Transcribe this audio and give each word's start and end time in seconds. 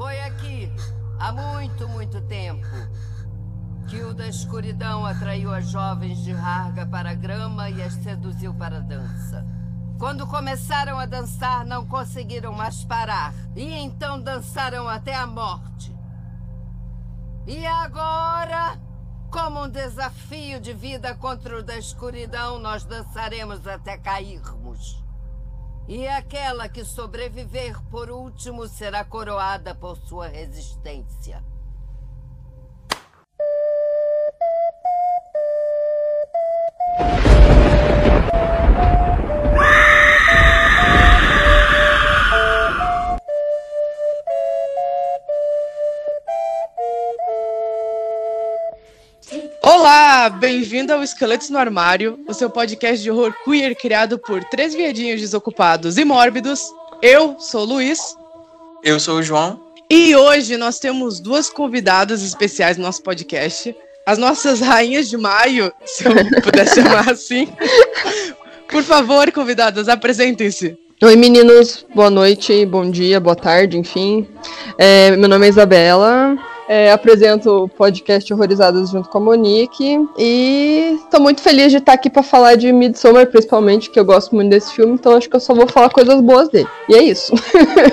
Foi 0.00 0.18
aqui, 0.22 0.72
há 1.18 1.30
muito, 1.30 1.86
muito 1.86 2.22
tempo, 2.22 2.66
que 3.86 4.00
o 4.02 4.14
da 4.14 4.28
escuridão 4.28 5.04
atraiu 5.04 5.52
as 5.52 5.68
jovens 5.68 6.24
de 6.24 6.32
Harga 6.32 6.86
para 6.86 7.10
a 7.10 7.14
grama 7.14 7.68
e 7.68 7.82
as 7.82 7.92
seduziu 7.96 8.54
para 8.54 8.78
a 8.78 8.80
dança. 8.80 9.44
Quando 9.98 10.26
começaram 10.26 10.98
a 10.98 11.04
dançar, 11.04 11.66
não 11.66 11.86
conseguiram 11.86 12.50
mais 12.50 12.82
parar. 12.82 13.34
E 13.54 13.74
então 13.74 14.18
dançaram 14.18 14.88
até 14.88 15.14
a 15.14 15.26
morte. 15.26 15.94
E 17.46 17.66
agora, 17.66 18.80
como 19.30 19.64
um 19.64 19.68
desafio 19.68 20.62
de 20.62 20.72
vida 20.72 21.14
contra 21.14 21.58
o 21.58 21.62
da 21.62 21.76
escuridão, 21.76 22.58
nós 22.58 22.84
dançaremos 22.84 23.66
até 23.66 23.98
cairmos. 23.98 24.99
E 25.92 26.06
aquela 26.06 26.68
que 26.68 26.84
sobreviver 26.84 27.76
por 27.90 28.12
último 28.12 28.68
será 28.68 29.04
coroada 29.04 29.74
por 29.74 29.96
sua 29.96 30.28
resistência. 30.28 31.42
Olá, 50.20 50.28
bem-vindo 50.28 50.92
ao 50.92 51.02
Esqueletos 51.02 51.48
no 51.48 51.56
Armário, 51.56 52.20
o 52.28 52.34
seu 52.34 52.50
podcast 52.50 53.02
de 53.02 53.10
horror 53.10 53.32
queer 53.42 53.74
criado 53.74 54.18
por 54.18 54.44
três 54.44 54.74
viadinhos 54.74 55.18
desocupados 55.18 55.96
e 55.96 56.04
mórbidos. 56.04 56.60
Eu 57.00 57.36
sou 57.38 57.62
o 57.62 57.64
Luiz. 57.64 58.14
Eu 58.84 59.00
sou 59.00 59.20
o 59.20 59.22
João. 59.22 59.58
E 59.88 60.14
hoje 60.14 60.58
nós 60.58 60.78
temos 60.78 61.20
duas 61.20 61.48
convidadas 61.48 62.22
especiais 62.22 62.76
no 62.76 62.82
nosso 62.82 63.02
podcast. 63.02 63.74
As 64.04 64.18
nossas 64.18 64.60
rainhas 64.60 65.08
de 65.08 65.16
maio, 65.16 65.72
se 65.86 66.04
eu 66.04 66.12
pudesse 66.42 66.82
chamar 66.84 67.08
assim. 67.08 67.48
Por 68.68 68.82
favor, 68.82 69.32
convidadas, 69.32 69.88
apresentem-se. 69.88 70.76
Oi, 71.02 71.16
meninos. 71.16 71.86
Boa 71.94 72.10
noite, 72.10 72.66
bom 72.66 72.90
dia, 72.90 73.18
boa 73.18 73.34
tarde, 73.34 73.78
enfim. 73.78 74.28
É, 74.76 75.16
meu 75.16 75.30
nome 75.30 75.46
é 75.46 75.48
Isabela. 75.48 76.36
É, 76.72 76.92
apresento 76.92 77.64
o 77.64 77.68
podcast 77.68 78.32
Horrorizadas 78.32 78.90
junto 78.90 79.08
com 79.08 79.18
a 79.18 79.20
Monique. 79.20 80.06
E 80.16 81.00
estou 81.02 81.20
muito 81.20 81.40
feliz 81.40 81.72
de 81.72 81.78
estar 81.78 81.94
aqui 81.94 82.08
para 82.08 82.22
falar 82.22 82.54
de 82.54 82.72
Midsommar, 82.72 83.26
principalmente, 83.26 83.90
que 83.90 83.98
eu 83.98 84.04
gosto 84.04 84.32
muito 84.36 84.50
desse 84.50 84.72
filme, 84.72 84.92
então 84.92 85.16
acho 85.16 85.28
que 85.28 85.34
eu 85.34 85.40
só 85.40 85.52
vou 85.52 85.66
falar 85.66 85.90
coisas 85.90 86.20
boas 86.20 86.48
dele. 86.48 86.68
E 86.88 86.94
é 86.94 87.02
isso. 87.02 87.32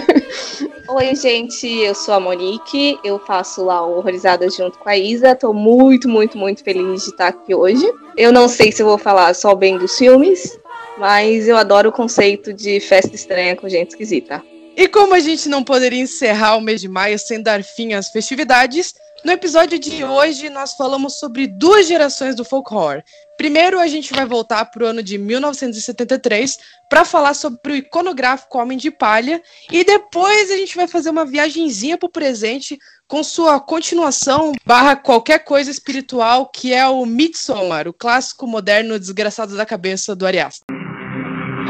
Oi, 0.89 1.15
gente, 1.15 1.65
eu 1.67 1.95
sou 1.95 2.13
a 2.13 2.19
Monique, 2.19 2.99
eu 3.03 3.17
faço 3.17 3.65
lá 3.65 3.83
o 3.83 3.97
Horrorizadas 3.97 4.55
junto 4.55 4.77
com 4.77 4.87
a 4.87 4.95
Isa. 4.95 5.33
Tô 5.33 5.51
muito, 5.53 6.07
muito, 6.07 6.37
muito 6.37 6.63
feliz 6.63 7.03
de 7.03 7.09
estar 7.09 7.29
aqui 7.29 7.55
hoje. 7.55 7.91
Eu 8.15 8.31
não 8.31 8.47
sei 8.47 8.71
se 8.71 8.83
vou 8.83 8.99
falar 8.99 9.33
só 9.33 9.55
bem 9.55 9.79
dos 9.79 9.97
filmes, 9.97 10.55
mas 10.99 11.47
eu 11.47 11.57
adoro 11.57 11.89
o 11.89 11.91
conceito 11.91 12.53
de 12.53 12.79
festa 12.79 13.15
estranha 13.15 13.55
com 13.55 13.67
gente 13.67 13.89
esquisita. 13.89 14.43
E 14.77 14.87
como 14.87 15.15
a 15.15 15.19
gente 15.19 15.49
não 15.49 15.63
poderia 15.63 15.99
encerrar 15.99 16.55
o 16.55 16.61
mês 16.61 16.79
de 16.79 16.87
maio 16.87 17.17
sem 17.17 17.41
dar 17.41 17.63
fim 17.63 17.93
às 17.93 18.09
festividades, 18.09 18.93
no 19.25 19.31
episódio 19.31 19.79
de 19.79 20.03
hoje 20.03 20.51
nós 20.51 20.75
falamos 20.75 21.17
sobre 21.17 21.47
duas 21.47 21.87
gerações 21.87 22.35
do 22.35 22.45
folk 22.45 22.71
horror. 22.71 23.01
Primeiro, 23.37 23.79
a 23.79 23.87
gente 23.87 24.13
vai 24.13 24.23
voltar 24.23 24.65
para 24.65 24.83
o 24.83 24.85
ano 24.85 25.01
de 25.01 25.17
1973 25.17 26.59
para 26.87 27.03
falar 27.03 27.33
sobre 27.33 27.73
o 27.73 27.75
iconográfico 27.75 28.59
Homem 28.59 28.77
de 28.77 28.91
Palha, 28.91 29.41
e 29.71 29.83
depois 29.83 30.51
a 30.51 30.55
gente 30.55 30.75
vai 30.75 30.87
fazer 30.87 31.09
uma 31.09 31.25
viagenzinha 31.25 31.97
para 31.97 32.05
o 32.05 32.11
presente 32.11 32.77
com 33.07 33.23
sua 33.23 33.59
continuação 33.59 34.51
barra 34.63 34.95
qualquer 34.95 35.39
coisa 35.39 35.71
espiritual, 35.71 36.51
que 36.53 36.71
é 36.71 36.87
o 36.87 37.03
Midsommar, 37.03 37.87
o 37.87 37.93
clássico 37.93 38.45
moderno 38.45 38.99
desgraçado 38.99 39.57
da 39.57 39.65
cabeça 39.65 40.15
do 40.15 40.27
Ari 40.27 40.39
Aster. 40.39 40.86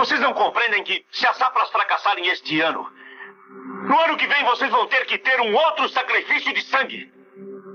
Vocês 0.07 0.22
não 0.22 0.34
compreendem 0.34 0.85
que, 0.85 1.06
se 1.12 1.28
as 1.28 1.35
sapras 1.35 1.69
fracassarem 1.69 2.29
este 2.29 2.62
ano, 2.62 2.90
no 3.90 4.00
ano 4.00 4.16
que 4.16 4.25
vem 4.25 4.41
vocês 4.45 4.72
vão 4.72 4.88
ter 4.88 5.06
que 5.06 5.18
ter 5.18 5.41
um 5.41 5.53
outro 5.53 5.90
sacrifício 5.90 6.53
de 6.53 6.62
sangue. 6.62 7.12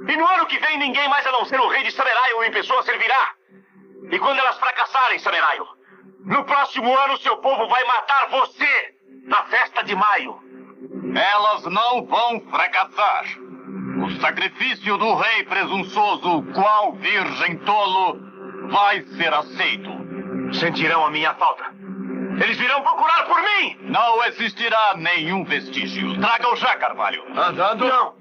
E 0.09 0.17
no 0.17 0.27
ano 0.27 0.47
que 0.47 0.59
vem 0.59 0.79
ninguém 0.79 1.07
mais 1.11 1.27
a 1.27 1.33
não 1.33 1.45
ser 1.45 1.61
o 1.61 1.69
rei 1.69 1.83
de 1.83 1.91
Sameraio 1.91 2.45
em 2.45 2.51
pessoa 2.51 2.83
servirá. 2.85 3.35
E 4.11 4.19
quando 4.19 4.39
elas 4.39 4.59
fracassarem, 4.59 5.19
Sameraio, 5.19 5.67
no 6.25 6.43
próximo 6.45 6.97
ano 6.97 7.19
seu 7.19 7.37
povo 7.37 7.69
vai 7.69 7.85
matar 7.85 8.29
você 8.31 8.95
na 9.25 9.45
festa 9.45 9.85
de 9.85 9.95
maio. 9.95 10.41
Elas 11.15 11.65
não 11.67 12.07
vão 12.07 12.41
fracassar. 12.49 13.27
O 14.07 14.11
sacrifício 14.23 14.97
do 14.97 15.15
rei 15.17 15.45
presunçoso, 15.45 16.45
qual 16.55 16.93
virgem 16.95 17.59
tolo, 17.59 18.19
vai 18.71 19.03
ser 19.03 19.35
aceito. 19.35 19.91
Sentirão 20.55 21.05
a 21.05 21.11
minha 21.11 21.35
falta. 21.35 21.92
Eles 22.43 22.59
virão 22.59 22.83
procurar 22.83 23.25
por 23.27 23.41
mim! 23.41 23.77
Não 23.83 24.25
existirá 24.25 24.97
nenhum 24.97 25.45
vestígio. 25.45 26.19
Traga-o 26.21 26.57
já, 26.57 26.77
Carvalho. 26.77 27.23
Andando? 27.39 27.87
Não. 27.87 28.15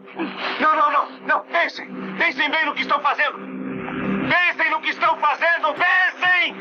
Não, 0.59 0.75
não, 0.75 0.91
não. 0.91 1.19
Não. 1.21 1.45
Pensem. 1.45 1.87
Pensem 2.19 2.51
bem 2.51 2.63
no 2.67 2.75
que 2.75 2.81
estão 2.81 3.01
fazendo. 3.01 3.39
Pensem 4.29 4.69
no 4.69 4.79
que 4.79 4.89
estão 4.89 5.17
fazendo. 5.17 5.73
Pensem! 5.73 6.55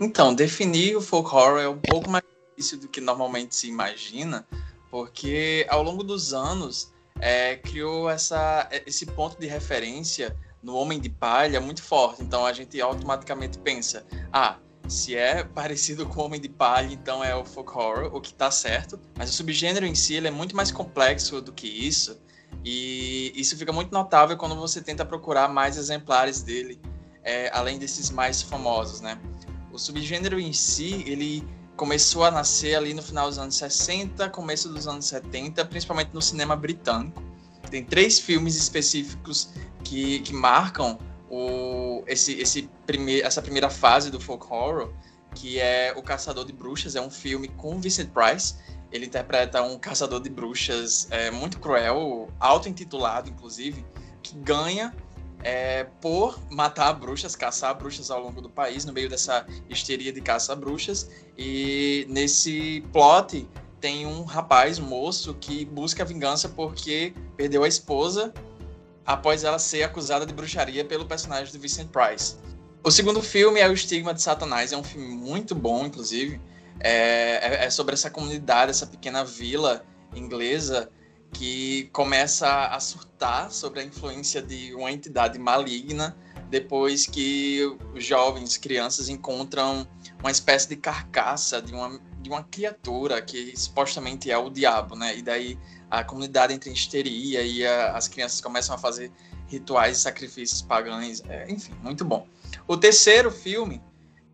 Então, 0.00 0.34
definir 0.34 0.96
o 0.96 1.02
folk 1.02 1.28
horror 1.34 1.60
é 1.60 1.68
um 1.68 1.78
pouco 1.78 2.08
mais 2.08 2.24
difícil 2.48 2.80
do 2.80 2.88
que 2.88 3.02
normalmente 3.02 3.54
se 3.54 3.68
imagina, 3.68 4.48
porque 4.90 5.66
ao 5.68 5.82
longo 5.82 6.02
dos 6.02 6.32
anos 6.32 6.94
é, 7.20 7.56
criou 7.56 8.08
essa, 8.08 8.66
esse 8.86 9.04
ponto 9.04 9.38
de 9.38 9.46
referência 9.46 10.34
no 10.62 10.74
Homem 10.76 10.98
de 10.98 11.10
Palha 11.10 11.60
muito 11.60 11.82
forte. 11.82 12.22
Então 12.22 12.46
a 12.46 12.54
gente 12.54 12.80
automaticamente 12.80 13.58
pensa, 13.58 14.06
ah, 14.32 14.56
se 14.90 15.16
é 15.16 15.44
parecido 15.54 16.06
com 16.06 16.22
Homem 16.22 16.40
de 16.40 16.48
Palha, 16.48 16.92
então 16.92 17.22
é 17.22 17.34
o 17.34 17.44
folk 17.44 17.70
horror, 17.76 18.14
o 18.14 18.20
que 18.20 18.34
tá 18.34 18.50
certo. 18.50 18.98
Mas 19.16 19.30
o 19.30 19.32
subgênero 19.32 19.86
em 19.86 19.94
si 19.94 20.16
é 20.16 20.30
muito 20.30 20.54
mais 20.54 20.70
complexo 20.70 21.40
do 21.40 21.52
que 21.52 21.66
isso. 21.66 22.20
E 22.64 23.32
isso 23.34 23.56
fica 23.56 23.72
muito 23.72 23.92
notável 23.92 24.36
quando 24.36 24.54
você 24.56 24.80
tenta 24.80 25.04
procurar 25.04 25.48
mais 25.48 25.76
exemplares 25.76 26.42
dele, 26.42 26.80
é, 27.22 27.50
além 27.54 27.78
desses 27.78 28.10
mais 28.10 28.42
famosos, 28.42 29.00
né? 29.00 29.18
O 29.72 29.78
subgênero 29.78 30.38
em 30.38 30.52
si, 30.52 31.04
ele 31.06 31.46
começou 31.76 32.24
a 32.24 32.30
nascer 32.30 32.74
ali 32.74 32.92
no 32.92 33.02
final 33.02 33.28
dos 33.28 33.38
anos 33.38 33.56
60, 33.56 34.28
começo 34.30 34.68
dos 34.68 34.86
anos 34.86 35.06
70, 35.06 35.64
principalmente 35.64 36.10
no 36.12 36.20
cinema 36.20 36.54
britânico. 36.54 37.22
Tem 37.70 37.84
três 37.84 38.18
filmes 38.18 38.56
específicos 38.56 39.50
que, 39.82 40.20
que 40.20 40.34
marcam 40.34 40.98
o, 41.30 42.02
esse, 42.06 42.32
esse 42.40 42.68
prime, 42.84 43.20
essa 43.20 43.40
primeira 43.40 43.70
fase 43.70 44.10
do 44.10 44.20
folk 44.20 44.46
horror, 44.50 44.92
que 45.34 45.60
é 45.60 45.94
O 45.96 46.02
Caçador 46.02 46.44
de 46.44 46.52
Bruxas, 46.52 46.96
é 46.96 47.00
um 47.00 47.10
filme 47.10 47.48
com 47.48 47.80
Vincent 47.80 48.10
Price. 48.10 48.56
Ele 48.90 49.06
interpreta 49.06 49.62
um 49.62 49.78
caçador 49.78 50.20
de 50.20 50.28
bruxas 50.28 51.06
é, 51.10 51.30
muito 51.30 51.60
cruel, 51.60 52.28
auto-intitulado, 52.40 53.30
inclusive, 53.30 53.84
que 54.20 54.34
ganha 54.34 54.92
é, 55.44 55.84
por 56.00 56.40
matar 56.50 56.92
bruxas, 56.94 57.36
caçar 57.36 57.78
bruxas 57.78 58.10
ao 58.10 58.20
longo 58.20 58.40
do 58.40 58.50
país, 58.50 58.84
no 58.84 58.92
meio 58.92 59.08
dessa 59.08 59.46
histeria 59.68 60.12
de 60.12 60.20
caça 60.20 60.56
bruxas. 60.56 61.08
E 61.38 62.04
nesse 62.08 62.84
plot 62.92 63.48
tem 63.80 64.06
um 64.06 64.24
rapaz, 64.24 64.80
um 64.80 64.86
moço, 64.86 65.34
que 65.34 65.64
busca 65.64 66.04
vingança 66.04 66.48
porque 66.48 67.14
perdeu 67.36 67.62
a 67.62 67.68
esposa 67.68 68.34
após 69.04 69.44
ela 69.44 69.58
ser 69.58 69.82
acusada 69.82 70.26
de 70.26 70.32
bruxaria 70.32 70.84
pelo 70.84 71.06
personagem 71.06 71.52
do 71.52 71.58
Vincent 71.58 71.88
Price. 71.88 72.36
O 72.82 72.90
segundo 72.90 73.22
filme 73.22 73.60
é 73.60 73.68
O 73.68 73.72
Estigma 73.72 74.14
de 74.14 74.22
Satanás, 74.22 74.72
é 74.72 74.76
um 74.76 74.82
filme 74.82 75.08
muito 75.08 75.54
bom, 75.54 75.86
inclusive. 75.86 76.40
É, 76.78 77.56
é, 77.62 77.64
é 77.66 77.70
sobre 77.70 77.92
essa 77.92 78.10
comunidade, 78.10 78.70
essa 78.70 78.86
pequena 78.86 79.24
vila 79.24 79.84
inglesa 80.14 80.90
que 81.32 81.88
começa 81.92 82.66
a 82.66 82.80
surtar 82.80 83.50
sobre 83.50 83.80
a 83.80 83.84
influência 83.84 84.42
de 84.42 84.74
uma 84.74 84.90
entidade 84.90 85.38
maligna 85.38 86.16
depois 86.48 87.06
que 87.06 87.60
jovens, 87.94 88.56
crianças 88.56 89.08
encontram 89.08 89.86
uma 90.18 90.30
espécie 90.30 90.68
de 90.68 90.76
carcaça 90.76 91.62
de 91.62 91.72
uma, 91.72 92.00
de 92.20 92.28
uma 92.28 92.42
criatura 92.42 93.22
que 93.22 93.56
supostamente 93.56 94.30
é 94.30 94.36
o 94.36 94.50
diabo, 94.50 94.96
né? 94.96 95.16
E 95.16 95.22
daí 95.22 95.56
a 95.90 96.04
comunidade 96.04 96.54
entra 96.54 96.70
em 96.70 96.72
histeria 96.72 97.42
e 97.42 97.66
a, 97.66 97.96
as 97.96 98.06
crianças 98.06 98.40
começam 98.40 98.74
a 98.74 98.78
fazer 98.78 99.10
rituais 99.48 99.98
e 99.98 100.00
sacrifícios 100.00 100.62
pagãos, 100.62 101.22
é, 101.28 101.50
enfim, 101.50 101.74
muito 101.82 102.04
bom. 102.04 102.26
O 102.66 102.76
terceiro 102.76 103.30
filme 103.30 103.82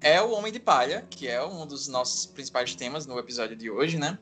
é 0.00 0.20
O 0.20 0.32
Homem 0.32 0.52
de 0.52 0.60
Palha, 0.60 1.06
que 1.08 1.26
é 1.26 1.44
um 1.44 1.66
dos 1.66 1.88
nossos 1.88 2.26
principais 2.26 2.74
temas 2.74 3.06
no 3.06 3.18
episódio 3.18 3.56
de 3.56 3.70
hoje, 3.70 3.98
né? 3.98 4.18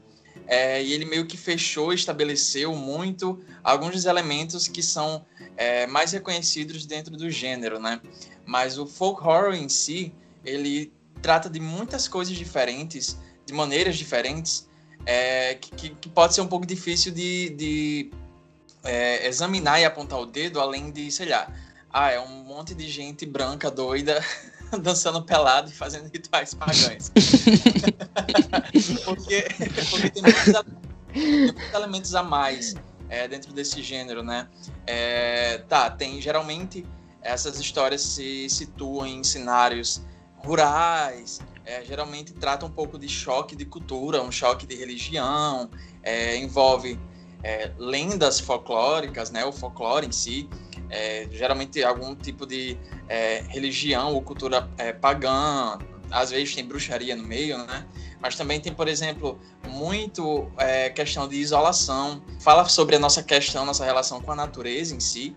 É, 0.46 0.82
e 0.82 0.92
ele 0.92 1.04
meio 1.04 1.26
que 1.26 1.36
fechou, 1.36 1.92
estabeleceu 1.92 2.74
muito 2.74 3.42
alguns 3.62 3.92
dos 3.92 4.04
elementos 4.04 4.66
que 4.66 4.82
são 4.82 5.24
é, 5.56 5.86
mais 5.86 6.12
reconhecidos 6.12 6.86
dentro 6.86 7.16
do 7.16 7.30
gênero, 7.30 7.78
né? 7.78 8.00
Mas 8.44 8.78
o 8.78 8.86
folk 8.86 9.22
horror 9.22 9.54
em 9.54 9.68
si, 9.68 10.12
ele 10.44 10.92
trata 11.22 11.48
de 11.48 11.60
muitas 11.60 12.06
coisas 12.06 12.36
diferentes, 12.36 13.18
de 13.46 13.54
maneiras 13.54 13.96
diferentes, 13.96 14.68
é, 15.06 15.54
que, 15.54 15.90
que, 15.90 16.08
pode 16.08 16.34
ser 16.34 16.40
um 16.40 16.46
pouco 16.46 16.66
difícil 16.66 17.12
de, 17.12 17.50
de 17.50 18.10
é, 18.82 19.26
examinar 19.26 19.80
e 19.80 19.84
apontar 19.84 20.18
o 20.18 20.26
dedo, 20.26 20.60
além 20.60 20.90
de, 20.90 21.10
sei 21.10 21.28
lá, 21.28 21.50
ah, 21.92 22.10
é 22.10 22.20
um 22.20 22.44
monte 22.44 22.74
de 22.74 22.88
gente 22.88 23.24
branca 23.24 23.70
doida 23.70 24.22
dançando 24.82 25.22
pelado 25.22 25.70
e 25.70 25.72
fazendo 25.72 26.10
rituais 26.12 26.54
pagãos. 26.54 27.10
porque, 29.04 29.46
porque 29.90 30.10
tem, 30.10 30.22
muitos, 30.22 30.44
tem 31.12 31.52
muitos 31.52 31.74
elementos 31.74 32.14
a 32.14 32.22
mais 32.22 32.74
é, 33.08 33.28
dentro 33.28 33.52
desse 33.52 33.82
gênero, 33.82 34.22
né? 34.22 34.48
É, 34.86 35.58
tá, 35.68 35.90
tem 35.90 36.20
geralmente 36.20 36.84
essas 37.22 37.58
histórias 37.58 38.02
se 38.02 38.48
situam 38.50 39.06
em 39.06 39.24
cenários 39.24 40.02
rurais, 40.44 41.40
é, 41.64 41.82
geralmente 41.84 42.32
trata 42.34 42.66
um 42.66 42.70
pouco 42.70 42.98
de 42.98 43.08
choque 43.08 43.56
de 43.56 43.64
cultura, 43.64 44.22
um 44.22 44.30
choque 44.30 44.66
de 44.66 44.74
religião, 44.76 45.70
é, 46.02 46.36
envolve 46.36 46.98
é, 47.42 47.72
lendas 47.78 48.38
folclóricas, 48.38 49.30
né, 49.30 49.44
o 49.44 49.52
folclore 49.52 50.06
em 50.06 50.12
si, 50.12 50.48
é, 50.90 51.26
geralmente 51.30 51.82
algum 51.82 52.14
tipo 52.14 52.46
de 52.46 52.76
é, 53.08 53.42
religião 53.48 54.14
ou 54.14 54.22
cultura 54.22 54.68
é, 54.78 54.92
pagã, 54.92 55.78
às 56.10 56.30
vezes 56.30 56.54
tem 56.54 56.64
bruxaria 56.64 57.16
no 57.16 57.24
meio, 57.24 57.58
né? 57.58 57.86
Mas 58.20 58.36
também 58.36 58.60
tem, 58.60 58.72
por 58.72 58.86
exemplo, 58.88 59.38
muito 59.68 60.48
questão 60.94 61.26
de 61.26 61.36
isolação. 61.36 62.22
Fala 62.40 62.66
sobre 62.68 62.96
a 62.96 62.98
nossa 62.98 63.22
questão, 63.22 63.66
nossa 63.66 63.84
relação 63.84 64.20
com 64.20 64.30
a 64.30 64.36
natureza 64.36 64.94
em 64.94 65.00
si. 65.00 65.36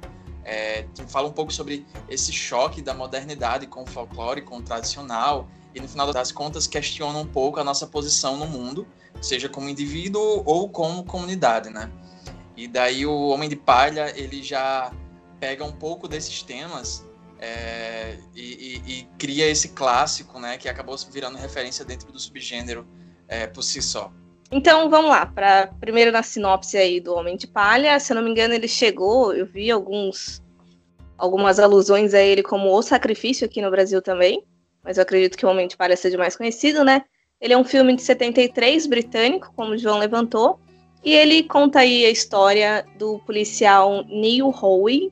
É, 0.50 0.86
fala 1.10 1.28
um 1.28 1.34
pouco 1.34 1.52
sobre 1.52 1.86
esse 2.08 2.32
choque 2.32 2.82
da 2.82 2.94
modernidade 2.94 3.68
com 3.68 3.84
o 3.84 3.86
folclore, 3.86 4.42
com 4.42 4.60
o 4.60 4.62
tradicional. 4.62 5.50
E 5.76 5.82
no 5.82 5.90
final 5.90 6.12
das 6.14 6.32
contas 6.32 6.66
questiona 6.66 7.20
um 7.20 7.28
pouco 7.28 7.60
a 7.60 7.64
nossa 7.66 7.86
posição 7.86 8.38
no 8.38 8.48
mundo, 8.48 8.88
seja 9.22 9.50
como 9.50 9.68
indivíduo 9.68 10.42
ou 10.46 10.70
como 10.70 11.04
comunidade, 11.04 11.70
né? 11.70 11.92
E 12.56 12.66
daí 12.66 13.06
o 13.06 13.28
Homem 13.28 13.50
de 13.50 13.58
Palha, 13.58 14.18
ele 14.18 14.42
já 14.42 14.92
pega 15.38 15.66
um 15.66 15.72
pouco 15.72 16.08
desses 16.08 16.42
temas 16.42 17.06
é, 17.40 18.18
e, 18.34 18.82
e, 18.86 18.92
e, 18.92 19.04
cria 19.20 19.48
esse 19.48 19.70
clássico, 19.70 20.40
né, 20.40 20.58
que 20.58 20.68
acabou 20.68 20.98
virando 21.12 21.38
referência 21.38 21.86
dentro 21.86 22.12
do 22.12 22.20
subgênero 22.20 22.88
é, 23.28 23.46
por 23.46 23.62
si 23.62 23.82
só. 23.82 24.12
Então 24.52 24.90
vamos 24.90 25.10
lá, 25.10 25.26
para 25.26 25.68
primeiro 25.80 26.12
na 26.12 26.24
sinopse 26.24 26.78
aí 26.78 27.02
do 27.02 27.14
Homem 27.14 27.36
de 27.36 27.46
Palha, 27.46 28.00
se 28.00 28.14
eu 28.14 28.16
não 28.16 28.24
me 28.24 28.32
engano 28.32 28.54
ele 28.54 28.68
chegou, 28.68 29.34
eu 29.34 29.46
vi 29.46 29.70
alguns 29.70 30.42
algumas 31.18 31.60
alusões 31.60 32.14
a 32.14 32.22
ele 32.22 32.44
como 32.44 32.72
o 32.72 32.82
sacrifício 32.82 33.46
aqui 33.46 33.62
no 33.62 33.72
Brasil 33.72 34.02
também, 34.02 34.44
mas 34.84 34.98
eu 34.98 35.04
acredito 35.04 35.38
que 35.38 35.46
o 35.46 35.50
Homem 35.50 35.68
de 35.68 35.76
Palha 35.76 35.98
seja 35.98 36.18
mais 36.18 36.38
conhecido, 36.38 36.84
né? 36.84 37.04
Ele 37.42 37.54
é 37.54 37.58
um 37.58 37.64
filme 37.64 37.96
de 37.96 38.02
73 38.04 38.88
britânico, 38.88 39.52
como 39.56 39.72
o 39.72 39.78
João 39.78 39.98
levantou, 39.98 40.60
e 41.04 41.14
ele 41.14 41.44
conta 41.44 41.80
aí 41.80 42.06
a 42.06 42.10
história 42.10 42.86
do 42.98 43.20
policial 43.20 44.04
Neil 44.06 44.48
Howe, 44.50 45.12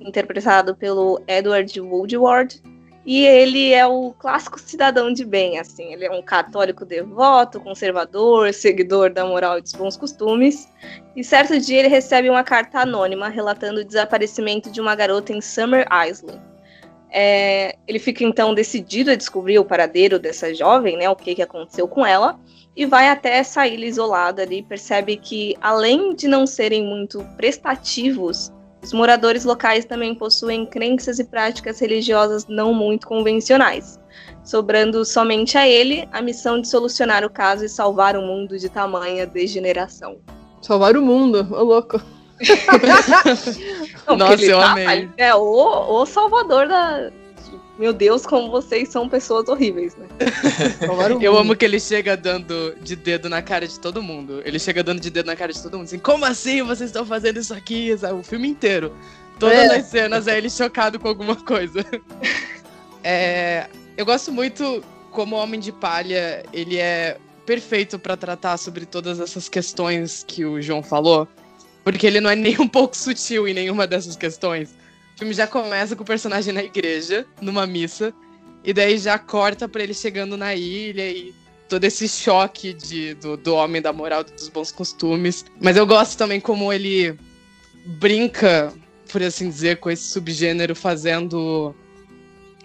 interpretado 0.00 0.74
pelo 0.74 1.20
Edward 1.26 1.80
Woodward, 1.80 2.62
e 3.04 3.24
ele 3.26 3.72
é 3.72 3.86
o 3.86 4.12
clássico 4.12 4.60
cidadão 4.60 5.12
de 5.12 5.24
bem, 5.24 5.58
assim. 5.58 5.92
Ele 5.92 6.04
é 6.04 6.10
um 6.10 6.22
católico 6.22 6.84
devoto, 6.84 7.60
conservador, 7.60 8.52
seguidor 8.52 9.10
da 9.10 9.24
moral 9.24 9.58
e 9.58 9.62
dos 9.62 9.72
bons 9.72 9.96
costumes. 9.96 10.68
E 11.16 11.24
certo 11.24 11.58
dia 11.58 11.78
ele 11.78 11.88
recebe 11.88 12.28
uma 12.28 12.44
carta 12.44 12.80
anônima 12.80 13.28
relatando 13.28 13.80
o 13.80 13.84
desaparecimento 13.84 14.70
de 14.70 14.80
uma 14.80 14.94
garota 14.94 15.32
em 15.32 15.40
Summer 15.40 15.86
Island. 16.06 16.40
É, 17.10 17.74
ele 17.88 17.98
fica 17.98 18.22
então 18.22 18.54
decidido 18.54 19.10
a 19.10 19.16
descobrir 19.16 19.58
o 19.58 19.64
paradeiro 19.64 20.18
dessa 20.18 20.54
jovem, 20.54 20.96
né, 20.96 21.08
o 21.10 21.16
que, 21.16 21.34
que 21.34 21.42
aconteceu 21.42 21.88
com 21.88 22.06
ela, 22.06 22.38
e 22.76 22.86
vai 22.86 23.08
até 23.08 23.36
essa 23.38 23.66
ilha 23.66 23.86
isolada 23.86 24.42
ali. 24.42 24.62
Percebe 24.62 25.16
que, 25.16 25.56
além 25.60 26.14
de 26.14 26.28
não 26.28 26.46
serem 26.46 26.84
muito 26.84 27.26
prestativos 27.36 28.52
os 28.82 28.92
moradores 28.92 29.44
locais 29.44 29.84
também 29.84 30.14
possuem 30.14 30.64
crenças 30.64 31.18
e 31.18 31.24
práticas 31.24 31.80
religiosas 31.80 32.46
não 32.46 32.72
muito 32.72 33.06
convencionais, 33.06 34.00
sobrando 34.42 35.04
somente 35.04 35.58
a 35.58 35.68
ele 35.68 36.08
a 36.12 36.22
missão 36.22 36.60
de 36.60 36.68
solucionar 36.68 37.24
o 37.24 37.30
caso 37.30 37.64
e 37.64 37.68
salvar 37.68 38.16
o 38.16 38.22
mundo 38.22 38.58
de 38.58 38.68
tamanha 38.68 39.26
degeneração. 39.26 40.18
Salvar 40.62 40.96
o 40.96 41.02
mundo, 41.02 41.46
ô 41.52 41.62
louco. 41.62 42.00
não, 44.08 44.16
Nossa, 44.16 44.44
eu 44.44 44.58
tá, 44.58 44.72
amei. 44.72 45.10
É 45.18 45.34
o, 45.34 45.40
o 45.42 46.06
salvador 46.06 46.66
da, 46.66 47.10
meu 47.80 47.94
Deus, 47.94 48.26
como 48.26 48.50
vocês 48.50 48.90
são 48.90 49.08
pessoas 49.08 49.48
horríveis, 49.48 49.96
né? 49.96 50.06
Eu 51.18 51.38
amo 51.38 51.56
que 51.56 51.64
ele 51.64 51.80
chega 51.80 52.14
dando 52.14 52.74
de 52.82 52.94
dedo 52.94 53.26
na 53.26 53.40
cara 53.40 53.66
de 53.66 53.80
todo 53.80 54.02
mundo. 54.02 54.42
Ele 54.44 54.58
chega 54.58 54.84
dando 54.84 55.00
de 55.00 55.08
dedo 55.08 55.24
na 55.24 55.34
cara 55.34 55.50
de 55.50 55.62
todo 55.62 55.78
mundo. 55.78 55.86
Assim, 55.86 55.98
como 55.98 56.26
assim 56.26 56.62
vocês 56.62 56.90
estão 56.90 57.06
fazendo 57.06 57.40
isso 57.40 57.54
aqui? 57.54 57.96
O 58.14 58.22
filme 58.22 58.48
inteiro. 58.48 58.94
Todas 59.38 59.56
é. 59.56 59.76
as 59.78 59.86
cenas 59.86 60.28
é 60.28 60.36
ele 60.36 60.50
chocado 60.50 61.00
com 61.00 61.08
alguma 61.08 61.34
coisa. 61.34 61.82
É, 63.02 63.66
eu 63.96 64.04
gosto 64.04 64.30
muito 64.30 64.84
como 65.10 65.34
Homem 65.34 65.58
de 65.58 65.72
Palha, 65.72 66.44
ele 66.52 66.76
é 66.76 67.16
perfeito 67.46 67.98
para 67.98 68.14
tratar 68.14 68.58
sobre 68.58 68.84
todas 68.84 69.18
essas 69.18 69.48
questões 69.48 70.22
que 70.28 70.44
o 70.44 70.60
João 70.60 70.82
falou. 70.82 71.26
Porque 71.82 72.06
ele 72.06 72.20
não 72.20 72.28
é 72.28 72.36
nem 72.36 72.60
um 72.60 72.68
pouco 72.68 72.94
sutil 72.94 73.48
em 73.48 73.54
nenhuma 73.54 73.86
dessas 73.86 74.16
questões 74.16 74.68
filme 75.20 75.34
já 75.34 75.46
começa 75.46 75.94
com 75.94 76.02
o 76.02 76.06
personagem 76.06 76.52
na 76.52 76.64
igreja, 76.64 77.26
numa 77.42 77.66
missa, 77.66 78.12
e 78.64 78.72
daí 78.72 78.96
já 78.96 79.18
corta 79.18 79.68
para 79.68 79.82
ele 79.82 79.92
chegando 79.92 80.34
na 80.34 80.54
ilha 80.54 81.06
e 81.10 81.34
todo 81.68 81.84
esse 81.84 82.08
choque 82.08 82.72
de, 82.72 83.12
do, 83.14 83.36
do 83.36 83.54
homem 83.54 83.82
da 83.82 83.92
moral, 83.92 84.24
dos 84.24 84.48
bons 84.48 84.72
costumes. 84.72 85.44
Mas 85.60 85.76
eu 85.76 85.86
gosto 85.86 86.16
também 86.16 86.40
como 86.40 86.72
ele 86.72 87.18
brinca, 87.84 88.72
por 89.12 89.22
assim 89.22 89.50
dizer, 89.50 89.76
com 89.76 89.90
esse 89.90 90.04
subgênero, 90.04 90.74
fazendo 90.74 91.74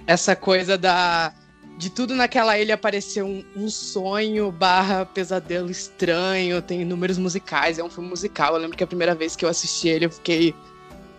essa 0.07 0.33
coisa 0.33 0.77
da 0.77 1.33
de 1.77 1.89
tudo 1.89 2.15
naquela 2.15 2.57
ilha 2.57 2.77
parecer 2.77 3.21
um, 3.21 3.43
um, 3.53 3.67
sonho 3.67 4.49
barra 4.49 5.05
pesadelo 5.05 5.69
estranho, 5.69 6.61
tem 6.61 6.85
números 6.85 7.17
musicais, 7.17 7.77
é 7.77 7.83
um 7.83 7.89
filme 7.89 8.07
musical. 8.07 8.53
Eu 8.53 8.61
lembro 8.61 8.77
que 8.77 8.83
a 8.83 8.87
primeira 8.87 9.13
vez 9.13 9.35
que 9.35 9.43
eu 9.43 9.49
assisti 9.49 9.89
ele, 9.89 10.05
eu 10.05 10.09
fiquei 10.09 10.55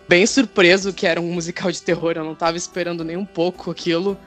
bem 0.07 0.25
surpreso 0.25 0.93
que 0.93 1.05
era 1.05 1.19
um 1.19 1.31
musical 1.31 1.71
de 1.71 1.81
terror. 1.81 2.13
Eu 2.15 2.23
não 2.23 2.33
estava 2.33 2.57
esperando 2.57 3.03
nem 3.03 3.17
um 3.17 3.25
pouco 3.25 3.71
aquilo. 3.71 4.17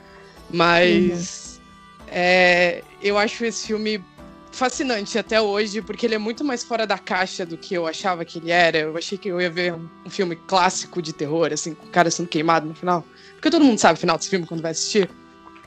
Mas 0.53 1.59
uhum. 1.59 2.05
é, 2.09 2.83
eu 3.03 3.17
acho 3.17 3.45
esse 3.45 3.67
filme 3.67 4.05
fascinante 4.53 5.17
até 5.17 5.41
hoje, 5.41 5.81
porque 5.81 6.07
ele 6.07 6.17
é 6.17 6.19
muito 6.19 6.45
mais 6.45 6.65
fora 6.65 6.87
da 6.87 6.99
caixa 6.99 7.47
do 7.47 7.57
que 7.57 7.75
eu 7.75 7.87
achava 7.87 8.25
que 8.25 8.39
ele 8.39 8.51
era. 8.51 8.79
Eu 8.79 8.97
achei 8.97 9.17
que 9.17 9.29
eu 9.29 9.41
ia 9.41 9.49
ver 9.49 9.73
um, 9.73 9.89
um 10.05 10.11
filme 10.11 10.37
clássico 10.37 11.01
de 11.01 11.13
terror, 11.13 11.53
assim, 11.53 11.75
com 11.75 11.87
o 11.87 11.91
cara 11.91 12.11
sendo 12.11 12.29
queimado 12.29 12.67
no 12.67 12.75
final. 12.75 13.05
Porque 13.35 13.51
todo 13.51 13.65
mundo 13.65 13.79
sabe 13.79 13.95
o 13.95 14.01
final 14.01 14.19
desse 14.19 14.29
filme 14.29 14.47
quando 14.47 14.61
vai 14.61 14.73
assistir. 14.73 15.09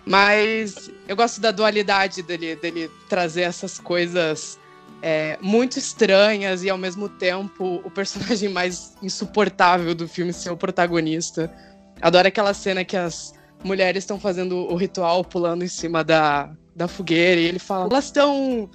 Mas 0.05 0.91
eu 1.08 1.15
gosto 1.15 1.39
da 1.39 1.51
dualidade 1.51 2.22
dele, 2.22 2.55
dele 2.58 2.91
trazer 3.08 3.41
essas 3.41 3.79
coisas 3.79 4.60
é, 5.05 5.38
muito 5.41 5.77
estranhas 5.77 6.63
e 6.63 6.69
ao 6.69 6.77
mesmo 6.77 7.10
tempo 7.10 7.81
o 7.83 7.91
personagem 7.91 8.48
mais 8.50 8.95
insuportável 9.03 9.93
do 9.93 10.07
filme 10.07 10.31
ser 10.31 10.50
o 10.50 10.55
protagonista. 10.55 11.53
Adoro 12.01 12.29
aquela 12.29 12.53
cena 12.53 12.86
que 12.86 12.95
as 12.95 13.33
mulheres 13.65 14.03
estão 14.03 14.17
fazendo 14.17 14.55
o 14.55 14.75
ritual 14.77 15.22
pulando 15.25 15.63
em 15.63 15.67
cima 15.67 16.05
da, 16.05 16.50
da 16.74 16.88
fogueira 16.88 17.41
e 17.41 17.45
ele 17.45 17.60
fala: 17.60 17.89
elas 17.91 18.05
estão 18.05 18.69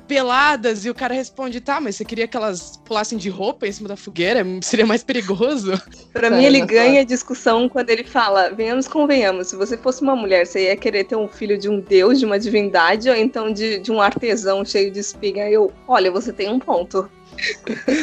peladas, 0.00 0.84
e 0.84 0.90
o 0.90 0.94
cara 0.94 1.14
responde, 1.14 1.60
tá, 1.60 1.80
mas 1.80 1.96
você 1.96 2.04
queria 2.04 2.26
que 2.26 2.36
elas 2.36 2.80
pulassem 2.84 3.18
de 3.18 3.28
roupa 3.28 3.66
em 3.66 3.72
cima 3.72 3.88
da 3.88 3.96
fogueira? 3.96 4.44
Seria 4.62 4.86
mais 4.86 5.02
perigoso. 5.02 5.80
Pra 6.12 6.30
mim, 6.30 6.44
ele 6.44 6.60
ganha 6.60 7.00
a 7.00 7.04
discussão 7.04 7.68
quando 7.68 7.90
ele 7.90 8.04
fala, 8.04 8.50
venhamos, 8.50 8.86
convenhamos, 8.88 9.48
se 9.48 9.56
você 9.56 9.76
fosse 9.76 10.02
uma 10.02 10.16
mulher, 10.16 10.46
você 10.46 10.64
ia 10.64 10.76
querer 10.76 11.04
ter 11.04 11.16
um 11.16 11.28
filho 11.28 11.58
de 11.58 11.68
um 11.68 11.80
deus, 11.80 12.18
de 12.18 12.26
uma 12.26 12.38
divindade, 12.38 13.08
ou 13.08 13.16
então 13.16 13.52
de, 13.52 13.78
de 13.78 13.90
um 13.90 14.00
artesão 14.00 14.64
cheio 14.64 14.90
de 14.90 15.00
espiga? 15.00 15.48
Eu, 15.48 15.72
olha, 15.88 16.10
você 16.10 16.32
tem 16.32 16.48
um 16.48 16.58
ponto. 16.58 17.10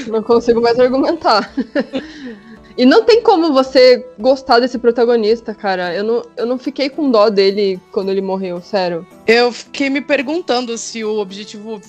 Não 0.07 0.21
consigo 0.21 0.61
mais 0.61 0.79
argumentar. 0.79 1.51
E 2.77 2.85
não 2.85 3.03
tem 3.03 3.21
como 3.21 3.51
você 3.51 4.05
gostar 4.19 4.59
desse 4.59 4.77
protagonista, 4.77 5.53
cara. 5.53 5.93
Eu 5.93 6.03
não, 6.03 6.25
eu 6.37 6.45
não 6.45 6.57
fiquei 6.57 6.89
com 6.89 7.11
dó 7.11 7.29
dele 7.29 7.79
quando 7.91 8.09
ele 8.09 8.21
morreu, 8.21 8.61
sério. 8.61 9.05
Eu 9.27 9.51
fiquei 9.51 9.89
me 9.89 10.01
perguntando 10.01 10.77
se 10.77 11.03
o 11.03 11.19
objetivo 11.19 11.81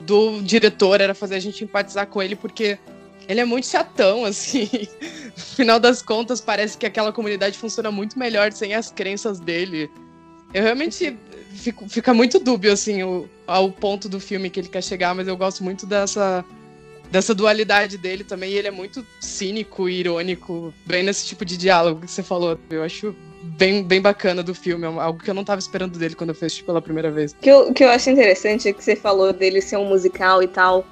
do 0.00 0.40
diretor 0.42 1.00
era 1.00 1.14
fazer 1.14 1.36
a 1.36 1.40
gente 1.40 1.64
empatizar 1.64 2.06
com 2.06 2.22
ele, 2.22 2.34
porque 2.34 2.78
ele 3.28 3.40
é 3.40 3.44
muito 3.44 3.66
chatão, 3.66 4.24
assim. 4.26 4.68
No 5.36 5.42
final 5.42 5.80
das 5.80 6.02
contas, 6.02 6.40
parece 6.40 6.76
que 6.76 6.86
aquela 6.86 7.12
comunidade 7.12 7.58
funciona 7.58 7.90
muito 7.90 8.18
melhor 8.18 8.52
sem 8.52 8.74
as 8.74 8.90
crenças 8.90 9.40
dele. 9.40 9.90
Eu 10.52 10.62
realmente 10.62 11.16
fico, 11.54 11.88
fica 11.88 12.12
muito 12.12 12.38
dúbio, 12.38 12.72
assim, 12.72 13.02
o, 13.02 13.28
ao 13.46 13.70
ponto 13.70 14.08
do 14.08 14.20
filme 14.20 14.50
que 14.50 14.60
ele 14.60 14.68
quer 14.68 14.82
chegar, 14.82 15.14
mas 15.14 15.28
eu 15.28 15.36
gosto 15.36 15.64
muito 15.64 15.86
dessa 15.86 16.44
dessa 17.12 17.34
dualidade 17.34 17.96
dele 17.96 18.24
também. 18.24 18.50
E 18.50 18.58
ele 18.58 18.68
é 18.68 18.70
muito 18.70 19.06
cínico 19.20 19.88
e 19.88 20.00
irônico, 20.00 20.74
bem 20.84 21.04
nesse 21.04 21.26
tipo 21.26 21.44
de 21.44 21.56
diálogo 21.56 22.00
que 22.00 22.10
você 22.10 22.22
falou. 22.22 22.58
Eu 22.70 22.82
acho 22.82 23.14
bem, 23.42 23.84
bem 23.84 24.00
bacana 24.00 24.42
do 24.42 24.54
filme, 24.54 24.84
é 24.84 24.88
algo 24.88 25.22
que 25.22 25.30
eu 25.30 25.34
não 25.34 25.42
estava 25.42 25.60
esperando 25.60 25.98
dele 25.98 26.14
quando 26.14 26.30
eu 26.30 26.34
fiz 26.34 26.60
pela 26.60 26.82
primeira 26.82 27.10
vez. 27.10 27.32
O 27.32 27.36
que 27.36 27.50
eu, 27.50 27.72
que 27.72 27.84
eu 27.84 27.90
acho 27.90 28.10
interessante 28.10 28.68
é 28.68 28.72
que 28.72 28.82
você 28.82 28.96
falou 28.96 29.32
dele 29.32 29.60
ser 29.60 29.76
um 29.76 29.84
musical 29.84 30.42
e 30.42 30.48
tal. 30.48 30.84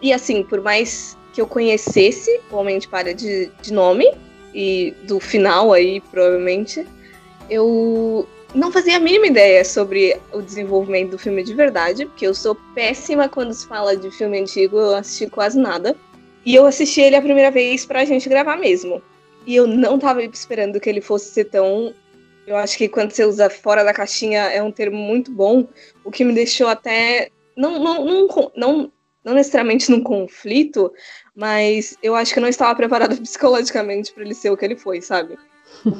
E 0.00 0.12
assim, 0.12 0.42
por 0.42 0.62
mais 0.62 1.18
que 1.32 1.40
eu 1.40 1.46
conhecesse 1.46 2.40
o 2.50 2.56
Homem 2.56 2.78
de 2.78 2.88
Palha 2.88 3.12
de, 3.12 3.50
de 3.60 3.72
nome, 3.72 4.10
e 4.56 4.94
do 5.02 5.20
final 5.20 5.74
aí, 5.74 6.00
provavelmente, 6.10 6.86
eu 7.50 8.26
não 8.56 8.72
fazia 8.72 8.96
a 8.96 9.00
mínima 9.00 9.26
ideia 9.26 9.62
sobre 9.64 10.18
o 10.32 10.40
desenvolvimento 10.40 11.10
do 11.10 11.18
filme 11.18 11.42
de 11.42 11.52
verdade, 11.52 12.06
porque 12.06 12.26
eu 12.26 12.34
sou 12.34 12.56
péssima 12.74 13.28
quando 13.28 13.52
se 13.52 13.66
fala 13.66 13.94
de 13.94 14.10
filme 14.10 14.40
antigo, 14.40 14.78
eu 14.78 14.94
assisti 14.96 15.28
quase 15.28 15.58
nada. 15.58 15.94
E 16.44 16.54
eu 16.54 16.64
assisti 16.64 17.02
ele 17.02 17.16
a 17.16 17.22
primeira 17.22 17.50
vez 17.50 17.84
pra 17.84 18.04
gente 18.06 18.28
gravar 18.28 18.56
mesmo. 18.56 19.02
E 19.46 19.54
eu 19.54 19.66
não 19.66 19.98
tava 19.98 20.22
esperando 20.22 20.80
que 20.80 20.88
ele 20.88 21.02
fosse 21.02 21.30
ser 21.30 21.44
tão. 21.44 21.92
Eu 22.46 22.56
acho 22.56 22.78
que 22.78 22.88
quando 22.88 23.10
você 23.10 23.24
usa 23.24 23.50
fora 23.50 23.84
da 23.84 23.92
caixinha 23.92 24.44
é 24.44 24.62
um 24.62 24.72
termo 24.72 24.96
muito 24.96 25.30
bom, 25.30 25.68
o 26.02 26.10
que 26.10 26.24
me 26.24 26.32
deixou 26.32 26.68
até. 26.68 27.28
Não, 27.56 27.78
não, 27.78 28.04
não, 28.04 28.52
não, 28.56 28.92
não 29.22 29.34
necessariamente 29.34 29.90
num 29.90 30.02
conflito, 30.02 30.90
mas 31.34 31.98
eu 32.02 32.14
acho 32.14 32.32
que 32.32 32.38
eu 32.38 32.42
não 32.42 32.48
estava 32.48 32.74
preparada 32.74 33.16
psicologicamente 33.20 34.12
para 34.12 34.24
ele 34.24 34.34
ser 34.34 34.50
o 34.50 34.56
que 34.56 34.64
ele 34.64 34.76
foi, 34.76 35.02
sabe? 35.02 35.36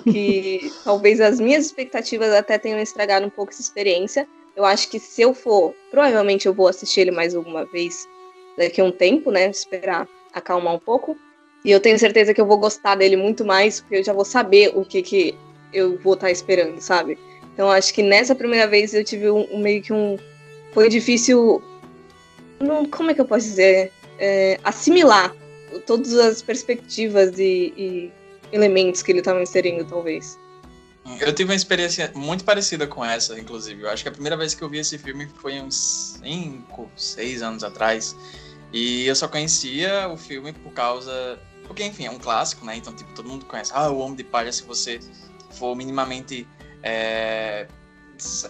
Que 0.04 0.72
talvez 0.84 1.20
as 1.20 1.38
minhas 1.40 1.66
expectativas 1.66 2.32
até 2.32 2.58
tenham 2.58 2.78
estragado 2.78 3.26
um 3.26 3.30
pouco 3.30 3.52
essa 3.52 3.60
experiência. 3.60 4.26
Eu 4.54 4.64
acho 4.64 4.88
que 4.88 4.98
se 4.98 5.22
eu 5.22 5.34
for, 5.34 5.74
provavelmente 5.90 6.46
eu 6.46 6.54
vou 6.54 6.68
assistir 6.68 7.02
ele 7.02 7.10
mais 7.10 7.34
alguma 7.34 7.64
vez 7.64 8.08
daqui 8.56 8.80
a 8.80 8.84
um 8.84 8.90
tempo, 8.90 9.30
né? 9.30 9.50
Esperar 9.50 10.08
acalmar 10.32 10.74
um 10.74 10.78
pouco. 10.78 11.16
E 11.64 11.70
eu 11.70 11.80
tenho 11.80 11.98
certeza 11.98 12.32
que 12.32 12.40
eu 12.40 12.46
vou 12.46 12.58
gostar 12.58 12.94
dele 12.94 13.16
muito 13.16 13.44
mais, 13.44 13.80
porque 13.80 13.96
eu 13.96 14.04
já 14.04 14.12
vou 14.12 14.24
saber 14.24 14.72
o 14.74 14.84
que, 14.84 15.02
que 15.02 15.34
eu 15.72 15.98
vou 15.98 16.14
estar 16.14 16.26
tá 16.26 16.32
esperando, 16.32 16.80
sabe? 16.80 17.18
Então 17.52 17.70
acho 17.70 17.92
que 17.92 18.02
nessa 18.02 18.34
primeira 18.34 18.66
vez 18.66 18.94
eu 18.94 19.04
tive 19.04 19.30
um, 19.30 19.46
um 19.52 19.60
meio 19.60 19.82
que 19.82 19.92
um. 19.92 20.16
Foi 20.72 20.88
difícil. 20.88 21.62
Não, 22.60 22.86
como 22.86 23.10
é 23.10 23.14
que 23.14 23.20
eu 23.20 23.26
posso 23.26 23.46
dizer? 23.46 23.92
É, 24.18 24.58
assimilar 24.64 25.34
todas 25.86 26.14
as 26.14 26.40
perspectivas 26.40 27.38
e, 27.38 27.72
e 27.76 28.12
elementos 28.52 29.02
que 29.02 29.12
ele 29.12 29.20
estava 29.20 29.42
inserindo, 29.42 29.84
talvez. 29.84 30.38
Eu 31.20 31.32
tive 31.32 31.50
uma 31.50 31.54
experiência 31.54 32.10
muito 32.14 32.44
parecida 32.44 32.86
com 32.86 33.04
essa, 33.04 33.38
inclusive. 33.38 33.82
Eu 33.82 33.90
acho 33.90 34.02
que 34.02 34.08
a 34.08 34.12
primeira 34.12 34.36
vez 34.36 34.54
que 34.54 34.62
eu 34.62 34.68
vi 34.68 34.78
esse 34.78 34.98
filme 34.98 35.28
foi 35.40 35.60
uns 35.60 36.18
5, 36.20 36.90
6 36.96 37.42
anos 37.42 37.62
atrás. 37.62 38.16
E 38.72 39.06
eu 39.06 39.14
só 39.14 39.28
conhecia 39.28 40.08
o 40.08 40.16
filme 40.16 40.52
por 40.52 40.72
causa. 40.72 41.38
Porque, 41.66 41.84
enfim, 41.84 42.06
é 42.06 42.10
um 42.10 42.18
clássico, 42.18 42.64
né? 42.64 42.76
Então, 42.76 42.94
tipo, 42.94 43.12
todo 43.14 43.28
mundo 43.28 43.44
conhece. 43.44 43.70
Ah, 43.74 43.88
o 43.88 43.98
Homem 43.98 44.16
de 44.16 44.24
Palha, 44.24 44.52
se 44.52 44.64
você 44.64 44.98
for 45.50 45.76
minimamente. 45.76 46.46
É... 46.82 47.68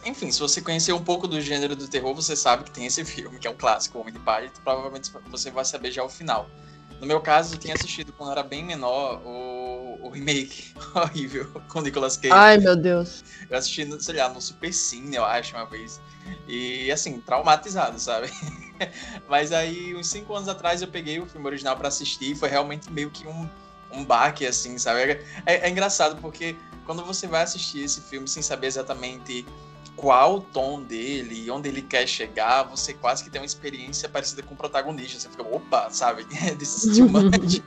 Enfim, 0.04 0.30
se 0.30 0.38
você 0.38 0.60
conhecer 0.60 0.92
um 0.92 1.02
pouco 1.02 1.26
do 1.26 1.40
gênero 1.40 1.74
do 1.74 1.88
terror, 1.88 2.14
você 2.14 2.36
sabe 2.36 2.64
que 2.64 2.70
tem 2.70 2.86
esse 2.86 3.04
filme, 3.04 3.38
que 3.38 3.48
é 3.48 3.50
um 3.50 3.56
clássico, 3.56 3.98
o 3.98 4.00
Homem 4.00 4.12
de 4.12 4.20
Palha, 4.20 4.46
então 4.46 4.62
provavelmente 4.62 5.10
você 5.28 5.50
vai 5.50 5.64
saber 5.64 5.90
já 5.90 6.04
o 6.04 6.08
final. 6.08 6.48
No 7.00 7.06
meu 7.06 7.20
caso, 7.20 7.56
eu 7.56 7.58
tinha 7.58 7.74
assistido 7.74 8.12
quando 8.12 8.30
era 8.30 8.44
bem 8.44 8.64
menor 8.64 9.20
o, 9.24 9.65
o 10.06 10.10
remake 10.10 10.72
horrível 10.94 11.50
com 11.68 11.80
Nicolas 11.80 12.16
Cage. 12.16 12.32
Ai, 12.32 12.58
meu 12.58 12.76
Deus. 12.76 13.24
Eu 13.48 13.58
assisti, 13.58 13.86
sei 14.02 14.16
lá, 14.16 14.28
no 14.28 14.40
Super 14.40 14.72
Cine, 14.72 15.16
eu 15.16 15.24
acho, 15.24 15.54
uma 15.54 15.66
vez. 15.66 16.00
E, 16.48 16.90
assim, 16.90 17.20
traumatizado, 17.20 17.98
sabe? 17.98 18.30
Mas 19.28 19.52
aí, 19.52 19.94
uns 19.94 20.08
cinco 20.08 20.34
anos 20.34 20.48
atrás, 20.48 20.82
eu 20.82 20.88
peguei 20.88 21.20
o 21.20 21.26
filme 21.26 21.46
original 21.46 21.76
para 21.76 21.88
assistir 21.88 22.32
e 22.32 22.34
foi 22.34 22.48
realmente 22.48 22.90
meio 22.90 23.10
que 23.10 23.26
um, 23.26 23.48
um 23.90 24.04
baque, 24.04 24.46
assim, 24.46 24.78
sabe? 24.78 25.00
É, 25.00 25.24
é, 25.46 25.54
é 25.66 25.70
engraçado 25.70 26.20
porque 26.20 26.56
quando 26.84 27.04
você 27.04 27.26
vai 27.26 27.42
assistir 27.42 27.80
esse 27.80 28.00
filme 28.00 28.28
sem 28.28 28.42
saber 28.42 28.68
exatamente 28.68 29.44
qual 29.96 30.36
o 30.36 30.40
tom 30.40 30.82
dele, 30.82 31.50
onde 31.50 31.68
ele 31.70 31.80
quer 31.80 32.06
chegar, 32.06 32.64
você 32.64 32.92
quase 32.92 33.24
que 33.24 33.30
tem 33.30 33.40
uma 33.40 33.46
experiência 33.46 34.08
parecida 34.08 34.42
com 34.42 34.52
o 34.52 34.56
protagonista. 34.56 35.18
Você 35.18 35.28
fica, 35.30 35.42
opa, 35.42 35.88
sabe? 35.90 36.24
Desse 36.56 36.90
estimante. 36.90 37.64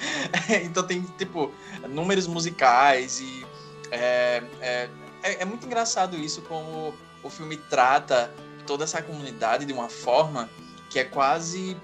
então 0.62 0.82
tem, 0.86 1.02
tipo, 1.16 1.50
números 1.88 2.26
musicais 2.26 3.20
e. 3.20 3.46
É, 3.90 4.42
é, 4.60 4.88
é, 5.22 5.42
é, 5.42 5.44
muito 5.44 5.66
engraçado 5.66 6.16
isso, 6.16 6.42
como 6.42 6.94
o 7.24 7.30
filme 7.30 7.56
trata 7.56 8.32
toda 8.66 8.84
essa 8.84 9.02
comunidade 9.02 9.64
de 9.64 9.72
uma 9.72 9.88
forma 9.88 10.48
que 10.88 10.98
é 10.98 11.04
quase 11.04 11.76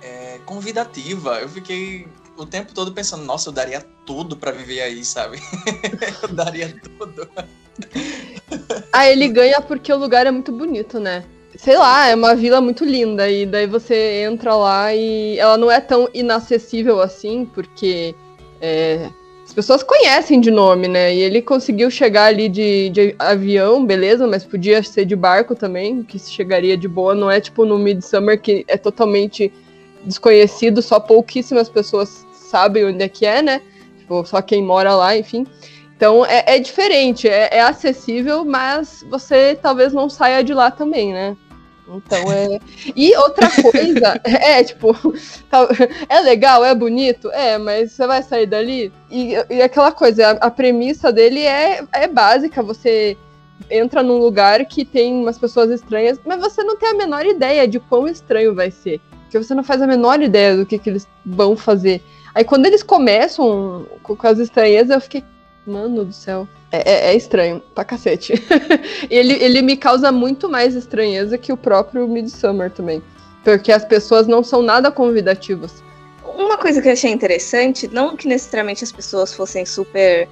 é, 0.00 0.38
convidativa. 0.44 1.40
Eu 1.40 1.48
fiquei 1.48 2.06
o 2.36 2.46
tempo 2.46 2.72
todo 2.72 2.92
pensando, 2.92 3.24
nossa, 3.24 3.48
eu 3.48 3.52
daria 3.52 3.80
tudo 4.06 4.36
para 4.36 4.52
viver 4.52 4.82
aí, 4.82 5.04
sabe? 5.04 5.40
eu 6.22 6.28
daria 6.28 6.80
tudo. 6.98 7.28
ah, 8.92 9.08
ele 9.08 9.28
ganha 9.28 9.60
porque 9.60 9.92
o 9.92 9.98
lugar 9.98 10.26
é 10.26 10.30
muito 10.30 10.52
bonito, 10.52 10.98
né? 10.98 11.24
Sei 11.56 11.76
lá, 11.76 12.08
é 12.08 12.14
uma 12.14 12.34
vila 12.34 12.60
muito 12.60 12.84
linda 12.84 13.30
e 13.30 13.46
daí 13.46 13.66
você 13.66 14.24
entra 14.28 14.54
lá 14.54 14.92
e 14.92 15.38
ela 15.38 15.56
não 15.56 15.70
é 15.70 15.80
tão 15.80 16.08
inacessível 16.12 17.00
assim, 17.00 17.44
porque 17.54 18.14
é, 18.60 19.08
as 19.44 19.52
pessoas 19.52 19.82
conhecem 19.82 20.40
de 20.40 20.50
nome, 20.50 20.88
né? 20.88 21.14
E 21.14 21.20
ele 21.20 21.42
conseguiu 21.42 21.90
chegar 21.90 22.24
ali 22.24 22.48
de, 22.48 22.88
de 22.90 23.14
avião, 23.18 23.84
beleza, 23.84 24.26
mas 24.26 24.42
podia 24.42 24.82
ser 24.82 25.04
de 25.04 25.14
barco 25.14 25.54
também, 25.54 26.02
que 26.02 26.18
chegaria 26.18 26.76
de 26.76 26.88
boa. 26.88 27.14
Não 27.14 27.30
é 27.30 27.40
tipo 27.40 27.64
no 27.64 27.78
Midsummer, 27.78 28.40
que 28.40 28.64
é 28.66 28.76
totalmente 28.76 29.52
desconhecido, 30.02 30.80
só 30.82 30.98
pouquíssimas 30.98 31.68
pessoas 31.68 32.26
sabem 32.32 32.86
onde 32.86 33.02
é 33.02 33.08
que 33.08 33.26
é, 33.26 33.42
né? 33.42 33.60
Tipo, 33.98 34.24
só 34.24 34.40
quem 34.40 34.62
mora 34.62 34.94
lá, 34.94 35.16
enfim. 35.16 35.46
Então 35.96 36.24
é, 36.26 36.56
é 36.56 36.58
diferente, 36.58 37.28
é, 37.28 37.48
é, 37.52 37.60
acessível, 37.60 38.44
mas 38.44 39.04
você 39.08 39.58
talvez 39.60 39.92
não 39.92 40.08
saia 40.08 40.42
de 40.42 40.52
lá 40.52 40.70
também, 40.70 41.12
né? 41.12 41.36
Então 41.88 42.32
é. 42.32 42.58
E 42.96 43.16
outra 43.16 43.48
coisa, 43.50 44.20
é 44.24 44.64
tipo, 44.64 44.96
é 46.08 46.20
legal, 46.20 46.64
é 46.64 46.74
bonito, 46.74 47.30
é, 47.30 47.58
mas 47.58 47.92
você 47.92 48.06
vai 48.06 48.22
sair 48.22 48.46
dali. 48.46 48.92
E, 49.10 49.34
e 49.50 49.62
aquela 49.62 49.92
coisa, 49.92 50.28
a, 50.28 50.46
a, 50.46 50.50
premissa 50.50 51.12
dele 51.12 51.40
é, 51.40 51.84
é 51.92 52.08
básica, 52.08 52.62
você 52.62 53.16
entra 53.70 54.02
num 54.02 54.18
lugar 54.18 54.64
que 54.66 54.84
tem 54.84 55.14
umas 55.14 55.38
pessoas 55.38 55.70
estranhas, 55.70 56.18
mas 56.24 56.40
você 56.40 56.62
não 56.62 56.76
tem 56.76 56.90
a 56.90 56.94
menor 56.94 57.24
ideia 57.24 57.66
de 57.68 57.78
quão 57.78 58.08
estranho 58.08 58.54
vai 58.54 58.70
ser. 58.70 59.00
Porque 59.22 59.38
você 59.38 59.54
não 59.54 59.64
faz 59.64 59.80
a 59.80 59.86
menor 59.86 60.20
ideia 60.20 60.56
do 60.56 60.66
que, 60.66 60.78
que 60.78 60.90
eles 60.90 61.06
vão 61.24 61.56
fazer. 61.56 62.02
Aí 62.34 62.44
quando 62.44 62.66
eles 62.66 62.82
começam 62.82 63.86
com 64.02 64.16
as 64.26 64.38
estranhezas, 64.38 64.90
eu 64.90 65.00
fiquei, 65.00 65.24
mano 65.66 66.04
do 66.04 66.12
céu. 66.12 66.48
É, 66.70 66.90
é, 66.90 67.12
é 67.12 67.16
estranho, 67.16 67.62
pra 67.74 67.84
cacete. 67.84 68.34
ele, 69.10 69.34
ele 69.34 69.62
me 69.62 69.76
causa 69.76 70.10
muito 70.10 70.48
mais 70.48 70.74
estranheza 70.74 71.38
que 71.38 71.52
o 71.52 71.56
próprio 71.56 72.06
Midsummer 72.06 72.70
também. 72.70 73.02
Porque 73.42 73.70
as 73.70 73.84
pessoas 73.84 74.26
não 74.26 74.42
são 74.42 74.62
nada 74.62 74.90
convidativas. 74.90 75.82
Uma 76.24 76.56
coisa 76.56 76.82
que 76.82 76.88
eu 76.88 76.92
achei 76.92 77.10
interessante, 77.10 77.88
não 77.88 78.16
que 78.16 78.26
necessariamente 78.26 78.82
as 78.82 78.90
pessoas 78.90 79.32
fossem 79.32 79.64
super 79.64 80.28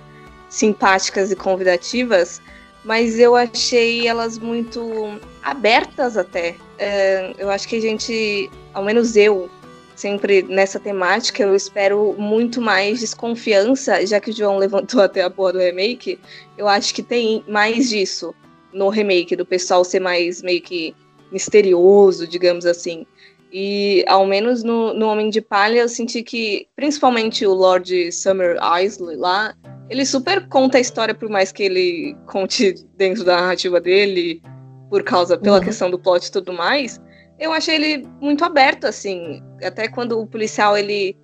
simpáticas 0.49 1.31
e 1.31 1.37
convidativas, 1.37 2.41
mas 2.85 3.19
eu 3.19 3.37
achei 3.37 4.07
elas 4.07 4.39
muito 4.39 5.19
abertas 5.43 6.17
até. 6.17 6.57
É, 6.79 7.33
eu 7.39 7.51
acho 7.51 7.69
que 7.69 7.77
a 7.77 7.81
gente, 7.81 8.51
ao 8.75 8.85
menos 8.85 9.17
eu, 9.17 9.49
sempre 9.95 10.43
nessa 10.43 10.81
temática, 10.81 11.43
eu 11.43 11.55
espero 11.55 12.15
muito 12.19 12.61
mais 12.61 13.01
desconfiança, 13.01 14.05
já 14.07 14.21
que 14.21 14.31
o 14.31 14.33
João 14.35 14.59
levantou 14.59 15.01
até 15.01 15.23
a 15.23 15.31
porra 15.31 15.55
do 15.55 15.59
remake, 15.59 16.19
eu 16.57 16.69
acho 16.69 16.95
que 16.95 17.03
tem 17.03 17.45
mais 17.47 17.89
disso 17.89 18.35
no 18.73 18.89
remake, 18.89 19.37
do 19.37 19.45
pessoal 19.45 19.85
ser 19.85 20.01
mais 20.01 20.43
meio 20.43 20.63
que 20.63 20.95
misterioso, 21.31 22.27
digamos 22.27 22.67
assim. 22.67 23.07
E 23.53 24.03
ao 24.09 24.27
menos 24.27 24.63
no, 24.63 24.95
no 24.95 25.07
Homem 25.09 25.29
de 25.29 25.43
Palha 25.43 25.81
eu 25.81 25.89
senti 25.89 26.23
que, 26.23 26.67
principalmente 26.75 27.47
o 27.47 27.53
Lord 27.53 28.11
Summer 28.11 28.57
Isley 28.83 29.17
lá, 29.17 29.55
ele 29.91 30.07
super 30.07 30.49
conta 30.49 30.79
a 30.79 30.81
história, 30.81 31.15
por 31.15 31.29
mais 31.29 31.53
que 31.53 31.63
ele 31.65 32.17
conte 32.27 32.75
dentro 32.97 33.25
da 33.25 33.37
narrativa 33.37 33.79
dele, 33.79 34.43
por 34.89 35.03
causa, 35.03 35.37
pela 35.37 35.59
uhum. 35.59 35.65
questão 35.65 35.91
do 35.91 35.99
plot 35.99 36.27
e 36.27 36.33
tudo 36.33 36.53
mais 36.53 36.99
eu 37.43 37.53
achei 37.53 37.75
ele 37.75 38.09
muito 38.21 38.45
aberto, 38.45 38.87
assim. 38.87 39.43
Até 39.63 39.89
quando 39.89 40.19
o 40.21 40.27
policial 40.27 40.79
ele, 40.79 41.17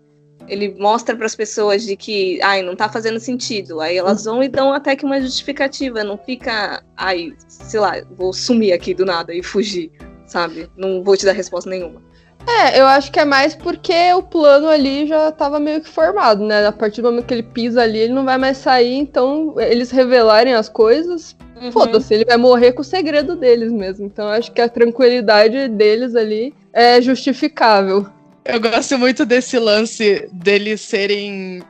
ele 0.49 0.75
mostra 0.79 1.15
para 1.15 1.27
as 1.27 1.35
pessoas 1.37 1.85
de 1.85 1.97
que, 1.97 2.41
ai, 2.43 2.61
não 2.61 2.75
tá 2.75 2.89
fazendo 2.89 3.21
sentido. 3.21 3.81
Aí 3.81 3.97
elas 3.97 4.25
vão 4.25 4.43
e 4.43 4.49
dão 4.49 4.73
até 4.73 4.97
que 4.97 5.05
uma 5.05 5.21
justificativa. 5.21 6.03
Não 6.03 6.19
fica, 6.19 6.83
ai, 6.97 7.33
sei 7.47 7.79
lá, 7.79 7.93
vou 8.11 8.33
sumir 8.33 8.73
aqui 8.73 8.93
do 8.93 9.05
nada 9.05 9.33
e 9.33 9.43
fugir, 9.43 9.93
sabe? 10.27 10.69
Não 10.77 11.05
vou 11.05 11.17
te 11.17 11.25
dar 11.25 11.33
resposta 11.33 11.71
nenhuma. 11.71 12.03
É, 12.49 12.81
eu 12.81 12.87
acho 12.87 13.13
que 13.13 13.21
é 13.21 13.25
mais 13.25 13.55
porque 13.55 14.13
o 14.15 14.23
plano 14.23 14.69
ali 14.69 15.07
já 15.07 15.29
estava 15.29 15.61
meio 15.61 15.83
que 15.83 15.89
formado, 15.89 16.43
né? 16.45 16.67
A 16.67 16.73
partir 16.73 17.03
do 17.03 17.11
momento 17.11 17.27
que 17.27 17.35
ele 17.35 17.43
pisa 17.43 17.83
ali, 17.83 17.99
ele 17.99 18.15
não 18.15 18.25
vai 18.25 18.39
mais 18.39 18.57
sair, 18.57 18.95
então 18.95 19.55
eles 19.59 19.91
revelarem 19.91 20.55
as 20.55 20.69
coisas 20.69 21.37
Uhum. 21.61 21.73
Foda-se, 21.73 22.15
ele 22.15 22.25
vai 22.25 22.37
morrer 22.37 22.73
com 22.73 22.83
o 22.83 22.85
segredo 22.85 23.35
deles 23.35 23.73
mesmo. 23.73 24.07
Então 24.07 24.29
acho 24.29 24.53
que 24.53 24.61
a 24.61 24.69
tranquilidade 24.69 25.69
deles 25.69 26.15
ali 26.15 26.55
é 26.73 27.01
justificável. 27.03 28.07
Eu 28.45 28.61
gosto 28.61 28.97
muito 28.97 29.27
desse 29.27 29.59
lance 29.59 30.29
deles 30.33 30.81
serem 30.81 31.61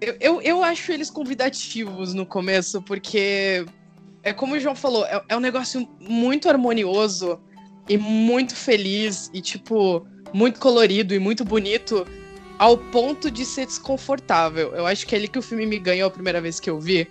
eu, 0.00 0.16
eu, 0.20 0.42
eu 0.42 0.64
acho 0.64 0.92
eles 0.92 1.10
convidativos 1.10 2.12
no 2.12 2.26
começo, 2.26 2.82
porque 2.82 3.64
é 4.22 4.32
como 4.32 4.54
o 4.54 4.60
João 4.60 4.74
falou, 4.74 5.04
é, 5.06 5.22
é 5.30 5.36
um 5.36 5.40
negócio 5.40 5.88
muito 5.98 6.48
harmonioso 6.48 7.40
e 7.88 7.96
muito 7.96 8.54
feliz 8.54 9.30
e, 9.32 9.40
tipo, 9.40 10.06
muito 10.34 10.58
colorido 10.58 11.14
e 11.14 11.18
muito 11.20 11.44
bonito 11.44 12.04
ao 12.58 12.76
ponto 12.76 13.30
de 13.30 13.44
ser 13.44 13.66
desconfortável. 13.66 14.74
Eu 14.74 14.84
acho 14.84 15.06
que 15.06 15.14
é 15.14 15.18
ali 15.18 15.28
que 15.28 15.38
o 15.38 15.42
filme 15.42 15.64
me 15.64 15.78
ganhou 15.78 16.08
a 16.08 16.10
primeira 16.10 16.40
vez 16.40 16.58
que 16.58 16.68
eu 16.68 16.80
vi, 16.80 17.08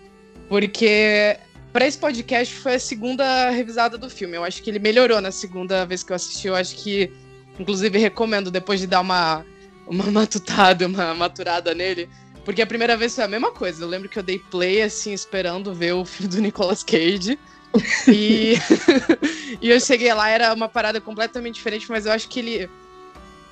porque 0.49 1.37
para 1.71 1.87
esse 1.87 1.97
podcast 1.97 2.53
foi 2.53 2.75
a 2.75 2.79
segunda 2.79 3.49
revisada 3.49 3.97
do 3.97 4.09
filme. 4.09 4.35
Eu 4.35 4.43
acho 4.43 4.61
que 4.61 4.69
ele 4.69 4.77
melhorou 4.77 5.21
na 5.21 5.31
segunda 5.31 5.85
vez 5.85 6.03
que 6.03 6.11
eu 6.11 6.15
assisti. 6.15 6.47
Eu 6.47 6.55
acho 6.55 6.75
que, 6.75 7.11
inclusive, 7.57 7.97
recomendo 7.97 8.51
depois 8.51 8.81
de 8.81 8.87
dar 8.87 8.99
uma, 8.99 9.45
uma 9.87 10.03
matutada, 10.11 10.85
uma 10.85 11.15
maturada 11.15 11.73
nele. 11.73 12.09
Porque 12.43 12.61
a 12.61 12.67
primeira 12.67 12.97
vez 12.97 13.15
foi 13.15 13.23
a 13.23 13.27
mesma 13.27 13.51
coisa. 13.51 13.83
Eu 13.83 13.87
lembro 13.87 14.09
que 14.09 14.19
eu 14.19 14.23
dei 14.23 14.37
play, 14.37 14.81
assim, 14.81 15.13
esperando 15.13 15.73
ver 15.73 15.93
o 15.93 16.03
filme 16.05 16.29
do 16.29 16.41
Nicolas 16.41 16.83
Cage. 16.83 17.39
e, 18.07 18.53
e 19.61 19.69
eu 19.69 19.79
cheguei 19.79 20.13
lá, 20.13 20.29
era 20.29 20.53
uma 20.53 20.69
parada 20.69 20.99
completamente 20.99 21.55
diferente, 21.55 21.89
mas 21.89 22.05
eu 22.05 22.11
acho 22.11 22.27
que 22.27 22.39
ele. 22.39 22.69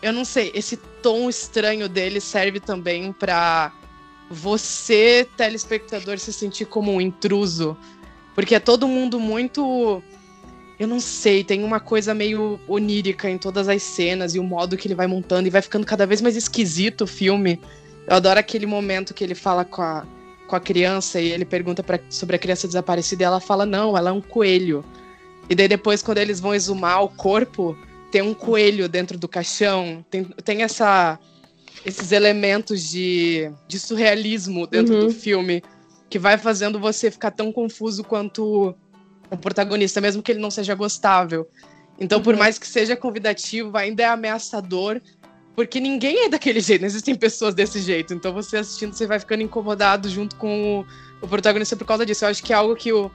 Eu 0.01 0.11
não 0.11 0.25
sei, 0.25 0.51
esse 0.55 0.77
tom 0.77 1.29
estranho 1.29 1.87
dele 1.87 2.19
serve 2.19 2.59
também 2.59 3.13
para 3.13 3.71
você, 4.29 5.27
telespectador, 5.37 6.17
se 6.17 6.31
sentir 6.31 6.65
como 6.65 6.91
um 6.91 7.01
intruso. 7.01 7.77
Porque 8.33 8.55
é 8.55 8.59
todo 8.59 8.87
mundo 8.87 9.19
muito. 9.19 10.01
Eu 10.79 10.87
não 10.87 10.99
sei, 10.99 11.43
tem 11.43 11.63
uma 11.63 11.79
coisa 11.79 12.13
meio 12.13 12.59
onírica 12.67 13.29
em 13.29 13.37
todas 13.37 13.69
as 13.69 13.83
cenas 13.83 14.33
e 14.33 14.39
o 14.39 14.43
modo 14.43 14.75
que 14.77 14.87
ele 14.87 14.95
vai 14.95 15.05
montando 15.05 15.47
e 15.47 15.51
vai 15.51 15.61
ficando 15.61 15.85
cada 15.85 16.07
vez 16.07 16.21
mais 16.21 16.35
esquisito 16.35 17.01
o 17.01 17.07
filme. 17.07 17.59
Eu 18.07 18.15
adoro 18.15 18.39
aquele 18.39 18.65
momento 18.65 19.13
que 19.13 19.23
ele 19.23 19.35
fala 19.35 19.63
com 19.63 19.83
a, 19.83 20.07
com 20.47 20.55
a 20.55 20.59
criança 20.59 21.21
e 21.21 21.31
ele 21.31 21.45
pergunta 21.45 21.83
pra, 21.83 21.99
sobre 22.09 22.35
a 22.35 22.39
criança 22.39 22.65
desaparecida 22.65 23.21
e 23.21 23.25
ela 23.25 23.39
fala: 23.39 23.65
não, 23.65 23.95
ela 23.95 24.09
é 24.09 24.13
um 24.13 24.21
coelho. 24.21 24.83
E 25.49 25.53
daí 25.53 25.67
depois, 25.67 26.01
quando 26.01 26.17
eles 26.17 26.39
vão 26.39 26.55
exumar 26.55 27.03
o 27.03 27.09
corpo, 27.09 27.77
tem 28.11 28.21
um 28.21 28.33
coelho 28.33 28.89
dentro 28.89 29.17
do 29.17 29.27
caixão. 29.27 30.05
Tem, 30.09 30.23
tem 30.23 30.63
essa, 30.63 31.17
esses 31.85 32.11
elementos 32.11 32.89
de, 32.89 33.51
de 33.67 33.79
surrealismo 33.79 34.67
dentro 34.67 34.95
uhum. 34.95 35.07
do 35.07 35.13
filme 35.13 35.63
que 36.09 36.19
vai 36.19 36.37
fazendo 36.37 36.79
você 36.79 37.09
ficar 37.09 37.31
tão 37.31 37.51
confuso 37.51 38.03
quanto 38.03 38.75
o 39.29 39.37
protagonista, 39.37 40.01
mesmo 40.01 40.21
que 40.21 40.31
ele 40.31 40.41
não 40.41 40.51
seja 40.51 40.75
gostável. 40.75 41.47
Então, 41.97 42.17
uhum. 42.17 42.23
por 42.23 42.35
mais 42.35 42.59
que 42.59 42.67
seja 42.67 42.95
convidativo, 42.97 43.77
ainda 43.77 44.03
é 44.03 44.07
ameaçador 44.07 45.01
porque 45.55 45.79
ninguém 45.79 46.25
é 46.25 46.29
daquele 46.29 46.61
jeito, 46.61 46.81
não 46.81 46.87
existem 46.87 47.13
pessoas 47.13 47.53
desse 47.53 47.79
jeito. 47.79 48.13
Então 48.13 48.33
você 48.33 48.57
assistindo, 48.57 48.93
você 48.93 49.05
vai 49.05 49.19
ficando 49.19 49.43
incomodado 49.43 50.09
junto 50.09 50.35
com 50.35 50.79
o, 50.79 50.85
o 51.21 51.27
protagonista 51.27 51.75
por 51.75 51.85
causa 51.85 52.05
disso. 52.05 52.25
Eu 52.25 52.29
acho 52.29 52.43
que 52.43 52.53
é 52.53 52.55
algo 52.55 52.75
que 52.75 52.91
o, 52.93 53.11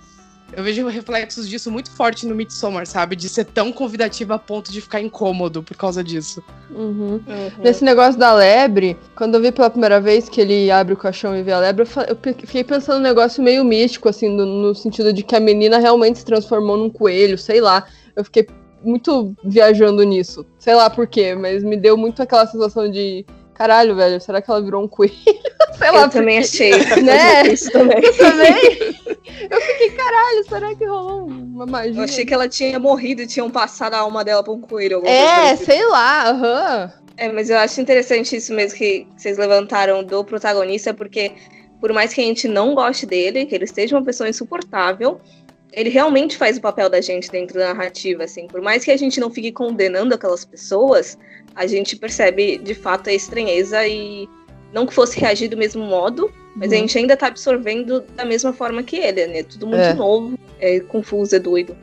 eu 0.53 0.63
vejo 0.63 0.87
reflexos 0.87 1.49
disso 1.49 1.71
muito 1.71 1.91
forte 1.91 2.27
no 2.27 2.35
Midsommar, 2.35 2.87
sabe? 2.87 3.17
De 3.17 3.29
ser 3.29 3.45
tão 3.45 3.73
convidativo 3.73 4.33
a 4.33 4.39
ponto 4.39 4.71
de 4.71 4.81
ficar 4.81 5.01
incômodo 5.01 5.63
por 5.63 5.77
causa 5.77 6.03
disso. 6.03 6.43
Uhum. 6.71 7.15
Uhum. 7.15 7.23
Nesse 7.59 7.85
negócio 7.85 8.19
da 8.19 8.33
lebre, 8.33 8.97
quando 9.15 9.35
eu 9.35 9.41
vi 9.41 9.51
pela 9.51 9.69
primeira 9.71 10.01
vez 10.01 10.29
que 10.29 10.41
ele 10.41 10.71
abre 10.71 10.95
o 10.95 10.97
caixão 10.97 11.37
e 11.37 11.43
vê 11.43 11.53
a 11.53 11.59
lebre, 11.59 11.85
eu, 12.09 12.17
fiquei 12.17 12.63
pensando 12.63 12.99
num 12.99 13.03
negócio 13.03 13.43
meio 13.43 13.65
místico, 13.65 14.09
assim, 14.09 14.29
no, 14.29 14.47
no 14.47 14.75
sentido 14.75 15.13
de 15.13 15.23
que 15.23 15.35
a 15.35 15.41
menina 15.41 15.79
realmente 15.79 16.21
se 16.21 16.25
transformou 16.25 16.77
num 16.77 16.91
coelho, 16.91 17.37
sei 17.37 17.61
lá. 17.61 17.87
Eu 18.15 18.25
fiquei 18.25 18.47
muito 18.83 19.35
viajando 19.45 20.03
nisso. 20.05 20.47
Sei 20.59 20.75
lá 20.75 20.89
por 20.89 21.07
quê, 21.07 21.35
mas 21.35 21.65
me 21.65 21.77
deu 21.77 21.97
muito 21.97 22.23
aquela 22.23 22.47
sensação 22.47 22.91
de 22.91 23.27
caralho, 23.57 23.97
velho, 23.97 24.21
será 24.21 24.41
que 24.43 24.51
ela 24.51 24.63
virou 24.63 24.85
um 24.85 24.89
coelho? 24.89 25.15
Sei 25.77 25.91
lá. 25.91 26.03
Eu 26.03 26.11
também 26.11 26.39
achei, 26.39 26.71
né? 27.03 27.47
Isso 27.49 27.71
também. 27.71 28.03
Eu 28.03 28.17
também. 28.17 28.97
Eu 29.51 29.61
fiquei, 29.61 29.91
caralho, 29.91 30.45
será 30.49 30.75
que 30.75 30.85
rolou 30.85 31.27
uma 31.27 31.67
magia? 31.67 32.01
Eu 32.01 32.05
achei 32.05 32.25
que 32.25 32.33
ela 32.33 32.49
tinha 32.49 32.79
morrido 32.79 33.23
e 33.23 33.27
tinham 33.27 33.51
passado 33.51 33.95
a 33.95 33.99
alma 33.99 34.25
dela 34.25 34.43
pra 34.43 34.53
um 34.53 34.61
coelho. 34.61 35.05
É, 35.07 35.55
sei 35.57 35.85
lá, 35.87 36.31
aham. 36.31 36.93
Uhum. 36.99 37.07
É, 37.19 37.33
mas 37.33 37.49
eu 37.49 37.59
acho 37.59 37.81
interessante 37.81 38.37
isso 38.37 38.53
mesmo 38.53 38.77
que 38.79 39.07
vocês 39.17 39.39
levantaram 39.39 40.05
do 40.05 40.23
protagonista, 40.23 40.93
porque 40.93 41.33
por 41.81 41.93
mais 41.93 42.13
que 42.13 42.21
a 42.21 42.25
gente 42.25 42.47
não 42.47 42.75
goste 42.75 43.07
dele, 43.07 43.47
que 43.47 43.55
ele 43.55 43.65
esteja 43.65 43.97
uma 43.97 44.05
pessoa 44.05 44.29
insuportável, 44.29 45.21
ele 45.77 45.91
realmente 45.91 46.39
faz 46.39 46.57
o 46.57 46.61
papel 46.61 46.89
da 46.89 47.03
gente 47.03 47.31
dentro 47.31 47.59
da 47.59 47.75
narrativa, 47.75 48.25
assim. 48.25 48.47
Por 48.47 48.63
mais 48.63 48.83
que 48.83 48.91
a 48.91 48.97
gente 48.97 49.21
não 49.21 49.31
fique 49.31 49.53
condenando 49.53 50.15
aquelas 50.15 50.43
pessoas, 50.43 51.19
a 51.55 51.67
gente 51.67 51.95
percebe 51.95 52.57
de 52.57 52.75
fato 52.75 53.11
a 53.11 53.13
estranheza 53.13 53.87
e 53.87 54.27
não 54.73 54.87
que 54.87 54.95
fosse 54.95 55.21
reagir 55.21 55.49
do 55.49 55.57
mesmo 55.57 55.85
modo, 55.85 56.33
mas 56.57 56.71
uhum. 56.71 56.77
a 56.77 56.81
gente 56.81 56.99
ainda 56.99 57.15
tá 57.15 57.27
absorvendo 57.27 58.01
da 58.17 58.25
mesma 58.25 58.55
forma 58.55 58.83
que 58.83 58.97
ele, 58.97 59.27
né? 59.27 59.43
Tudo 59.43 59.67
muito 59.67 59.83
é. 59.83 59.93
novo, 59.93 60.39
é 60.59 60.81
confuso, 60.81 61.37
é 61.37 61.39
doido. 61.39 61.77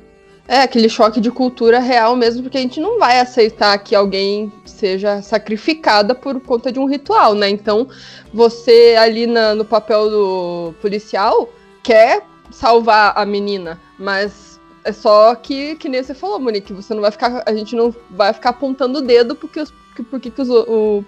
É, 0.47 0.63
aquele 0.63 0.89
choque 0.89 1.21
de 1.21 1.29
cultura 1.29 1.79
real 1.79 2.15
mesmo, 2.15 2.41
porque 2.41 2.58
a 2.58 2.62
gente 2.62 2.79
não 2.79 2.97
vai 2.97 3.19
aceitar 3.19 3.77
que 3.77 3.93
alguém 3.93 4.51
seja 4.65 5.21
sacrificada 5.21 6.15
por 6.15 6.41
conta 6.41 6.71
de 6.71 6.79
um 6.79 6.86
ritual, 6.86 7.36
né? 7.36 7.47
Então, 7.47 7.88
você 8.34 8.95
ali 8.99 9.27
na, 9.27 9.53
no 9.53 9.63
papel 9.63 10.10
do 10.10 10.73
policial 10.82 11.47
quer 11.84 12.23
salvar 12.53 13.13
a 13.15 13.25
menina, 13.25 13.79
mas 13.97 14.59
é 14.83 14.91
só 14.91 15.33
que, 15.35 15.75
que 15.75 15.89
nem 15.89 16.03
você 16.03 16.13
falou, 16.13 16.39
Monique, 16.39 16.73
você 16.73 16.93
não 16.93 17.01
vai 17.01 17.11
ficar, 17.11 17.43
a 17.45 17.53
gente 17.53 17.75
não 17.75 17.93
vai 18.09 18.33
ficar 18.33 18.51
apontando 18.51 18.99
o 18.99 19.01
dedo 19.01 19.35
porque 19.35 19.59
os, 19.59 19.73
porque 20.09 20.29
que 20.29 20.41
os, 20.41 20.49
o, 20.49 21.03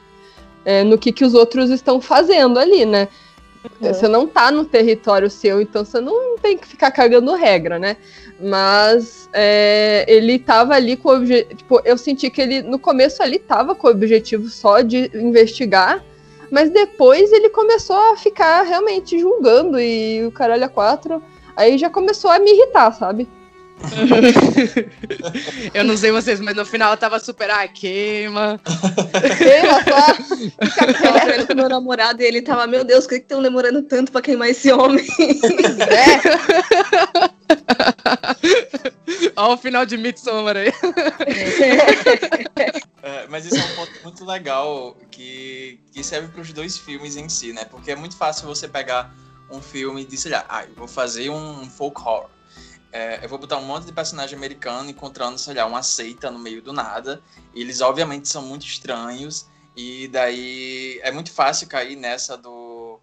é, 0.64 0.84
no 0.84 0.98
que, 0.98 1.12
que 1.12 1.24
os 1.24 1.34
outros 1.34 1.70
estão 1.70 2.02
fazendo 2.02 2.60
ali, 2.60 2.86
né? 2.86 3.08
Uhum. 3.82 3.94
Você 3.94 4.08
não 4.08 4.28
tá 4.28 4.52
no 4.52 4.64
território 4.64 5.30
seu, 5.30 5.62
então 5.62 5.84
você 5.84 6.00
não 6.00 6.38
tem 6.38 6.58
que 6.58 6.68
ficar 6.68 6.92
cagando 6.92 7.34
regra, 7.34 7.80
né? 7.80 7.98
Mas 8.40 9.30
é, 9.34 10.06
ele 10.08 10.38
tava 10.38 10.76
ali 10.76 10.96
com 10.96 11.10
o 11.10 11.16
objetivo. 11.16 11.56
Tipo, 11.56 11.82
eu 11.84 11.98
senti 11.98 12.30
que 12.30 12.42
ele, 12.42 12.62
no 12.62 12.78
começo 12.78 13.24
ali, 13.24 13.40
tava 13.40 13.74
com 13.74 13.88
o 13.88 13.92
objetivo 13.92 14.48
só 14.50 14.82
de 14.82 15.10
investigar 15.16 16.04
mas 16.52 16.70
depois 16.70 17.32
ele 17.32 17.50
começou 17.50 17.96
a 17.96 18.18
ficar 18.18 18.62
realmente 18.64 19.20
julgando 19.20 19.80
e 19.80 20.26
o 20.26 20.32
caralho 20.32 20.66
a 20.66 20.70
quatro. 20.70 21.22
Aí 21.56 21.78
já 21.78 21.90
começou 21.90 22.30
a 22.32 22.40
me 22.40 22.52
irritar, 22.52 22.92
sabe? 22.92 23.28
eu 25.74 25.84
não 25.84 25.98
sei 25.98 26.12
vocês, 26.12 26.40
mas 26.40 26.56
no 26.56 26.66
final 26.66 26.88
ela 26.88 26.98
tava 26.98 27.20
super, 27.20 27.50
ah, 27.52 27.68
queima. 27.68 28.60
queima 29.38 29.84
só. 29.84 30.16
Fica 30.66 30.94
quieto 30.94 31.48
com 31.48 31.56
meu 31.56 31.70
namorado 31.70 32.22
e 32.22 32.26
ele 32.26 32.42
tava, 32.42 32.66
meu 32.68 32.84
Deus, 32.84 33.06
por 33.06 33.10
que 33.10 33.16
estão 33.16 33.42
demorando 33.42 33.84
tanto 33.84 34.12
pra 34.12 34.22
queimar 34.22 34.50
esse 34.50 34.72
homem? 34.72 35.06
É. 35.90 36.06
Olha 39.36 39.54
o 39.54 39.58
final 39.58 39.86
de 39.86 39.98
Midsommar 39.98 40.58
aí. 40.58 40.72
É, 43.04 43.28
mas 43.30 43.46
isso 43.46 43.58
é 43.58 43.64
um 43.64 43.76
ponto 43.76 43.92
muito 44.04 44.26
legal 44.26 44.98
que, 45.12 45.80
que 45.92 46.04
serve 46.04 46.30
para 46.30 46.42
os 46.42 46.52
dois 46.52 46.78
filmes 46.78 47.16
em 47.16 47.30
si, 47.30 47.54
né? 47.54 47.66
Porque 47.66 47.92
é 47.92 47.96
muito 47.96 48.18
fácil 48.18 48.48
você 48.48 48.68
pegar 48.68 49.14
um 49.50 49.62
filme 49.62 50.02
e 50.02 50.06
dizer, 50.06 50.34
ah, 50.36 50.66
eu 50.68 50.76
vou 50.76 50.88
fazer 50.88 51.30
um 51.30 51.70
folk 51.70 52.00
horror. 52.02 52.30
É, 52.92 53.20
eu 53.24 53.28
vou 53.28 53.38
botar 53.38 53.58
um 53.58 53.66
monte 53.66 53.86
de 53.86 53.92
personagem 53.92 54.38
americano 54.38 54.90
encontrando, 54.90 55.38
sei 55.38 55.54
lá, 55.54 55.66
uma 55.66 55.84
seita 55.84 56.32
no 56.32 56.40
meio 56.40 56.62
do 56.62 56.72
nada. 56.72 57.22
Eles, 57.54 57.82
obviamente, 57.82 58.30
são 58.30 58.42
muito 58.42 58.66
estranhos. 58.66 59.48
E 59.76 60.08
daí 60.08 61.00
é 61.04 61.12
muito 61.12 61.32
fácil 61.32 61.68
cair 61.68 61.98
nessa 61.98 62.38
do. 62.38 63.00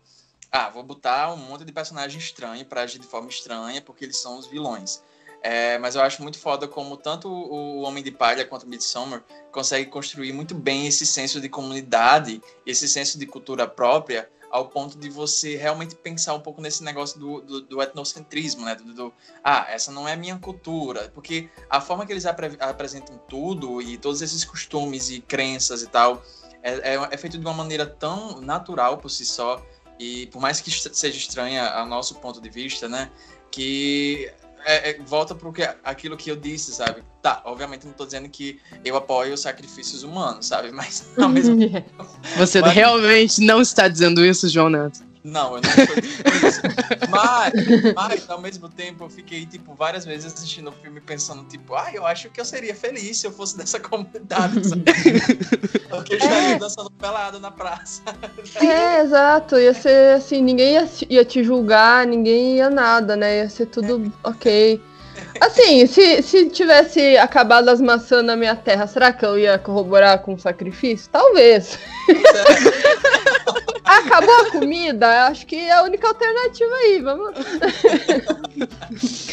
Ah, 0.50 0.70
vou 0.70 0.83
botar 0.83 1.33
um 1.33 1.37
monte 1.37 1.64
de 1.64 1.72
personagem 1.72 2.18
estranho 2.18 2.64
para 2.64 2.83
agir 2.83 2.98
de 2.98 3.07
forma 3.07 3.28
estranha, 3.28 3.83
porque 3.83 4.05
eles 4.05 4.16
são 4.16 4.38
os 4.38 4.46
vilões. 4.46 5.02
É, 5.42 5.76
mas 5.78 5.96
eu 5.96 6.02
acho 6.02 6.22
muito 6.22 6.38
foda 6.38 6.68
como 6.68 6.96
tanto 6.96 7.28
o 7.28 7.81
Homem 7.81 8.02
de 8.02 8.12
Palha 8.12 8.44
quanto 8.44 8.62
o 8.62 8.68
Midsommar 8.68 9.24
consegue 9.50 9.90
construir 9.90 10.33
muito 10.33 10.55
bem 10.55 10.87
esse 10.87 11.05
senso 11.05 11.40
de 11.40 11.48
comunidade, 11.48 12.40
esse 12.64 12.88
senso 12.88 13.18
de 13.18 13.26
cultura 13.26 13.66
própria, 13.66 14.31
ao 14.53 14.69
ponto 14.69 14.99
de 14.99 15.09
você 15.09 15.57
realmente 15.57 15.95
pensar 15.95 16.35
um 16.35 16.41
pouco 16.41 16.61
nesse 16.61 16.85
negócio 16.85 17.19
do, 17.19 17.41
do, 17.41 17.61
do 17.62 17.83
etnocentrismo, 17.83 18.67
né? 18.67 18.75
Do, 18.75 18.93
do, 18.93 19.12
ah, 19.43 19.67
essa 19.69 19.91
não 19.91 20.07
é 20.07 20.15
minha 20.15 20.38
cultura. 20.38 21.11
Porque 21.15 21.49
a 21.71 21.81
forma 21.81 22.05
que 22.05 22.12
eles 22.12 22.27
apre 22.27 22.57
apresentam 22.61 23.17
tudo 23.27 23.81
e 23.81 23.97
todos 23.97 24.21
esses 24.21 24.45
costumes 24.45 25.09
e 25.09 25.23
crenças 25.23 25.83
e 25.83 25.87
tal 25.87 26.23
é, 26.62 26.95
é, 26.95 27.09
é 27.11 27.17
feito 27.17 27.38
de 27.38 27.45
uma 27.45 27.55
maneira 27.55 27.87
tão 27.87 28.41
natural 28.43 28.99
por 28.99 29.09
si 29.09 29.25
só 29.25 29.65
e 29.99 30.27
por 30.27 30.41
mais 30.41 30.61
que 30.61 30.71
seja 30.71 31.17
estranha 31.17 31.67
ao 31.69 31.87
nosso 31.87 32.17
ponto 32.17 32.41
de 32.41 32.51
vista, 32.51 32.88
né? 32.88 33.11
Que 33.51 34.33
é, 34.64 34.90
é, 34.90 34.98
volta 35.03 35.35
para 35.35 35.51
aquilo 35.85 36.16
que 36.16 36.31
eu 36.31 36.37
disse, 36.37 36.72
sabe? 36.72 37.03
Tá, 37.20 37.42
obviamente 37.44 37.85
não 37.85 37.92
estou 37.92 38.07
dizendo 38.07 38.29
que 38.29 38.61
eu 38.85 38.96
apoio 38.96 39.35
os 39.35 39.40
sacrifícios 39.40 40.03
humanos, 40.03 40.46
sabe? 40.46 40.70
Mas 40.72 41.07
ao 41.16 41.29
mesmo 41.29 41.57
tempo. 41.59 42.07
Você 42.37 42.61
mas... 42.61 42.72
realmente 42.72 43.40
não 43.40 43.61
está 43.61 43.88
dizendo 43.88 44.25
isso, 44.25 44.48
João 44.48 44.70
Neto? 44.70 45.12
Não, 45.24 45.56
eu 45.56 45.62
não 45.62 45.70
foi 45.70 46.48
isso. 46.48 46.61
Mas, 47.08 47.52
mas, 47.94 48.30
ao 48.30 48.40
mesmo 48.40 48.68
tempo, 48.68 49.04
eu 49.04 49.11
fiquei, 49.11 49.46
tipo, 49.46 49.74
várias 49.74 50.04
vezes 50.04 50.32
assistindo 50.32 50.68
o 50.68 50.72
filme 50.72 51.00
pensando, 51.00 51.44
tipo, 51.44 51.74
ah, 51.74 51.90
eu 51.92 52.04
acho 52.04 52.28
que 52.30 52.40
eu 52.40 52.44
seria 52.44 52.74
feliz 52.74 53.18
se 53.18 53.26
eu 53.26 53.32
fosse 53.32 53.56
dessa 53.56 53.78
comunidade, 53.78 54.66
sabe? 54.66 54.85
Porque 55.88 56.14
eu 56.14 56.18
estaria 56.18 56.54
é. 56.54 56.58
dançando 56.58 56.90
pelado 56.90 57.38
na 57.38 57.50
praça. 57.50 58.02
É, 58.61 59.00
exato. 59.02 59.58
Ia 59.58 59.74
ser 59.74 60.16
assim, 60.16 60.42
ninguém 60.42 60.72
ia, 60.72 60.88
ia 61.08 61.24
te 61.24 61.44
julgar, 61.44 62.06
ninguém 62.06 62.56
ia 62.56 62.68
nada, 62.68 63.16
né? 63.16 63.38
Ia 63.38 63.50
ser 63.50 63.66
tudo 63.66 64.12
ok. 64.24 64.80
Assim, 65.40 65.87
se, 65.87 66.22
se 66.22 66.48
tivesse 66.50 67.16
acabado 67.16 67.68
as 67.68 67.80
maçãs 67.80 68.24
na 68.24 68.37
minha 68.37 68.56
terra, 68.56 68.87
será 68.87 69.12
que 69.12 69.24
eu 69.24 69.38
ia 69.38 69.58
corroborar 69.58 70.18
com 70.20 70.35
o 70.35 70.38
sacrifício? 70.38 71.08
Talvez. 71.11 71.78
Acabou 74.07 74.35
a 74.35 74.51
comida? 74.51 75.27
Acho 75.27 75.47
que 75.47 75.57
é 75.57 75.73
a 75.73 75.83
única 75.83 76.09
alternativa 76.09 76.75
aí, 76.75 77.01
vamos. 77.01 77.35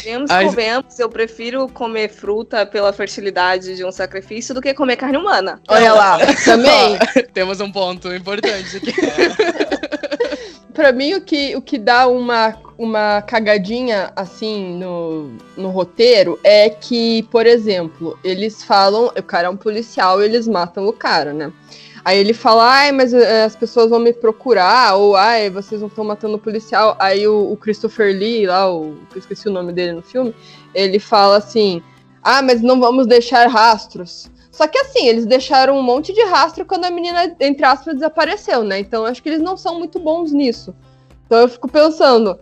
Vemos, 0.02 0.30
convenhamos, 0.30 0.98
eu 0.98 1.08
prefiro 1.08 1.68
comer 1.68 2.08
fruta 2.08 2.64
pela 2.64 2.92
fertilidade 2.92 3.76
de 3.76 3.84
um 3.84 3.92
sacrifício 3.92 4.54
do 4.54 4.60
que 4.60 4.72
comer 4.74 4.96
carne 4.96 5.16
humana. 5.16 5.60
Olha 5.68 5.92
lá, 5.92 6.18
também. 6.44 6.98
Temos 7.32 7.60
um 7.60 7.70
ponto 7.70 8.12
importante 8.14 8.76
aqui. 8.76 8.92
Pra 10.72 10.92
mim, 10.92 11.14
o 11.14 11.20
que, 11.20 11.54
o 11.56 11.60
que 11.60 11.76
dá 11.76 12.06
uma, 12.06 12.56
uma 12.78 13.20
cagadinha 13.22 14.12
assim 14.14 14.78
no, 14.78 15.30
no 15.56 15.68
roteiro 15.68 16.38
é 16.42 16.70
que, 16.70 17.24
por 17.24 17.44
exemplo, 17.44 18.18
eles 18.24 18.62
falam, 18.62 19.06
o 19.06 19.22
cara 19.22 19.48
é 19.48 19.50
um 19.50 19.56
policial 19.56 20.22
e 20.22 20.24
eles 20.24 20.46
matam 20.46 20.86
o 20.86 20.92
cara, 20.92 21.32
né? 21.32 21.52
Aí 22.04 22.18
ele 22.18 22.32
fala, 22.32 22.64
ai, 22.64 22.92
mas 22.92 23.12
eh, 23.12 23.44
as 23.44 23.54
pessoas 23.54 23.90
vão 23.90 23.98
me 23.98 24.12
procurar, 24.12 24.94
ou 24.94 25.16
ai, 25.16 25.50
vocês 25.50 25.80
não 25.80 25.88
estão 25.88 26.04
matando 26.04 26.36
o 26.36 26.38
policial. 26.38 26.96
Aí 26.98 27.26
o, 27.28 27.52
o, 27.52 27.56
Christopher 27.56 28.16
Lee, 28.16 28.46
lá, 28.46 28.72
o, 28.72 28.96
eu 29.12 29.18
esqueci 29.18 29.48
o 29.48 29.52
nome 29.52 29.72
dele 29.72 29.92
no 29.92 30.02
filme, 30.02 30.34
ele 30.74 30.98
fala 30.98 31.36
assim, 31.36 31.82
ah, 32.22 32.40
mas 32.40 32.62
não 32.62 32.80
vamos 32.80 33.06
deixar 33.06 33.46
rastros. 33.48 34.30
Só 34.50 34.66
que 34.66 34.78
assim, 34.78 35.06
eles 35.06 35.26
deixaram 35.26 35.78
um 35.78 35.82
monte 35.82 36.12
de 36.12 36.22
rastro 36.24 36.64
quando 36.64 36.84
a 36.84 36.90
menina, 36.90 37.34
entre 37.38 37.64
aspas, 37.64 37.94
desapareceu, 37.94 38.64
né? 38.64 38.78
Então 38.78 39.04
acho 39.04 39.22
que 39.22 39.28
eles 39.28 39.40
não 39.40 39.56
são 39.56 39.78
muito 39.78 39.98
bons 39.98 40.32
nisso. 40.32 40.74
Então 41.26 41.38
eu 41.38 41.48
fico 41.48 41.68
pensando, 41.68 42.38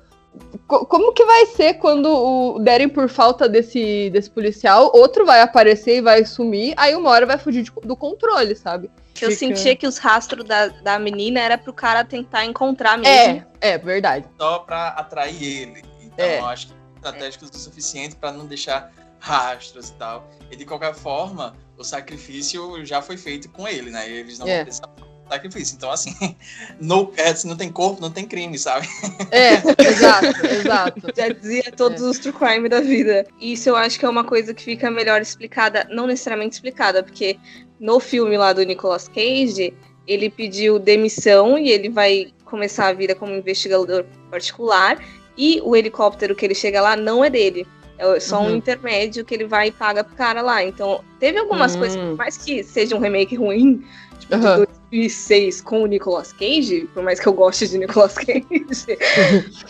como 0.66 1.12
que 1.12 1.25
vai 1.25 1.47
ser 1.47 1.75
quando 1.75 2.07
o, 2.07 2.59
derem 2.59 2.88
por 2.88 3.09
falta 3.09 3.49
desse, 3.49 4.09
desse 4.11 4.31
policial, 4.31 4.90
outro 4.94 5.27
vai 5.27 5.40
aparecer 5.40 5.99
e 5.99 6.01
vai 6.01 6.25
sumir, 6.25 6.75
aí 6.77 6.94
uma 6.94 7.11
hora 7.11 7.27
vai 7.27 7.38
fugir 7.38 7.62
de, 7.62 7.73
do 7.83 7.97
controle, 7.97 8.55
sabe? 8.55 8.90
Eu 9.24 9.31
Fica... 9.31 9.57
sentia 9.57 9.76
que 9.76 9.87
os 9.87 9.98
rastros 9.98 10.44
da, 10.44 10.68
da 10.68 10.98
menina 10.98 11.40
era 11.40 11.59
pro 11.59 11.72
cara 11.72 12.04
tentar 12.04 12.44
encontrar 12.44 12.98
mesmo. 12.98 13.44
É, 13.61 13.70
é 13.70 13.78
verdade. 13.78 14.26
Só 14.38 14.61
pra 14.61 14.88
atrair 14.88 15.42
ele. 15.42 15.83
Então 16.00 16.24
é. 16.24 16.40
eu 16.40 16.46
acho 16.46 16.68
que 16.68 16.72
é 16.72 16.76
estratégico 16.96 17.44
é. 17.44 17.48
o 17.48 17.54
suficiente 17.54 18.16
para 18.16 18.33
não 18.33 18.46
deixar 18.46 18.92
rastros 19.18 19.90
e 19.90 19.92
tal. 19.94 20.28
E 20.50 20.57
de 20.57 20.64
qualquer 20.64 20.94
forma, 20.94 21.54
o 21.76 21.85
sacrifício 21.85 22.85
já 22.85 23.02
foi 23.02 23.16
feito 23.16 23.48
com 23.50 23.66
ele, 23.66 23.90
né? 23.90 24.09
E 24.09 24.12
eles 24.12 24.38
não 24.38 24.46
é. 24.46 24.64
vão 24.64 25.08
sacrifício. 25.29 25.77
Então, 25.77 25.91
assim, 25.91 26.14
no, 26.81 27.12
é, 27.17 27.35
se 27.35 27.47
não 27.47 27.57
tem 27.57 27.71
corpo, 27.71 28.01
não 28.01 28.11
tem 28.11 28.27
crime, 28.27 28.59
sabe? 28.59 28.88
É, 29.31 29.55
exato, 29.83 30.47
exato. 30.47 31.01
Já 31.17 31.29
dizia 31.29 31.73
todos 31.77 32.03
é. 32.03 32.05
os 32.05 32.19
true 32.19 32.33
crime 32.33 32.69
da 32.69 32.81
vida. 32.81 33.27
Isso 33.41 33.69
eu 33.69 33.77
acho 33.77 33.99
que 33.99 34.05
é 34.05 34.09
uma 34.09 34.25
coisa 34.25 34.55
que 34.55 34.62
fica 34.62 34.91
melhor 34.91 35.21
explicada, 35.21 35.87
não 35.91 36.07
necessariamente 36.07 36.55
explicada, 36.55 37.03
porque 37.03 37.38
no 37.79 38.01
filme 38.01 38.37
lá 38.37 38.53
do 38.53 38.62
Nicolas 38.62 39.09
Cage, 39.09 39.75
ele 40.07 40.31
pediu 40.31 40.79
demissão 40.79 41.59
e 41.59 41.71
ele 41.71 41.88
vai 41.88 42.33
começar 42.45 42.88
a 42.88 42.93
vida 42.93 43.14
como 43.14 43.35
investigador 43.35 44.05
particular. 44.31 44.99
E 45.37 45.61
o 45.62 45.77
helicóptero 45.77 46.35
que 46.35 46.45
ele 46.45 46.55
chega 46.55 46.81
lá 46.81 46.97
não 46.97 47.25
é 47.25 47.31
dele. 47.31 47.67
É 47.99 48.21
só 48.21 48.41
uhum. 48.41 48.53
um 48.53 48.57
intermédio 48.57 49.25
que 49.25 49.35
ele 49.35 49.45
vai 49.45 49.69
e 49.69 49.73
paga 49.73 50.05
pro 50.05 50.14
cara 50.14 50.41
lá. 50.41 50.62
Então, 50.62 51.05
teve 51.19 51.38
algumas 51.38 51.75
uhum. 51.75 51.81
coisas, 51.81 51.97
por 52.01 52.17
mais 52.17 52.37
que 52.37 52.62
seja 52.62 52.97
um 52.97 53.01
remake 53.01 53.35
ruim, 53.35 53.85
tipo, 54.21 54.37
uhum. 54.37 54.67
2006 54.90 55.61
com 55.61 55.83
o 55.83 55.87
Nicolas 55.87 56.33
Cage, 56.33 56.88
por 56.94 57.03
mais 57.03 57.20
que 57.20 57.27
eu 57.27 57.33
goste 57.33 57.68
de 57.68 57.79
Nicolas 57.79 58.14
Cage, 58.18 58.98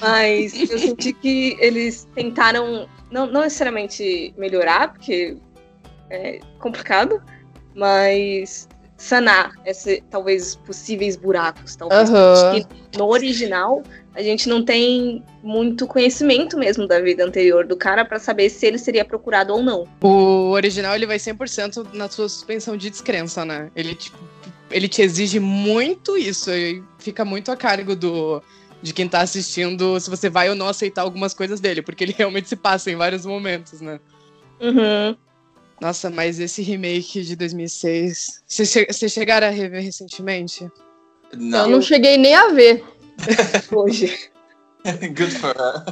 mas 0.00 0.70
eu 0.70 0.78
senti 0.78 1.12
que 1.12 1.56
eles 1.60 2.08
tentaram, 2.14 2.88
não, 3.10 3.26
não 3.26 3.42
necessariamente 3.42 4.34
melhorar, 4.36 4.92
porque 4.92 5.36
é 6.10 6.40
complicado, 6.58 7.22
mas 7.74 8.68
sanar 8.96 9.52
esse, 9.64 10.02
talvez 10.10 10.56
possíveis 10.56 11.16
buracos. 11.16 11.76
Talvez. 11.76 12.10
Uhum. 12.10 12.62
no 12.96 13.06
original 13.06 13.82
a 14.14 14.22
gente 14.22 14.48
não 14.48 14.64
tem 14.64 15.22
muito 15.44 15.86
conhecimento 15.86 16.58
mesmo 16.58 16.88
da 16.88 17.00
vida 17.00 17.24
anterior 17.24 17.64
do 17.64 17.76
cara 17.76 18.04
para 18.04 18.18
saber 18.18 18.50
se 18.50 18.66
ele 18.66 18.76
seria 18.76 19.04
procurado 19.04 19.54
ou 19.54 19.62
não. 19.62 19.86
O 20.02 20.50
original 20.50 20.96
ele 20.96 21.06
vai 21.06 21.18
100% 21.18 21.94
na 21.94 22.08
sua 22.08 22.28
suspensão 22.28 22.76
de 22.76 22.90
descrença, 22.90 23.44
né? 23.44 23.70
Ele 23.76 23.94
tipo, 23.94 24.18
ele 24.70 24.88
te 24.88 25.02
exige 25.02 25.40
muito 25.40 26.16
isso 26.16 26.50
e 26.50 26.82
fica 26.98 27.24
muito 27.24 27.50
a 27.50 27.56
cargo 27.56 27.94
do 27.96 28.42
de 28.80 28.92
quem 28.92 29.08
tá 29.08 29.20
assistindo 29.20 29.98
se 29.98 30.08
você 30.08 30.30
vai 30.30 30.48
ou 30.48 30.54
não 30.54 30.68
aceitar 30.68 31.02
algumas 31.02 31.34
coisas 31.34 31.58
dele, 31.58 31.82
porque 31.82 32.04
ele 32.04 32.14
realmente 32.16 32.48
se 32.48 32.56
passa 32.56 32.90
em 32.90 32.96
vários 32.96 33.26
momentos, 33.26 33.80
né? 33.80 33.98
Uhum. 34.60 35.16
Nossa, 35.80 36.10
mas 36.10 36.40
esse 36.40 36.62
remake 36.62 37.22
de 37.22 37.36
2006, 37.36 38.42
vocês 38.46 39.12
chegaram 39.12 39.46
a 39.46 39.50
rever 39.50 39.82
recentemente? 39.82 40.68
Não. 41.36 41.66
Eu 41.66 41.68
não 41.68 41.82
cheguei 41.82 42.16
nem 42.16 42.34
a 42.34 42.48
ver 42.48 42.84
hoje. 43.70 44.30
Good 45.14 45.32
for 45.38 45.54
her. 45.56 45.84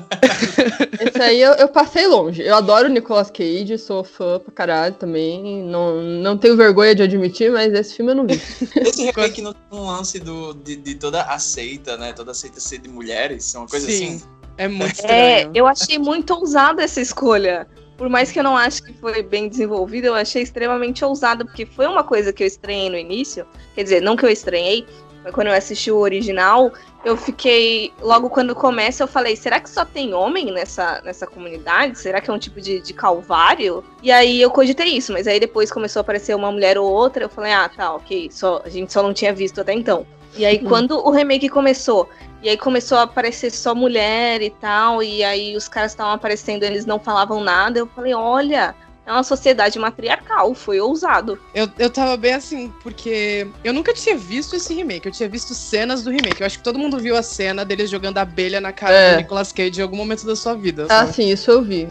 Esse 1.00 1.22
aí 1.22 1.40
eu, 1.40 1.52
eu, 1.52 1.68
passei 1.68 2.06
longe. 2.06 2.42
Eu 2.42 2.54
adoro 2.54 2.88
o 2.88 2.90
Nicolas 2.90 3.30
Cage, 3.30 3.78
sou 3.78 4.04
fã 4.04 4.38
pra 4.38 4.52
caralho 4.52 4.94
também. 4.94 5.62
Não, 5.64 6.00
não 6.02 6.38
tenho 6.38 6.56
vergonha 6.56 6.94
de 6.94 7.02
admitir, 7.02 7.50
mas 7.50 7.72
esse 7.72 7.94
filme 7.94 8.12
eu 8.12 8.16
não 8.16 8.26
vi. 8.26 8.40
Esse 8.76 9.04
remake 9.04 9.42
não 9.42 9.52
tem 9.52 9.78
um 9.78 9.86
lance 9.86 10.18
do, 10.18 10.54
de, 10.54 10.76
de, 10.76 10.94
toda 10.94 11.22
a 11.22 11.38
seita, 11.38 11.96
né? 11.96 12.12
Toda 12.12 12.30
a 12.30 12.34
seita 12.34 12.60
ser 12.60 12.78
de 12.78 12.88
mulheres, 12.88 13.54
é 13.54 13.58
uma 13.58 13.66
coisa 13.66 13.86
Sim, 13.86 14.16
assim. 14.16 14.22
É 14.58 14.68
muito 14.68 14.84
é, 14.84 14.92
estranho. 14.92 15.14
É, 15.14 15.50
eu 15.54 15.66
achei 15.66 15.98
muito 15.98 16.32
ousada 16.34 16.82
essa 16.82 17.00
escolha. 17.00 17.66
Por 17.96 18.10
mais 18.10 18.30
que 18.30 18.38
eu 18.38 18.44
não 18.44 18.56
ache 18.56 18.82
que 18.82 18.92
foi 18.92 19.22
bem 19.22 19.48
desenvolvida, 19.48 20.08
eu 20.08 20.14
achei 20.14 20.42
extremamente 20.42 21.02
ousada, 21.02 21.44
porque 21.44 21.64
foi 21.64 21.86
uma 21.86 22.04
coisa 22.04 22.30
que 22.30 22.42
eu 22.42 22.46
estranhei 22.46 22.90
no 22.90 22.96
início. 22.96 23.46
Quer 23.74 23.84
dizer, 23.84 24.02
não 24.02 24.16
que 24.16 24.24
eu 24.24 24.28
estranhei, 24.28 24.86
quando 25.32 25.48
eu 25.48 25.52
assisti 25.52 25.90
o 25.90 25.98
original, 25.98 26.72
eu 27.04 27.16
fiquei. 27.16 27.92
Logo 28.00 28.28
quando 28.30 28.54
começa, 28.54 29.02
eu 29.02 29.08
falei: 29.08 29.36
será 29.36 29.60
que 29.60 29.70
só 29.70 29.84
tem 29.84 30.14
homem 30.14 30.52
nessa, 30.52 31.00
nessa 31.04 31.26
comunidade? 31.26 31.98
Será 31.98 32.20
que 32.20 32.30
é 32.30 32.32
um 32.32 32.38
tipo 32.38 32.60
de, 32.60 32.80
de 32.80 32.92
calvário? 32.92 33.84
E 34.02 34.10
aí 34.10 34.40
eu 34.40 34.50
cogitei 34.50 34.88
isso, 34.88 35.12
mas 35.12 35.26
aí 35.26 35.38
depois 35.38 35.70
começou 35.70 36.00
a 36.00 36.02
aparecer 36.02 36.34
uma 36.34 36.50
mulher 36.50 36.78
ou 36.78 36.90
outra, 36.90 37.24
eu 37.24 37.28
falei: 37.28 37.52
ah, 37.52 37.68
tá, 37.68 37.94
ok, 37.94 38.28
só, 38.30 38.62
a 38.64 38.68
gente 38.68 38.92
só 38.92 39.02
não 39.02 39.12
tinha 39.12 39.32
visto 39.32 39.60
até 39.60 39.72
então. 39.72 40.06
E 40.36 40.44
aí, 40.44 40.58
uhum. 40.58 40.68
quando 40.68 40.98
o 40.98 41.10
remake 41.10 41.48
começou, 41.48 42.08
e 42.42 42.48
aí 42.48 42.56
começou 42.56 42.98
a 42.98 43.02
aparecer 43.02 43.50
só 43.50 43.74
mulher 43.74 44.42
e 44.42 44.50
tal, 44.50 45.02
e 45.02 45.24
aí 45.24 45.56
os 45.56 45.68
caras 45.68 45.92
estavam 45.92 46.12
aparecendo, 46.12 46.62
eles 46.62 46.84
não 46.84 46.98
falavam 47.00 47.42
nada, 47.42 47.78
eu 47.78 47.86
falei, 47.86 48.14
olha, 48.14 48.74
é 49.06 49.12
uma 49.12 49.22
sociedade 49.22 49.78
matriarcal, 49.78 50.52
foi 50.52 50.80
ousado. 50.80 51.38
Eu, 51.54 51.70
eu 51.78 51.88
tava 51.88 52.16
bem 52.16 52.34
assim, 52.34 52.72
porque 52.82 53.46
eu 53.62 53.72
nunca 53.72 53.94
tinha 53.94 54.16
visto 54.16 54.56
esse 54.56 54.74
remake, 54.74 55.06
eu 55.06 55.12
tinha 55.12 55.28
visto 55.28 55.54
cenas 55.54 56.02
do 56.02 56.10
remake. 56.10 56.40
Eu 56.40 56.46
acho 56.46 56.58
que 56.58 56.64
todo 56.64 56.76
mundo 56.76 56.98
viu 56.98 57.16
a 57.16 57.22
cena 57.22 57.64
deles 57.64 57.88
jogando 57.88 58.18
abelha 58.18 58.60
na 58.60 58.72
cara 58.72 58.92
é. 58.92 59.12
do 59.12 59.18
Nicolas 59.18 59.52
Cage 59.52 59.78
em 59.78 59.82
algum 59.82 59.96
momento 59.96 60.26
da 60.26 60.34
sua 60.34 60.54
vida. 60.54 60.86
Ah, 60.88 61.06
sim, 61.06 61.30
isso 61.30 61.48
eu 61.50 61.62
vi. 61.62 61.88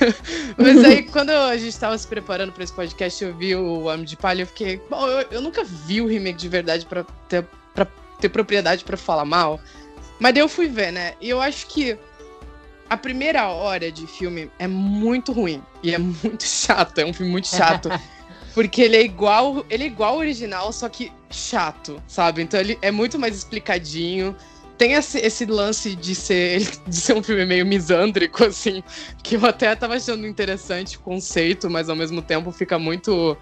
Mas 0.58 0.84
aí, 0.84 1.02
quando 1.04 1.30
a 1.30 1.56
gente 1.56 1.78
tava 1.78 1.96
se 1.96 2.06
preparando 2.06 2.52
pra 2.52 2.62
esse 2.62 2.72
podcast, 2.72 3.24
eu 3.24 3.34
vi 3.34 3.54
o 3.56 3.84
Homem 3.84 4.04
de 4.04 4.16
Palha, 4.16 4.42
eu 4.42 4.46
fiquei. 4.46 4.82
Bom, 4.90 5.06
eu, 5.06 5.26
eu 5.30 5.40
nunca 5.40 5.64
vi 5.64 6.02
o 6.02 6.06
remake 6.06 6.38
de 6.38 6.48
verdade 6.48 6.84
pra 6.84 7.04
ter, 7.26 7.46
pra 7.74 7.86
ter 8.20 8.28
propriedade 8.28 8.84
para 8.84 8.98
falar 8.98 9.24
mal. 9.24 9.58
Mas 10.18 10.34
daí 10.34 10.42
eu 10.42 10.48
fui 10.48 10.68
ver, 10.68 10.92
né? 10.92 11.14
E 11.22 11.30
eu 11.30 11.40
acho 11.40 11.66
que 11.66 11.98
a 12.90 12.96
primeira 12.96 13.48
hora 13.48 13.90
de 13.92 14.04
filme 14.04 14.50
é 14.58 14.66
muito 14.66 15.32
ruim. 15.32 15.62
E 15.80 15.94
é 15.94 15.98
muito 15.98 16.42
chato. 16.44 16.98
É 16.98 17.06
um 17.06 17.14
filme 17.14 17.30
muito 17.30 17.46
chato. 17.46 17.88
porque 18.52 18.82
ele 18.82 18.96
é 18.96 19.02
igual. 19.02 19.64
Ele 19.70 19.84
é 19.84 19.86
igual 19.86 20.14
ao 20.14 20.18
original, 20.18 20.72
só 20.72 20.88
que 20.88 21.12
chato, 21.30 22.02
sabe? 22.08 22.42
Então 22.42 22.58
ele 22.58 22.76
é 22.82 22.90
muito 22.90 23.16
mais 23.18 23.36
explicadinho. 23.36 24.34
Tem 24.76 24.94
esse, 24.94 25.18
esse 25.18 25.44
lance 25.44 25.94
de 25.94 26.14
ser, 26.14 26.60
de 26.86 26.96
ser 26.96 27.14
um 27.14 27.22
filme 27.22 27.46
meio 27.46 27.64
misândrico, 27.64 28.44
assim, 28.44 28.82
que 29.22 29.36
eu 29.36 29.46
até 29.46 29.74
tava 29.76 29.94
achando 29.94 30.26
interessante 30.26 30.96
o 30.96 31.00
conceito, 31.00 31.70
mas 31.70 31.88
ao 31.88 31.94
mesmo 31.94 32.20
tempo 32.20 32.50
fica 32.50 32.78
muito 32.78 33.36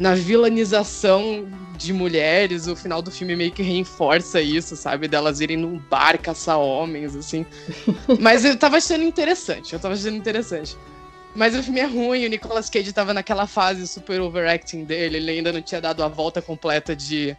na 0.00 0.14
vilanização 0.14 1.46
de 1.76 1.92
mulheres, 1.92 2.66
o 2.66 2.74
final 2.74 3.02
do 3.02 3.10
filme 3.10 3.36
meio 3.36 3.52
que 3.52 3.62
reforça 3.62 4.40
isso, 4.40 4.74
sabe? 4.74 5.06
Delas 5.06 5.40
irem 5.40 5.58
num 5.58 5.78
bar 5.78 6.18
caçar 6.18 6.58
homens, 6.58 7.14
assim. 7.14 7.44
Mas 8.18 8.44
eu 8.44 8.56
tava 8.56 8.78
achando 8.78 9.04
interessante, 9.04 9.74
eu 9.74 9.78
tava 9.78 9.94
achando 9.94 10.16
interessante. 10.16 10.76
Mas 11.34 11.54
o 11.54 11.62
filme 11.62 11.80
é 11.80 11.84
ruim, 11.84 12.24
o 12.24 12.28
Nicolas 12.28 12.70
Cage 12.70 12.92
tava 12.92 13.12
naquela 13.12 13.46
fase 13.46 13.86
super 13.86 14.20
overacting 14.20 14.84
dele, 14.84 15.18
ele 15.18 15.30
ainda 15.30 15.52
não 15.52 15.62
tinha 15.62 15.80
dado 15.80 16.02
a 16.02 16.08
volta 16.08 16.40
completa 16.40 16.96
de 16.96 17.36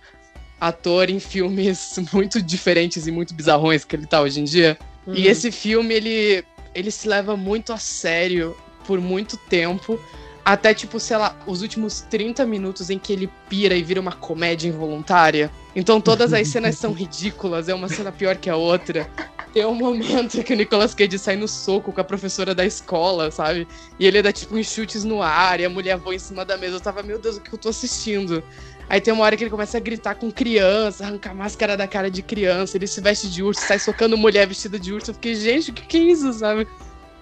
ator 0.59 1.09
em 1.09 1.19
filmes 1.19 1.99
muito 2.13 2.41
diferentes 2.41 3.07
e 3.07 3.11
muito 3.11 3.33
bizarrões 3.33 3.83
que 3.83 3.95
ele 3.95 4.05
tá 4.05 4.21
hoje 4.21 4.39
em 4.39 4.43
dia. 4.43 4.77
Uhum. 5.07 5.15
E 5.15 5.27
esse 5.27 5.51
filme, 5.51 5.95
ele, 5.95 6.45
ele 6.75 6.91
se 6.91 7.07
leva 7.07 7.35
muito 7.35 7.73
a 7.73 7.77
sério 7.77 8.55
por 8.85 9.01
muito 9.01 9.35
tempo. 9.35 9.99
Até, 10.43 10.73
tipo, 10.73 10.99
sei 10.99 11.17
lá, 11.17 11.35
os 11.45 11.61
últimos 11.61 12.01
30 12.01 12.45
minutos 12.45 12.89
em 12.89 12.97
que 12.97 13.13
ele 13.13 13.29
pira 13.47 13.75
e 13.75 13.83
vira 13.83 14.01
uma 14.01 14.11
comédia 14.11 14.67
involuntária. 14.67 15.51
Então 15.75 16.01
todas 16.01 16.33
as 16.33 16.47
cenas 16.47 16.77
são 16.77 16.93
ridículas, 16.93 17.69
é 17.69 17.75
uma 17.75 17.87
cena 17.87 18.11
pior 18.11 18.35
que 18.37 18.49
a 18.49 18.55
outra. 18.55 19.07
Tem 19.53 19.65
um 19.65 19.75
momento 19.75 20.41
que 20.43 20.53
o 20.53 20.55
Nicolas 20.55 20.95
Cage 20.95 21.19
sai 21.19 21.35
no 21.35 21.47
soco 21.47 21.91
com 21.91 21.99
a 21.99 22.03
professora 22.03 22.55
da 22.55 22.65
escola, 22.65 23.29
sabe? 23.29 23.67
E 23.99 24.07
ele 24.07 24.21
dá, 24.21 24.31
tipo, 24.31 24.55
uns 24.55 24.71
chutes 24.71 25.03
no 25.03 25.21
ar 25.21 25.59
e 25.59 25.65
a 25.65 25.69
mulher 25.69 25.97
voa 25.97 26.15
em 26.15 26.19
cima 26.19 26.45
da 26.45 26.57
mesa. 26.57 26.77
Eu 26.77 26.81
tava, 26.81 27.03
meu 27.03 27.19
Deus, 27.19 27.37
o 27.37 27.41
que 27.41 27.53
eu 27.53 27.59
tô 27.59 27.69
assistindo? 27.69 28.41
Aí 28.89 28.99
tem 28.99 29.13
uma 29.13 29.23
hora 29.23 29.37
que 29.37 29.43
ele 29.43 29.49
começa 29.51 29.77
a 29.77 29.79
gritar 29.79 30.15
com 30.15 30.31
criança, 30.31 31.05
arrancar 31.05 31.33
máscara 31.33 31.77
da 31.77 31.87
cara 31.87 32.09
de 32.09 32.21
criança, 32.21 32.77
ele 32.77 32.87
se 32.87 32.99
veste 32.99 33.29
de 33.29 33.41
urso, 33.41 33.61
sai 33.61 33.79
socando 33.79 34.17
mulher 34.17 34.47
vestida 34.47 34.79
de 34.79 34.91
urso. 34.91 35.11
Eu 35.11 35.15
fiquei, 35.15 35.35
gente, 35.35 35.71
o 35.71 35.73
que, 35.73 35.83
que 35.83 35.97
é 35.97 36.01
isso, 36.01 36.31
sabe? 36.33 36.67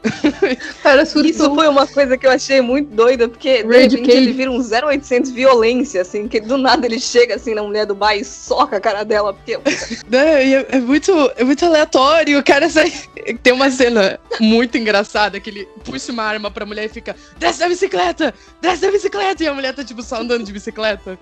Cara, 0.82 1.04
isso 1.04 1.54
foi 1.54 1.68
uma 1.68 1.86
coisa 1.86 2.18
que 2.18 2.26
eu 2.26 2.32
achei 2.32 2.62
muito 2.62 2.90
doida, 2.94 3.28
porque 3.28 3.64
de 3.64 3.78
repente 3.78 4.12
ele 4.12 4.32
vira 4.32 4.52
um 4.52 4.60
0800 4.60 5.32
violência, 5.32 6.02
assim, 6.02 6.28
que 6.28 6.40
do 6.40 6.58
nada 6.58 6.86
ele 6.86 7.00
chega 7.00 7.36
assim 7.36 7.54
na 7.54 7.64
mulher 7.64 7.86
do 7.86 7.94
bar 7.94 8.16
e 8.16 8.24
soca 8.24 8.78
a 8.78 8.80
cara 8.80 9.04
dela, 9.04 9.34
porque... 9.34 9.54
é, 10.16 10.76
é, 10.76 10.80
muito, 10.80 11.12
é 11.36 11.44
muito 11.44 11.66
aleatório, 11.66 12.40
o 12.40 12.44
cara 12.44 12.70
sai... 12.70 12.92
Tem 13.44 13.54
uma 13.54 13.70
cena 13.70 14.20
muito 14.40 14.78
engraçada, 14.78 15.40
que 15.40 15.50
ele 15.50 15.68
puxa 15.84 16.12
uma 16.12 16.24
arma 16.24 16.50
pra 16.50 16.66
mulher 16.66 16.86
e 16.86 16.90
fica, 16.90 17.16
desce 17.38 17.60
da 17.60 17.68
bicicleta, 17.68 18.34
desce 18.62 18.82
da 18.82 18.92
bicicleta, 18.92 19.44
e 19.44 19.48
a 19.48 19.54
mulher 19.54 19.76
tá 19.76 19.84
tipo 19.84 20.02
só 20.02 20.18
andando 20.18 20.46
de 20.46 20.54
bicicleta. 20.54 21.20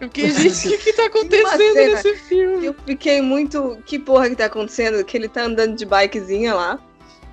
Eu 0.00 0.08
fiquei, 0.08 0.30
gente, 0.30 0.66
o 0.66 0.70
que, 0.70 0.78
que 0.78 0.92
tá 0.94 1.06
acontecendo 1.06 1.74
nesse 1.74 2.16
filme? 2.16 2.64
Eu 2.64 2.74
fiquei 2.86 3.20
muito. 3.20 3.76
Que 3.84 3.98
porra 3.98 4.30
que 4.30 4.36
tá 4.36 4.46
acontecendo? 4.46 5.04
Que 5.04 5.14
ele 5.14 5.28
tá 5.28 5.44
andando 5.44 5.76
de 5.76 5.84
bikezinha 5.84 6.54
lá. 6.54 6.78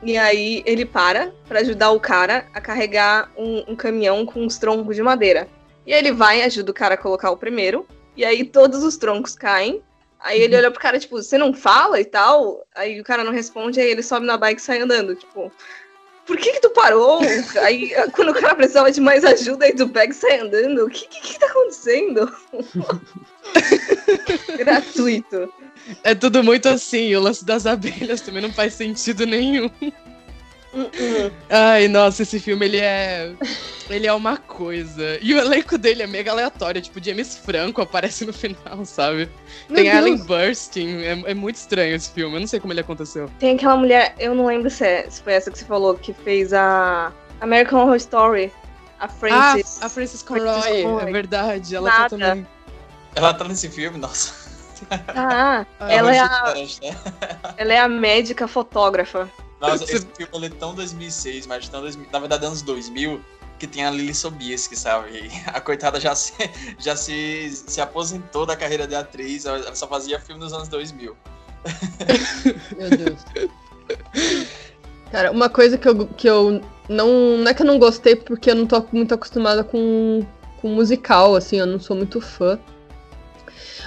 E 0.04 0.18
aí 0.18 0.64
ele 0.66 0.86
para 0.86 1.34
para 1.48 1.60
ajudar 1.60 1.92
o 1.92 2.00
cara 2.00 2.46
a 2.54 2.62
carregar 2.62 3.32
um, 3.38 3.72
um, 3.72 3.76
caminhão 3.76 4.26
com 4.26 4.42
uns 4.42 4.58
troncos 4.58 4.96
de 4.96 5.02
madeira. 5.02 5.48
E 5.86 5.94
aí 5.94 6.00
ele 6.00 6.12
vai, 6.12 6.44
ajuda 6.44 6.72
o 6.72 6.74
cara 6.74 6.96
a 6.96 6.98
colocar 6.98 7.32
o 7.32 7.38
primeiro. 7.38 7.88
E 8.16 8.24
aí 8.24 8.44
todos 8.44 8.84
os 8.84 8.98
troncos 8.98 9.36
caem. 9.36 9.82
Aí 10.20 10.42
ele 10.42 10.56
olha 10.56 10.72
pro 10.72 10.82
cara, 10.82 11.00
tipo, 11.00 11.22
você 11.22 11.38
não 11.38 11.54
fala 11.54 12.00
e 12.00 12.06
tal? 12.06 12.66
Aí 12.76 13.00
o 13.00 13.04
cara 13.04 13.24
não 13.24 13.32
responde, 13.32 13.80
aí 13.80 13.90
ele 13.90 14.02
sobe 14.04 14.26
na 14.26 14.38
bike 14.38 14.60
e 14.60 14.64
sai 14.64 14.82
andando. 14.82 15.16
Tipo, 15.16 15.52
por 16.28 16.38
que 16.38 16.52
que 16.54 16.62
tu 16.62 16.70
parou? 16.72 17.22
aí 17.62 17.92
quando 18.14 18.30
o 18.30 18.34
cara 18.34 18.54
precisava 18.54 18.92
de 18.92 19.00
mais 19.00 19.24
ajuda, 19.24 19.66
aí 19.66 19.74
tu 19.74 19.88
pega 19.88 20.12
e 20.12 20.16
sai 20.16 20.40
andando. 20.40 20.86
O 20.86 20.90
que 20.90 21.08
que, 21.08 21.22
que 21.22 21.40
tá 21.40 21.46
acontecendo? 21.46 22.32
Gratuito. 24.58 25.52
É 26.04 26.14
tudo 26.14 26.44
muito 26.44 26.68
assim, 26.68 27.16
o 27.16 27.22
lance 27.22 27.46
das 27.46 27.66
abelhas 27.66 28.22
também 28.22 28.42
não 28.42 28.52
faz 28.52 28.74
sentido 28.74 29.26
nenhum. 29.26 29.70
Uh-uh. 30.74 31.32
Ai, 31.50 31.88
nossa, 31.88 32.24
esse 32.24 32.40
filme 32.40 32.66
ele 32.66 32.78
é. 32.78 33.34
Ele 33.90 34.06
é 34.06 34.14
uma 34.14 34.38
coisa. 34.38 35.18
E 35.22 35.34
o 35.34 35.40
elenco 35.40 35.78
dele 35.78 36.04
é 36.04 36.08
mega 36.08 36.32
aleatório. 36.32 36.82
Tipo, 36.82 37.04
James 37.04 37.38
Franco 37.38 37.82
aparece 37.82 38.26
no 38.26 38.34
final, 38.34 38.86
sabe? 38.86 39.30
Meu 39.70 39.78
Tem 39.78 39.88
Ellen 39.88 40.18
Burstyn. 40.18 41.02
É, 41.02 41.32
é, 41.32 41.34
muito 41.34 41.56
estranho 41.56 41.96
esse 41.96 42.12
filme. 42.12 42.36
Eu 42.36 42.40
não 42.42 42.48
sei 42.48 42.60
como 42.60 42.74
ele 42.74 42.82
aconteceu. 42.82 43.30
Tem 43.40 43.56
aquela 43.56 43.78
mulher, 43.78 44.14
eu 44.20 44.36
não 44.36 44.46
lembro 44.46 44.70
se, 44.70 44.86
é, 44.86 45.10
se 45.10 45.22
foi 45.22 45.34
essa 45.34 45.50
que 45.50 45.58
você 45.58 45.66
falou, 45.66 45.96
que 45.96 46.14
fez 46.14 46.54
a 46.54 47.12
American 47.42 47.82
Horror 47.82 47.96
Story. 47.96 48.52
A 49.00 49.08
Frances. 49.08 49.80
Ah, 49.82 49.86
a 49.86 49.90
Frances 49.90 50.22
Conroy. 50.22 50.84
É 51.02 51.12
verdade. 51.12 51.76
Ela 51.76 51.90
tá 51.90 51.98
Nada. 51.98 52.10
tá 52.10 52.18
também. 52.18 52.48
Ela 53.16 53.34
tá 53.34 53.48
nesse 53.48 53.70
filme, 53.70 53.98
nossa. 53.98 54.47
Ah, 55.10 55.66
ah 55.80 55.92
ela, 55.92 56.16
é 56.16 56.20
a, 56.20 56.54
né? 56.56 56.98
ela 57.58 57.74
é 57.74 57.80
a 57.80 57.88
médica 57.88 58.48
fotógrafa. 58.48 59.30
Nossa, 59.60 59.84
esse 59.84 60.08
filme 60.16 60.48
é 60.48 60.50
tão 60.50 60.76
2006, 60.76 61.48
mas 61.48 61.68
tão 61.68 61.82
2000, 61.82 62.08
na 62.12 62.20
verdade 62.20 62.46
anos 62.46 62.62
2000, 62.62 63.20
que 63.58 63.66
tem 63.66 63.84
a 63.84 63.90
Lily 63.90 64.14
Sobieski, 64.14 64.76
sabe? 64.76 65.32
A 65.48 65.60
coitada 65.60 66.00
já 66.00 66.14
se, 66.16 66.34
já 66.78 66.96
se, 66.96 67.50
se 67.50 67.82
aposentou 67.82 68.46
da 68.46 68.56
carreira 68.56 68.88
de 68.88 68.96
atriz, 68.96 69.46
ela 69.46 69.76
só 69.76 69.88
fazia 69.88 70.20
filme 70.20 70.42
nos 70.42 70.54
anos 70.54 70.68
2000. 70.68 71.18
Meu 72.78 72.90
Deus. 72.90 73.26
Cara, 75.12 75.32
uma 75.32 75.50
coisa 75.50 75.78
que 75.78 75.88
eu, 75.88 76.08
que 76.08 76.30
eu 76.30 76.62
não. 76.88 77.38
Não 77.38 77.48
é 77.48 77.54
que 77.54 77.62
eu 77.62 77.66
não 77.66 77.80
gostei, 77.80 78.16
porque 78.16 78.52
eu 78.52 78.56
não 78.56 78.68
tô 78.68 78.86
muito 78.92 79.14
acostumada 79.14 79.64
com, 79.64 80.26
com 80.62 80.70
musical, 80.70 81.36
assim, 81.36 81.58
eu 81.58 81.66
não 81.66 81.80
sou 81.80 81.96
muito 81.96 82.22
fã. 82.22 82.60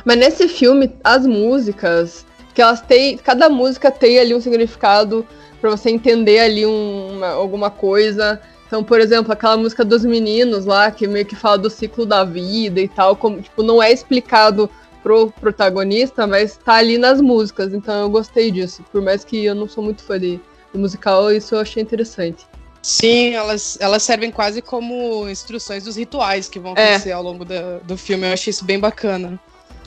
Mas 0.04 0.16
nesse 0.16 0.48
filme, 0.48 0.92
as 1.04 1.26
músicas, 1.26 2.24
que 2.54 2.62
elas 2.62 2.80
têm. 2.80 3.16
Cada 3.16 3.48
música 3.48 3.90
tem 3.90 4.18
ali 4.18 4.34
um 4.34 4.40
significado 4.40 5.26
para 5.60 5.70
você 5.70 5.90
entender 5.90 6.40
ali 6.40 6.66
uma, 6.66 7.28
alguma 7.28 7.70
coisa. 7.70 8.40
Então, 8.66 8.84
por 8.84 9.00
exemplo, 9.00 9.32
aquela 9.32 9.56
música 9.56 9.84
dos 9.84 10.04
meninos 10.04 10.64
lá, 10.64 10.90
que 10.90 11.06
meio 11.06 11.26
que 11.26 11.34
fala 11.34 11.58
do 11.58 11.68
ciclo 11.68 12.06
da 12.06 12.24
vida 12.24 12.80
e 12.80 12.88
tal, 12.88 13.16
como, 13.16 13.40
tipo, 13.42 13.62
não 13.62 13.82
é 13.82 13.90
explicado 13.90 14.70
pro 15.02 15.30
protagonista, 15.30 16.26
mas 16.26 16.56
tá 16.56 16.74
ali 16.74 16.98
nas 16.98 17.20
músicas, 17.20 17.72
então 17.72 18.02
eu 18.02 18.10
gostei 18.10 18.50
disso. 18.50 18.84
Por 18.92 19.02
mais 19.02 19.24
que 19.24 19.44
eu 19.44 19.54
não 19.54 19.66
sou 19.68 19.82
muito 19.82 20.02
fã 20.02 20.20
de, 20.20 20.38
de 20.72 20.78
musical, 20.78 21.32
isso 21.32 21.54
eu 21.54 21.60
achei 21.60 21.82
interessante. 21.82 22.46
Sim, 22.82 23.34
elas, 23.34 23.76
elas 23.80 24.02
servem 24.02 24.30
quase 24.30 24.62
como 24.62 25.28
instruções 25.28 25.84
dos 25.84 25.96
rituais 25.96 26.48
que 26.48 26.58
vão 26.58 26.74
é. 26.76 26.90
acontecer 26.90 27.10
é. 27.10 27.12
ao 27.12 27.22
longo 27.22 27.44
da, 27.44 27.78
do 27.78 27.96
filme. 27.96 28.26
Eu 28.26 28.32
achei 28.32 28.50
isso 28.50 28.64
bem 28.64 28.78
bacana. 28.78 29.38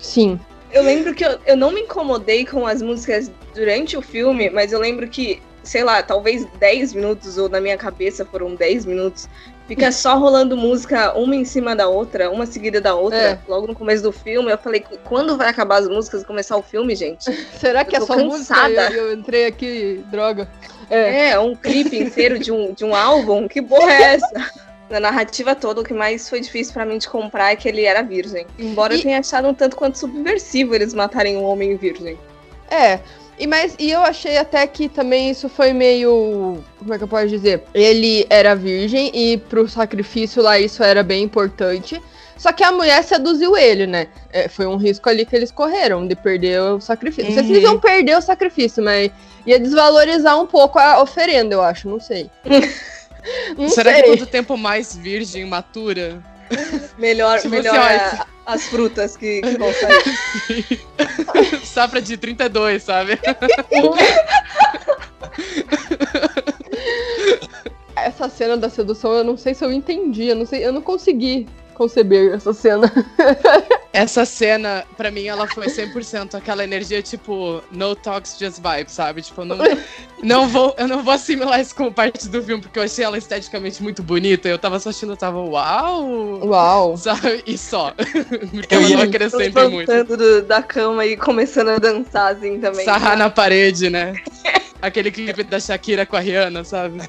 Sim. 0.03 0.39
Eu 0.71 0.83
lembro 0.83 1.13
que 1.13 1.23
eu, 1.23 1.39
eu 1.45 1.55
não 1.55 1.71
me 1.71 1.81
incomodei 1.81 2.45
com 2.45 2.67
as 2.67 2.81
músicas 2.81 3.31
durante 3.55 3.95
o 3.95 4.01
filme, 4.01 4.49
mas 4.49 4.73
eu 4.73 4.79
lembro 4.79 5.07
que, 5.07 5.41
sei 5.63 5.83
lá, 5.83 6.03
talvez 6.03 6.45
10 6.59 6.93
minutos, 6.93 7.37
ou 7.37 7.47
na 7.47 7.61
minha 7.61 7.77
cabeça 7.77 8.25
foram 8.25 8.55
10 8.55 8.85
minutos, 8.85 9.29
fica 9.67 9.91
só 9.91 10.17
rolando 10.17 10.57
música 10.57 11.13
uma 11.17 11.35
em 11.35 11.45
cima 11.45 11.75
da 11.75 11.87
outra, 11.87 12.29
uma 12.29 12.45
seguida 12.45 12.81
da 12.81 12.95
outra, 12.95 13.17
é. 13.17 13.39
logo 13.47 13.67
no 13.67 13.75
começo 13.75 14.03
do 14.03 14.11
filme. 14.11 14.51
Eu 14.51 14.57
falei, 14.57 14.83
quando 15.03 15.37
vai 15.37 15.47
acabar 15.47 15.77
as 15.77 15.87
músicas 15.87 16.23
e 16.23 16.25
começar 16.25 16.57
o 16.57 16.63
filme, 16.63 16.95
gente? 16.95 17.31
Será 17.57 17.85
que 17.85 17.95
é 17.95 18.01
só 18.01 18.15
cansada. 18.15 18.69
música? 18.69 18.93
Eu, 18.93 19.07
eu 19.07 19.13
entrei 19.13 19.45
aqui, 19.45 20.03
droga. 20.09 20.49
É. 20.89 21.29
é, 21.29 21.39
um 21.39 21.55
clipe 21.55 21.97
inteiro 21.97 22.37
de 22.37 22.51
um, 22.51 22.73
de 22.73 22.83
um 22.83 22.93
álbum? 22.93 23.47
Que 23.47 23.61
porra 23.61 23.91
é 23.91 24.01
essa? 24.15 24.72
Na 24.93 24.99
narrativa 24.99 25.55
toda, 25.55 25.81
o 25.81 25.83
que 25.83 25.93
mais 25.93 26.29
foi 26.29 26.39
difícil 26.39 26.73
para 26.73 26.85
mim 26.85 26.99
de 26.99 27.09
comprar 27.09 27.51
é 27.51 27.55
que 27.55 27.67
ele 27.67 27.83
era 27.83 28.03
virgem. 28.03 28.45
Embora 28.59 28.93
e... 28.93 28.97
eu 28.97 29.01
tenha 29.01 29.19
achado 29.19 29.47
um 29.47 29.53
tanto 29.53 29.75
quanto 29.75 29.97
subversivo 29.97 30.75
eles 30.75 30.93
matarem 30.93 31.35
um 31.35 31.43
homem 31.43 31.75
virgem. 31.75 32.17
É. 32.69 32.99
E, 33.39 33.47
mas, 33.47 33.75
e 33.79 33.89
eu 33.89 34.01
achei 34.01 34.37
até 34.37 34.65
que 34.67 34.87
também 34.87 35.31
isso 35.31 35.49
foi 35.49 35.73
meio. 35.73 36.63
Como 36.77 36.93
é 36.93 36.97
que 36.99 37.03
eu 37.03 37.07
posso 37.07 37.27
dizer? 37.27 37.63
Ele 37.73 38.27
era 38.29 38.55
virgem 38.55 39.11
e 39.13 39.37
pro 39.37 39.67
sacrifício 39.67 40.41
lá 40.41 40.59
isso 40.59 40.83
era 40.83 41.01
bem 41.01 41.23
importante. 41.23 41.99
Só 42.37 42.51
que 42.51 42.63
a 42.63 42.71
mulher 42.71 43.03
seduziu 43.03 43.57
ele, 43.57 43.87
né? 43.87 44.07
É, 44.31 44.47
foi 44.47 44.67
um 44.67 44.75
risco 44.75 45.09
ali 45.09 45.25
que 45.25 45.35
eles 45.35 45.49
correram 45.49 46.05
de 46.05 46.15
perder 46.15 46.61
o 46.61 46.79
sacrifício. 46.79 47.31
Uhum. 47.31 47.35
Não 47.35 47.43
sei 47.43 47.47
se 47.47 47.51
eles 47.53 47.63
iam 47.63 47.79
perder 47.79 48.17
o 48.17 48.21
sacrifício, 48.21 48.83
mas 48.83 49.11
ia 49.45 49.59
desvalorizar 49.59 50.39
um 50.39 50.45
pouco 50.45 50.77
a 50.77 51.01
oferenda, 51.01 51.55
eu 51.55 51.61
acho, 51.61 51.89
não 51.89 51.99
sei. 51.99 52.29
Não 53.57 53.69
Será 53.69 53.93
sei. 53.93 54.03
que 54.03 54.09
quanto 54.09 54.25
tempo 54.25 54.57
mais 54.57 54.95
virgem 54.95 55.45
matura? 55.45 56.21
Melhor, 56.97 57.37
tipo 57.37 57.49
melhor 57.49 57.75
assim, 57.75 58.21
é 58.21 58.25
as 58.45 58.67
frutas 58.67 59.15
que, 59.15 59.41
que 59.41 59.57
vão 59.57 59.71
sair. 59.73 61.65
Safra 61.65 62.01
de 62.01 62.17
32, 62.17 62.83
sabe? 62.83 63.17
Essa 67.95 68.27
cena 68.29 68.57
da 68.57 68.69
sedução, 68.69 69.13
eu 69.13 69.23
não 69.23 69.37
sei 69.37 69.53
se 69.53 69.63
eu 69.63 69.71
entendi, 69.71 70.25
eu 70.27 70.35
não 70.35 70.45
sei, 70.45 70.65
eu 70.65 70.73
não 70.73 70.81
consegui 70.81 71.47
conceber 71.73 72.33
essa 72.33 72.53
cena. 72.53 72.91
essa 73.93 74.25
cena, 74.25 74.83
pra 74.97 75.11
mim, 75.11 75.27
ela 75.27 75.47
foi 75.47 75.67
100% 75.67 76.35
aquela 76.35 76.63
energia, 76.63 77.01
tipo, 77.01 77.61
no 77.71 77.95
talks, 77.95 78.37
just 78.39 78.59
vibes, 78.61 78.93
sabe? 78.93 79.21
Tipo, 79.21 79.45
não, 79.45 79.57
não 80.23 80.47
vou, 80.47 80.73
eu 80.77 80.87
não 80.87 81.03
vou 81.03 81.13
assimilar 81.13 81.59
isso 81.59 81.75
como 81.75 81.91
parte 81.91 82.27
do 82.27 82.41
filme, 82.41 82.61
porque 82.61 82.79
eu 82.79 82.83
achei 82.83 83.03
ela 83.03 83.17
esteticamente 83.17 83.83
muito 83.83 84.01
bonita. 84.01 84.47
Eu 84.47 84.57
tava 84.57 84.79
só 84.79 84.89
achando, 84.89 85.13
eu 85.13 85.17
tava, 85.17 85.39
uau! 85.39 86.45
Uau! 86.45 86.97
Sabe? 86.97 87.43
E 87.45 87.57
só. 87.57 87.91
porque 88.51 88.73
ela 88.73 88.89
não 88.89 89.01
acrescenta 89.01 89.69
muito. 89.69 90.03
Do, 90.03 90.41
da 90.41 90.61
cama 90.63 91.05
e 91.05 91.17
começando 91.17 91.69
a 91.69 91.77
dançar, 91.77 92.33
assim, 92.33 92.59
também. 92.59 92.85
Sarrar 92.85 93.17
na 93.17 93.29
parede, 93.29 93.89
né? 93.89 94.15
Aquele 94.81 95.11
clipe 95.11 95.43
da 95.43 95.59
Shakira 95.59 96.05
com 96.05 96.15
a 96.15 96.19
Rihanna, 96.19 96.63
sabe? 96.63 97.01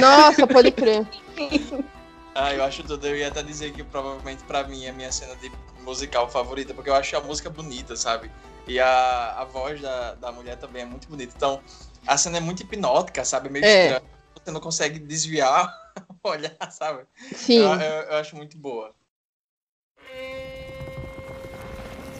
Nossa, 0.00 0.46
pode 0.46 0.70
crer. 0.70 1.06
Ah, 2.34 2.54
eu 2.54 2.62
acho 2.62 2.82
tudo. 2.82 3.06
Eu 3.06 3.16
ia 3.16 3.28
até 3.28 3.42
dizer 3.42 3.72
que 3.72 3.82
provavelmente 3.82 4.42
pra 4.44 4.64
mim 4.64 4.84
é 4.84 4.90
a 4.90 4.92
minha 4.92 5.10
cena 5.10 5.34
de 5.36 5.50
musical 5.82 6.28
favorita, 6.30 6.72
porque 6.74 6.90
eu 6.90 6.94
acho 6.94 7.16
a 7.16 7.20
música 7.20 7.50
bonita, 7.50 7.96
sabe? 7.96 8.30
E 8.66 8.78
a, 8.78 9.34
a 9.38 9.44
voz 9.44 9.80
da, 9.80 10.14
da 10.14 10.30
mulher 10.30 10.56
também 10.56 10.82
é 10.82 10.84
muito 10.84 11.08
bonita. 11.08 11.32
Então, 11.36 11.60
a 12.06 12.16
cena 12.16 12.38
é 12.38 12.40
muito 12.40 12.62
hipnótica, 12.62 13.24
sabe? 13.24 13.48
Meio 13.48 13.64
é. 13.64 13.82
estranha. 13.82 14.02
Você 14.42 14.50
não 14.50 14.60
consegue 14.60 14.98
desviar, 14.98 15.74
olhar, 16.22 16.70
sabe? 16.70 17.04
Sim. 17.34 17.58
Eu, 17.58 17.72
eu, 17.72 18.02
eu 18.02 18.16
acho 18.16 18.36
muito 18.36 18.56
boa. 18.56 18.94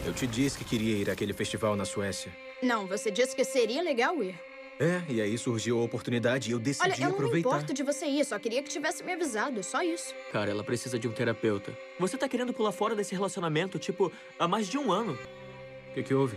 Eu 0.03 0.13
te 0.13 0.25
disse 0.27 0.57
que 0.57 0.65
queria 0.65 0.97
ir 0.97 1.09
àquele 1.09 1.33
festival 1.33 1.75
na 1.75 1.85
Suécia. 1.85 2.31
Não, 2.61 2.87
você 2.87 3.09
disse 3.09 3.35
que 3.35 3.43
seria 3.43 3.81
legal 3.81 4.21
ir. 4.23 4.50
É, 4.83 5.03
e 5.07 5.21
aí 5.21 5.37
surgiu 5.37 5.79
a 5.79 5.83
oportunidade 5.83 6.49
e 6.49 6.53
eu 6.53 6.59
decidi 6.59 6.83
Olha, 6.89 6.95
eu 6.95 6.99
não 7.01 7.07
me 7.09 7.13
aproveitar. 7.13 7.49
importo 7.49 7.71
de 7.71 7.83
você 7.83 8.07
ir, 8.07 8.25
só 8.25 8.39
queria 8.39 8.63
que 8.63 8.69
tivesse 8.71 9.03
me 9.03 9.13
avisado, 9.13 9.61
só 9.63 9.83
isso. 9.83 10.11
Cara, 10.31 10.49
ela 10.49 10.63
precisa 10.63 10.97
de 10.97 11.07
um 11.07 11.11
terapeuta. 11.11 11.71
Você 11.99 12.17
tá 12.17 12.27
querendo 12.27 12.51
pular 12.51 12.71
fora 12.71 12.95
desse 12.95 13.13
relacionamento, 13.13 13.77
tipo, 13.77 14.11
há 14.39 14.47
mais 14.47 14.67
de 14.67 14.79
um 14.79 14.91
ano. 14.91 15.13
O 15.13 15.93
que, 15.93 16.01
que 16.01 16.13
houve? 16.15 16.35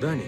Dani, 0.00 0.22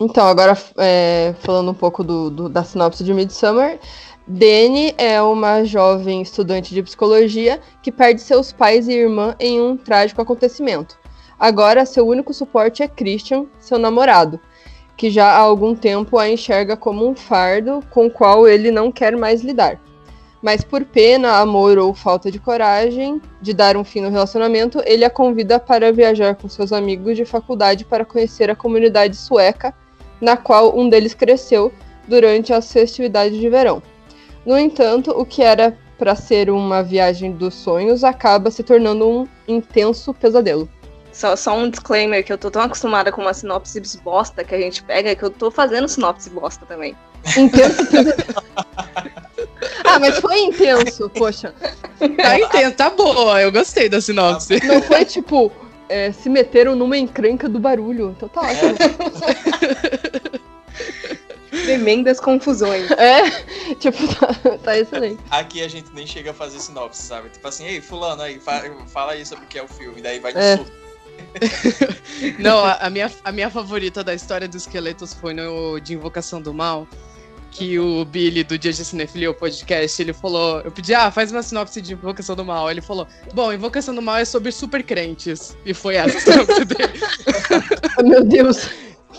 Então, 0.00 0.26
agora 0.26 0.58
é, 0.78 1.32
falando 1.38 1.70
um 1.70 1.74
pouco 1.74 2.02
do, 2.02 2.28
do- 2.28 2.48
da 2.48 2.64
sinopse 2.64 3.04
de 3.04 3.14
Midsummer, 3.14 3.78
Dani 4.26 4.94
é 4.98 5.22
uma 5.22 5.62
jovem 5.62 6.22
estudante 6.22 6.74
de 6.74 6.82
psicologia 6.82 7.60
que 7.84 7.92
perde 7.92 8.20
seus 8.20 8.52
pais 8.52 8.88
e 8.88 8.94
irmã 8.94 9.36
em 9.38 9.60
um 9.60 9.76
trágico 9.76 10.20
acontecimento. 10.20 10.98
Agora, 11.42 11.84
seu 11.84 12.06
único 12.06 12.32
suporte 12.32 12.84
é 12.84 12.86
Christian, 12.86 13.46
seu 13.58 13.76
namorado, 13.76 14.38
que 14.96 15.10
já 15.10 15.26
há 15.26 15.38
algum 15.38 15.74
tempo 15.74 16.16
a 16.16 16.30
enxerga 16.30 16.76
como 16.76 17.04
um 17.04 17.16
fardo 17.16 17.80
com 17.90 18.06
o 18.06 18.10
qual 18.10 18.46
ele 18.46 18.70
não 18.70 18.92
quer 18.92 19.16
mais 19.16 19.42
lidar. 19.42 19.80
Mas 20.40 20.62
por 20.62 20.84
pena, 20.84 21.38
amor 21.38 21.78
ou 21.78 21.92
falta 21.94 22.30
de 22.30 22.38
coragem 22.38 23.20
de 23.40 23.52
dar 23.52 23.76
um 23.76 23.82
fim 23.82 24.02
no 24.02 24.08
relacionamento, 24.08 24.80
ele 24.86 25.04
a 25.04 25.10
convida 25.10 25.58
para 25.58 25.92
viajar 25.92 26.36
com 26.36 26.48
seus 26.48 26.72
amigos 26.72 27.16
de 27.16 27.24
faculdade 27.24 27.84
para 27.84 28.04
conhecer 28.04 28.48
a 28.48 28.54
comunidade 28.54 29.16
sueca 29.16 29.74
na 30.20 30.36
qual 30.36 30.78
um 30.78 30.88
deles 30.88 31.12
cresceu 31.12 31.72
durante 32.06 32.52
as 32.52 32.72
festividades 32.72 33.36
de 33.36 33.48
verão. 33.48 33.82
No 34.46 34.56
entanto, 34.56 35.10
o 35.10 35.26
que 35.26 35.42
era 35.42 35.76
para 35.98 36.14
ser 36.14 36.50
uma 36.50 36.84
viagem 36.84 37.32
dos 37.32 37.54
sonhos 37.54 38.04
acaba 38.04 38.48
se 38.48 38.62
tornando 38.62 39.08
um 39.08 39.26
intenso 39.48 40.14
pesadelo. 40.14 40.68
Só, 41.12 41.36
só 41.36 41.54
um 41.56 41.68
disclaimer 41.68 42.24
que 42.24 42.32
eu 42.32 42.38
tô 42.38 42.50
tão 42.50 42.62
acostumada 42.62 43.12
com 43.12 43.20
uma 43.20 43.34
sinopse 43.34 43.80
bosta 44.02 44.42
que 44.42 44.54
a 44.54 44.58
gente 44.58 44.82
pega 44.82 45.14
que 45.14 45.22
eu 45.22 45.30
tô 45.30 45.50
fazendo 45.50 45.86
sinopse 45.86 46.30
bosta 46.30 46.64
também. 46.66 46.96
Intenso 47.36 47.82
ah, 49.84 49.98
mas 49.98 50.18
foi 50.18 50.38
intenso, 50.40 51.08
poxa. 51.10 51.54
Tá 52.16 52.38
intenso, 52.40 52.76
tá 52.76 52.90
boa. 52.90 53.40
Eu 53.42 53.52
gostei 53.52 53.88
da 53.88 54.00
sinopse. 54.00 54.58
Não 54.64 54.80
foi 54.82 55.04
tipo, 55.04 55.52
é, 55.88 56.10
se 56.12 56.28
meteram 56.28 56.74
numa 56.74 56.96
encrenca 56.96 57.48
do 57.48 57.58
barulho. 57.60 58.10
Então 58.16 58.28
tá 58.28 58.40
ótimo. 58.40 58.76
Tremendas 61.64 62.18
confusões. 62.18 62.90
É, 62.92 63.74
tipo, 63.74 63.98
tá, 64.14 64.58
tá 64.64 64.78
excelente. 64.78 65.20
Aqui 65.30 65.62
a 65.62 65.68
gente 65.68 65.90
nem 65.92 66.06
chega 66.06 66.30
a 66.30 66.34
fazer 66.34 66.58
sinopse, 66.58 67.02
sabe? 67.02 67.28
Tipo 67.28 67.46
assim, 67.46 67.66
ei, 67.66 67.80
fulano 67.80 68.22
aí, 68.22 68.40
fa- 68.40 68.62
fala 68.88 69.12
aí 69.12 69.24
sobre 69.26 69.44
o 69.44 69.48
que 69.48 69.58
é 69.58 69.62
o 69.62 69.68
filme, 69.68 70.00
daí 70.00 70.18
vai 70.18 70.32
de 70.32 70.38
É. 70.38 70.56
surto. 70.56 70.72
Não, 72.38 72.64
a, 72.64 72.74
a 72.74 72.90
minha, 72.90 73.10
a 73.24 73.32
minha 73.32 73.50
favorita 73.50 74.04
da 74.04 74.14
história 74.14 74.46
dos 74.46 74.62
esqueletos 74.62 75.12
foi 75.14 75.34
no 75.34 75.78
de 75.80 75.94
Invocação 75.94 76.40
do 76.40 76.52
Mal. 76.52 76.86
Que 77.50 77.78
o 77.78 78.02
Billy 78.06 78.42
do 78.42 78.58
Dia 78.58 78.72
de 78.72 78.82
Cinefilia, 78.82 79.30
o 79.30 79.34
podcast, 79.34 80.00
ele 80.00 80.14
falou. 80.14 80.60
Eu 80.62 80.72
pedi, 80.72 80.94
ah, 80.94 81.10
faz 81.10 81.30
uma 81.30 81.42
sinopse 81.42 81.82
de 81.82 81.92
Invocação 81.92 82.34
do 82.34 82.44
Mal. 82.44 82.70
Ele 82.70 82.80
falou, 82.80 83.06
bom, 83.34 83.52
Invocação 83.52 83.94
do 83.94 84.00
Mal 84.00 84.16
é 84.16 84.24
sobre 84.24 84.50
super 84.50 84.82
crentes. 84.82 85.54
E 85.64 85.74
foi 85.74 85.96
essa 85.96 86.16
a 86.16 86.20
sinopse 86.20 86.64
dele. 86.64 86.92
Meu 88.08 88.24
Deus. 88.24 88.70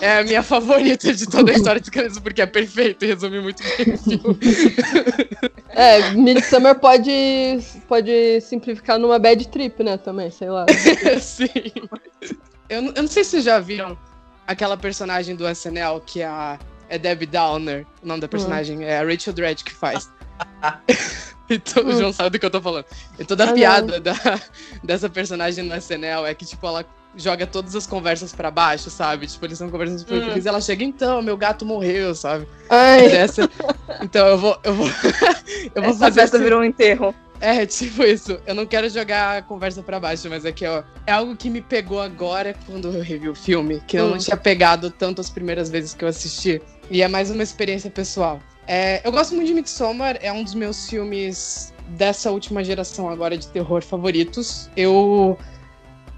É 0.03 0.17
a 0.19 0.23
minha 0.25 0.43
favorita 0.43 1.13
de 1.13 1.25
toda 1.25 1.53
a 1.53 1.55
história 1.55 1.79
de 1.79 1.87
esqueletos, 1.87 2.19
porque 2.19 2.41
é 2.41 2.45
perfeito 2.45 3.05
e 3.05 3.07
resume 3.07 3.39
muito 3.39 3.63
bem 3.63 3.95
o 3.95 3.97
filme. 3.97 4.39
É, 5.75 6.11
Midsummer 6.11 6.75
pode, 6.75 7.11
pode 7.87 8.39
simplificar 8.41 8.99
numa 8.99 9.17
bad 9.17 9.47
trip, 9.47 9.81
né? 9.81 9.97
Também, 9.97 10.29
sei 10.29 10.49
lá. 10.49 10.65
Sim. 11.19 11.47
Eu, 12.69 12.81
não- 12.83 12.93
eu 12.93 13.01
não 13.01 13.09
sei 13.09 13.23
se 13.23 13.31
vocês 13.31 13.43
já 13.45 13.59
viram 13.59 13.97
aquela 14.45 14.77
personagem 14.77 15.35
do 15.35 15.47
SNL 15.47 15.99
que 16.05 16.21
é 16.21 16.25
a 16.27 16.59
é 16.89 16.97
Debbie 16.99 17.25
Downer. 17.25 17.87
O 18.03 18.07
nome 18.07 18.19
da 18.21 18.27
personagem 18.27 18.83
é 18.83 18.99
a 18.99 19.03
Rachel 19.03 19.33
Dredd 19.33 19.63
que 19.63 19.73
faz. 19.73 20.11
então, 21.49 21.87
o 21.87 21.91
João 21.93 22.13
sabe 22.13 22.31
do 22.31 22.39
que 22.39 22.45
eu 22.45 22.51
tô 22.51 22.61
falando. 22.61 22.85
E 23.17 23.23
toda 23.25 23.45
a 23.45 23.49
Ah, 23.49 23.53
piada 23.53 23.99
da, 23.99 24.13
dessa 24.83 25.09
personagem 25.09 25.63
no 25.63 25.73
SNL 25.75 26.25
é 26.27 26.35
que, 26.35 26.45
tipo, 26.45 26.67
ela 26.67 26.85
joga 27.15 27.45
todas 27.45 27.75
as 27.75 27.85
conversas 27.87 28.33
pra 28.33 28.49
baixo, 28.49 28.89
sabe? 28.89 29.27
Tipo, 29.27 29.45
eles 29.45 29.53
estão 29.53 29.69
conversando 29.69 29.99
super 29.99 30.15
Hum. 30.17 30.25
felizes. 30.25 30.45
Ela 30.45 30.59
chega, 30.61 30.83
então, 30.83 31.21
meu 31.21 31.37
gato 31.37 31.65
morreu, 31.65 32.13
sabe? 32.15 32.47
Ai, 32.69 33.09
Dessa- 33.09 33.49
Então, 34.01 34.25
eu 34.27 34.37
vou. 34.37 34.57
Eu 34.63 34.73
vou, 34.73 34.87
eu 35.75 35.81
vou 35.81 35.91
Essa 35.91 35.99
fazer 35.99 36.21
festa 36.21 36.37
esse- 36.37 36.43
virou 36.43 36.61
um 36.61 36.63
enterro. 36.63 37.13
é, 37.39 37.65
tipo 37.65 38.03
isso. 38.03 38.39
Eu 38.47 38.55
não 38.55 38.65
quero 38.65 38.89
jogar 38.89 39.37
a 39.37 39.41
conversa 39.41 39.83
pra 39.83 39.99
baixo, 39.99 40.29
mas 40.29 40.45
é 40.45 40.51
que, 40.51 40.65
ó, 40.65 40.81
é 41.05 41.11
algo 41.11 41.35
que 41.35 41.49
me 41.49 41.61
pegou 41.61 42.01
agora 42.01 42.55
quando 42.65 42.87
eu 42.91 43.01
revi 43.01 43.27
o 43.29 43.35
filme, 43.35 43.81
que 43.87 43.97
eu 43.97 44.07
não 44.09 44.15
Hum. 44.15 44.17
tinha 44.19 44.37
pegado 44.37 44.89
tanto 44.89 45.19
as 45.21 45.29
primeiras 45.29 45.69
vezes 45.69 45.93
que 45.93 46.03
eu 46.03 46.07
assisti. 46.09 46.61
E 46.89 47.01
é 47.01 47.07
mais 47.07 47.29
uma 47.29 47.43
experiência 47.43 47.89
pessoal. 47.89 48.39
É, 48.65 49.01
eu 49.05 49.11
gosto 49.11 49.35
muito 49.35 49.47
de 49.47 49.53
Midsommar, 49.53 50.17
é 50.21 50.31
um 50.31 50.41
dos 50.43 50.55
meus 50.55 50.89
filmes 50.89 51.73
dessa 51.89 52.31
última 52.31 52.63
geração 52.63 53.09
agora 53.09 53.37
de 53.37 53.47
terror 53.47 53.83
favoritos. 53.83 54.69
Eu 54.75 55.37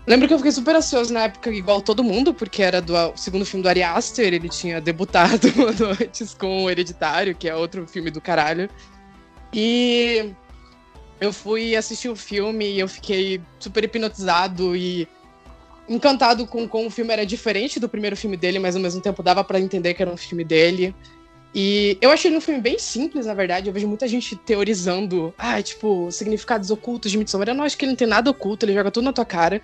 lembro 0.07 0.27
que 0.27 0.33
eu 0.33 0.37
fiquei 0.37 0.51
super 0.51 0.75
ansioso 0.75 1.13
na 1.13 1.23
época, 1.23 1.49
igual 1.49 1.81
todo 1.81 2.03
mundo, 2.03 2.33
porque 2.33 2.61
era 2.61 2.81
do 2.81 2.93
segundo 3.15 3.45
filme 3.45 3.63
do 3.63 3.69
Ari 3.69 3.83
Aster, 3.83 4.33
ele 4.33 4.49
tinha 4.49 4.79
debutado 4.79 5.47
antes 5.99 6.33
com 6.33 6.65
o 6.65 6.69
Hereditário, 6.69 7.35
que 7.35 7.49
é 7.49 7.55
outro 7.55 7.87
filme 7.87 8.11
do 8.11 8.21
caralho. 8.21 8.69
E 9.53 10.33
eu 11.19 11.31
fui 11.31 11.75
assistir 11.75 12.09
o 12.09 12.15
filme 12.15 12.73
e 12.73 12.79
eu 12.79 12.87
fiquei 12.87 13.41
super 13.59 13.83
hipnotizado 13.83 14.75
e 14.75 15.07
encantado 15.87 16.45
com 16.47 16.67
como 16.67 16.87
o 16.87 16.91
filme 16.91 17.13
era 17.13 17.25
diferente 17.25 17.79
do 17.79 17.87
primeiro 17.87 18.17
filme 18.17 18.35
dele, 18.35 18.59
mas 18.59 18.75
ao 18.75 18.81
mesmo 18.81 19.01
tempo 19.01 19.23
dava 19.23 19.43
pra 19.43 19.59
entender 19.59 19.93
que 19.93 20.01
era 20.01 20.11
um 20.11 20.17
filme 20.17 20.43
dele. 20.43 20.93
E 21.53 21.97
eu 22.01 22.11
achei 22.11 22.29
ele 22.29 22.37
um 22.37 22.41
filme 22.41 22.59
bem 22.59 22.77
simples, 22.77 23.25
na 23.25 23.33
verdade. 23.33 23.69
Eu 23.69 23.73
vejo 23.73 23.87
muita 23.87 24.07
gente 24.09 24.35
teorizando, 24.35 25.33
ah, 25.37 25.61
tipo, 25.61 26.11
significados 26.11 26.69
ocultos 26.69 27.09
de 27.09 27.17
Midsommar. 27.17 27.47
Eu 27.47 27.55
não 27.55 27.63
acho 27.63 27.77
que 27.77 27.85
ele 27.85 27.93
não 27.93 27.97
tem 27.97 28.07
nada 28.07 28.29
oculto, 28.29 28.65
ele 28.65 28.73
joga 28.73 28.91
tudo 28.91 29.05
na 29.05 29.13
tua 29.13 29.23
cara. 29.23 29.61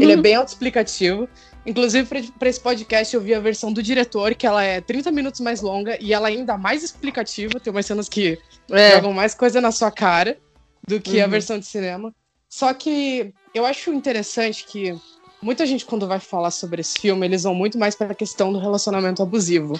Ele 0.00 0.12
é 0.12 0.16
bem 0.16 0.34
autoexplicativo. 0.34 1.28
Inclusive, 1.66 2.08
pra- 2.08 2.22
pra 2.38 2.48
esse 2.48 2.60
podcast, 2.60 3.14
eu 3.14 3.20
vi 3.20 3.34
a 3.34 3.40
versão 3.40 3.72
do 3.72 3.82
diretor, 3.82 4.34
que 4.34 4.46
ela 4.46 4.62
é 4.64 4.80
30 4.80 5.10
minutos 5.12 5.40
mais 5.40 5.60
longa 5.60 5.98
e 6.00 6.12
ela 6.14 6.30
é 6.30 6.32
ainda 6.32 6.56
mais 6.56 6.82
explicativa. 6.82 7.60
Tem 7.60 7.70
umas 7.70 7.84
cenas 7.86 8.08
que 8.08 8.38
é. 8.70 8.92
jogam 8.92 9.12
mais 9.12 9.34
coisa 9.34 9.60
na 9.60 9.70
sua 9.70 9.90
cara 9.90 10.38
do 10.86 10.98
que 11.00 11.20
a 11.20 11.24
Uhum. 11.24 11.30
versão 11.30 11.58
de 11.58 11.66
cinema. 11.66 12.12
Só 12.48 12.72
que 12.72 13.32
eu 13.54 13.66
acho 13.66 13.92
interessante 13.92 14.64
que 14.64 14.96
muita 15.42 15.66
gente, 15.66 15.84
quando 15.84 16.06
vai 16.06 16.18
falar 16.18 16.50
sobre 16.50 16.80
esse 16.80 16.98
filme, 16.98 17.26
eles 17.26 17.42
vão 17.42 17.54
muito 17.54 17.78
mais 17.78 17.94
para 17.94 18.12
a 18.12 18.14
questão 18.14 18.50
do 18.52 18.58
relacionamento 18.58 19.22
abusivo, 19.22 19.78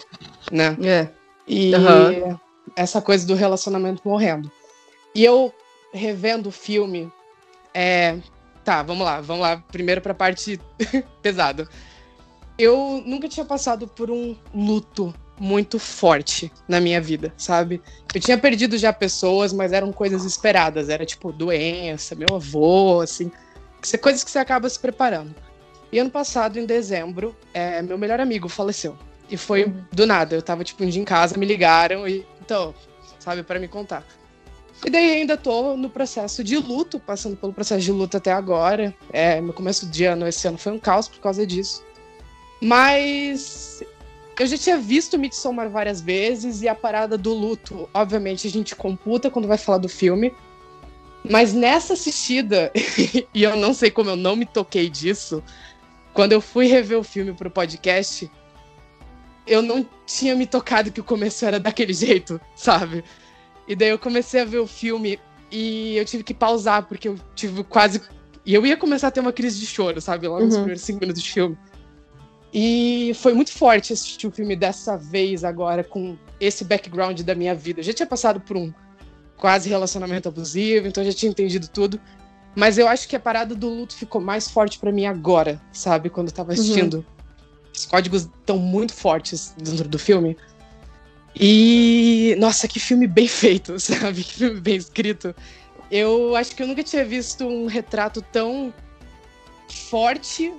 né? 0.53 0.77
É. 0.83 1.09
E 1.47 1.75
Aham. 1.75 2.39
essa 2.77 3.01
coisa 3.01 3.27
do 3.27 3.35
relacionamento 3.35 4.03
morrendo. 4.05 4.53
E 5.15 5.25
eu 5.25 5.55
revendo 5.95 6.51
o 6.51 6.53
filme, 6.53 7.11
é. 7.73 8.19
Tá, 8.69 8.83
vamos 8.83 9.03
lá, 9.03 9.23
vamos 9.23 9.41
lá. 9.41 9.65
Primeiro 9.73 10.03
pra 10.03 10.13
parte 10.13 10.61
pesada. 11.23 11.67
Eu 12.59 13.03
nunca 13.07 13.27
tinha 13.27 13.47
passado 13.47 13.89
por 13.89 14.11
um 14.11 14.37
luto 14.55 15.15
muito 15.41 15.79
forte 15.79 16.53
na 16.69 16.79
minha 16.79 17.01
vida, 17.01 17.33
sabe? 17.39 17.81
Eu 18.15 18.21
tinha 18.21 18.37
perdido 18.37 18.77
já 18.77 18.93
pessoas, 18.93 19.55
mas 19.55 19.73
eram 19.73 19.91
coisas 19.91 20.27
esperadas. 20.27 20.91
Era 20.91 21.07
tipo 21.07 21.33
doença, 21.33 22.15
meu 22.15 22.37
avô, 22.37 23.01
assim. 23.01 23.33
são 23.83 23.99
Coisas 24.01 24.23
que 24.23 24.31
você 24.31 24.39
acaba 24.39 24.69
se 24.69 24.79
preparando. 24.79 25.35
E 25.91 25.99
ano 25.99 26.11
passado, 26.11 26.59
em 26.59 26.67
dezembro, 26.67 27.35
é, 27.55 27.81
meu 27.81 27.97
melhor 27.97 28.21
amigo 28.21 28.51
faleceu. 28.51 28.99
E 29.31 29.39
foi 29.39 29.73
do 29.91 30.07
nada. 30.07 30.37
Eu 30.37 30.43
tava, 30.43 30.63
tipo, 30.63 30.85
um 30.85 30.89
dia 30.91 31.01
em 31.01 31.07
casa, 31.07 31.39
me 31.39 31.47
ligaram 31.47 32.07
e. 32.07 32.23
Então, 32.43 32.75
sabe, 33.19 33.43
para 33.43 33.59
me 33.59 33.67
contar. 33.67 34.05
E 34.85 34.91
daí 34.91 35.13
ainda 35.15 35.37
tô 35.37 35.77
no 35.77 35.91
processo 35.91 36.45
de 36.45 36.57
luto, 36.57 37.01
passando 37.01 37.37
pelo 37.37 37.53
processo 37.53 37.83
de 37.83 37.93
luto 37.93 38.17
até 38.17 38.33
agora. 38.33 38.95
É, 39.13 39.41
meu 39.41 39.53
começo 39.53 39.87
de 39.87 40.05
ano 40.05 40.27
esse 40.27 40.47
ano 40.47 40.57
foi 40.57 40.73
um 40.73 40.79
caos 40.79 41.09
por 41.09 41.19
causa 41.19 41.47
disso. 41.47 41.85
Mas 42.61 43.83
eu 44.39 44.47
já 44.47 44.57
tinha 44.57 44.79
visto 44.79 45.19
Midsommar 45.19 45.69
várias 45.69 46.01
vezes 46.01 46.63
e 46.63 46.69
a 46.69 46.75
parada 46.75 47.19
do 47.19 47.35
luto, 47.35 47.89
obviamente, 47.93 48.47
a 48.47 48.51
gente 48.51 48.77
computa 48.77 49.31
quando 49.31 49.49
vai 49.49 49.59
falar 49.59 49.79
do 49.79 49.89
filme. 49.89 50.33
Mas 51.29 51.53
nessa 51.53 51.95
assistida, 51.95 52.71
e 53.35 53.43
eu 53.43 53.57
não 53.57 53.75
sei 53.75 53.91
como 53.91 54.11
eu 54.11 54.17
não 54.17 54.37
me 54.37 54.47
toquei 54.47 54.89
disso, 54.89 55.43
quando 56.15 56.33
eu 56.33 56.41
fui 56.41 56.67
rever 56.67 56.99
o 56.99 57.05
filme 57.05 57.33
pro 57.33 57.51
podcast, 57.51 58.31
eu 59.47 59.61
não 59.61 59.87
tinha 60.07 60.37
me 60.37 60.47
tocado 60.47 60.93
que 60.93 61.01
o 61.01 61.05
começo 61.05 61.45
era 61.45 61.59
daquele 61.59 61.93
jeito, 61.95 62.41
sabe? 62.55 63.03
E 63.69 63.77
daí 63.77 63.91
eu 63.91 63.99
comecei 63.99 64.41
a 64.41 64.45
ver 64.45 64.59
o 64.59 64.67
filme 64.67 65.21
e 65.53 65.97
eu 65.97 66.05
tive 66.05 66.25
que 66.25 66.33
pausar, 66.35 66.85
porque 66.87 67.09
eu 67.09 67.17
tive 67.35 67.63
quase. 67.63 68.01
E 68.45 68.55
eu 68.55 68.65
ia 68.65 68.77
começar 68.77 69.09
a 69.09 69.11
ter 69.11 69.21
uma 69.21 69.33
crise 69.33 69.61
de 69.61 69.67
choro, 69.67 70.01
sabe? 70.01 70.27
Lá 70.27 70.41
nos 70.41 70.55
Uhum. 70.55 70.61
primeiros 70.61 70.83
cinco 70.83 71.01
minutos 71.01 71.23
de 71.23 71.31
filme. 71.31 71.57
E 72.53 73.13
foi 73.17 73.35
muito 73.35 73.53
forte 73.53 73.93
assistir 73.93 74.27
o 74.27 74.31
filme 74.31 74.57
dessa 74.57 74.97
vez 74.97 75.45
agora, 75.45 75.85
com 75.85 76.17
esse 76.41 76.65
background 76.65 77.21
da 77.21 77.35
minha 77.35 77.55
vida. 77.55 77.81
Eu 77.81 77.85
já 77.85 77.93
tinha 77.93 78.07
passado 78.07 78.41
por 78.41 78.57
um 78.57 78.73
quase 79.37 79.69
relacionamento 79.69 80.29
abusivo, 80.29 80.87
então 80.87 81.03
eu 81.05 81.11
já 81.11 81.17
tinha 81.17 81.31
entendido 81.31 81.69
tudo. 81.69 82.01
Mas 82.57 82.79
eu 82.79 82.89
acho 82.89 83.07
que 83.07 83.15
a 83.15 83.21
parada 83.21 83.55
do 83.55 83.69
luto 83.69 83.95
ficou 83.95 84.21
mais 84.21 84.49
forte 84.51 84.79
para 84.79 84.91
mim 84.91 85.05
agora, 85.05 85.61
sabe? 85.73 86.09
Quando 86.09 86.29
eu 86.29 86.35
tava 86.35 86.53
assistindo. 86.55 86.95
Uhum. 86.99 87.05
Os 87.75 87.87
códigos 87.87 88.23
estão 88.23 88.59
muito 88.59 88.95
fortes 88.95 89.55
dentro 89.57 89.87
do 89.89 89.99
filme. 89.99 90.37
E. 91.39 92.37
Nossa, 92.39 92.67
que 92.67 92.81
filme 92.81 93.07
bem 93.07 93.27
feito, 93.29 93.79
sabe? 93.79 94.25
Que 94.25 94.35
filme 94.35 94.61
bem 94.61 94.77
escrito. 94.77 95.35
Eu 95.91 96.37
acho 96.37 96.55
que 96.55 96.63
eu 96.63 96.67
nunca 96.67 96.83
tinha 96.83 97.05
visto 97.05 97.47
um 97.47 97.67
retrato 97.67 98.21
tão 98.21 98.73
forte, 99.91 100.53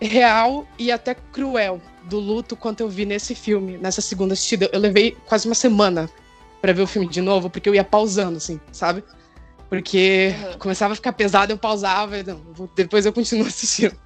real 0.00 0.66
e 0.78 0.90
até 0.90 1.14
cruel 1.14 1.80
do 2.04 2.18
luto 2.18 2.56
quanto 2.56 2.80
eu 2.80 2.88
vi 2.88 3.04
nesse 3.04 3.34
filme, 3.34 3.78
nessa 3.78 4.00
segunda 4.00 4.34
assistida. 4.34 4.68
Eu 4.72 4.80
levei 4.80 5.16
quase 5.26 5.46
uma 5.46 5.54
semana 5.54 6.08
para 6.60 6.72
ver 6.72 6.82
o 6.82 6.86
filme 6.86 7.08
de 7.08 7.20
novo, 7.20 7.50
porque 7.50 7.68
eu 7.68 7.74
ia 7.74 7.84
pausando, 7.84 8.38
assim, 8.38 8.60
sabe? 8.72 9.04
Porque 9.68 10.34
uhum. 10.52 10.58
começava 10.58 10.92
a 10.92 10.96
ficar 10.96 11.12
pesado, 11.12 11.52
eu 11.52 11.58
pausava, 11.58 12.22
não, 12.22 12.40
depois 12.74 13.04
eu 13.04 13.12
continuo 13.12 13.46
assistindo. 13.48 13.96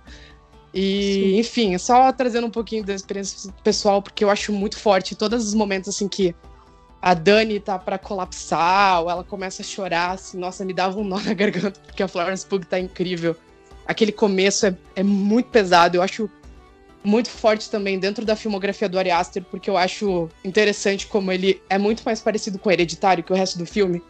E, 0.73 1.15
Sim. 1.15 1.39
enfim, 1.39 1.79
só 1.79 2.13
trazendo 2.13 2.47
um 2.47 2.51
pouquinho 2.51 2.85
da 2.85 2.95
experiência 2.95 3.53
pessoal, 3.65 4.03
porque 4.03 4.23
eu 4.23 4.31
acho 4.31 4.53
muito 4.53 4.79
forte 4.79 5.15
todos 5.15 5.47
os 5.47 5.55
momentos 5.55 5.89
assim 5.89 6.09
que 6.09 6.35
a 7.01 7.15
Dani 7.15 7.61
tá 7.61 7.79
para 7.79 7.97
colapsar, 7.97 9.03
ou 9.03 9.11
ela 9.11 9.25
começa 9.25 9.63
a 9.63 9.65
chorar, 9.65 10.13
assim, 10.13 10.37
nossa, 10.37 10.65
me 10.65 10.73
dava 10.73 10.99
um 10.99 11.05
nó 11.05 11.19
na 11.25 11.33
garganta, 11.33 11.81
porque 11.81 12.03
a 12.03 12.09
Florence 12.09 12.45
Pugh 12.45 12.65
tá 12.65 12.79
incrível. 12.79 13.37
Aquele 13.87 14.13
começo 14.13 14.67
é, 14.67 14.77
é 14.97 15.03
muito 15.03 15.47
pesado, 15.47 15.97
eu 15.97 16.03
acho 16.03 16.29
muito 17.03 17.31
forte 17.31 17.71
também 17.71 17.99
dentro 17.99 18.25
da 18.25 18.37
filmografia 18.37 18.89
do 18.89 18.99
Ari 18.99 19.11
Aster, 19.11 19.43
porque 19.51 19.71
eu 19.71 19.77
acho 19.77 20.29
interessante 20.45 21.07
como 21.07 21.33
ele 21.33 21.63
é 21.71 21.79
muito 21.79 22.03
mais 22.05 22.21
parecido 22.21 22.59
com 22.59 22.69
o 22.69 22.73
Hereditário 22.73 23.25
que 23.25 23.33
o 23.33 23.37
resto 23.37 23.57
do 23.59 23.65
filme. 23.65 24.03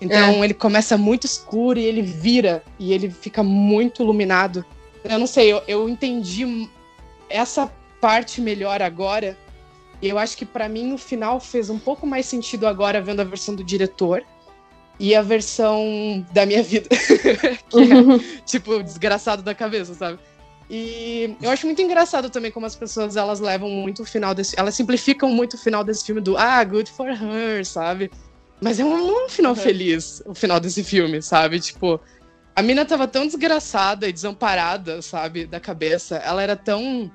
Então 0.00 0.42
é. 0.42 0.44
ele 0.44 0.54
começa 0.54 0.96
muito 0.96 1.26
escuro 1.26 1.78
e 1.78 1.84
ele 1.84 2.00
vira 2.00 2.62
e 2.78 2.92
ele 2.92 3.10
fica 3.10 3.42
muito 3.42 4.02
iluminado. 4.02 4.64
Eu 5.04 5.18
não 5.18 5.26
sei, 5.26 5.52
eu, 5.52 5.62
eu 5.66 5.88
entendi 5.88 6.68
essa 7.28 7.70
parte 8.00 8.40
melhor 8.40 8.82
agora. 8.82 9.36
E 10.02 10.08
eu 10.08 10.18
acho 10.18 10.36
que 10.36 10.46
para 10.46 10.68
mim 10.68 10.86
no 10.86 10.98
final 10.98 11.38
fez 11.38 11.68
um 11.68 11.78
pouco 11.78 12.06
mais 12.06 12.26
sentido 12.26 12.66
agora 12.66 13.02
vendo 13.02 13.20
a 13.20 13.24
versão 13.24 13.54
do 13.54 13.62
diretor 13.62 14.24
e 14.98 15.14
a 15.14 15.22
versão 15.22 16.24
da 16.32 16.44
minha 16.44 16.62
vida, 16.62 16.88
que 17.68 17.78
é 17.78 18.40
tipo 18.44 18.82
desgraçado 18.82 19.42
da 19.42 19.54
cabeça, 19.54 19.94
sabe? 19.94 20.18
E 20.68 21.36
eu 21.42 21.50
acho 21.50 21.66
muito 21.66 21.82
engraçado 21.82 22.30
também 22.30 22.50
como 22.50 22.64
as 22.64 22.76
pessoas 22.76 23.16
elas 23.16 23.40
levam 23.40 23.68
muito 23.68 24.02
o 24.02 24.04
final 24.04 24.34
desse, 24.34 24.58
elas 24.58 24.74
simplificam 24.74 25.30
muito 25.30 25.54
o 25.54 25.58
final 25.58 25.82
desse 25.82 26.04
filme 26.04 26.20
do 26.20 26.36
ah, 26.36 26.62
good 26.64 26.90
for 26.92 27.08
her, 27.08 27.64
sabe? 27.66 28.10
Mas 28.60 28.78
é 28.78 28.84
um, 28.84 29.24
um 29.24 29.28
final 29.28 29.52
uhum. 29.52 29.56
feliz, 29.56 30.22
o 30.26 30.34
final 30.34 30.60
desse 30.60 30.84
filme, 30.84 31.22
sabe? 31.22 31.58
Tipo, 31.58 31.98
a 32.54 32.62
mina 32.62 32.84
tava 32.84 33.06
tão 33.06 33.26
desgraçada 33.26 34.08
e 34.08 34.12
desamparada, 34.12 35.00
sabe, 35.02 35.46
da 35.46 35.60
cabeça. 35.60 36.16
Ela 36.16 36.42
era 36.42 36.56
tão. 36.56 37.10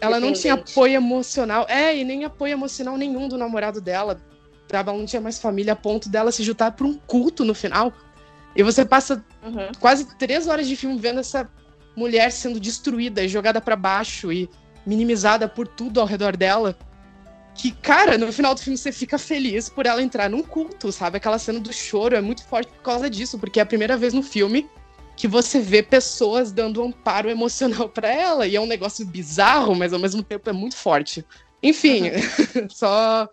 Ela 0.00 0.18
não 0.18 0.32
tinha 0.32 0.54
apoio 0.54 0.94
emocional. 0.94 1.66
É, 1.68 1.96
e 1.96 2.04
nem 2.04 2.24
apoio 2.24 2.52
emocional 2.52 2.96
nenhum 2.96 3.28
do 3.28 3.38
namorado 3.38 3.80
dela. 3.80 4.20
Ela 4.70 4.84
não 4.84 5.04
tinha 5.04 5.20
mais 5.20 5.38
família 5.38 5.74
a 5.74 5.76
ponto 5.76 6.08
dela 6.08 6.32
se 6.32 6.42
juntar 6.42 6.72
pra 6.72 6.86
um 6.86 6.94
culto 6.94 7.44
no 7.44 7.54
final. 7.54 7.92
E 8.56 8.62
você 8.62 8.84
passa 8.84 9.24
uhum. 9.42 9.70
quase 9.78 10.16
três 10.16 10.46
horas 10.46 10.66
de 10.66 10.76
filme 10.76 10.98
vendo 10.98 11.20
essa 11.20 11.48
mulher 11.94 12.32
sendo 12.32 12.58
destruída 12.58 13.22
e 13.22 13.28
jogada 13.28 13.60
para 13.60 13.76
baixo 13.76 14.32
e 14.32 14.48
minimizada 14.84 15.48
por 15.48 15.68
tudo 15.68 16.00
ao 16.00 16.06
redor 16.06 16.36
dela 16.36 16.76
que, 17.54 17.70
cara, 17.70 18.16
no 18.16 18.32
final 18.32 18.54
do 18.54 18.60
filme 18.60 18.76
você 18.76 18.90
fica 18.90 19.18
feliz 19.18 19.68
por 19.68 19.86
ela 19.86 20.02
entrar 20.02 20.30
num 20.30 20.42
culto, 20.42 20.90
sabe? 20.90 21.18
Aquela 21.18 21.38
cena 21.38 21.60
do 21.60 21.72
choro 21.72 22.16
é 22.16 22.20
muito 22.20 22.44
forte 22.44 22.72
por 22.72 22.82
causa 22.82 23.10
disso, 23.10 23.38
porque 23.38 23.60
é 23.60 23.62
a 23.62 23.66
primeira 23.66 23.96
vez 23.96 24.14
no 24.14 24.22
filme 24.22 24.68
que 25.16 25.28
você 25.28 25.60
vê 25.60 25.82
pessoas 25.82 26.50
dando 26.50 26.82
amparo 26.82 27.28
emocional 27.28 27.88
para 27.88 28.08
ela. 28.08 28.46
E 28.46 28.56
é 28.56 28.60
um 28.60 28.66
negócio 28.66 29.06
bizarro, 29.06 29.74
mas 29.74 29.92
ao 29.92 29.98
mesmo 29.98 30.22
tempo 30.22 30.48
é 30.48 30.52
muito 30.52 30.76
forte. 30.76 31.24
Enfim, 31.62 32.10
uhum. 32.10 32.68
só 32.70 33.28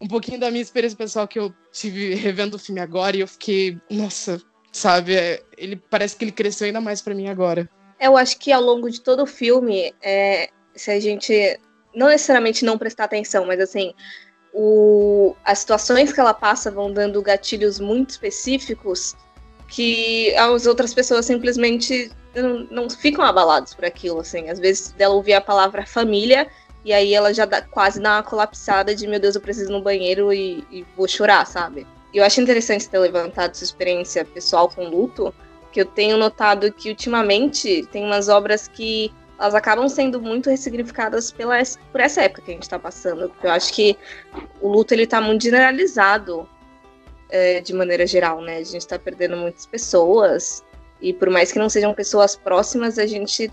um 0.00 0.08
pouquinho 0.08 0.40
da 0.40 0.50
minha 0.50 0.62
experiência 0.62 0.98
pessoal 0.98 1.28
que 1.28 1.38
eu 1.38 1.54
tive 1.72 2.14
revendo 2.14 2.56
o 2.56 2.58
filme 2.58 2.80
agora 2.80 3.16
e 3.16 3.20
eu 3.20 3.28
fiquei, 3.28 3.78
nossa, 3.88 4.40
sabe? 4.72 5.14
É, 5.14 5.42
ele 5.56 5.76
parece 5.76 6.16
que 6.16 6.24
ele 6.24 6.32
cresceu 6.32 6.66
ainda 6.66 6.80
mais 6.80 7.00
para 7.00 7.14
mim 7.14 7.28
agora. 7.28 7.68
Eu 8.00 8.16
acho 8.16 8.38
que 8.38 8.50
ao 8.50 8.62
longo 8.62 8.90
de 8.90 9.00
todo 9.00 9.22
o 9.22 9.26
filme, 9.26 9.94
é, 10.02 10.48
se 10.74 10.90
a 10.90 10.98
gente 10.98 11.60
não 11.94 12.08
necessariamente 12.08 12.64
não 12.64 12.78
prestar 12.78 13.04
atenção, 13.04 13.46
mas 13.46 13.60
assim, 13.60 13.94
o, 14.52 15.34
as 15.44 15.60
situações 15.60 16.12
que 16.12 16.20
ela 16.20 16.34
passa 16.34 16.70
vão 16.70 16.92
dando 16.92 17.22
gatilhos 17.22 17.78
muito 17.78 18.10
específicos 18.10 19.14
que 19.68 20.34
as 20.36 20.66
outras 20.66 20.92
pessoas 20.92 21.26
simplesmente 21.26 22.10
não, 22.34 22.66
não 22.70 22.90
ficam 22.90 23.24
abaladas 23.24 23.72
por 23.72 23.84
aquilo, 23.84 24.20
assim. 24.20 24.48
Às 24.48 24.58
vezes 24.58 24.90
dela 24.92 25.14
ouvir 25.14 25.34
a 25.34 25.40
palavra 25.40 25.86
família 25.86 26.48
e 26.84 26.92
aí 26.92 27.14
ela 27.14 27.32
já 27.32 27.44
dá, 27.44 27.62
quase 27.62 28.00
dá 28.00 28.16
uma 28.16 28.22
colapsada 28.22 28.94
de 28.94 29.06
meu 29.06 29.20
Deus, 29.20 29.34
eu 29.34 29.40
preciso 29.40 29.70
ir 29.70 29.72
no 29.72 29.82
banheiro 29.82 30.32
e, 30.32 30.64
e 30.70 30.84
vou 30.96 31.06
chorar, 31.06 31.46
sabe? 31.46 31.86
Eu 32.12 32.24
acho 32.24 32.40
interessante 32.40 32.88
ter 32.88 32.98
levantado 32.98 33.54
sua 33.54 33.64
experiência 33.64 34.24
pessoal 34.24 34.68
com 34.68 34.88
luto, 34.88 35.32
que 35.70 35.80
eu 35.80 35.84
tenho 35.84 36.16
notado 36.16 36.72
que 36.72 36.88
ultimamente 36.88 37.86
tem 37.92 38.04
umas 38.04 38.28
obras 38.28 38.66
que 38.66 39.12
elas 39.40 39.54
acabam 39.54 39.88
sendo 39.88 40.20
muito 40.20 40.50
ressignificadas 40.50 41.32
pela, 41.32 41.56
por 41.90 42.00
essa 42.00 42.20
época 42.20 42.42
que 42.42 42.50
a 42.50 42.54
gente 42.54 42.64
está 42.64 42.78
passando. 42.78 43.32
Eu 43.42 43.50
acho 43.50 43.72
que 43.72 43.96
o 44.60 44.68
luto 44.68 44.92
ele 44.92 45.04
está 45.04 45.18
muito 45.18 45.42
generalizado 45.42 46.46
é, 47.30 47.62
de 47.62 47.72
maneira 47.72 48.06
geral, 48.06 48.42
né? 48.42 48.58
A 48.58 48.64
gente 48.64 48.82
está 48.82 48.98
perdendo 48.98 49.38
muitas 49.38 49.64
pessoas 49.64 50.62
e 51.00 51.14
por 51.14 51.30
mais 51.30 51.50
que 51.50 51.58
não 51.58 51.70
sejam 51.70 51.94
pessoas 51.94 52.36
próximas, 52.36 52.98
a 52.98 53.06
gente 53.06 53.50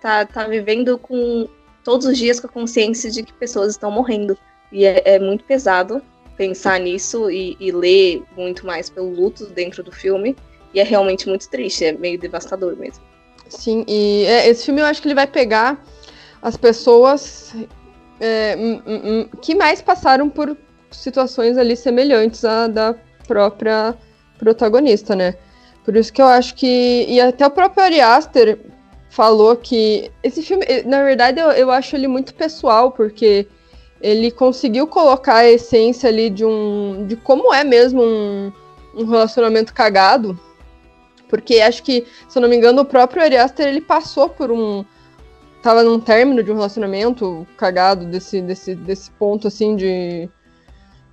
tá, 0.00 0.26
tá 0.26 0.48
vivendo 0.48 0.98
com 0.98 1.48
todos 1.84 2.06
os 2.06 2.18
dias 2.18 2.40
com 2.40 2.48
a 2.48 2.50
consciência 2.50 3.08
de 3.08 3.22
que 3.22 3.32
pessoas 3.32 3.70
estão 3.70 3.90
morrendo 3.90 4.36
e 4.72 4.84
é, 4.84 5.14
é 5.14 5.18
muito 5.20 5.44
pesado 5.44 6.02
pensar 6.36 6.80
nisso 6.80 7.30
e, 7.30 7.56
e 7.60 7.70
ler 7.70 8.24
muito 8.36 8.66
mais 8.66 8.90
pelo 8.90 9.14
luto 9.14 9.46
dentro 9.46 9.82
do 9.84 9.92
filme 9.92 10.34
e 10.74 10.80
é 10.80 10.82
realmente 10.82 11.28
muito 11.28 11.48
triste, 11.48 11.84
é 11.84 11.92
meio 11.92 12.18
devastador 12.18 12.76
mesmo. 12.76 13.09
Sim, 13.50 13.84
e 13.86 14.24
é, 14.26 14.48
esse 14.48 14.64
filme 14.64 14.80
eu 14.80 14.86
acho 14.86 15.02
que 15.02 15.08
ele 15.08 15.14
vai 15.14 15.26
pegar 15.26 15.84
as 16.40 16.56
pessoas 16.56 17.54
é, 18.20 18.56
que 19.42 19.54
mais 19.54 19.82
passaram 19.82 20.30
por 20.30 20.56
situações 20.90 21.58
ali 21.58 21.76
semelhantes 21.76 22.44
à 22.44 22.66
da 22.66 22.94
própria 23.26 23.94
protagonista, 24.38 25.14
né? 25.14 25.34
Por 25.84 25.96
isso 25.96 26.12
que 26.12 26.22
eu 26.22 26.26
acho 26.26 26.54
que. 26.54 27.06
E 27.08 27.20
até 27.20 27.46
o 27.46 27.50
próprio 27.50 27.82
Ari 27.82 28.00
Aster 28.00 28.58
falou 29.08 29.56
que 29.56 30.10
esse 30.22 30.42
filme, 30.42 30.64
na 30.86 31.02
verdade, 31.02 31.40
eu, 31.40 31.50
eu 31.50 31.70
acho 31.70 31.96
ele 31.96 32.06
muito 32.06 32.34
pessoal, 32.34 32.92
porque 32.92 33.46
ele 34.00 34.30
conseguiu 34.30 34.86
colocar 34.86 35.36
a 35.36 35.50
essência 35.50 36.08
ali 36.08 36.30
de 36.30 36.44
um. 36.44 37.04
de 37.06 37.16
como 37.16 37.52
é 37.52 37.64
mesmo 37.64 38.02
um, 38.02 38.52
um 38.94 39.04
relacionamento 39.04 39.74
cagado 39.74 40.38
porque 41.30 41.60
acho 41.60 41.82
que, 41.84 42.04
se 42.28 42.36
eu 42.36 42.42
não 42.42 42.48
me 42.48 42.56
engano, 42.56 42.82
o 42.82 42.84
próprio 42.84 43.22
Ari 43.22 43.36
Aster, 43.36 43.68
ele 43.68 43.80
passou 43.80 44.28
por 44.28 44.50
um. 44.50 44.84
Tava 45.62 45.84
num 45.84 46.00
término 46.00 46.42
de 46.42 46.50
um 46.50 46.54
relacionamento 46.54 47.46
cagado 47.56 48.06
desse, 48.06 48.40
desse, 48.42 48.74
desse 48.74 49.10
ponto, 49.12 49.46
assim, 49.46 49.76
de. 49.76 50.28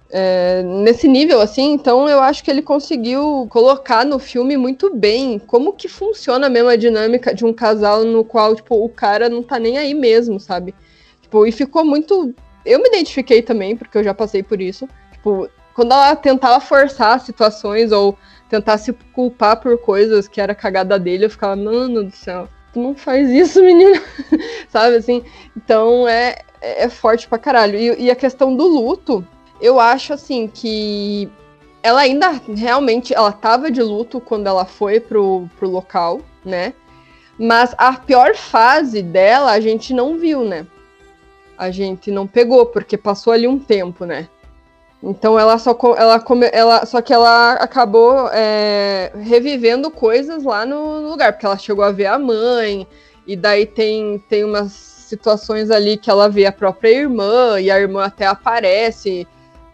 É, 0.09 0.63
nesse 0.63 1.05
nível, 1.05 1.41
assim, 1.41 1.73
então 1.73 2.07
eu 2.07 2.21
acho 2.21 2.41
que 2.41 2.49
ele 2.49 2.61
conseguiu 2.61 3.45
colocar 3.49 4.05
no 4.05 4.17
filme 4.17 4.55
muito 4.55 4.95
bem 4.95 5.37
como 5.37 5.73
que 5.73 5.89
funciona 5.89 6.47
mesmo 6.47 6.69
a 6.69 6.77
dinâmica 6.77 7.35
de 7.35 7.43
um 7.43 7.51
casal 7.51 8.05
no 8.05 8.23
qual, 8.23 8.55
tipo, 8.55 8.81
o 8.81 8.87
cara 8.87 9.27
não 9.27 9.43
tá 9.43 9.59
nem 9.59 9.77
aí 9.77 9.93
mesmo, 9.93 10.39
sabe? 10.39 10.73
Tipo, 11.21 11.45
e 11.45 11.51
ficou 11.51 11.83
muito. 11.85 12.33
Eu 12.65 12.79
me 12.81 12.87
identifiquei 12.87 13.41
também, 13.41 13.75
porque 13.75 13.97
eu 13.97 14.03
já 14.03 14.13
passei 14.13 14.41
por 14.41 14.61
isso. 14.61 14.87
Tipo, 15.11 15.49
quando 15.75 15.91
ela 15.91 16.15
tentava 16.15 16.59
forçar 16.59 17.19
situações 17.19 17.91
ou 17.91 18.17
tentar 18.49 18.77
se 18.77 18.93
culpar 19.13 19.57
por 19.57 19.77
coisas 19.77 20.27
que 20.27 20.39
era 20.39 20.55
cagada 20.55 20.97
dele, 20.97 21.25
eu 21.25 21.29
ficava, 21.29 21.55
mano 21.55 22.03
do 22.03 22.15
céu, 22.15 22.47
tu 22.73 22.79
não 22.79 22.95
faz 22.95 23.29
isso, 23.29 23.61
menina. 23.63 24.01
Sabe 24.69 24.95
assim? 24.95 25.23
Então 25.55 26.07
é, 26.07 26.37
é 26.61 26.89
forte 26.89 27.27
pra 27.27 27.37
caralho. 27.37 27.77
E, 27.77 28.05
e 28.05 28.11
a 28.11 28.15
questão 28.15 28.55
do 28.55 28.65
luto, 28.65 29.25
eu 29.61 29.79
acho 29.79 30.13
assim 30.13 30.47
que 30.47 31.29
ela 31.83 32.01
ainda 32.01 32.41
realmente 32.55 33.13
ela 33.13 33.31
tava 33.31 33.71
de 33.71 33.81
luto 33.81 34.19
quando 34.19 34.47
ela 34.47 34.65
foi 34.65 34.99
pro, 34.99 35.47
pro 35.57 35.69
local, 35.69 36.21
né? 36.43 36.73
Mas 37.39 37.73
a 37.77 37.93
pior 37.93 38.35
fase 38.35 39.01
dela 39.01 39.51
a 39.51 39.59
gente 39.59 39.93
não 39.93 40.17
viu, 40.17 40.43
né? 40.43 40.65
A 41.57 41.71
gente 41.71 42.11
não 42.11 42.27
pegou, 42.27 42.65
porque 42.65 42.97
passou 42.97 43.31
ali 43.33 43.47
um 43.47 43.59
tempo, 43.59 44.05
né? 44.05 44.27
Então 45.01 45.39
ela 45.39 45.57
só 45.59 45.77
ela, 45.97 46.23
ela 46.51 46.85
só 46.85 47.01
que 47.01 47.13
ela 47.13 47.53
acabou 47.53 48.29
é, 48.33 49.11
revivendo 49.15 49.91
coisas 49.91 50.43
lá 50.43 50.65
no 50.65 51.07
lugar, 51.09 51.33
porque 51.33 51.45
ela 51.45 51.57
chegou 51.57 51.85
a 51.85 51.91
ver 51.91 52.07
a 52.07 52.17
mãe, 52.17 52.87
e 53.25 53.35
daí 53.35 53.65
tem, 53.65 54.17
tem 54.27 54.43
umas 54.43 54.71
situações 54.71 55.69
ali 55.69 55.97
que 55.97 56.09
ela 56.09 56.27
vê 56.27 56.45
a 56.45 56.51
própria 56.51 56.89
irmã, 56.89 57.59
e 57.59 57.69
a 57.69 57.79
irmã 57.79 58.05
até 58.05 58.25
aparece 58.25 59.27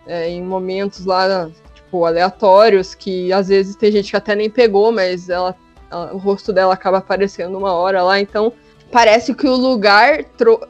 é, 0.06 0.30
em 0.30 0.44
momentos 0.44 1.06
lá, 1.06 1.50
tipo, 1.74 2.06
aleatórios, 2.06 2.94
que 2.94 3.32
às 3.32 3.48
vezes 3.48 3.76
tem 3.76 3.92
gente 3.92 4.12
que 4.12 4.18
até 4.18 4.36
nem 4.36 4.50
pegou, 4.50 4.92
mas 4.92 5.30
ela 5.30 5.56
ela, 5.94 6.14
o 6.14 6.18
rosto 6.18 6.52
dela 6.52 6.74
acaba 6.74 6.98
aparecendo 6.98 7.58
uma 7.58 7.74
hora 7.74 8.02
lá, 8.02 8.20
então 8.20 8.52
parece 8.92 9.34
que 9.34 9.48
o 9.48 9.56
lugar 9.56 10.26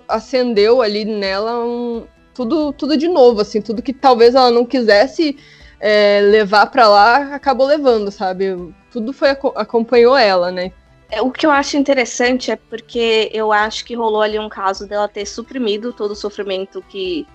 acendeu 0.08 0.82
ali 0.82 1.06
nela 1.06 1.64
um, 1.64 2.04
tudo, 2.34 2.74
tudo 2.74 2.98
de 2.98 3.08
novo, 3.08 3.42
assim, 3.42 3.62
tudo 3.62 3.82
que 3.82 3.94
talvez 3.94 4.36
ela 4.36 4.52
não 4.52 4.66
quisesse 4.66 5.38
é, 5.80 6.22
levar 6.22 6.68
para 6.68 6.88
lá, 6.88 7.36
acabou 7.36 7.68
levando, 7.68 8.10
sabe? 8.12 8.74
Tudo 8.92 9.14
foi 9.14 9.30
acompanhou 9.30 10.16
ela, 10.16 10.52
né? 10.52 10.72
É, 11.10 11.22
o 11.22 11.30
que 11.30 11.46
eu 11.46 11.52
acho 11.52 11.78
interessante 11.78 12.50
é 12.50 12.56
porque 12.56 13.30
eu 13.32 13.52
acho 13.52 13.86
que 13.86 13.94
rolou 13.94 14.22
ali 14.22 14.40
um 14.40 14.50
caso 14.50 14.88
dela 14.88 15.08
ter 15.08 15.26
suprimido 15.26 15.94
todo 15.94 16.12
o 16.12 16.16
sofrimento 16.16 16.84
que 16.90 17.28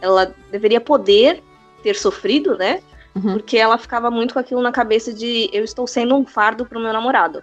ela 0.00 0.32
deveria 0.52 0.80
poder 0.80 1.42
ter 1.82 1.96
sofrido, 1.96 2.56
né? 2.56 2.80
Uhum. 3.14 3.32
Porque 3.32 3.56
ela 3.56 3.78
ficava 3.78 4.10
muito 4.10 4.34
com 4.34 4.40
aquilo 4.40 4.62
na 4.62 4.70
cabeça 4.70 5.12
de 5.12 5.48
eu 5.52 5.64
estou 5.64 5.86
sendo 5.86 6.14
um 6.14 6.24
fardo 6.24 6.66
pro 6.66 6.78
meu 6.78 6.92
namorado, 6.92 7.42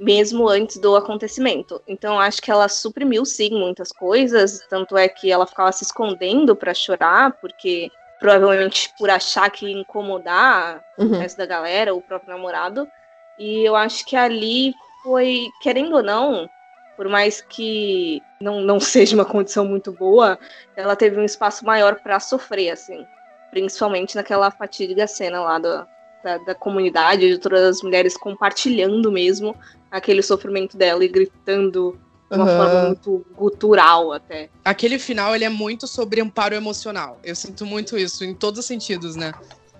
mesmo 0.00 0.48
antes 0.48 0.78
do 0.78 0.96
acontecimento. 0.96 1.80
Então 1.86 2.18
acho 2.18 2.40
que 2.40 2.50
ela 2.50 2.68
suprimiu 2.68 3.26
sim 3.26 3.50
muitas 3.50 3.92
coisas, 3.92 4.66
tanto 4.70 4.96
é 4.96 5.06
que 5.06 5.30
ela 5.30 5.46
ficava 5.46 5.70
se 5.70 5.84
escondendo 5.84 6.56
para 6.56 6.72
chorar, 6.72 7.32
porque 7.38 7.90
provavelmente 8.18 8.92
por 8.98 9.10
achar 9.10 9.50
que 9.50 9.66
ia 9.66 9.78
incomodar 9.78 10.82
uhum. 10.98 11.06
o 11.06 11.18
resto 11.18 11.36
da 11.36 11.44
galera, 11.44 11.94
o 11.94 12.00
próprio 12.00 12.30
namorado. 12.32 12.88
E 13.38 13.62
eu 13.62 13.76
acho 13.76 14.06
que 14.06 14.16
ali 14.16 14.74
foi, 15.02 15.48
querendo 15.62 15.96
ou 15.96 16.02
não, 16.02 16.48
por 16.96 17.08
mais 17.08 17.42
que 17.42 18.22
não, 18.40 18.62
não 18.62 18.80
seja 18.80 19.14
uma 19.14 19.24
condição 19.24 19.66
muito 19.66 19.92
boa, 19.92 20.38
ela 20.74 20.96
teve 20.96 21.20
um 21.20 21.24
espaço 21.24 21.64
maior 21.64 21.96
para 21.96 22.18
sofrer, 22.20 22.70
assim. 22.70 23.06
Principalmente 23.50 24.16
naquela 24.16 24.50
fatídica 24.50 25.06
cena 25.06 25.40
lá 25.40 25.58
do, 25.58 25.86
da, 26.22 26.38
da, 26.38 26.54
comunidade, 26.54 27.28
de 27.28 27.38
todas 27.38 27.62
as 27.62 27.82
mulheres 27.82 28.16
compartilhando 28.16 29.10
mesmo 29.10 29.56
aquele 29.90 30.22
sofrimento 30.22 30.76
dela 30.76 31.04
e 31.04 31.08
gritando 31.08 31.98
de 32.30 32.36
uma 32.36 32.44
uhum. 32.44 32.56
forma 32.56 32.86
muito 32.86 33.26
gutural 33.36 34.12
até. 34.12 34.48
Aquele 34.64 34.98
final, 34.98 35.34
ele 35.34 35.44
é 35.44 35.48
muito 35.48 35.86
sobre 35.86 36.20
amparo 36.20 36.54
emocional. 36.54 37.18
Eu 37.24 37.34
sinto 37.34 37.66
muito 37.66 37.98
isso 37.98 38.24
em 38.24 38.34
todos 38.34 38.60
os 38.60 38.66
sentidos, 38.66 39.16
né? 39.16 39.32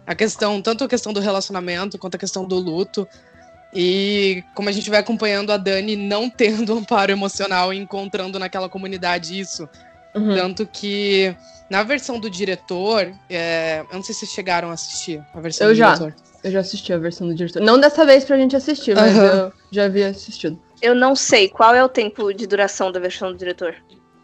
A 0.05 0.15
questão, 0.15 0.61
tanto 0.61 0.83
a 0.83 0.89
questão 0.89 1.13
do 1.13 1.21
relacionamento 1.21 1.97
quanto 1.97 2.17
a 2.17 2.19
questão 2.19 2.45
do 2.45 2.57
luto. 2.57 3.07
E 3.73 4.43
como 4.55 4.69
a 4.69 4.73
gente 4.73 4.91
vai 4.91 4.99
acompanhando 4.99 5.53
a 5.53 5.57
Dani 5.57 5.95
não 5.95 6.29
tendo 6.29 6.75
amparo 6.77 7.13
emocional 7.13 7.73
e 7.73 7.79
encontrando 7.79 8.39
naquela 8.39 8.69
comunidade 8.69 9.39
isso. 9.39 9.69
Uhum. 10.15 10.35
Tanto 10.35 10.67
que 10.67 11.35
na 11.71 11.83
versão 11.83 12.19
do 12.19 12.29
diretor, 12.29 13.13
é... 13.29 13.81
eu 13.81 13.97
não 13.97 14.03
sei 14.03 14.15
se 14.15 14.21
vocês 14.21 14.33
chegaram 14.33 14.71
a 14.71 14.73
assistir 14.73 15.23
a 15.33 15.41
versão 15.41 15.69
eu 15.69 15.73
do 15.73 15.77
já. 15.77 15.95
diretor. 15.95 16.15
Eu 16.43 16.51
já 16.51 16.61
assisti 16.61 16.93
a 16.93 16.99
versão 16.99 17.29
do 17.29 17.35
diretor. 17.35 17.61
Não 17.61 17.79
dessa 17.79 18.05
vez 18.07 18.25
pra 18.25 18.37
gente 18.37 18.57
assistir, 18.57 18.95
mas 18.95 19.15
uhum. 19.15 19.25
eu 19.25 19.53
já 19.71 19.85
havia 19.85 20.09
assistido. 20.09 20.59
Eu 20.81 20.95
não 20.95 21.15
sei 21.15 21.49
qual 21.49 21.75
é 21.75 21.85
o 21.85 21.89
tempo 21.89 22.33
de 22.33 22.47
duração 22.47 22.91
da 22.91 22.99
versão 22.99 23.31
do 23.31 23.37
diretor. 23.37 23.77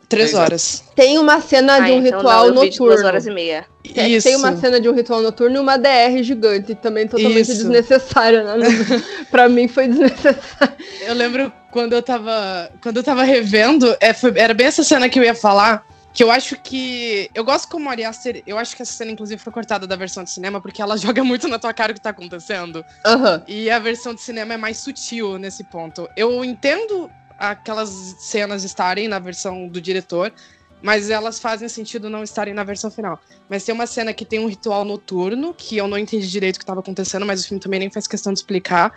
Três 0.08 0.34
horas. 0.34 0.84
Tem 0.94 1.18
uma 1.18 1.40
cena 1.40 1.76
ah, 1.76 1.80
de 1.80 1.90
um 1.90 1.98
então 1.98 2.18
ritual 2.18 2.46
não, 2.46 2.54
noturno. 2.54 2.94
duas 2.94 3.04
horas 3.04 3.26
e 3.26 3.30
meia. 3.30 3.66
Tem, 3.92 4.14
Isso. 4.14 4.28
tem 4.28 4.36
uma 4.36 4.56
cena 4.56 4.80
de 4.80 4.88
um 4.88 4.94
ritual 4.94 5.20
noturno 5.20 5.56
e 5.56 5.58
uma 5.58 5.76
DR 5.76 6.22
gigante, 6.22 6.76
também 6.76 7.08
totalmente 7.08 7.50
Isso. 7.50 7.54
desnecessária, 7.54 8.44
né? 8.44 8.68
pra 9.32 9.48
mim 9.48 9.66
foi 9.66 9.88
desnecessário. 9.88 10.76
Eu 11.04 11.14
lembro 11.14 11.52
quando 11.76 11.92
eu 11.92 12.02
tava. 12.02 12.70
Quando 12.80 12.96
eu 12.96 13.04
tava 13.04 13.22
revendo, 13.22 13.94
é, 14.00 14.14
foi, 14.14 14.32
era 14.38 14.54
bem 14.54 14.66
essa 14.66 14.82
cena 14.82 15.10
que 15.10 15.18
eu 15.18 15.22
ia 15.22 15.34
falar. 15.34 15.86
Que 16.10 16.24
eu 16.24 16.30
acho 16.30 16.56
que. 16.56 17.30
Eu 17.34 17.44
gosto 17.44 17.68
como 17.68 17.90
Ari 17.90 18.02
Aster. 18.02 18.42
Eu 18.46 18.56
acho 18.56 18.74
que 18.74 18.80
essa 18.80 18.94
cena, 18.94 19.10
inclusive, 19.10 19.42
foi 19.42 19.52
cortada 19.52 19.86
da 19.86 19.94
versão 19.94 20.24
de 20.24 20.30
cinema, 20.30 20.58
porque 20.58 20.80
ela 20.80 20.96
joga 20.96 21.22
muito 21.22 21.46
na 21.46 21.58
tua 21.58 21.74
cara 21.74 21.92
o 21.92 21.94
que 21.94 22.00
tá 22.00 22.08
acontecendo. 22.08 22.76
Uhum. 23.04 23.42
E 23.46 23.70
a 23.70 23.78
versão 23.78 24.14
de 24.14 24.22
cinema 24.22 24.54
é 24.54 24.56
mais 24.56 24.78
sutil 24.78 25.38
nesse 25.38 25.64
ponto. 25.64 26.08
Eu 26.16 26.42
entendo 26.42 27.10
aquelas 27.38 27.90
cenas 28.20 28.64
estarem 28.64 29.06
na 29.06 29.18
versão 29.18 29.68
do 29.68 29.78
diretor, 29.78 30.32
mas 30.80 31.10
elas 31.10 31.38
fazem 31.38 31.68
sentido 31.68 32.08
não 32.08 32.22
estarem 32.22 32.54
na 32.54 32.64
versão 32.64 32.90
final. 32.90 33.20
Mas 33.50 33.64
tem 33.64 33.74
uma 33.74 33.86
cena 33.86 34.14
que 34.14 34.24
tem 34.24 34.38
um 34.38 34.48
ritual 34.48 34.82
noturno, 34.82 35.52
que 35.52 35.76
eu 35.76 35.86
não 35.86 35.98
entendi 35.98 36.26
direito 36.26 36.56
o 36.56 36.58
que 36.58 36.64
estava 36.64 36.80
acontecendo, 36.80 37.26
mas 37.26 37.44
o 37.44 37.48
filme 37.48 37.60
também 37.60 37.80
nem 37.80 37.90
faz 37.90 38.06
questão 38.06 38.32
de 38.32 38.38
explicar. 38.38 38.94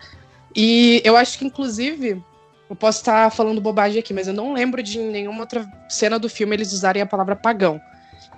E 0.56 1.02
eu 1.04 1.18
acho 1.18 1.38
que, 1.38 1.46
inclusive, 1.46 2.24
eu 2.70 2.76
posso 2.76 3.00
estar 3.00 3.32
falando 3.32 3.60
bobagem 3.60 4.00
aqui, 4.00 4.14
mas 4.14 4.28
eu 4.28 4.34
não 4.34 4.54
lembro 4.54 4.84
de 4.84 5.00
nenhuma 5.00 5.42
outra 5.42 5.68
cena 5.90 6.20
do 6.20 6.30
filme 6.30 6.56
eles 6.56 6.72
usarem 6.72 7.02
a 7.02 7.06
palavra 7.06 7.36
pagão. 7.36 7.82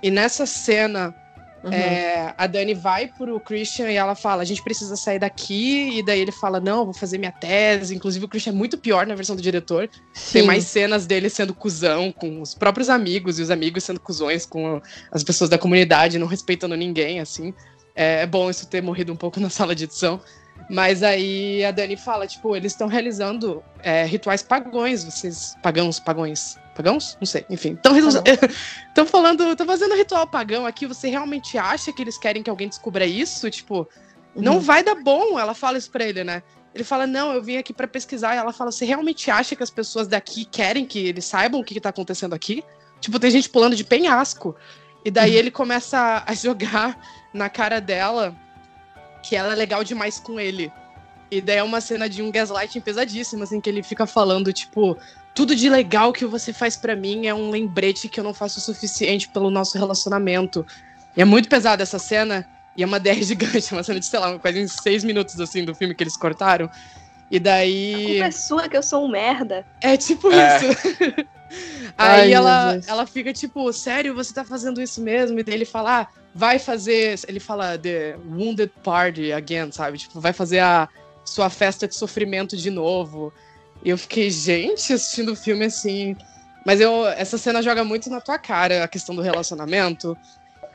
E 0.02 0.10
nessa 0.10 0.46
cena, 0.46 1.14
uhum. 1.62 1.70
é, 1.70 2.34
a 2.36 2.46
Dani 2.46 2.72
vai 2.72 3.08
pro 3.08 3.38
Christian 3.38 3.90
e 3.90 3.96
ela 3.96 4.14
fala: 4.14 4.40
a 4.40 4.44
gente 4.44 4.64
precisa 4.64 4.96
sair 4.96 5.18
daqui. 5.18 5.98
E 5.98 6.02
daí 6.02 6.20
ele 6.20 6.32
fala: 6.32 6.58
não, 6.58 6.86
vou 6.86 6.94
fazer 6.94 7.18
minha 7.18 7.30
tese. 7.30 7.94
Inclusive, 7.94 8.24
o 8.24 8.28
Christian 8.28 8.52
é 8.52 8.56
muito 8.56 8.78
pior 8.78 9.06
na 9.06 9.14
versão 9.14 9.36
do 9.36 9.42
diretor. 9.42 9.88
Sim. 10.14 10.32
Tem 10.32 10.42
mais 10.42 10.64
cenas 10.64 11.06
dele 11.06 11.28
sendo 11.28 11.52
cuzão 11.52 12.10
com 12.10 12.40
os 12.40 12.54
próprios 12.54 12.88
amigos 12.88 13.38
e 13.38 13.42
os 13.42 13.50
amigos 13.50 13.84
sendo 13.84 14.00
cuzões 14.00 14.46
com 14.46 14.80
as 15.10 15.22
pessoas 15.22 15.50
da 15.50 15.58
comunidade, 15.58 16.18
não 16.18 16.26
respeitando 16.26 16.74
ninguém, 16.74 17.20
assim. 17.20 17.52
É, 17.94 18.22
é 18.22 18.26
bom 18.26 18.48
isso 18.48 18.66
ter 18.66 18.82
morrido 18.82 19.12
um 19.12 19.16
pouco 19.16 19.38
na 19.38 19.50
sala 19.50 19.74
de 19.74 19.84
edição. 19.84 20.18
Mas 20.72 21.02
aí 21.02 21.62
a 21.66 21.70
Dani 21.70 21.98
fala, 21.98 22.26
tipo, 22.26 22.56
eles 22.56 22.72
estão 22.72 22.88
realizando 22.88 23.62
é, 23.82 24.06
rituais 24.06 24.42
pagões, 24.42 25.04
vocês. 25.04 25.54
Pagãos, 25.62 26.00
pagões. 26.00 26.58
Pagãos? 26.74 27.14
Não 27.20 27.26
sei, 27.26 27.44
enfim. 27.50 27.74
Estão 27.74 29.04
falando, 29.04 29.50
estão 29.50 29.66
fazendo 29.66 29.94
ritual 29.94 30.26
pagão 30.26 30.64
aqui. 30.64 30.86
Você 30.86 31.10
realmente 31.10 31.58
acha 31.58 31.92
que 31.92 32.00
eles 32.00 32.16
querem 32.16 32.42
que 32.42 32.48
alguém 32.48 32.70
descubra 32.70 33.04
isso? 33.04 33.50
Tipo, 33.50 33.86
uhum. 34.34 34.42
não 34.42 34.60
vai 34.60 34.82
dar 34.82 34.94
bom. 34.94 35.38
Ela 35.38 35.52
fala 35.52 35.76
isso 35.76 35.90
pra 35.90 36.06
ele, 36.06 36.24
né? 36.24 36.42
Ele 36.74 36.84
fala, 36.84 37.06
não, 37.06 37.34
eu 37.34 37.42
vim 37.42 37.58
aqui 37.58 37.74
para 37.74 37.86
pesquisar. 37.86 38.34
E 38.34 38.38
ela 38.38 38.50
fala, 38.50 38.72
você 38.72 38.86
realmente 38.86 39.30
acha 39.30 39.54
que 39.54 39.62
as 39.62 39.68
pessoas 39.68 40.08
daqui 40.08 40.46
querem 40.46 40.86
que 40.86 41.06
eles 41.06 41.26
saibam 41.26 41.60
o 41.60 41.64
que, 41.64 41.74
que 41.74 41.82
tá 41.82 41.90
acontecendo 41.90 42.32
aqui? 42.32 42.64
Tipo, 42.98 43.20
tem 43.20 43.30
gente 43.30 43.50
pulando 43.50 43.76
de 43.76 43.84
penhasco. 43.84 44.56
E 45.04 45.10
daí 45.10 45.32
uhum. 45.32 45.36
ele 45.36 45.50
começa 45.50 46.24
a 46.26 46.32
jogar 46.32 46.98
na 47.30 47.50
cara 47.50 47.78
dela 47.78 48.34
que 49.22 49.36
ela 49.36 49.52
é 49.52 49.56
legal 49.56 49.84
demais 49.84 50.18
com 50.18 50.38
ele. 50.38 50.72
E 51.30 51.40
daí 51.40 51.58
é 51.58 51.62
uma 51.62 51.80
cena 51.80 52.08
de 52.08 52.20
um 52.20 52.30
gaslighting 52.30 52.80
pesadíssimo, 52.80 53.44
assim, 53.44 53.60
que 53.60 53.70
ele 53.70 53.82
fica 53.82 54.06
falando, 54.06 54.52
tipo, 54.52 54.98
tudo 55.34 55.56
de 55.56 55.68
legal 55.68 56.12
que 56.12 56.26
você 56.26 56.52
faz 56.52 56.76
para 56.76 56.94
mim 56.94 57.26
é 57.26 57.34
um 57.34 57.50
lembrete 57.50 58.08
que 58.08 58.20
eu 58.20 58.24
não 58.24 58.34
faço 58.34 58.58
o 58.58 58.62
suficiente 58.62 59.28
pelo 59.28 59.50
nosso 59.50 59.78
relacionamento. 59.78 60.66
E 61.16 61.22
é 61.22 61.24
muito 61.24 61.48
pesada 61.48 61.82
essa 61.82 61.98
cena, 61.98 62.46
e 62.76 62.82
é 62.82 62.86
uma 62.86 63.00
DR 63.00 63.14
gigante, 63.22 63.72
uma 63.72 63.82
cena 63.82 63.98
de, 63.98 64.06
sei 64.06 64.18
lá, 64.18 64.38
quase 64.38 64.58
em 64.58 64.68
seis 64.68 65.02
minutos, 65.04 65.40
assim, 65.40 65.64
do 65.64 65.74
filme 65.74 65.94
que 65.94 66.02
eles 66.02 66.16
cortaram. 66.16 66.68
E 67.30 67.40
daí. 67.40 67.94
A 67.94 68.08
culpa 68.08 68.24
é 68.24 68.30
sua 68.30 68.68
que 68.68 68.76
eu 68.76 68.82
sou 68.82 69.06
um 69.06 69.08
merda. 69.08 69.64
É 69.80 69.96
tipo 69.96 70.30
é. 70.30 70.56
isso. 70.56 71.26
Aí 71.96 72.20
Ai, 72.20 72.32
ela, 72.32 72.80
ela 72.86 73.06
fica 73.06 73.32
tipo, 73.32 73.70
sério, 73.72 74.14
você 74.14 74.32
tá 74.32 74.44
fazendo 74.44 74.80
isso 74.80 75.00
mesmo? 75.00 75.38
E 75.38 75.42
daí 75.42 75.54
ele 75.54 75.64
fala, 75.64 76.00
ah, 76.00 76.06
vai 76.34 76.58
fazer. 76.58 77.18
Ele 77.28 77.40
fala 77.40 77.78
The 77.78 78.16
Wounded 78.26 78.72
Party 78.82 79.32
again, 79.32 79.70
sabe? 79.72 79.98
Tipo, 79.98 80.20
vai 80.20 80.32
fazer 80.32 80.60
a 80.60 80.88
sua 81.24 81.50
festa 81.50 81.86
de 81.86 81.94
sofrimento 81.94 82.56
de 82.56 82.70
novo. 82.70 83.32
E 83.84 83.90
eu 83.90 83.98
fiquei, 83.98 84.30
gente, 84.30 84.92
assistindo 84.92 85.32
o 85.32 85.36
filme 85.36 85.64
assim. 85.64 86.16
Mas 86.64 86.80
eu, 86.80 87.06
essa 87.08 87.36
cena 87.36 87.62
joga 87.62 87.84
muito 87.84 88.08
na 88.08 88.20
tua 88.20 88.38
cara 88.38 88.84
a 88.84 88.88
questão 88.88 89.14
do 89.14 89.22
relacionamento. 89.22 90.16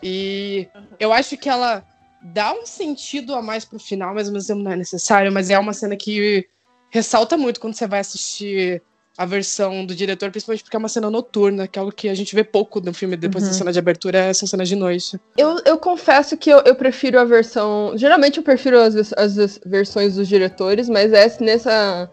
E 0.04 0.68
eu 1.00 1.12
acho 1.14 1.38
que 1.38 1.50
ela 1.50 1.84
dá 2.22 2.54
um 2.54 2.66
sentido 2.66 3.34
a 3.34 3.42
mais 3.42 3.64
pro 3.64 3.80
final, 3.80 4.14
mas 4.14 4.28
ao 4.28 4.34
mesmo 4.34 4.48
tempo 4.48 4.64
não 4.64 4.72
é 4.72 4.76
necessário. 4.76 5.32
Mas 5.32 5.50
é 5.50 5.58
uma 5.58 5.74
cena 5.74 5.96
que 5.96 6.48
ressalta 6.90 7.38
muito 7.38 7.60
quando 7.60 7.76
você 7.76 7.88
vai 7.88 8.00
assistir 8.00 8.82
a 9.18 9.26
versão 9.26 9.84
do 9.84 9.96
diretor, 9.96 10.30
principalmente 10.30 10.64
porque 10.64 10.76
é 10.76 10.80
uma 10.80 10.88
cena 10.88 11.10
noturna, 11.10 11.68
que 11.68 11.80
é 11.80 11.82
algo 11.82 11.92
que 11.92 12.08
a 12.08 12.14
gente 12.14 12.36
vê 12.36 12.44
pouco 12.44 12.80
no 12.80 12.94
filme 12.94 13.18
depois 13.18 13.44
uhum. 13.44 13.50
da 13.50 13.58
cena 13.58 13.74
de 13.74 13.80
abertura, 13.80 14.32
são 14.34 14.48
cenas 14.48 14.70
de 14.70 14.76
noite. 14.76 15.20
Eu, 15.36 15.60
eu 15.66 15.78
confesso 15.80 16.38
que 16.38 16.52
eu, 16.52 16.60
eu 16.60 16.76
prefiro 16.76 17.20
a 17.20 17.26
versão. 17.26 17.94
Geralmente 17.96 18.38
eu 18.38 18.44
prefiro 18.44 18.80
as, 18.80 19.12
as 19.14 19.60
versões 19.66 20.16
dos 20.16 20.28
diretores, 20.28 20.88
mas 20.88 21.12
essa, 21.14 21.44
nessa, 21.44 22.12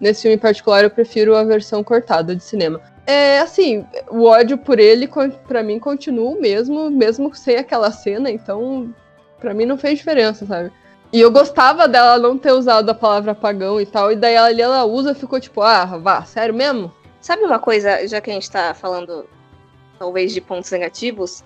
nesse 0.00 0.22
filme 0.22 0.36
em 0.36 0.38
particular 0.38 0.84
eu 0.84 0.90
prefiro 0.90 1.34
a 1.34 1.42
versão 1.42 1.82
cortada 1.82 2.36
de 2.36 2.44
cinema. 2.44 2.80
É 3.04 3.40
assim, 3.40 3.84
o 4.08 4.24
ódio 4.24 4.56
por 4.56 4.78
ele, 4.78 5.08
para 5.48 5.62
mim, 5.62 5.80
continua 5.80 6.30
o 6.30 6.40
mesmo, 6.40 6.90
mesmo 6.90 7.34
sem 7.34 7.56
aquela 7.56 7.90
cena, 7.90 8.30
então, 8.30 8.94
para 9.40 9.54
mim 9.54 9.64
não 9.64 9.78
fez 9.78 9.98
diferença, 9.98 10.46
sabe? 10.46 10.72
E 11.12 11.20
eu 11.20 11.30
gostava 11.30 11.86
dela 11.86 12.18
não 12.18 12.36
ter 12.36 12.52
usado 12.52 12.90
a 12.90 12.94
palavra 12.94 13.34
pagão 13.34 13.80
e 13.80 13.86
tal, 13.86 14.10
e 14.10 14.16
daí 14.16 14.36
ali 14.36 14.60
ela 14.60 14.84
usa 14.84 15.14
ficou 15.14 15.40
tipo, 15.40 15.62
ah, 15.62 15.84
vá, 15.98 16.24
sério 16.24 16.54
mesmo? 16.54 16.92
Sabe 17.20 17.44
uma 17.44 17.58
coisa, 17.58 18.06
já 18.06 18.20
que 18.20 18.30
a 18.30 18.34
gente 18.34 18.50
tá 18.50 18.74
falando 18.74 19.26
talvez 19.98 20.32
de 20.32 20.40
pontos 20.40 20.70
negativos, 20.70 21.42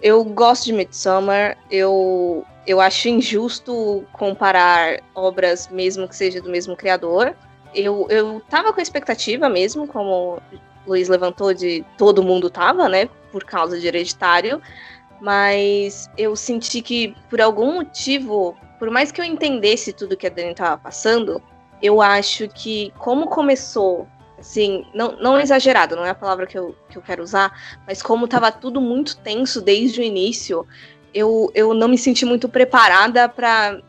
eu 0.00 0.22
gosto 0.22 0.66
de 0.66 0.72
Midsommar, 0.72 1.56
eu, 1.70 2.44
eu 2.66 2.80
acho 2.80 3.08
injusto 3.08 4.04
comparar 4.12 5.00
obras 5.14 5.68
mesmo 5.68 6.06
que 6.06 6.14
seja 6.14 6.42
do 6.42 6.50
mesmo 6.50 6.76
criador. 6.76 7.34
Eu, 7.74 8.06
eu 8.10 8.40
tava 8.48 8.72
com 8.72 8.80
expectativa 8.80 9.48
mesmo, 9.48 9.88
como 9.88 10.38
Luiz 10.86 11.08
levantou, 11.08 11.54
de 11.54 11.84
todo 11.96 12.22
mundo 12.22 12.50
tava, 12.50 12.88
né, 12.88 13.08
por 13.32 13.44
causa 13.44 13.80
de 13.80 13.86
Hereditário, 13.86 14.60
mas 15.20 16.08
eu 16.18 16.36
senti 16.36 16.82
que 16.82 17.16
por 17.30 17.40
algum 17.40 17.74
motivo 17.74 18.56
por 18.78 18.90
mais 18.90 19.10
que 19.10 19.20
eu 19.20 19.24
entendesse 19.24 19.92
tudo 19.92 20.16
que 20.16 20.26
a 20.26 20.30
Dani 20.30 20.50
estava 20.50 20.76
passando, 20.78 21.42
eu 21.82 22.00
acho 22.00 22.48
que 22.48 22.92
como 22.98 23.26
começou, 23.26 24.06
assim, 24.38 24.86
não, 24.94 25.12
não 25.20 25.40
exagerado, 25.40 25.96
não 25.96 26.04
é 26.04 26.10
a 26.10 26.14
palavra 26.14 26.46
que 26.46 26.58
eu, 26.58 26.74
que 26.88 26.96
eu 26.96 27.02
quero 27.02 27.22
usar, 27.22 27.52
mas 27.86 28.02
como 28.02 28.28
tava 28.28 28.50
tudo 28.50 28.80
muito 28.80 29.16
tenso 29.18 29.60
desde 29.60 30.00
o 30.00 30.04
início, 30.04 30.66
eu, 31.12 31.50
eu 31.54 31.74
não 31.74 31.88
me 31.88 31.98
senti 31.98 32.24
muito 32.24 32.48
preparada 32.48 33.28
para 33.28 33.80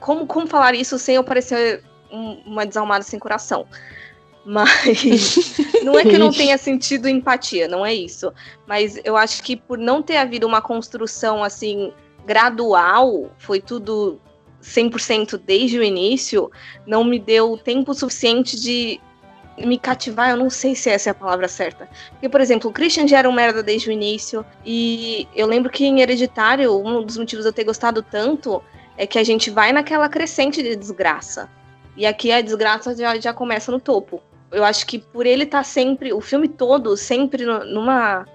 como, 0.00 0.26
como 0.26 0.46
falar 0.46 0.74
isso 0.74 0.98
sem 0.98 1.16
eu 1.16 1.24
parecer 1.24 1.82
um, 2.10 2.32
uma 2.46 2.66
desalmada 2.66 3.04
sem 3.04 3.18
coração? 3.18 3.66
Mas 4.44 5.36
não 5.82 5.98
é 5.98 6.02
que 6.02 6.14
eu 6.14 6.18
não 6.18 6.30
tenha 6.30 6.58
sentido 6.58 7.08
empatia, 7.08 7.66
não 7.66 7.84
é 7.84 7.94
isso. 7.94 8.32
Mas 8.66 9.00
eu 9.04 9.16
acho 9.16 9.42
que 9.42 9.56
por 9.56 9.78
não 9.78 10.02
ter 10.02 10.18
havido 10.18 10.46
uma 10.46 10.60
construção 10.60 11.42
assim 11.42 11.92
gradual, 12.24 13.30
foi 13.38 13.60
tudo 13.60 14.20
100% 14.62 15.40
desde 15.44 15.78
o 15.78 15.82
início, 15.82 16.50
não 16.86 17.04
me 17.04 17.18
deu 17.18 17.56
tempo 17.58 17.92
suficiente 17.94 18.58
de 18.60 19.00
me 19.58 19.78
cativar, 19.78 20.30
eu 20.30 20.36
não 20.36 20.50
sei 20.50 20.74
se 20.74 20.90
essa 20.90 21.10
é 21.10 21.12
a 21.12 21.14
palavra 21.14 21.46
certa. 21.46 21.88
Porque, 22.10 22.28
por 22.28 22.40
exemplo, 22.40 22.70
o 22.70 22.72
Christian 22.72 23.06
já 23.06 23.18
era 23.18 23.28
um 23.28 23.32
merda 23.32 23.62
desde 23.62 23.88
o 23.88 23.92
início, 23.92 24.44
e 24.64 25.28
eu 25.34 25.46
lembro 25.46 25.70
que 25.70 25.84
em 25.84 26.00
Hereditário, 26.00 26.76
um 26.76 27.02
dos 27.02 27.16
motivos 27.16 27.44
de 27.44 27.50
eu 27.50 27.52
ter 27.52 27.64
gostado 27.64 28.02
tanto 28.02 28.62
é 28.96 29.06
que 29.06 29.18
a 29.18 29.24
gente 29.24 29.50
vai 29.50 29.72
naquela 29.72 30.08
crescente 30.08 30.62
de 30.62 30.74
desgraça. 30.74 31.48
E 31.96 32.06
aqui 32.06 32.32
a 32.32 32.40
desgraça 32.40 32.96
já, 32.96 33.18
já 33.20 33.32
começa 33.32 33.70
no 33.70 33.78
topo. 33.78 34.20
Eu 34.50 34.64
acho 34.64 34.86
que 34.86 34.98
por 34.98 35.26
ele 35.26 35.44
estar 35.44 35.58
tá 35.58 35.64
sempre, 35.64 36.12
o 36.12 36.20
filme 36.20 36.48
todo, 36.48 36.96
sempre 36.96 37.44
numa 37.44 38.26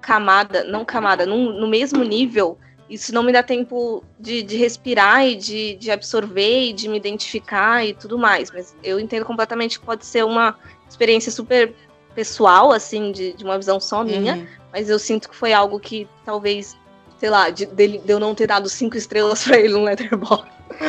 camada, 0.00 0.64
não 0.64 0.84
camada, 0.84 1.26
num, 1.26 1.52
no 1.58 1.66
mesmo 1.66 2.02
nível, 2.04 2.58
isso 2.88 3.12
não 3.12 3.22
me 3.22 3.32
dá 3.32 3.42
tempo 3.42 4.04
de, 4.18 4.42
de 4.42 4.56
respirar 4.56 5.26
e 5.26 5.34
de, 5.34 5.74
de, 5.76 5.90
absorver 5.90 6.68
e 6.68 6.72
de 6.72 6.88
me 6.88 6.96
identificar 6.96 7.84
e 7.84 7.94
tudo 7.94 8.18
mais. 8.18 8.50
Mas 8.50 8.76
eu 8.82 9.00
entendo 9.00 9.24
completamente 9.24 9.78
que 9.78 9.84
pode 9.84 10.06
ser 10.06 10.24
uma 10.24 10.56
experiência 10.88 11.32
super 11.32 11.74
pessoal, 12.14 12.72
assim, 12.72 13.12
de, 13.12 13.32
de 13.32 13.44
uma 13.44 13.58
visão 13.58 13.80
só 13.80 14.04
minha. 14.04 14.36
Uhum. 14.36 14.46
Mas 14.72 14.88
eu 14.88 14.98
sinto 14.98 15.28
que 15.28 15.36
foi 15.36 15.52
algo 15.52 15.80
que 15.80 16.08
talvez 16.24 16.76
sei 17.18 17.30
lá, 17.30 17.50
de, 17.50 17.66
de, 17.66 17.98
de 17.98 18.12
eu 18.12 18.20
não 18.20 18.34
ter 18.34 18.46
dado 18.46 18.68
cinco 18.68 18.96
estrelas 18.96 19.42
pra 19.44 19.58
ele 19.58 19.72
no 19.72 19.84
Letterboxd. 19.84 20.54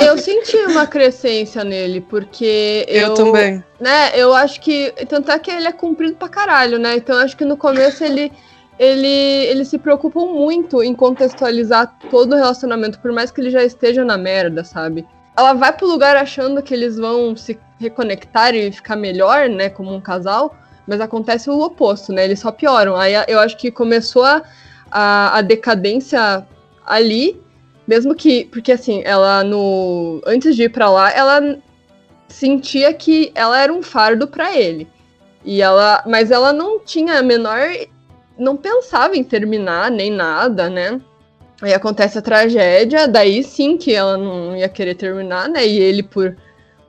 Eu, 0.00 0.08
eu, 0.08 0.18
senti 0.18 0.56
uma 0.56 0.86
crescência 0.86 1.62
nele, 1.62 2.00
porque 2.00 2.86
eu, 2.88 3.08
eu. 3.08 3.14
também. 3.14 3.62
Né, 3.78 4.10
eu 4.14 4.32
acho 4.34 4.58
que. 4.58 4.90
Tanto 5.06 5.30
é 5.30 5.38
que 5.38 5.50
ele 5.50 5.68
é 5.68 5.72
cumprido 5.72 6.16
pra 6.16 6.30
caralho, 6.30 6.78
né? 6.78 6.96
Então 6.96 7.14
eu 7.14 7.22
acho 7.22 7.36
que 7.36 7.44
no 7.44 7.56
começo 7.56 8.02
ele. 8.02 8.32
Ele, 8.78 9.06
ele 9.06 9.64
se 9.64 9.78
preocupa 9.78 10.20
muito 10.20 10.82
em 10.82 10.94
contextualizar 10.94 11.98
todo 12.10 12.32
o 12.32 12.36
relacionamento, 12.36 13.00
por 13.00 13.12
mais 13.12 13.30
que 13.30 13.40
ele 13.40 13.50
já 13.50 13.64
esteja 13.64 14.04
na 14.04 14.16
merda, 14.16 14.62
sabe? 14.62 15.06
Ela 15.36 15.52
vai 15.52 15.72
pro 15.72 15.86
lugar 15.86 16.16
achando 16.16 16.62
que 16.62 16.72
eles 16.72 16.96
vão 16.96 17.36
se 17.36 17.58
reconectar 17.78 18.54
e 18.54 18.70
ficar 18.70 18.96
melhor, 18.96 19.48
né, 19.48 19.68
como 19.68 19.92
um 19.92 20.00
casal, 20.00 20.56
mas 20.86 21.00
acontece 21.00 21.50
o 21.50 21.60
oposto, 21.60 22.12
né? 22.12 22.24
Eles 22.24 22.40
só 22.40 22.52
pioram. 22.52 22.96
Aí 22.96 23.14
eu 23.26 23.38
acho 23.40 23.56
que 23.56 23.70
começou 23.70 24.24
a 24.24 24.42
a, 24.90 25.38
a 25.38 25.42
decadência 25.42 26.46
ali, 26.86 27.40
mesmo 27.86 28.14
que. 28.14 28.46
Porque 28.46 28.72
assim, 28.72 29.02
ela 29.04 29.42
no. 29.44 30.20
Antes 30.26 30.56
de 30.56 30.64
ir 30.64 30.70
para 30.70 30.90
lá, 30.90 31.10
ela 31.10 31.58
sentia 32.28 32.92
que 32.92 33.30
ela 33.34 33.60
era 33.60 33.72
um 33.72 33.82
fardo 33.82 34.26
para 34.26 34.56
ele. 34.56 34.88
E 35.44 35.62
ela. 35.62 36.02
Mas 36.06 36.30
ela 36.30 36.52
não 36.52 36.80
tinha 36.80 37.18
a 37.18 37.22
menor. 37.22 37.60
Não 38.38 38.56
pensava 38.56 39.16
em 39.16 39.24
terminar 39.24 39.90
nem 39.90 40.10
nada, 40.10 40.70
né? 40.70 41.00
Aí 41.60 41.74
acontece 41.74 42.18
a 42.18 42.22
tragédia, 42.22 43.08
daí 43.08 43.42
sim 43.42 43.76
que 43.76 43.92
ela 43.92 44.16
não 44.16 44.56
ia 44.56 44.68
querer 44.68 44.94
terminar, 44.94 45.48
né? 45.48 45.66
E 45.66 45.78
ele, 45.78 46.02
por 46.02 46.36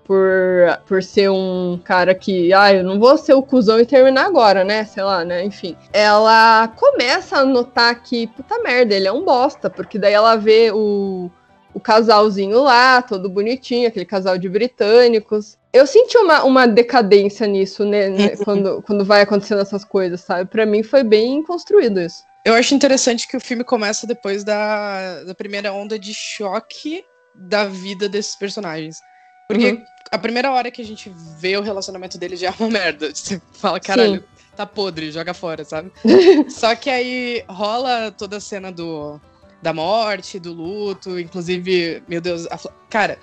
por, 0.10 0.82
por 0.88 1.04
ser 1.04 1.30
um 1.30 1.80
cara 1.84 2.16
que, 2.16 2.52
ah, 2.52 2.74
eu 2.74 2.84
não 2.84 3.00
vou 3.00 3.16
ser 3.16 3.36
o 3.36 3.43
cuzão 3.43 3.80
e 3.80 3.86
terminar 3.86 4.26
agora, 4.26 4.64
né? 4.64 4.84
Sei 4.84 5.04
lá, 5.04 5.24
né? 5.24 5.45
Enfim. 5.45 5.78
Ela 5.93 6.68
começa 6.70 7.38
a 7.38 7.45
notar 7.45 8.02
que, 8.02 8.26
puta 8.26 8.58
merda, 8.64 8.95
ele 8.95 9.08
é 9.08 9.12
um 9.12 9.24
bosta, 9.24 9.70
porque 9.70 10.00
daí 10.00 10.14
ela 10.14 10.36
vê 10.36 10.72
o, 10.74 11.30
o 11.76 11.80
casalzinho 11.80 12.64
lá, 12.64 13.04
todo 13.04 13.30
bonitinho, 13.30 13.88
aquele 13.88 14.04
casal 14.04 14.36
de 14.36 14.50
britânicos. 14.50 15.59
Eu 15.72 15.86
senti 15.86 16.17
uma, 16.17 16.43
uma 16.43 16.67
decadência 16.67 17.45
nisso, 17.45 17.86
né? 17.86 18.09
né 18.09 18.38
quando, 18.38 18.82
quando 18.82 19.05
vai 19.05 19.22
acontecendo 19.22 19.61
essas 19.61 19.86
coisas, 19.86 20.22
sabe? 20.22 20.49
Para 20.49 20.65
mim 20.65 20.82
foi 20.82 21.03
bem 21.03 21.43
construído 21.43 22.01
isso. 22.01 22.24
Eu 22.43 22.53
acho 22.53 22.74
interessante 22.74 23.28
que 23.28 23.38
o 23.38 23.41
filme 23.41 23.63
começa 23.63 24.07
depois 24.07 24.43
da, 24.43 25.24
da 25.24 25.36
primeira 25.36 25.72
onda 25.72 25.99
de 25.99 26.13
choque 26.13 27.03
da 27.36 27.65
vida 27.65 28.09
desses 28.09 28.36
personagens. 28.36 28.99
Porque 29.47 29.72
uhum 29.72 29.86
a 30.11 30.17
primeira 30.17 30.51
hora 30.51 30.72
que 30.72 30.82
a 30.82 30.86
gente 30.86 31.11
vê 31.38 31.57
o 31.57 31.61
relacionamento 31.61 32.17
dele 32.17 32.36
já 32.36 32.47
é 32.49 32.53
uma 32.59 32.70
merda. 32.70 33.13
Você 33.13 33.41
fala, 33.53 33.80
caralho, 33.80 34.22
Sim. 34.22 34.45
tá 34.55 34.65
podre, 34.65 35.11
joga 35.11 35.34
fora, 35.34 35.63
sabe? 35.63 35.91
Só 36.49 36.76
que 36.76 36.89
aí 36.89 37.43
rola 37.47 38.11
toda 38.11 38.38
a 38.38 38.41
cena 38.41 38.72
do, 38.72 39.20
da 39.61 39.74
morte, 39.74 40.39
do 40.39 40.53
luto, 40.53 41.20
inclusive, 41.20 42.03
meu 42.07 42.22
Deus, 42.22 42.47
a, 42.47 42.57
cara, 42.89 43.20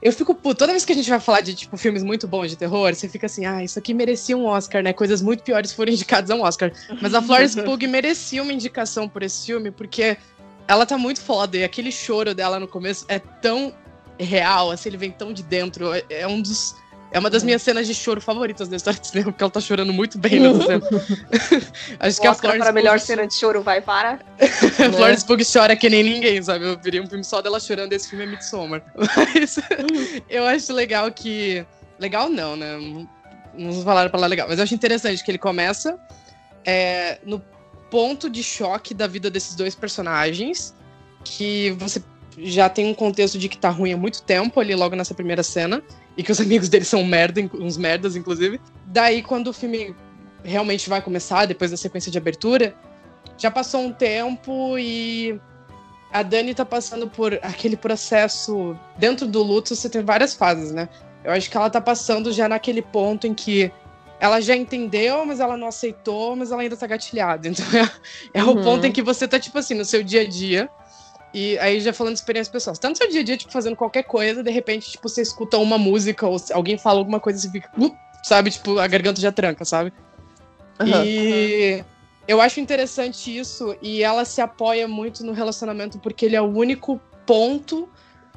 eu 0.00 0.12
fico 0.12 0.34
puto. 0.34 0.56
Toda 0.56 0.72
vez 0.72 0.84
que 0.84 0.92
a 0.92 0.94
gente 0.94 1.08
vai 1.08 1.18
falar 1.20 1.40
de, 1.40 1.54
tipo, 1.54 1.76
filmes 1.76 2.02
muito 2.02 2.28
bons 2.28 2.50
de 2.50 2.56
terror, 2.56 2.94
você 2.94 3.08
fica 3.08 3.26
assim, 3.26 3.46
ah, 3.46 3.64
isso 3.64 3.78
aqui 3.78 3.94
merecia 3.94 4.36
um 4.36 4.44
Oscar, 4.44 4.82
né? 4.82 4.92
Coisas 4.92 5.22
muito 5.22 5.42
piores 5.42 5.72
foram 5.72 5.90
indicadas 5.92 6.30
a 6.30 6.34
um 6.34 6.42
Oscar. 6.42 6.72
Mas 7.00 7.14
a 7.14 7.22
Florence 7.22 7.60
Pugh 7.62 7.88
merecia 7.88 8.42
uma 8.42 8.52
indicação 8.52 9.08
por 9.08 9.22
esse 9.22 9.46
filme, 9.46 9.70
porque 9.70 10.16
ela 10.68 10.84
tá 10.84 10.98
muito 10.98 11.20
foda. 11.20 11.56
E 11.56 11.64
aquele 11.64 11.90
choro 11.90 12.34
dela 12.34 12.60
no 12.60 12.68
começo 12.68 13.06
é 13.08 13.18
tão 13.18 13.72
real, 14.18 14.70
assim, 14.70 14.88
ele 14.88 14.96
vem 14.96 15.10
tão 15.10 15.32
de 15.32 15.42
dentro. 15.42 15.92
É, 15.92 16.04
é 16.10 16.26
um 16.26 16.40
dos. 16.40 16.74
É 17.16 17.18
uma 17.18 17.30
das 17.30 17.42
minhas 17.42 17.62
cenas 17.62 17.86
de 17.86 17.94
choro 17.94 18.20
favoritas 18.20 18.68
da 18.68 18.76
história 18.76 19.00
de 19.00 19.06
cinema, 19.06 19.32
porque 19.32 19.42
ela 19.42 19.50
tá 19.50 19.58
chorando 19.58 19.90
muito 19.90 20.18
bem 20.18 20.38
nessa 20.38 20.66
cena. 20.66 20.82
Acho 21.98 22.20
que 22.20 22.26
a 22.26 22.34
Florence 22.34 22.58
para 22.58 22.68
a 22.68 22.72
melhor 22.74 23.00
cena 23.00 23.26
de 23.26 23.32
choro 23.32 23.62
vai 23.62 23.80
para. 23.80 24.20
a 24.38 24.92
Florence 24.92 25.24
Pugh 25.24 25.40
chora 25.50 25.74
que 25.74 25.88
nem 25.88 26.02
ninguém, 26.02 26.42
sabe? 26.42 26.66
Eu 26.66 26.78
viria 26.78 27.02
um 27.02 27.06
filme 27.06 27.24
só 27.24 27.40
dela 27.40 27.58
chorando, 27.58 27.90
esse 27.94 28.10
filme 28.10 28.24
é 28.24 28.26
Midsommar. 28.26 28.82
Mas 29.16 29.58
eu 30.28 30.44
acho 30.44 30.74
legal 30.74 31.10
que... 31.10 31.64
Legal 31.98 32.28
não, 32.28 32.54
né? 32.54 32.76
Não 33.54 33.72
vou 33.72 33.82
falar 33.82 34.10
pra 34.10 34.20
lá 34.20 34.26
legal, 34.26 34.46
mas 34.46 34.58
eu 34.58 34.64
acho 34.64 34.74
interessante 34.74 35.24
que 35.24 35.30
ele 35.30 35.38
começa 35.38 35.98
é, 36.66 37.18
no 37.24 37.42
ponto 37.90 38.28
de 38.28 38.42
choque 38.42 38.92
da 38.92 39.06
vida 39.06 39.30
desses 39.30 39.54
dois 39.54 39.74
personagens, 39.74 40.74
que 41.24 41.70
você 41.78 42.02
já 42.38 42.68
tem 42.68 42.86
um 42.86 42.94
contexto 42.94 43.38
de 43.38 43.48
que 43.48 43.56
tá 43.56 43.70
ruim 43.70 43.92
há 43.92 43.96
muito 43.96 44.22
tempo 44.22 44.60
ali 44.60 44.74
logo 44.74 44.94
nessa 44.94 45.14
primeira 45.14 45.42
cena. 45.42 45.82
E 46.16 46.22
que 46.22 46.32
os 46.32 46.40
amigos 46.40 46.68
dele 46.68 46.84
são 46.84 47.04
merda, 47.04 47.40
uns 47.54 47.76
merdas, 47.76 48.16
inclusive. 48.16 48.60
Daí, 48.86 49.22
quando 49.22 49.48
o 49.48 49.52
filme 49.52 49.94
realmente 50.44 50.88
vai 50.88 51.02
começar, 51.02 51.46
depois 51.46 51.70
da 51.70 51.76
sequência 51.76 52.10
de 52.10 52.18
abertura, 52.18 52.74
já 53.36 53.50
passou 53.50 53.80
um 53.80 53.92
tempo 53.92 54.78
e 54.78 55.38
a 56.12 56.22
Dani 56.22 56.54
tá 56.54 56.64
passando 56.64 57.08
por 57.08 57.34
aquele 57.42 57.76
processo. 57.76 58.76
Dentro 58.96 59.26
do 59.26 59.42
luto, 59.42 59.74
você 59.74 59.88
tem 59.88 60.02
várias 60.02 60.34
fases, 60.34 60.72
né? 60.72 60.88
Eu 61.24 61.32
acho 61.32 61.50
que 61.50 61.56
ela 61.56 61.68
tá 61.68 61.80
passando 61.80 62.32
já 62.32 62.48
naquele 62.48 62.80
ponto 62.80 63.26
em 63.26 63.34
que 63.34 63.70
ela 64.20 64.40
já 64.40 64.56
entendeu, 64.56 65.26
mas 65.26 65.40
ela 65.40 65.56
não 65.56 65.66
aceitou, 65.66 66.34
mas 66.36 66.50
ela 66.50 66.62
ainda 66.62 66.76
tá 66.76 66.86
gatilhada. 66.86 67.48
Então 67.50 67.66
é, 67.74 67.90
é 68.34 68.44
uhum. 68.44 68.52
o 68.52 68.62
ponto 68.62 68.86
em 68.86 68.92
que 68.92 69.02
você 69.02 69.26
tá, 69.26 69.38
tipo 69.38 69.58
assim, 69.58 69.74
no 69.74 69.84
seu 69.84 70.02
dia 70.02 70.22
a 70.22 70.26
dia 70.26 70.70
e 71.38 71.58
aí, 71.58 71.78
já 71.82 71.92
falando 71.92 72.14
de 72.14 72.20
experiências 72.20 72.50
pessoais. 72.50 72.78
Tá 72.78 72.88
no 72.88 72.96
seu 72.96 73.10
dia 73.10 73.20
a 73.20 73.22
dia, 73.22 73.36
tipo, 73.36 73.52
fazendo 73.52 73.76
qualquer 73.76 74.04
coisa, 74.04 74.42
de 74.42 74.50
repente, 74.50 74.92
tipo, 74.92 75.06
você 75.06 75.20
escuta 75.20 75.58
uma 75.58 75.76
música 75.76 76.26
ou 76.26 76.38
alguém 76.54 76.78
fala 76.78 76.98
alguma 76.98 77.20
coisa 77.20 77.38
e 77.38 77.42
você 77.42 77.50
fica, 77.50 77.70
uh, 77.76 77.94
sabe? 78.24 78.50
Tipo, 78.50 78.78
a 78.78 78.86
garganta 78.86 79.20
já 79.20 79.30
tranca, 79.30 79.62
sabe? 79.62 79.92
Uhum. 80.80 81.04
E 81.04 81.84
eu 82.26 82.40
acho 82.40 82.58
interessante 82.58 83.36
isso. 83.36 83.76
E 83.82 84.02
ela 84.02 84.24
se 84.24 84.40
apoia 84.40 84.88
muito 84.88 85.22
no 85.26 85.32
relacionamento 85.32 85.98
porque 85.98 86.24
ele 86.24 86.36
é 86.36 86.40
o 86.40 86.46
único 86.46 86.98
ponto 87.26 87.86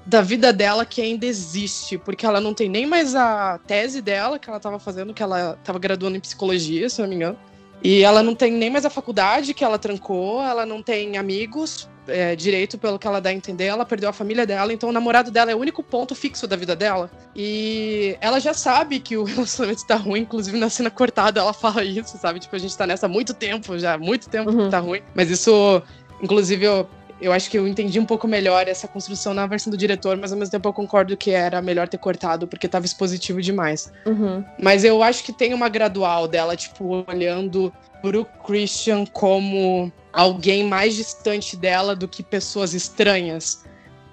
da 0.05 0.21
vida 0.21 0.51
dela 0.51 0.85
que 0.85 1.01
ainda 1.01 1.25
existe. 1.25 1.97
Porque 1.97 2.25
ela 2.25 2.41
não 2.41 2.53
tem 2.53 2.67
nem 2.67 2.85
mais 2.85 3.15
a 3.15 3.61
tese 3.65 4.01
dela 4.01 4.37
que 4.37 4.49
ela 4.49 4.59
tava 4.59 4.77
fazendo, 4.77 5.13
que 5.13 5.23
ela 5.23 5.57
tava 5.63 5.79
graduando 5.79 6.17
em 6.17 6.19
psicologia, 6.19 6.89
se 6.89 7.01
não 7.01 7.07
me 7.07 7.15
engano. 7.15 7.39
E 7.83 8.03
ela 8.03 8.21
não 8.21 8.35
tem 8.35 8.51
nem 8.51 8.69
mais 8.69 8.85
a 8.85 8.89
faculdade 8.89 9.53
que 9.53 9.63
ela 9.63 9.79
trancou, 9.79 10.41
ela 10.41 10.65
não 10.65 10.81
tem 10.81 11.17
amigos 11.17 11.89
é, 12.09 12.35
direito, 12.35 12.77
pelo 12.77 12.99
que 12.99 13.07
ela 13.07 13.21
dá 13.21 13.29
a 13.29 13.33
entender, 13.33 13.65
ela 13.65 13.85
perdeu 13.85 14.09
a 14.09 14.13
família 14.13 14.45
dela, 14.45 14.73
então 14.73 14.89
o 14.89 14.91
namorado 14.91 15.31
dela 15.31 15.51
é 15.51 15.55
o 15.55 15.59
único 15.59 15.81
ponto 15.83 16.15
fixo 16.15 16.47
da 16.47 16.55
vida 16.55 16.75
dela. 16.75 17.09
E 17.35 18.17
ela 18.19 18.39
já 18.39 18.53
sabe 18.53 18.99
que 18.99 19.15
o 19.15 19.23
relacionamento 19.25 19.85
tá 19.85 19.95
ruim, 19.95 20.21
inclusive 20.21 20.57
na 20.57 20.69
cena 20.69 20.89
cortada 20.89 21.39
ela 21.39 21.53
fala 21.53 21.83
isso, 21.83 22.17
sabe? 22.17 22.39
Tipo, 22.39 22.55
a 22.55 22.59
gente 22.59 22.77
tá 22.77 22.85
nessa 22.85 23.05
há 23.05 23.09
muito 23.09 23.33
tempo 23.33 23.77
já, 23.77 23.97
muito 23.97 24.29
tempo 24.29 24.51
uhum. 24.51 24.65
que 24.65 24.71
tá 24.71 24.79
ruim. 24.79 25.01
Mas 25.13 25.29
isso, 25.29 25.81
inclusive, 26.21 26.65
eu, 26.65 26.89
eu 27.21 27.33
acho 27.33 27.49
que 27.49 27.57
eu 27.57 27.67
entendi 27.67 27.99
um 27.99 28.05
pouco 28.05 28.27
melhor 28.27 28.67
essa 28.67 28.87
construção 28.87 29.33
na 29.33 29.45
versão 29.45 29.69
do 29.71 29.77
diretor, 29.77 30.15
mas 30.17 30.31
ao 30.31 30.37
mesmo 30.37 30.51
tempo 30.51 30.69
eu 30.69 30.73
concordo 30.73 31.17
que 31.17 31.31
era 31.31 31.61
melhor 31.61 31.87
ter 31.87 31.97
cortado, 31.97 32.47
porque 32.47 32.67
tava 32.67 32.85
expositivo 32.85 33.41
demais. 33.41 33.91
Uhum. 34.05 34.43
Mas 34.61 34.83
eu 34.83 35.03
acho 35.03 35.23
que 35.23 35.33
tem 35.33 35.53
uma 35.53 35.69
gradual 35.69 36.27
dela, 36.27 36.55
tipo, 36.55 37.05
olhando 37.07 37.73
pro 38.01 38.25
Christian 38.45 39.05
como 39.05 39.91
alguém 40.13 40.63
mais 40.63 40.95
distante 40.95 41.57
dela 41.57 41.95
do 41.95 42.07
que 42.07 42.23
pessoas 42.23 42.73
estranhas. 42.73 43.65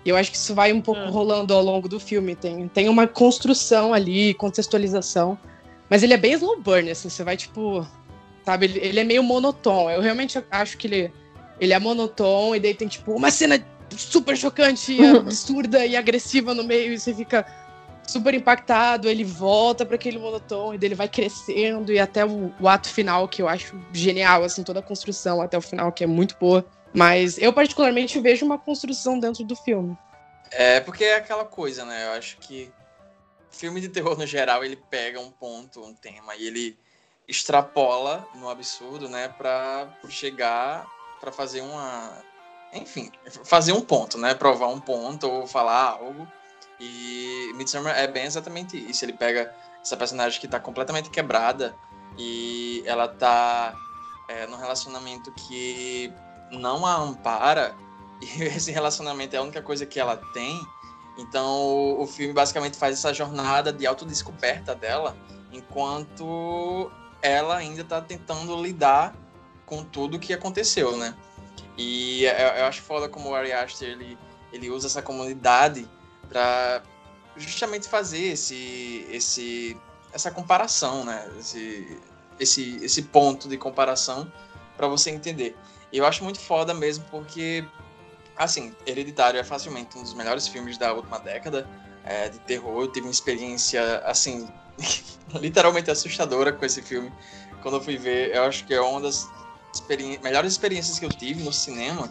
E 0.04 0.08
eu 0.08 0.16
acho 0.16 0.30
que 0.30 0.36
isso 0.36 0.54
vai 0.54 0.72
um 0.72 0.80
pouco 0.80 1.08
rolando 1.10 1.52
ao 1.52 1.62
longo 1.62 1.88
do 1.88 1.98
filme. 1.98 2.36
Tem, 2.36 2.68
tem 2.68 2.88
uma 2.88 3.06
construção 3.06 3.92
ali, 3.92 4.34
contextualização. 4.34 5.38
Mas 5.88 6.02
ele 6.02 6.14
é 6.14 6.16
bem 6.16 6.32
slow 6.32 6.60
burn, 6.60 6.90
assim, 6.90 7.08
você 7.08 7.24
vai, 7.24 7.36
tipo. 7.36 7.86
Sabe, 8.44 8.66
ele, 8.66 8.78
ele 8.80 9.00
é 9.00 9.04
meio 9.04 9.22
monotom. 9.24 9.90
Eu 9.90 10.00
realmente 10.00 10.40
acho 10.50 10.78
que 10.78 10.86
ele, 10.86 11.12
ele 11.60 11.72
é 11.72 11.78
monotom, 11.78 12.54
e 12.54 12.60
daí 12.60 12.74
tem, 12.74 12.88
tipo, 12.88 13.12
uma 13.12 13.30
cena 13.30 13.64
super 13.96 14.36
chocante, 14.36 14.96
absurda 15.16 15.84
e 15.86 15.96
agressiva 15.96 16.54
no 16.54 16.64
meio, 16.64 16.92
e 16.92 16.98
você 16.98 17.14
fica 17.14 17.46
super 18.06 18.34
impactado, 18.34 19.08
ele 19.08 19.24
volta 19.24 19.84
para 19.84 19.96
aquele 19.96 20.18
monotom 20.18 20.72
e 20.72 20.78
dele 20.78 20.94
vai 20.94 21.08
crescendo 21.08 21.92
e 21.92 21.98
até 21.98 22.24
o, 22.24 22.52
o, 22.60 22.68
ato 22.68 22.88
final 22.88 23.26
que 23.26 23.42
eu 23.42 23.48
acho 23.48 23.78
genial, 23.92 24.44
assim, 24.44 24.62
toda 24.62 24.78
a 24.78 24.82
construção 24.82 25.42
até 25.42 25.58
o 25.58 25.60
final 25.60 25.90
que 25.90 26.04
é 26.04 26.06
muito 26.06 26.36
boa. 26.38 26.64
Mas 26.94 27.36
eu 27.36 27.52
particularmente 27.52 28.18
vejo 28.20 28.46
uma 28.46 28.58
construção 28.58 29.18
dentro 29.18 29.44
do 29.44 29.56
filme. 29.56 29.96
É, 30.50 30.80
porque 30.80 31.04
é 31.04 31.16
aquela 31.16 31.44
coisa, 31.44 31.84
né? 31.84 32.06
Eu 32.06 32.12
acho 32.12 32.38
que 32.38 32.70
filme 33.50 33.80
de 33.80 33.88
terror 33.88 34.16
no 34.16 34.26
geral, 34.26 34.64
ele 34.64 34.76
pega 34.76 35.18
um 35.18 35.30
ponto, 35.30 35.82
um 35.82 35.94
tema 35.94 36.36
e 36.36 36.46
ele 36.46 36.78
extrapola 37.26 38.26
no 38.36 38.48
absurdo, 38.48 39.08
né, 39.08 39.28
para 39.28 39.88
chegar 40.08 40.86
para 41.20 41.32
fazer 41.32 41.60
uma 41.60 42.12
enfim, 42.72 43.10
fazer 43.44 43.72
um 43.72 43.80
ponto, 43.80 44.18
né? 44.18 44.34
Provar 44.34 44.68
um 44.68 44.80
ponto 44.80 45.28
ou 45.28 45.46
falar 45.46 45.90
algo. 45.92 46.26
E 46.78 47.52
Midsommar 47.54 47.96
é 47.96 48.06
bem 48.06 48.24
exatamente 48.24 48.76
isso. 48.76 49.04
Ele 49.04 49.12
pega 49.14 49.54
essa 49.80 49.96
personagem 49.96 50.40
que 50.40 50.48
tá 50.48 50.60
completamente 50.60 51.08
quebrada 51.10 51.74
e 52.18 52.82
ela 52.86 53.08
tá 53.08 53.74
é, 54.28 54.46
num 54.46 54.56
relacionamento 54.56 55.32
que 55.32 56.12
não 56.50 56.84
a 56.84 56.96
ampara 56.96 57.74
e 58.20 58.42
esse 58.42 58.70
relacionamento 58.70 59.34
é 59.34 59.38
a 59.38 59.42
única 59.42 59.62
coisa 59.62 59.86
que 59.86 59.98
ela 59.98 60.16
tem. 60.32 60.60
Então 61.18 61.98
o 61.98 62.06
filme 62.06 62.34
basicamente 62.34 62.76
faz 62.76 62.94
essa 62.94 63.14
jornada 63.14 63.72
de 63.72 63.86
autodescoberta 63.86 64.74
dela 64.74 65.16
enquanto 65.50 66.90
ela 67.22 67.56
ainda 67.56 67.82
tá 67.82 68.02
tentando 68.02 68.60
lidar 68.62 69.16
com 69.66 69.84
tudo 69.84 70.18
que 70.18 70.32
aconteceu, 70.32 70.96
né? 70.96 71.14
E 71.76 72.24
eu, 72.24 72.30
eu 72.30 72.64
acho 72.66 72.80
foda 72.82 73.08
como 73.08 73.30
o 73.30 73.34
Ari 73.34 73.52
Aster 73.52 73.88
ele, 73.90 74.16
ele 74.52 74.70
usa 74.70 74.86
essa 74.86 75.02
comunidade 75.02 75.86
para 76.28 76.82
justamente 77.36 77.88
fazer 77.88 78.32
esse, 78.32 79.06
esse, 79.10 79.76
essa 80.12 80.30
comparação, 80.30 81.04
né? 81.04 81.28
Esse, 81.38 82.00
esse, 82.38 82.76
esse 82.82 83.02
ponto 83.02 83.48
de 83.48 83.58
comparação 83.58 84.30
para 84.76 84.86
você 84.86 85.10
entender. 85.10 85.56
E 85.92 85.98
eu 85.98 86.06
acho 86.06 86.24
muito 86.24 86.40
foda 86.40 86.72
mesmo 86.72 87.04
porque, 87.10 87.64
assim, 88.36 88.74
Hereditário 88.86 89.38
é 89.38 89.44
facilmente 89.44 89.96
um 89.98 90.02
dos 90.02 90.14
melhores 90.14 90.48
filmes 90.48 90.78
da 90.78 90.92
última 90.92 91.18
década 91.18 91.68
é, 92.04 92.28
de 92.28 92.38
terror. 92.40 92.82
Eu 92.82 92.92
tive 92.92 93.06
uma 93.06 93.12
experiência, 93.12 93.98
assim, 93.98 94.48
literalmente 95.34 95.90
assustadora 95.90 96.52
com 96.52 96.64
esse 96.64 96.82
filme. 96.82 97.12
Quando 97.62 97.76
eu 97.76 97.80
fui 97.80 97.96
ver, 97.96 98.34
eu 98.34 98.44
acho 98.44 98.64
que 98.64 98.74
é 98.74 98.80
uma 98.80 99.00
das 99.00 99.28
melhores 100.22 100.52
experiências 100.52 100.98
que 100.98 101.04
eu 101.04 101.10
tive 101.10 101.42
no 101.42 101.52
cinema 101.52 102.10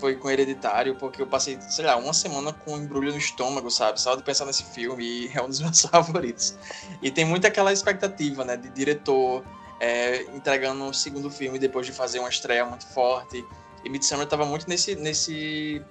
foi 0.00 0.16
com 0.16 0.30
Hereditário, 0.30 0.96
porque 0.96 1.20
eu 1.20 1.26
passei, 1.26 1.60
sei 1.60 1.84
lá, 1.84 1.96
uma 1.96 2.14
semana 2.14 2.52
com 2.52 2.72
um 2.72 2.78
embrulho 2.78 3.12
no 3.12 3.18
estômago, 3.18 3.70
sabe? 3.70 4.00
Só 4.00 4.16
de 4.16 4.22
pensar 4.22 4.46
nesse 4.46 4.64
filme 4.64 5.04
e 5.04 5.30
é 5.36 5.42
um 5.42 5.48
dos 5.48 5.60
meus 5.60 5.82
favoritos. 5.84 6.56
E 7.02 7.10
tem 7.10 7.24
muito 7.24 7.46
aquela 7.46 7.72
expectativa, 7.72 8.44
né, 8.44 8.56
de 8.56 8.70
diretor 8.70 9.44
é, 9.78 10.22
entregando 10.34 10.82
um 10.82 10.92
segundo 10.92 11.30
filme 11.30 11.58
depois 11.58 11.86
de 11.86 11.92
fazer 11.92 12.18
uma 12.18 12.28
estreia 12.28 12.64
muito 12.64 12.86
forte. 12.86 13.44
E 13.84 13.88
Midsummer 13.88 14.24
estava 14.24 14.44
muito 14.44 14.68
nesse, 14.68 14.94
nesse, 14.94 15.82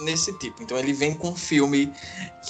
nesse 0.00 0.32
tipo. 0.38 0.62
Então 0.62 0.76
ele 0.78 0.92
vem 0.92 1.14
com 1.14 1.30
um 1.30 1.36
filme 1.36 1.92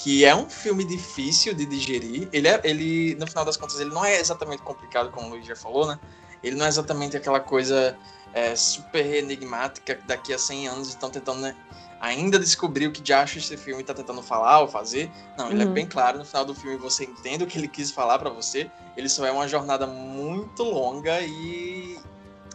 que 0.01 0.25
é 0.25 0.35
um 0.35 0.49
filme 0.49 0.83
difícil 0.83 1.53
de 1.53 1.65
digerir. 1.65 2.27
Ele, 2.31 2.47
é, 2.47 2.61
ele 2.63 3.15
no 3.15 3.27
final 3.27 3.45
das 3.45 3.57
contas, 3.57 3.79
ele 3.79 3.91
não 3.91 4.03
é 4.03 4.19
exatamente 4.19 4.61
complicado, 4.63 5.11
como 5.11 5.27
o 5.27 5.29
Luiz 5.31 5.45
já 5.45 5.55
falou, 5.55 5.87
né? 5.87 5.99
Ele 6.43 6.55
não 6.55 6.65
é 6.65 6.69
exatamente 6.69 7.17
aquela 7.17 7.39
coisa 7.39 7.97
é, 8.33 8.55
super 8.55 9.05
enigmática 9.05 9.95
que 9.95 10.07
daqui 10.07 10.33
a 10.33 10.37
100 10.37 10.67
anos 10.67 10.87
estão 10.89 11.09
tentando 11.09 11.41
né, 11.41 11.55
ainda 11.99 12.37
descobrir 12.39 12.87
o 12.87 12.91
que 12.91 13.01
de 13.01 13.13
acho 13.13 13.37
esse 13.37 13.57
filme 13.57 13.81
está 13.81 13.93
tentando 13.93 14.21
falar 14.21 14.59
ou 14.59 14.67
fazer. 14.67 15.11
Não, 15.37 15.49
ele 15.49 15.61
é 15.61 15.65
uhum. 15.65 15.71
é 15.71 15.73
bem 15.73 15.87
claro 15.87 16.17
no 16.17 16.25
final 16.25 16.45
do 16.45 16.53
filme 16.53 16.77
você 16.77 17.05
entende 17.05 17.43
o 17.43 17.47
que 17.47 17.57
ele 17.57 17.67
quis 17.67 17.91
falar 17.91 18.19
para 18.19 18.29
você. 18.29 18.69
Ele 18.95 19.09
só 19.09 19.25
é 19.25 19.31
uma 19.31 19.47
jornada 19.47 19.87
muito 19.87 20.63
longa 20.63 21.19
e 21.21 21.99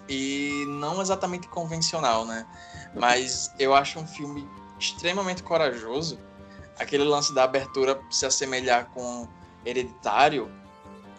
e 0.08 0.64
não 0.66 1.00
exatamente 1.00 1.48
convencional, 1.48 2.24
né? 2.24 2.46
Mas 2.94 3.52
eu 3.58 3.74
acho 3.74 3.98
um 3.98 4.06
filme 4.06 4.46
extremamente 4.78 5.42
corajoso. 5.42 6.18
Aquele 6.78 7.04
lance 7.04 7.34
da 7.34 7.44
abertura 7.44 8.00
se 8.10 8.26
assemelhar 8.26 8.86
com 8.86 9.28
Hereditário, 9.64 10.50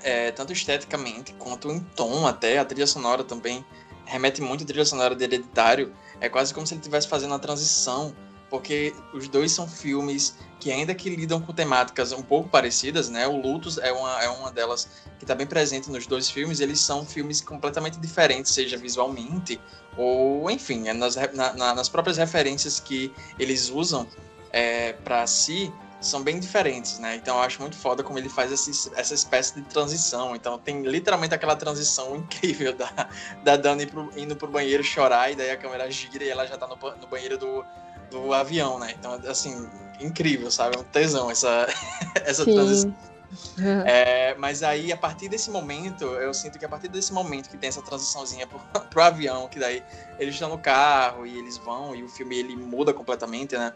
é, 0.03 0.31
tanto 0.31 0.51
esteticamente 0.51 1.33
quanto 1.35 1.71
em 1.71 1.79
tom 1.79 2.27
até, 2.27 2.57
a 2.57 2.65
trilha 2.65 2.85
sonora 2.85 3.23
também 3.23 3.65
remete 4.05 4.41
muito 4.41 4.63
à 4.63 4.67
trilha 4.67 4.85
sonora 4.85 5.15
de 5.15 5.23
Hereditário. 5.23 5.93
É 6.19 6.29
quase 6.29 6.53
como 6.53 6.65
se 6.65 6.73
ele 6.73 6.79
estivesse 6.79 7.07
fazendo 7.07 7.31
uma 7.31 7.39
transição, 7.39 8.15
porque 8.49 8.93
os 9.13 9.27
dois 9.27 9.51
são 9.51 9.67
filmes 9.67 10.37
que, 10.59 10.71
ainda 10.71 10.93
que 10.93 11.09
lidam 11.09 11.41
com 11.41 11.51
temáticas 11.51 12.11
um 12.11 12.21
pouco 12.21 12.49
parecidas, 12.49 13.09
né? 13.09 13.27
O 13.27 13.35
Lutos 13.35 13.77
é 13.77 13.91
uma, 13.91 14.23
é 14.23 14.29
uma 14.29 14.51
delas 14.51 14.87
que 15.17 15.23
está 15.23 15.35
bem 15.35 15.47
presente 15.47 15.89
nos 15.89 16.07
dois 16.07 16.29
filmes. 16.29 16.59
Eles 16.59 16.79
são 16.79 17.05
filmes 17.05 17.41
completamente 17.41 17.99
diferentes, 17.99 18.53
seja 18.53 18.77
visualmente 18.77 19.59
ou, 19.97 20.49
enfim, 20.49 20.87
é 20.87 20.93
nas, 20.93 21.15
na, 21.33 21.75
nas 21.75 21.89
próprias 21.89 22.17
referências 22.17 22.79
que 22.79 23.11
eles 23.37 23.69
usam 23.69 24.07
é, 24.51 24.93
para 24.93 25.25
si 25.27 25.71
são 26.05 26.21
bem 26.21 26.39
diferentes, 26.39 26.99
né? 26.99 27.15
Então 27.15 27.37
eu 27.37 27.41
acho 27.41 27.61
muito 27.61 27.77
foda 27.77 28.03
como 28.03 28.19
ele 28.19 28.29
faz 28.29 28.51
esse, 28.51 28.91
essa 28.95 29.13
espécie 29.13 29.55
de 29.55 29.61
transição. 29.63 30.35
Então 30.35 30.59
tem 30.59 30.83
literalmente 30.83 31.33
aquela 31.33 31.55
transição 31.55 32.15
incrível 32.17 32.75
da, 32.75 33.09
da 33.43 33.55
Dani 33.55 33.85
pro, 33.85 34.11
indo 34.17 34.35
pro 34.35 34.47
banheiro 34.47 34.83
chorar 34.83 35.31
e 35.31 35.35
daí 35.35 35.51
a 35.51 35.57
câmera 35.57 35.89
gira 35.89 36.23
e 36.23 36.29
ela 36.29 36.45
já 36.45 36.57
tá 36.57 36.67
no, 36.67 36.75
no 36.75 37.07
banheiro 37.07 37.37
do, 37.37 37.65
do 38.11 38.33
avião, 38.33 38.77
né? 38.77 38.93
Então, 38.99 39.13
assim, 39.27 39.67
incrível, 39.99 40.51
sabe? 40.51 40.75
É 40.75 40.79
um 40.79 40.83
tesão 40.83 41.31
essa, 41.31 41.67
essa 42.25 42.45
transição. 42.45 42.93
É, 43.85 44.35
mas 44.35 44.61
aí, 44.61 44.91
a 44.91 44.97
partir 44.97 45.27
desse 45.27 45.49
momento, 45.49 46.05
eu 46.05 46.33
sinto 46.33 46.59
que 46.59 46.65
a 46.65 46.69
partir 46.69 46.87
desse 46.87 47.11
momento 47.11 47.49
que 47.49 47.57
tem 47.57 47.67
essa 47.67 47.81
transiçãozinha 47.81 48.45
pro, 48.45 48.59
pro 48.89 49.01
avião, 49.01 49.47
que 49.47 49.59
daí 49.59 49.83
eles 50.19 50.35
estão 50.35 50.49
no 50.49 50.57
carro 50.57 51.25
e 51.25 51.37
eles 51.37 51.57
vão 51.57 51.95
e 51.95 52.03
o 52.03 52.09
filme 52.09 52.37
ele 52.37 52.55
muda 52.55 52.93
completamente, 52.93 53.57
né? 53.57 53.73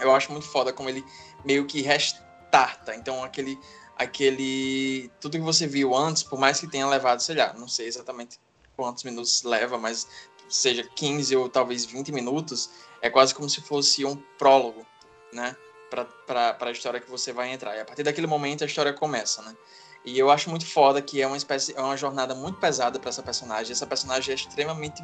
Eu 0.00 0.14
acho 0.14 0.32
muito 0.32 0.46
foda 0.48 0.72
como 0.72 0.88
ele 0.88 1.04
meio 1.44 1.66
que 1.66 1.82
restarta. 1.82 2.94
Então, 2.94 3.22
aquele, 3.22 3.58
aquele. 3.96 5.10
Tudo 5.20 5.38
que 5.38 5.44
você 5.44 5.66
viu 5.66 5.94
antes, 5.94 6.22
por 6.22 6.38
mais 6.38 6.60
que 6.60 6.66
tenha 6.66 6.86
levado, 6.86 7.20
sei 7.20 7.36
lá, 7.36 7.52
não 7.54 7.68
sei 7.68 7.86
exatamente 7.86 8.40
quantos 8.76 9.04
minutos 9.04 9.42
leva, 9.42 9.78
mas 9.78 10.06
seja 10.48 10.82
15 10.82 11.36
ou 11.36 11.48
talvez 11.48 11.84
20 11.84 12.12
minutos, 12.12 12.70
é 13.00 13.08
quase 13.08 13.34
como 13.34 13.48
se 13.48 13.60
fosse 13.60 14.04
um 14.04 14.16
prólogo, 14.38 14.86
né? 15.32 15.56
Para 16.26 16.56
a 16.60 16.70
história 16.70 17.00
que 17.00 17.10
você 17.10 17.32
vai 17.32 17.52
entrar. 17.52 17.76
E 17.76 17.80
a 17.80 17.84
partir 17.84 18.02
daquele 18.02 18.26
momento 18.26 18.64
a 18.64 18.66
história 18.66 18.92
começa, 18.92 19.42
né? 19.42 19.54
E 20.04 20.18
eu 20.18 20.30
acho 20.30 20.50
muito 20.50 20.66
foda 20.66 21.00
que 21.00 21.22
é 21.22 21.26
uma 21.26 21.36
espécie, 21.36 21.74
é 21.76 21.80
uma 21.80 21.96
jornada 21.96 22.34
muito 22.34 22.58
pesada 22.58 22.98
para 22.98 23.08
essa 23.08 23.22
personagem. 23.22 23.72
Essa 23.72 23.86
personagem 23.86 24.32
é 24.32 24.34
extremamente 24.34 25.02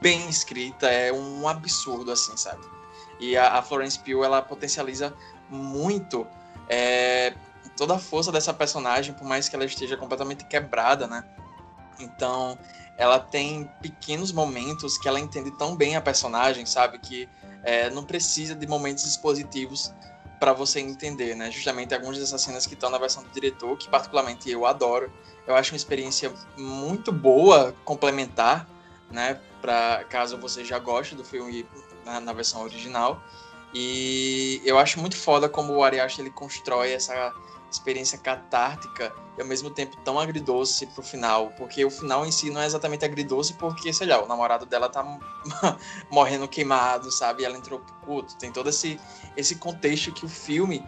bem 0.00 0.28
escrita, 0.28 0.88
é 0.88 1.12
um 1.12 1.48
absurdo, 1.48 2.12
assim, 2.12 2.36
sabe? 2.36 2.64
E 3.18 3.36
a, 3.36 3.58
a 3.58 3.62
Florence 3.62 3.98
Pugh, 3.98 4.24
ela 4.24 4.42
potencializa 4.42 5.14
muito 5.48 6.26
é, 6.68 7.34
toda 7.76 7.94
a 7.94 7.98
força 7.98 8.32
dessa 8.32 8.52
personagem, 8.52 9.14
por 9.14 9.24
mais 9.24 9.48
que 9.48 9.56
ela 9.56 9.64
esteja 9.64 9.96
completamente 9.96 10.44
quebrada, 10.44 11.06
né? 11.06 11.24
Então, 11.98 12.58
ela 12.96 13.18
tem 13.18 13.70
pequenos 13.80 14.32
momentos 14.32 14.98
que 14.98 15.08
ela 15.08 15.20
entende 15.20 15.50
tão 15.52 15.76
bem 15.76 15.96
a 15.96 16.00
personagem, 16.00 16.66
sabe? 16.66 16.98
Que 16.98 17.28
é, 17.62 17.90
não 17.90 18.04
precisa 18.04 18.54
de 18.54 18.66
momentos 18.66 19.04
expositivos 19.04 19.92
para 20.38 20.52
você 20.52 20.80
entender, 20.80 21.34
né? 21.34 21.50
Justamente 21.50 21.94
algumas 21.94 22.18
dessas 22.18 22.40
cenas 22.42 22.66
que 22.66 22.74
estão 22.74 22.90
na 22.90 22.98
versão 22.98 23.22
do 23.22 23.30
diretor, 23.30 23.76
que 23.76 23.88
particularmente 23.88 24.50
eu 24.50 24.66
adoro. 24.66 25.10
Eu 25.46 25.54
acho 25.54 25.72
uma 25.72 25.76
experiência 25.76 26.32
muito 26.56 27.12
boa, 27.12 27.74
complementar, 27.84 28.68
né? 29.10 29.40
Para 29.60 30.04
caso 30.04 30.36
você 30.38 30.64
já 30.64 30.78
goste 30.78 31.14
do 31.14 31.24
filme 31.24 31.66
na, 32.04 32.20
na 32.20 32.32
versão 32.32 32.62
original. 32.62 33.22
E 33.74 34.60
eu 34.64 34.78
acho 34.78 35.00
muito 35.00 35.16
foda 35.16 35.48
como 35.48 35.74
o 35.74 35.84
Ariashi 35.84 36.20
ele 36.20 36.30
constrói 36.30 36.92
essa 36.92 37.32
experiência 37.70 38.18
catártica 38.18 39.12
e 39.36 39.42
ao 39.42 39.46
mesmo 39.46 39.70
tempo 39.70 39.96
tão 39.98 40.18
agridoce 40.18 40.86
pro 40.86 41.02
final, 41.02 41.50
porque 41.58 41.84
o 41.84 41.90
final 41.90 42.24
em 42.24 42.32
si 42.32 42.50
não 42.50 42.60
é 42.60 42.66
exatamente 42.66 43.04
agridoce 43.04 43.54
porque, 43.54 43.92
sei 43.92 44.06
lá, 44.06 44.22
o 44.22 44.26
namorado 44.26 44.64
dela 44.64 44.88
tá 44.88 45.04
morrendo 46.10 46.48
queimado, 46.48 47.10
sabe? 47.10 47.44
Ela 47.44 47.56
entrou 47.56 47.80
pro 47.80 47.94
culto. 47.96 48.36
Tem 48.36 48.50
todo 48.50 48.70
esse, 48.70 48.98
esse 49.36 49.56
contexto 49.56 50.12
que 50.12 50.24
o 50.24 50.28
filme, 50.28 50.82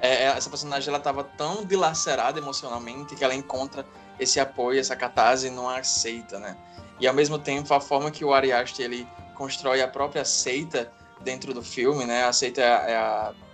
é, 0.00 0.24
é, 0.24 0.26
essa 0.26 0.50
personagem 0.50 0.88
ela 0.88 1.00
tava 1.00 1.24
tão 1.24 1.64
dilacerada 1.64 2.38
emocionalmente 2.38 3.14
que 3.14 3.24
ela 3.24 3.34
encontra 3.34 3.86
esse 4.18 4.38
apoio, 4.38 4.78
essa 4.78 4.94
catarse 4.94 5.46
e 5.46 5.50
não 5.50 5.68
a 5.68 5.78
aceita, 5.78 6.38
né? 6.38 6.56
E 7.00 7.06
ao 7.06 7.14
mesmo 7.14 7.38
tempo 7.38 7.72
a 7.72 7.80
forma 7.80 8.10
que 8.10 8.24
o 8.24 8.32
Ariaste 8.32 8.82
ele 8.82 9.08
constrói 9.34 9.82
a 9.82 9.88
própria 9.88 10.24
seita 10.24 10.92
dentro 11.24 11.52
do 11.54 11.62
filme, 11.62 12.04
né? 12.04 12.24
A 12.24 12.32
seita 12.32 12.60
é 12.60 12.96
a, 12.96 13.32
é 13.32 13.44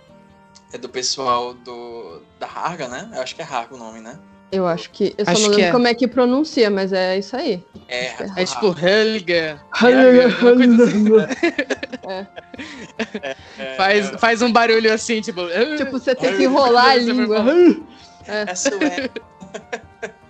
é 0.73 0.77
do 0.77 0.87
pessoal 0.87 1.53
do 1.53 2.21
da 2.39 2.47
Harga, 2.47 2.87
né? 2.87 3.09
Eu 3.13 3.21
acho 3.21 3.35
que 3.35 3.41
é 3.41 3.45
Harga 3.45 3.75
o 3.75 3.77
nome, 3.77 3.99
né? 3.99 4.17
Eu 4.51 4.67
acho 4.67 4.89
que. 4.91 5.15
Eu 5.17 5.25
só 5.25 5.31
Acho 5.31 5.41
não 5.43 5.49
lembro 5.49 5.65
é. 5.65 5.71
como 5.71 5.87
é 5.87 5.93
que 5.93 6.07
pronuncia, 6.07 6.69
mas 6.69 6.91
é 6.91 7.17
isso 7.17 7.35
aí. 7.37 7.63
É, 7.87 8.15
É 8.35 8.45
tipo 8.45 8.67
Helga. 8.67 9.61
Helga, 9.81 10.45
Helga, 10.45 10.83
assim. 10.83 11.05
É. 12.03 12.25
é, 13.59 13.75
Faz, 13.75 14.11
é, 14.11 14.17
faz 14.17 14.41
um 14.41 14.51
barulho 14.51 14.91
assim, 14.91 15.21
tipo. 15.21 15.41
Tipo, 15.77 15.91
você 15.91 16.15
tem 16.15 16.35
que 16.35 16.43
enrolar 16.43 16.89
a 16.89 16.95
língua. 16.95 17.45
é 18.27 18.55
sué. 18.55 19.09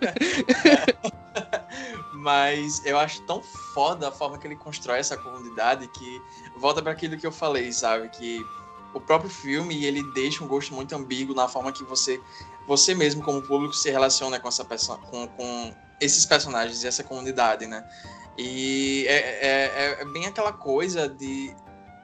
Mas 2.21 2.85
eu 2.85 2.99
acho 2.99 3.19
tão 3.23 3.41
foda 3.41 4.09
a 4.09 4.11
forma 4.11 4.37
que 4.37 4.45
ele 4.45 4.55
constrói 4.55 4.99
essa 4.99 5.17
comunidade 5.17 5.87
que 5.87 6.21
volta 6.55 6.79
para 6.79 6.91
aquilo 6.91 7.17
que 7.17 7.25
eu 7.25 7.31
falei, 7.31 7.73
sabe? 7.73 8.09
Que 8.09 8.45
o 8.93 8.99
próprio 8.99 9.29
filme 9.29 9.83
ele 9.85 10.03
deixa 10.03 10.43
um 10.43 10.47
gosto 10.47 10.71
muito 10.75 10.93
ambíguo 10.93 11.33
na 11.33 11.47
forma 11.47 11.71
que 11.71 11.83
você 11.83 12.21
você 12.67 12.93
mesmo 12.93 13.23
como 13.23 13.41
público 13.41 13.73
se 13.73 13.89
relaciona 13.89 14.39
com 14.39 14.47
essa 14.47 14.63
com, 14.63 15.27
com 15.29 15.73
esses 15.99 16.23
personagens 16.23 16.83
e 16.83 16.87
essa 16.87 17.03
comunidade, 17.03 17.65
né? 17.65 17.83
E 18.37 19.05
é, 19.07 19.15
é, 19.15 19.47
é- 19.47 20.01
é 20.01 20.05
bem 20.05 20.27
aquela 20.27 20.53
coisa 20.53 21.09
de 21.09 21.55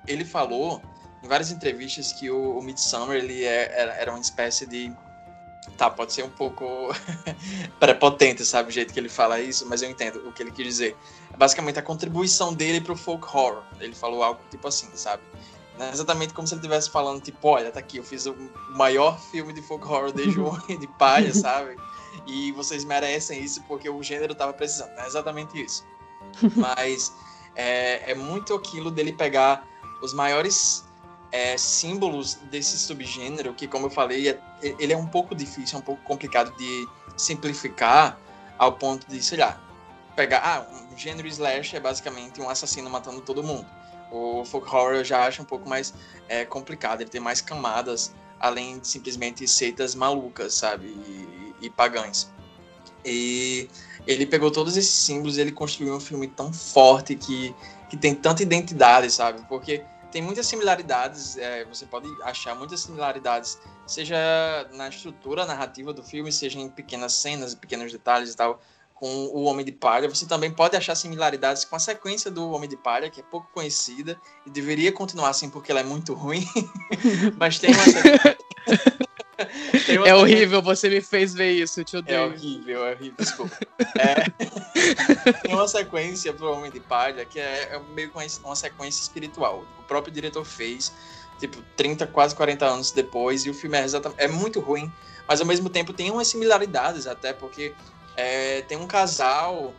ele 0.08 0.26
falou 0.26 0.82
em 1.22 1.28
várias 1.28 1.52
entrevistas 1.52 2.12
que 2.12 2.32
o, 2.32 2.58
o 2.58 2.62
Midsummer 2.64 3.18
ele 3.18 3.44
é- 3.46 4.02
era 4.02 4.12
uma 4.12 4.20
espécie 4.20 4.66
de 4.66 4.92
tá 5.78 5.90
pode 5.90 6.14
ser 6.14 6.24
um 6.24 6.30
pouco 6.30 6.66
prepotente, 7.80 8.46
sabe, 8.46 8.70
o 8.70 8.72
jeito 8.72 8.94
que 8.94 9.00
ele 9.00 9.10
fala 9.10 9.40
isso, 9.40 9.66
mas 9.68 9.82
eu 9.82 9.90
entendo 9.90 10.28
o 10.28 10.32
que 10.32 10.42
ele 10.44 10.52
quis 10.52 10.66
dizer. 10.66 10.98
É 11.34 11.38
basicamente 11.38 11.80
a 11.80 11.82
contribuição 11.82 12.54
dele 12.54 12.82
pro 12.82 12.96
folk 12.96 13.26
horror. 13.26 13.64
Ele 13.80 13.94
falou 13.96 14.24
algo 14.24 14.40
tipo 14.50 14.68
assim, 14.68 14.90
sabe? 14.94 15.22
Não 15.78 15.86
é 15.86 15.92
exatamente 15.92 16.34
como 16.34 16.48
se 16.48 16.54
ele 16.54 16.60
estivesse 16.60 16.90
falando, 16.90 17.22
tipo, 17.22 17.48
olha, 17.48 17.72
tá 17.72 17.80
aqui, 17.80 17.98
eu 17.98 18.04
fiz 18.04 18.26
o 18.26 18.36
maior 18.70 19.20
filme 19.20 19.54
de 19.54 19.62
folk 19.62 19.86
horror 19.86 20.12
desde 20.12 20.40
o 20.40 20.48
Homem 20.48 20.80
de 20.80 20.88
Palha, 20.88 21.34
sabe? 21.36 21.76
E 22.26 22.52
vocês 22.54 22.84
merecem 22.84 23.44
isso 23.44 23.64
porque 23.68 23.90
o 23.90 24.02
gênero 24.02 24.34
tava 24.34 24.54
precisando. 24.54 24.96
Não 24.96 25.04
é 25.04 25.08
exatamente 25.08 25.64
isso. 25.64 25.86
Mas 26.56 27.14
é, 27.56 28.12
é 28.12 28.16
muito 28.16 28.56
aquilo 28.56 28.90
dele 28.90 29.14
pegar 29.14 29.68
os 30.02 30.14
maiores 30.14 30.84
é, 31.32 31.58
símbolos 31.58 32.36
desse 32.50 32.78
subgênero, 32.78 33.54
que, 33.54 33.68
como 33.68 33.88
eu 33.88 33.90
falei, 33.90 34.30
é- 34.30 34.40
ele 34.62 34.94
é 34.94 34.98
um 34.98 35.08
pouco 35.08 35.36
difícil, 35.36 35.78
é 35.78 35.80
um 35.80 35.84
pouco 35.84 36.02
complicado 36.04 36.56
de 36.58 36.88
simplificar 37.16 38.18
ao 38.58 38.74
ponto 38.74 39.08
de, 39.08 39.22
sei 39.22 39.38
lá, 39.38 39.62
pegar. 40.16 40.42
Ah, 40.44 40.66
um 40.92 40.98
gênero 40.98 41.28
slash 41.28 41.76
é 41.76 41.80
basicamente 41.80 42.42
um 42.42 42.50
assassino 42.50 42.90
matando 42.90 43.22
todo 43.22 43.44
mundo. 43.44 43.66
O 44.12 44.44
folk 44.46 44.68
horror 44.68 44.96
eu 44.96 45.04
já 45.04 45.26
acho 45.26 45.42
um 45.42 45.46
pouco 45.46 45.68
mais 45.68 45.94
é, 46.28 46.46
complicado, 46.46 47.02
ele 47.02 47.10
tem 47.10 47.22
mais 47.22 47.42
camadas, 47.42 48.14
além 48.40 48.80
de 48.80 48.88
simplesmente 48.88 49.48
seitas 49.48 49.94
malucas, 49.94 50.54
sabe? 50.54 50.88
E, 50.88 51.54
e 51.66 51.70
pagãs. 51.70 52.32
E 53.06 53.70
ele 54.06 54.26
pegou 54.26 54.50
todos 54.50 54.76
esses 54.76 54.94
símbolos 54.94 55.38
e 55.38 55.42
ele 55.42 55.52
construiu 55.52 55.96
um 55.96 56.00
filme 56.00 56.28
tão 56.28 56.52
forte 56.52 57.16
que, 57.16 57.54
que 57.90 57.98
tem 57.98 58.16
tanta 58.16 58.42
identidade, 58.42 59.12
sabe? 59.12 59.42
Porque 59.48 59.84
tem 60.12 60.22
muitas 60.22 60.48
similaridades, 60.48 61.38
é, 61.38 61.66
você 61.66 61.86
pode 61.86 62.08
achar 62.24 62.56
muitas 62.56 62.82
similaridades, 62.82 63.58
seja 63.86 64.18
na 64.74 64.90
estrutura 64.90 65.46
narrativa 65.46 65.94
do 65.94 66.04
filme, 66.04 66.32
seja 66.32 66.60
em 66.60 66.70
pequenas 66.70 67.14
cenas, 67.14 67.54
pequenos 67.56 67.92
detalhes 67.92 68.34
e 68.34 68.38
tal, 68.38 68.60
com 68.94 69.08
o 69.28 69.44
Homem 69.44 69.66
de 69.66 69.72
Palha. 69.72 70.10
Você 70.10 70.26
também 70.26 70.52
pode 70.52 70.76
achar 70.76 70.96
similaridades 70.96 71.64
com 71.66 71.76
a 71.76 71.80
sequência 71.80 72.32
do 72.32 72.50
Homem 72.52 72.70
de 72.70 72.78
Palha, 72.78 73.10
que 73.10 73.20
é 73.20 73.24
pouco 73.24 73.48
conhecida 73.54 74.20
e 74.46 74.50
deveria 74.50 74.92
continuar 74.92 75.30
assim 75.30 75.50
porque 75.50 75.72
ela 75.72 75.82
é 75.82 75.84
muito 75.84 76.14
ruim, 76.14 76.46
mas 77.38 77.60
tem 77.60 77.74
uma 77.74 77.84
sequência. 77.84 78.38
É 79.88 80.16
horrível, 80.16 80.62
você 80.62 80.90
me 80.90 81.02
fez 81.02 81.34
ver 81.34 81.52
isso, 81.52 81.80
eu 81.80 81.86
te 81.86 81.96
é 81.96 82.00
odeio. 82.00 82.26
horrível, 82.28 82.86
é 82.86 82.92
horrível, 82.94 83.16
desculpa. 83.18 83.58
É, 84.00 85.34
tem 85.42 85.54
uma 85.54 85.68
sequência 85.68 86.34
pro 86.34 86.52
Homem 86.52 86.72
de 86.72 86.80
Palha 86.80 87.26
que 87.26 87.40
é, 87.40 87.76
é 87.76 87.80
meio 87.94 88.10
que 88.10 88.18
uma, 88.18 88.26
uma 88.44 88.56
sequência 88.56 89.02
espiritual. 89.02 89.66
O 89.80 89.84
próprio 89.84 90.14
diretor 90.14 90.46
fez, 90.46 90.94
tipo, 91.40 91.62
30, 91.76 92.06
quase 92.08 92.36
40 92.36 92.66
anos 92.66 92.92
depois, 92.92 93.46
e 93.46 93.50
o 93.50 93.54
filme 93.54 93.78
é, 93.78 93.84
exatamente, 93.84 94.22
é 94.22 94.28
muito 94.28 94.60
ruim, 94.60 94.92
mas 95.28 95.42
ao 95.42 95.48
mesmo 95.48 95.70
tempo 95.70 95.94
tem 95.94 96.12
umas 96.12 96.28
similaridades 96.28 97.08
até, 97.08 97.34
porque 97.34 97.74
é, 98.16 98.62
tem 98.64 98.78
um 98.78 98.88
casal 98.88 99.74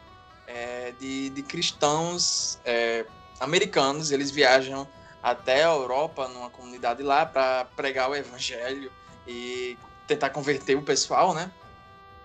é, 0.47 0.93
de, 0.99 1.31
de 1.31 1.43
cristãos 1.43 2.59
é, 2.65 3.05
americanos, 3.41 4.11
eles 4.11 4.31
viajam 4.31 4.89
até 5.23 5.65
a 5.65 5.69
Europa, 5.69 6.29
numa 6.29 6.51
comunidade 6.51 7.03
lá, 7.03 7.27
para 7.27 7.65
pregar 7.77 8.09
o 8.11 8.15
evangelho 8.15 8.91
e 9.27 9.77
tentar 10.09 10.31
converter 10.31 10.77
o 10.77 10.83
pessoal, 10.83 11.33
né? 11.33 11.53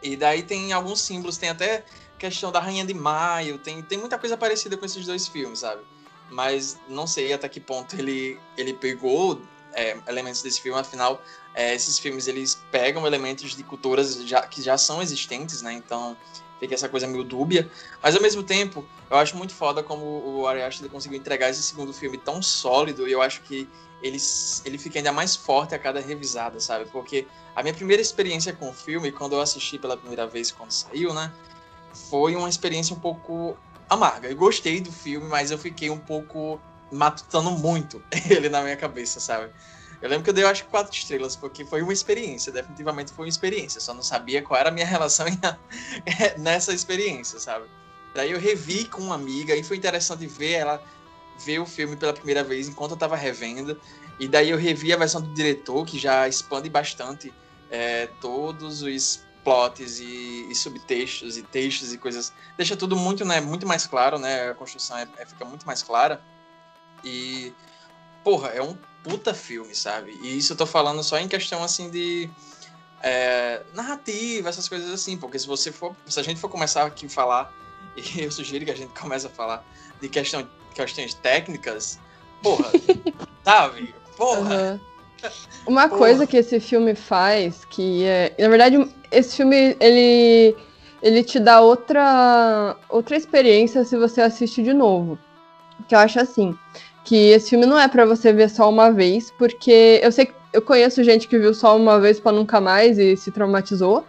E 0.02 0.16
daí 0.16 0.42
tem 0.42 0.74
alguns 0.74 1.02
símbolos, 1.02 1.38
tem 1.38 1.50
até 1.50 1.84
questão 2.18 2.52
da 2.52 2.60
Rainha 2.60 2.86
de 2.86 2.94
Maio, 2.94 3.58
tem, 3.58 3.82
tem 3.84 3.98
muita 3.98 4.18
coisa 4.18 4.36
parecida 4.36 4.78
com 4.78 4.86
esses 4.86 5.06
dois 5.06 5.28
filmes, 5.28 5.60
sabe? 5.60 5.82
Mas 6.32 6.80
não 6.88 7.06
sei 7.06 7.34
até 7.34 7.48
que 7.48 7.60
ponto 7.60 7.96
ele, 7.96 8.40
ele 8.58 8.74
pegou 8.74 9.42
é, 9.74 9.98
elementos 10.08 10.42
desse 10.42 10.62
filme, 10.62 10.80
afinal, 10.80 11.22
é, 11.54 11.76
esses 11.76 12.00
filmes 12.00 12.28
eles 12.28 12.60
pegam 12.72 13.06
elementos 13.06 13.56
de 13.56 13.64
culturas 13.64 14.24
já, 14.26 14.42
que 14.48 14.62
já 14.62 14.78
são 14.78 15.02
existentes, 15.02 15.62
né? 15.62 15.74
Então 15.74 16.18
fica 16.64 16.76
essa 16.76 16.88
coisa 16.88 17.06
meio 17.06 17.26
dúbia. 17.26 17.70
Mas 18.02 18.16
ao 18.16 18.22
mesmo 18.22 18.42
tempo, 18.42 18.86
eu 19.12 19.18
acho 19.18 19.36
muito 19.36 19.54
foda 19.54 19.84
como 19.84 20.06
o 20.06 20.48
Ari 20.48 20.62
Aster 20.62 20.90
conseguiu 20.90 21.20
entregar 21.20 21.50
esse 21.50 21.62
segundo 21.62 21.94
filme 21.94 22.18
tão 22.18 22.42
sólido, 22.42 23.08
e 23.08 23.12
eu 23.12 23.22
acho 23.22 23.42
que 23.42 23.68
ele, 24.02 24.18
ele 24.64 24.78
fica 24.78 25.00
ainda 25.00 25.12
mais 25.12 25.36
forte 25.36 25.76
a 25.76 25.80
cada 25.80 26.00
revisada, 26.00 26.60
sabe? 26.60 26.86
Porque 26.86 27.28
a 27.54 27.62
minha 27.62 27.74
primeira 27.74 28.02
experiência 28.02 28.54
com 28.54 28.70
o 28.70 28.74
filme, 28.74 29.12
quando 29.12 29.34
eu 29.34 29.42
assisti 29.42 29.78
pela 29.78 29.98
primeira 29.98 30.26
vez 30.26 30.52
quando 30.52 30.72
saiu, 30.72 31.14
né? 31.14 31.32
Foi 32.10 32.36
uma 32.36 32.50
experiência 32.50 32.96
um 32.96 33.00
pouco 33.00 33.58
amarga. 33.90 34.30
Eu 34.30 34.36
gostei 34.36 34.80
do 34.80 34.92
filme, 34.92 35.28
mas 35.28 35.52
eu 35.52 35.58
fiquei 35.58 35.90
um 35.90 36.00
pouco 36.00 36.60
matutando 36.92 37.52
muito 37.52 38.02
ele 38.30 38.48
na 38.48 38.62
minha 38.62 38.78
cabeça, 38.78 39.20
sabe? 39.20 39.52
Eu 40.04 40.10
lembro 40.10 40.26
que 40.26 40.30
eu 40.32 40.34
dei, 40.34 40.44
eu 40.44 40.50
acho, 40.50 40.66
quatro 40.66 40.94
estrelas, 40.94 41.34
porque 41.34 41.64
foi 41.64 41.82
uma 41.82 41.94
experiência, 41.94 42.52
definitivamente 42.52 43.14
foi 43.14 43.24
uma 43.24 43.30
experiência. 43.30 43.80
Só 43.80 43.94
não 43.94 44.04
sabia 44.04 44.42
qual 44.42 44.60
era 44.60 44.68
a 44.68 44.72
minha 44.72 44.86
relação 44.86 45.26
nessa 46.38 46.74
experiência, 46.74 47.40
sabe? 47.40 47.68
Daí 48.14 48.32
eu 48.32 48.40
revi 48.40 48.84
com 48.84 49.02
uma 49.02 49.16
amiga 49.16 49.56
e 49.56 49.64
foi 49.64 49.78
interessante 49.78 50.28
ver 50.28 50.52
ela 50.56 50.84
ver 51.46 51.60
o 51.60 51.66
filme 51.66 51.96
pela 51.96 52.12
primeira 52.12 52.44
vez 52.44 52.68
enquanto 52.68 52.92
eu 52.92 52.98
tava 52.98 53.16
revendo. 53.16 53.80
E 54.20 54.28
daí 54.28 54.50
eu 54.50 54.58
revi 54.58 54.92
a 54.92 54.98
versão 54.98 55.22
do 55.22 55.34
diretor, 55.34 55.86
que 55.86 55.98
já 55.98 56.28
expande 56.28 56.70
bastante 56.70 57.34
é, 57.72 58.08
todos 58.20 58.82
os 58.82 59.24
plots 59.42 60.02
e, 60.02 60.48
e, 60.50 60.54
subtextos 60.54 61.38
e 61.38 61.44
textos 61.44 61.94
e 61.94 61.98
coisas. 61.98 62.34
Deixa 62.58 62.76
tudo 62.76 62.98
muito, 62.98 63.24
né, 63.24 63.40
muito 63.40 63.66
mais 63.66 63.88
claro, 63.88 64.20
né? 64.20 64.50
A 64.50 64.54
construção 64.54 64.98
é, 64.98 65.08
é, 65.18 65.26
fica 65.26 65.46
muito 65.46 65.66
mais 65.66 65.82
clara. 65.82 66.22
E, 67.06 67.54
porra, 68.22 68.50
é 68.50 68.62
um 68.62 68.78
puta 69.04 69.34
filme, 69.34 69.76
sabe? 69.76 70.18
E 70.22 70.38
isso 70.38 70.54
eu 70.54 70.58
tô 70.58 70.66
falando 70.66 71.04
só 71.04 71.18
em 71.18 71.28
questão, 71.28 71.64
assim, 71.64 71.90
de 71.90 72.30
é, 73.02 73.62
narrativa, 73.74 74.50
essas 74.50 74.68
coisas 74.70 74.90
assim. 74.92 75.18
Porque 75.18 75.38
se 75.38 75.46
você 75.46 75.72
for, 75.72 75.96
se 76.06 76.20
a 76.20 76.24
gente 76.24 76.40
for 76.40 76.50
começar 76.50 76.86
aqui 76.86 77.06
a 77.06 77.10
falar, 77.10 77.54
e 77.98 78.22
eu 78.22 78.32
sugiro 78.32 78.66
que 78.66 78.72
a 78.72 78.76
gente 78.76 78.98
comece 79.00 79.28
a 79.28 79.30
falar 79.30 79.64
de 80.02 80.10
questão, 80.10 80.48
questões 80.74 81.14
técnicas, 81.14 82.00
porra, 82.42 82.72
sabe? 83.44 83.94
Porra! 84.18 84.74
Uhum. 84.74 84.94
Uma 85.66 85.88
Porra. 85.88 86.00
coisa 86.00 86.28
que 86.28 86.38
esse 86.38 86.60
filme 86.60 86.96
faz, 86.96 87.66
que 87.66 88.04
é. 88.04 88.34
Na 88.38 88.50
verdade, 88.50 88.90
esse 89.12 89.38
filme 89.38 89.76
ele, 89.80 90.56
ele 91.02 91.24
te 91.24 91.40
dá 91.40 91.62
outra, 91.62 92.76
outra 92.90 93.16
experiência 93.16 93.86
se 93.86 93.98
você 93.98 94.22
assiste 94.22 94.62
de 94.62 94.74
novo. 94.74 95.18
Que 95.88 95.96
eu 95.96 96.00
acho 96.00 96.20
assim. 96.20 96.58
Que 97.04 97.32
esse 97.32 97.50
filme 97.50 97.66
não 97.66 97.78
é 97.78 97.88
para 97.88 98.06
você 98.06 98.32
ver 98.32 98.50
só 98.50 98.70
uma 98.70 98.92
vez, 98.92 99.32
porque 99.38 100.00
eu 100.02 100.12
sei 100.12 100.28
que 100.28 100.34
eu 100.54 100.62
conheço 100.62 101.04
gente 101.04 101.28
que 101.28 101.38
viu 101.38 101.54
só 101.54 101.76
uma 101.76 102.00
vez 102.00 102.20
para 102.20 102.32
nunca 102.32 102.62
mais 102.62 103.00
e 103.00 103.18
se 103.18 103.32
traumatizou. 103.32 104.06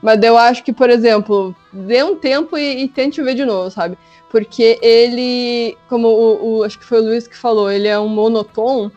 Mas 0.00 0.22
eu 0.22 0.36
acho 0.38 0.62
que, 0.62 0.72
por 0.72 0.90
exemplo, 0.90 1.56
dê 1.72 2.04
um 2.04 2.14
tempo 2.14 2.56
e, 2.56 2.84
e, 2.84 2.88
tente 2.88 3.20
ver 3.22 3.34
de 3.34 3.44
novo, 3.44 3.70
sabe? 3.70 3.98
Porque 4.30 4.78
ele, 4.80 5.76
como 5.88 6.06
o, 6.08 6.58
o, 6.58 6.62
acho 6.62 6.78
que 6.78 6.84
foi 6.84 7.00
o 7.00 7.04
Luiz 7.04 7.26
que 7.26 7.36
falou, 7.36 7.70
ele 7.70 7.88
é 7.88 7.98
um 7.98 8.06
monotom. 8.06 8.90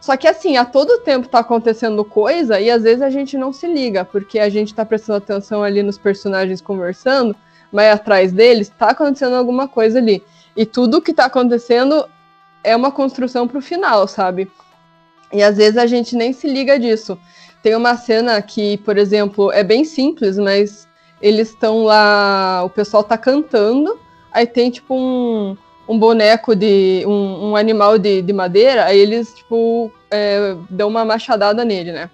Só 0.00 0.16
que 0.16 0.26
assim, 0.26 0.56
a 0.56 0.64
todo 0.64 0.98
tempo 0.98 1.28
tá 1.28 1.38
acontecendo 1.38 2.04
coisa 2.04 2.60
e 2.60 2.68
às 2.68 2.82
vezes 2.82 3.02
a 3.02 3.08
gente 3.08 3.38
não 3.38 3.52
se 3.52 3.66
liga, 3.68 4.04
porque 4.04 4.38
a 4.38 4.48
gente 4.48 4.74
tá 4.74 4.84
prestando 4.84 5.18
atenção 5.18 5.62
ali 5.62 5.80
nos 5.82 5.96
personagens 5.96 6.60
conversando, 6.60 7.36
mas 7.70 7.94
atrás 7.94 8.32
deles 8.32 8.68
tá 8.76 8.90
acontecendo 8.90 9.36
alguma 9.36 9.68
coisa 9.68 10.00
ali. 10.00 10.22
E 10.56 10.66
tudo 10.66 11.00
que 11.00 11.14
tá 11.14 11.26
acontecendo 11.26 12.04
é 12.64 12.74
uma 12.76 12.90
construção 12.90 13.46
pro 13.48 13.60
final, 13.60 14.06
sabe? 14.06 14.50
E 15.32 15.42
às 15.42 15.56
vezes 15.56 15.76
a 15.76 15.86
gente 15.86 16.14
nem 16.14 16.32
se 16.32 16.46
liga 16.46 16.78
disso. 16.78 17.18
Tem 17.62 17.74
uma 17.74 17.96
cena 17.96 18.40
que, 18.42 18.76
por 18.78 18.98
exemplo, 18.98 19.50
é 19.52 19.62
bem 19.62 19.84
simples, 19.84 20.36
mas 20.36 20.88
eles 21.20 21.50
estão 21.50 21.84
lá, 21.84 22.62
o 22.64 22.70
pessoal 22.70 23.04
tá 23.04 23.16
cantando, 23.16 23.98
aí 24.32 24.46
tem 24.46 24.70
tipo 24.70 24.94
um, 24.94 25.56
um 25.88 25.98
boneco 25.98 26.54
de. 26.54 27.04
um, 27.06 27.50
um 27.50 27.56
animal 27.56 27.98
de, 27.98 28.20
de 28.20 28.32
madeira, 28.32 28.84
aí 28.84 28.98
eles, 28.98 29.32
tipo, 29.34 29.92
é, 30.10 30.56
dão 30.68 30.88
uma 30.88 31.04
machadada 31.04 31.64
nele, 31.64 31.92
né? 31.92 32.10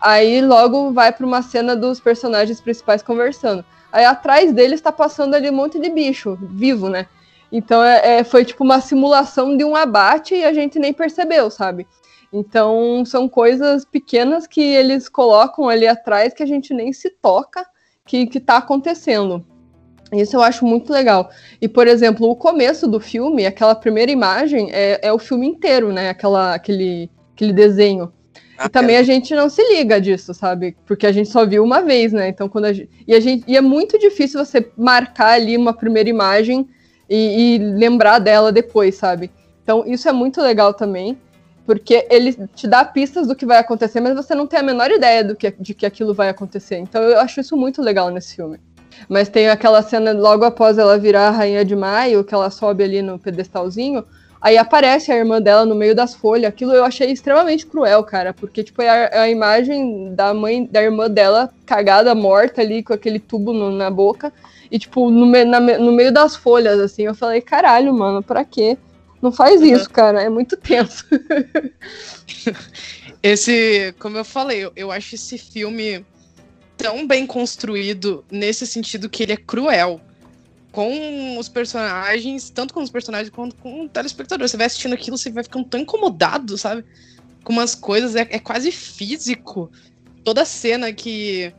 Aí 0.00 0.40
logo 0.42 0.92
vai 0.92 1.10
para 1.12 1.26
uma 1.26 1.42
cena 1.42 1.74
dos 1.74 1.98
personagens 1.98 2.60
principais 2.60 3.02
conversando. 3.02 3.64
Aí 3.90 4.04
atrás 4.04 4.52
deles 4.52 4.74
está 4.74 4.92
passando 4.92 5.34
ali 5.34 5.50
um 5.50 5.54
monte 5.54 5.78
de 5.78 5.88
bicho 5.88 6.38
vivo, 6.40 6.88
né? 6.88 7.06
Então 7.50 7.82
é, 7.82 8.18
é, 8.18 8.24
foi 8.24 8.44
tipo 8.44 8.64
uma 8.64 8.80
simulação 8.80 9.56
de 9.56 9.64
um 9.64 9.76
abate 9.76 10.34
e 10.34 10.44
a 10.44 10.52
gente 10.52 10.78
nem 10.78 10.92
percebeu, 10.92 11.50
sabe? 11.50 11.86
Então 12.32 13.04
são 13.04 13.28
coisas 13.28 13.84
pequenas 13.84 14.46
que 14.46 14.60
eles 14.60 15.08
colocam 15.08 15.68
ali 15.68 15.86
atrás 15.86 16.34
que 16.34 16.42
a 16.42 16.46
gente 16.46 16.74
nem 16.74 16.92
se 16.92 17.10
toca 17.10 17.64
que, 18.06 18.26
que 18.26 18.40
tá 18.40 18.56
acontecendo. 18.56 19.44
Isso 20.12 20.36
eu 20.36 20.42
acho 20.42 20.64
muito 20.64 20.92
legal. 20.92 21.30
E, 21.60 21.68
por 21.68 21.86
exemplo, 21.86 22.28
o 22.28 22.36
começo 22.36 22.86
do 22.86 23.00
filme, 23.00 23.46
aquela 23.46 23.74
primeira 23.74 24.12
imagem, 24.12 24.70
é, 24.72 25.00
é 25.02 25.12
o 25.12 25.18
filme 25.18 25.46
inteiro, 25.46 25.92
né? 25.92 26.10
Aquela, 26.10 26.54
aquele, 26.54 27.10
aquele 27.34 27.52
desenho. 27.52 28.12
Ah, 28.56 28.66
e 28.66 28.68
também 28.68 28.96
é. 28.96 29.00
a 29.00 29.02
gente 29.02 29.34
não 29.34 29.48
se 29.48 29.62
liga 29.74 30.00
disso, 30.00 30.32
sabe? 30.32 30.76
Porque 30.86 31.06
a 31.06 31.12
gente 31.12 31.28
só 31.28 31.44
viu 31.44 31.64
uma 31.64 31.80
vez, 31.82 32.12
né? 32.12 32.28
Então, 32.28 32.48
quando 32.48 32.66
a 32.66 32.72
gente. 32.72 32.90
E, 33.06 33.14
a 33.14 33.20
gente... 33.20 33.44
e 33.48 33.56
é 33.56 33.60
muito 33.60 33.98
difícil 33.98 34.44
você 34.44 34.70
marcar 34.76 35.32
ali 35.32 35.56
uma 35.56 35.72
primeira 35.72 36.08
imagem 36.08 36.68
e, 37.08 37.56
e 37.56 37.58
lembrar 37.58 38.18
dela 38.18 38.50
depois, 38.52 38.94
sabe? 38.96 39.30
Então, 39.62 39.84
isso 39.86 40.08
é 40.08 40.12
muito 40.12 40.40
legal 40.40 40.74
também. 40.74 41.18
Porque 41.66 42.06
ele 42.10 42.34
te 42.54 42.66
dá 42.66 42.84
pistas 42.84 43.26
do 43.26 43.34
que 43.34 43.46
vai 43.46 43.58
acontecer, 43.58 43.98
mas 44.00 44.14
você 44.14 44.34
não 44.34 44.46
tem 44.46 44.60
a 44.60 44.62
menor 44.62 44.90
ideia 44.90 45.24
do 45.24 45.34
que, 45.34 45.50
de 45.50 45.72
que 45.72 45.86
aquilo 45.86 46.12
vai 46.12 46.28
acontecer. 46.28 46.76
Então 46.76 47.02
eu 47.02 47.18
acho 47.18 47.40
isso 47.40 47.56
muito 47.56 47.80
legal 47.80 48.10
nesse 48.10 48.36
filme. 48.36 48.60
Mas 49.08 49.28
tem 49.28 49.48
aquela 49.48 49.82
cena 49.82 50.12
logo 50.12 50.44
após 50.44 50.76
ela 50.76 50.98
virar 50.98 51.28
a 51.28 51.30
Rainha 51.30 51.64
de 51.64 51.74
Maio, 51.74 52.22
que 52.22 52.34
ela 52.34 52.50
sobe 52.50 52.84
ali 52.84 53.00
no 53.00 53.18
pedestalzinho, 53.18 54.04
aí 54.40 54.58
aparece 54.58 55.10
a 55.10 55.16
irmã 55.16 55.40
dela 55.40 55.64
no 55.64 55.74
meio 55.74 55.94
das 55.94 56.14
folhas. 56.14 56.48
Aquilo 56.48 56.72
eu 56.72 56.84
achei 56.84 57.10
extremamente 57.10 57.66
cruel, 57.66 58.04
cara, 58.04 58.34
porque 58.34 58.62
tipo 58.62 58.82
é 58.82 58.88
a, 58.88 58.96
é 58.96 59.18
a 59.20 59.28
imagem 59.30 60.14
da 60.14 60.34
mãe, 60.34 60.66
da 60.66 60.82
irmã 60.82 61.08
dela 61.08 61.50
cagada, 61.64 62.14
morta 62.14 62.60
ali 62.60 62.82
com 62.82 62.92
aquele 62.92 63.18
tubo 63.18 63.54
no, 63.54 63.70
na 63.70 63.90
boca 63.90 64.30
e 64.74 64.78
tipo 64.78 65.08
no, 65.08 65.24
na, 65.24 65.60
no 65.60 65.92
meio 65.92 66.12
das 66.12 66.34
folhas 66.34 66.80
assim. 66.80 67.02
Eu 67.04 67.14
falei, 67.14 67.40
caralho, 67.40 67.94
mano, 67.94 68.20
pra 68.20 68.44
quê? 68.44 68.76
Não 69.22 69.30
faz 69.30 69.60
uhum. 69.60 69.68
isso, 69.68 69.88
cara, 69.88 70.20
é 70.20 70.28
muito 70.28 70.56
tenso. 70.56 71.06
esse, 73.22 73.94
como 74.00 74.18
eu 74.18 74.24
falei, 74.24 74.64
eu, 74.64 74.72
eu 74.74 74.90
acho 74.90 75.14
esse 75.14 75.38
filme 75.38 76.04
tão 76.76 77.06
bem 77.06 77.24
construído 77.24 78.24
nesse 78.28 78.66
sentido 78.66 79.08
que 79.08 79.22
ele 79.22 79.32
é 79.34 79.36
cruel 79.36 80.00
com 80.72 81.38
os 81.38 81.48
personagens, 81.48 82.50
tanto 82.50 82.74
com 82.74 82.82
os 82.82 82.90
personagens 82.90 83.30
quanto 83.30 83.54
com 83.54 83.82
o 83.82 83.88
telespectador. 83.88 84.48
Você 84.48 84.56
vai 84.56 84.66
assistindo 84.66 84.92
aquilo, 84.92 85.16
você 85.16 85.30
vai 85.30 85.44
ficando 85.44 85.66
tão 85.66 85.78
incomodado, 85.78 86.58
sabe? 86.58 86.84
Com 87.44 87.52
umas 87.52 87.76
coisas, 87.76 88.16
é, 88.16 88.26
é 88.28 88.40
quase 88.40 88.72
físico. 88.72 89.70
Toda 90.24 90.44
cena 90.44 90.92
que, 90.92 91.54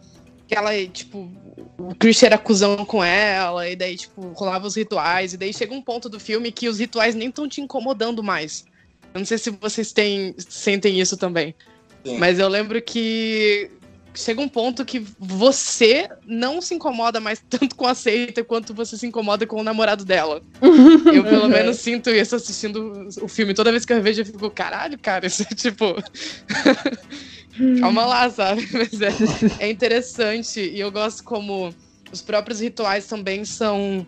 que 0.49 0.53
ela, 0.53 0.71
tipo, 0.87 1.31
o 1.77 1.95
Christian 1.95 2.27
era 2.27 2.37
cuzão 2.37 2.85
com 2.85 3.03
ela, 3.03 3.69
e 3.69 3.75
daí, 3.75 3.95
tipo, 3.97 4.21
rolava 4.29 4.67
os 4.67 4.75
rituais, 4.75 5.33
e 5.33 5.37
daí 5.37 5.53
chega 5.53 5.73
um 5.73 5.81
ponto 5.81 6.09
do 6.09 6.19
filme 6.19 6.51
que 6.51 6.67
os 6.67 6.79
rituais 6.79 7.15
nem 7.15 7.29
estão 7.29 7.47
te 7.47 7.61
incomodando 7.61 8.23
mais. 8.23 8.65
Eu 9.13 9.19
não 9.19 9.25
sei 9.25 9.37
se 9.37 9.49
vocês 9.49 9.93
têm, 9.93 10.35
sentem 10.37 10.99
isso 10.99 11.15
também. 11.15 11.55
Sim. 12.03 12.17
Mas 12.17 12.37
eu 12.37 12.47
lembro 12.47 12.81
que 12.81 13.71
chega 14.13 14.41
um 14.41 14.47
ponto 14.47 14.85
que 14.85 15.05
você 15.19 16.09
não 16.25 16.61
se 16.61 16.73
incomoda 16.73 17.19
mais 17.19 17.43
tanto 17.49 17.75
com 17.75 17.85
a 17.85 17.93
seita 17.93 18.43
quanto 18.43 18.73
você 18.73 18.97
se 18.97 19.05
incomoda 19.05 19.45
com 19.45 19.59
o 19.59 19.63
namorado 19.63 20.05
dela. 20.05 20.41
eu, 20.61 21.23
pelo 21.23 21.47
menos, 21.49 21.77
sinto 21.77 22.09
isso 22.09 22.35
assistindo 22.35 23.09
o 23.21 23.27
filme. 23.27 23.53
Toda 23.53 23.71
vez 23.71 23.85
que 23.85 23.93
eu 23.93 24.01
vejo, 24.01 24.21
eu 24.21 24.25
fico, 24.25 24.49
caralho, 24.49 24.97
cara, 24.97 25.27
isso 25.27 25.43
é 25.43 25.55
tipo. 25.55 25.95
Calma 27.79 28.05
lá, 28.05 28.29
sabe? 28.29 28.67
Mas 28.71 29.01
é, 29.01 29.65
é 29.65 29.69
interessante 29.69 30.59
e 30.59 30.79
eu 30.79 30.91
gosto 30.91 31.23
como 31.23 31.73
os 32.11 32.21
próprios 32.21 32.59
rituais 32.59 33.07
também 33.07 33.45
são 33.45 34.05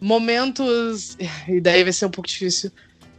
momentos. 0.00 1.16
E 1.48 1.60
daí 1.60 1.84
vai 1.84 1.92
ser 1.92 2.06
um 2.06 2.10
pouco 2.10 2.28
difícil 2.28 2.70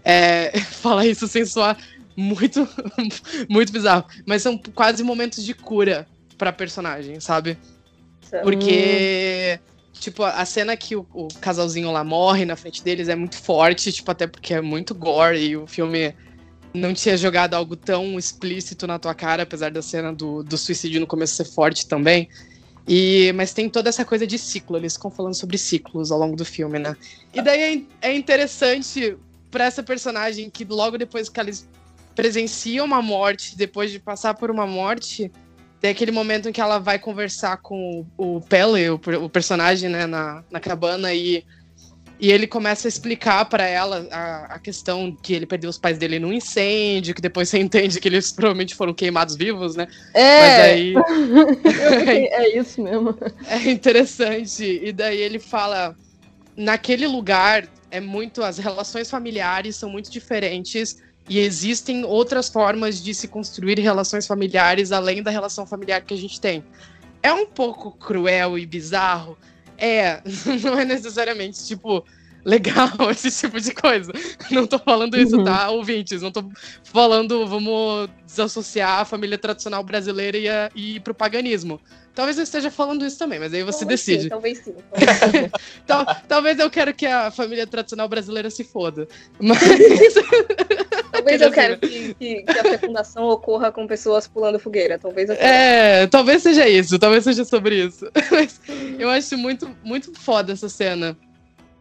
é, 0.03 0.59
falar 0.81 1.05
isso 1.05 1.27
sem 1.27 1.45
soar 1.45 1.77
muito, 2.15 2.67
muito 3.49 3.71
bizarro. 3.71 4.05
Mas 4.25 4.41
são 4.41 4.57
quase 4.57 5.03
momentos 5.03 5.43
de 5.43 5.53
cura 5.53 6.07
pra 6.37 6.53
personagem, 6.53 7.19
sabe? 7.19 7.57
Porque, 8.43 9.59
tipo, 9.93 10.23
a 10.23 10.45
cena 10.45 10.75
que 10.75 10.95
o, 10.95 11.05
o, 11.13 11.27
casalzinho 11.39 11.91
lá 11.91 12.03
morre 12.03 12.43
na 12.43 12.55
frente 12.55 12.83
deles 12.83 13.07
é 13.07 13.15
muito 13.15 13.37
forte, 13.37 13.91
tipo, 13.91 14.09
até 14.11 14.27
porque 14.27 14.53
é 14.53 14.61
muito 14.61 14.93
gore 14.93 15.39
e 15.39 15.55
o 15.55 15.67
filme 15.67 16.13
não 16.75 16.93
tinha 16.93 17.17
jogado 17.17 17.53
algo 17.53 17.75
tão 17.75 18.19
explícito 18.19 18.85
na 18.85 18.99
tua 18.99 19.15
cara, 19.15 19.43
apesar 19.43 19.71
da 19.71 19.81
cena 19.81 20.13
do, 20.13 20.43
do 20.43 20.57
suicídio 20.57 20.99
no 20.99 21.07
começo 21.07 21.35
ser 21.35 21.45
forte 21.45 21.87
também. 21.87 22.29
E, 22.87 23.31
mas 23.33 23.53
tem 23.53 23.67
toda 23.67 23.89
essa 23.89 24.05
coisa 24.05 24.27
de 24.27 24.37
ciclo, 24.37 24.77
eles 24.77 24.93
ficam 24.93 25.09
falando 25.09 25.33
sobre 25.33 25.57
ciclos 25.57 26.11
ao 26.11 26.19
longo 26.19 26.35
do 26.35 26.45
filme, 26.45 26.77
né? 26.77 26.95
E 27.33 27.41
daí 27.41 27.87
é, 28.01 28.09
é 28.09 28.15
interessante 28.15 29.17
para 29.49 29.65
essa 29.65 29.81
personagem 29.81 30.49
que 30.49 30.63
logo 30.65 30.97
depois 30.97 31.27
que 31.27 31.39
eles 31.39 31.67
presencia 32.13 32.83
uma 32.83 33.01
morte, 33.01 33.57
depois 33.57 33.91
de 33.91 33.99
passar 33.99 34.35
por 34.35 34.49
uma 34.49 34.65
morte, 34.65 35.31
tem 35.81 35.91
aquele 35.91 36.11
momento 36.11 36.47
em 36.47 36.51
que 36.51 36.61
ela 36.61 36.79
vai 36.79 36.97
conversar 36.97 37.57
com 37.57 38.05
o, 38.17 38.37
o 38.37 38.41
Pele, 38.41 38.89
o, 38.89 38.99
o, 39.23 39.29
personagem, 39.29 39.89
né, 39.89 40.05
na, 40.05 40.43
na 40.49 40.59
cabana, 40.59 41.13
e, 41.13 41.43
e 42.19 42.31
ele 42.31 42.47
começa 42.47 42.87
a 42.87 42.89
explicar 42.89 43.45
para 43.45 43.65
ela 43.65 44.07
a, 44.09 44.55
a, 44.55 44.59
questão 44.59 45.15
que 45.21 45.33
ele 45.33 45.45
perdeu 45.45 45.69
os 45.69 45.77
pais 45.77 45.97
dele 45.97 46.17
num 46.17 46.31
incêndio, 46.31 47.13
que 47.13 47.21
depois 47.21 47.49
você 47.49 47.59
entende 47.59 47.99
que 47.99 48.07
eles 48.07 48.31
provavelmente 48.31 48.75
foram 48.75 48.93
queimados 48.93 49.35
vivos, 49.35 49.75
né? 49.75 49.87
É! 50.13 50.39
Mas 50.39 50.59
aí... 50.59 50.93
é 52.31 52.57
isso 52.57 52.81
mesmo. 52.81 53.17
É 53.47 53.69
interessante. 53.69 54.63
E 54.83 54.91
daí 54.91 55.19
ele 55.19 55.39
fala: 55.39 55.95
naquele 56.55 57.07
lugar 57.07 57.67
é 57.91 57.99
muito. 57.99 58.43
As 58.43 58.57
relações 58.57 59.09
familiares 59.09 59.75
são 59.75 59.89
muito 59.89 60.09
diferentes 60.09 61.01
e 61.27 61.39
existem 61.39 62.05
outras 62.05 62.49
formas 62.49 63.03
de 63.03 63.13
se 63.13 63.27
construir 63.27 63.79
relações 63.79 64.27
familiares 64.27 64.91
além 64.91 65.23
da 65.23 65.31
relação 65.31 65.65
familiar 65.65 66.01
que 66.01 66.13
a 66.13 66.17
gente 66.17 66.39
tem. 66.39 66.63
É 67.21 67.33
um 67.33 67.45
pouco 67.45 67.91
cruel 67.91 68.57
e 68.57 68.65
bizarro? 68.65 69.37
É, 69.77 70.21
não 70.63 70.77
é 70.79 70.85
necessariamente, 70.85 71.65
tipo, 71.65 72.05
legal 72.45 72.89
esse 73.11 73.31
tipo 73.31 73.59
de 73.59 73.73
coisa. 73.73 74.13
Não 74.51 74.67
tô 74.67 74.77
falando 74.77 75.17
isso, 75.17 75.37
uhum. 75.37 75.43
tá, 75.43 75.69
ouvintes? 75.71 76.21
Não 76.21 76.31
tô 76.31 76.43
falando, 76.83 77.47
vamos 77.47 78.09
desassociar 78.25 78.99
a 78.99 79.05
família 79.05 79.37
tradicional 79.37 79.83
brasileira 79.83 80.37
e, 80.37 80.47
a, 80.47 80.69
e 80.75 80.99
pro 80.99 81.13
paganismo. 81.13 81.81
Talvez 82.13 82.37
eu 82.37 82.43
esteja 82.43 82.71
falando 82.71 83.05
isso 83.05 83.19
também, 83.19 83.39
mas 83.39 83.53
aí 83.53 83.61
você 83.61 83.79
talvez 83.79 83.99
decide. 83.99 84.23
Sim, 84.23 84.29
talvez 84.29 84.57
sim. 84.59 84.75
Talvez, 84.93 85.51
Tal, 85.85 86.05
talvez 86.29 86.59
eu 86.59 86.69
quero 86.69 86.93
que 86.93 87.05
a 87.05 87.29
família 87.29 87.67
tradicional 87.67 88.07
brasileira 88.07 88.49
se 88.49 88.63
foda. 88.63 89.05
Mas. 89.37 89.59
Talvez 91.25 91.41
eu 91.41 91.51
quero 91.51 91.77
que, 91.79 92.13
que, 92.13 92.43
que, 92.43 92.59
a 92.59 92.63
fecundação 92.63 93.23
ocorra 93.25 93.71
com 93.71 93.87
pessoas 93.87 94.27
pulando 94.27 94.59
fogueira. 94.59 94.99
Talvez 94.99 95.29
eu 95.29 95.35
É, 95.35 96.07
talvez 96.07 96.43
seja 96.43 96.67
isso, 96.67 96.99
talvez 96.99 97.23
seja 97.23 97.43
sobre 97.43 97.85
isso. 97.85 98.09
Mas 98.31 98.59
eu 98.99 99.09
acho 99.09 99.37
muito, 99.37 99.69
muito 99.83 100.17
foda 100.19 100.53
essa 100.53 100.69
cena. 100.69 101.17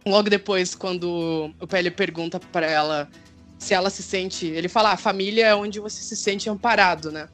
Logo 0.07 0.29
depois, 0.29 0.75
quando 0.75 1.53
o 1.61 1.67
Pele 1.67 1.91
pergunta 1.91 2.39
para 2.39 2.67
ela 2.67 3.09
se 3.59 3.75
ela 3.75 3.91
se 3.91 4.03
sente. 4.03 4.47
Ele 4.47 4.69
fala, 4.69 4.91
ah, 4.91 4.95
a 4.95 4.97
família 4.97 5.47
é 5.47 5.55
onde 5.55 5.81
você 5.81 6.03
se 6.03 6.17
sente 6.17 6.49
amparado, 6.49 7.11
né? 7.11 7.29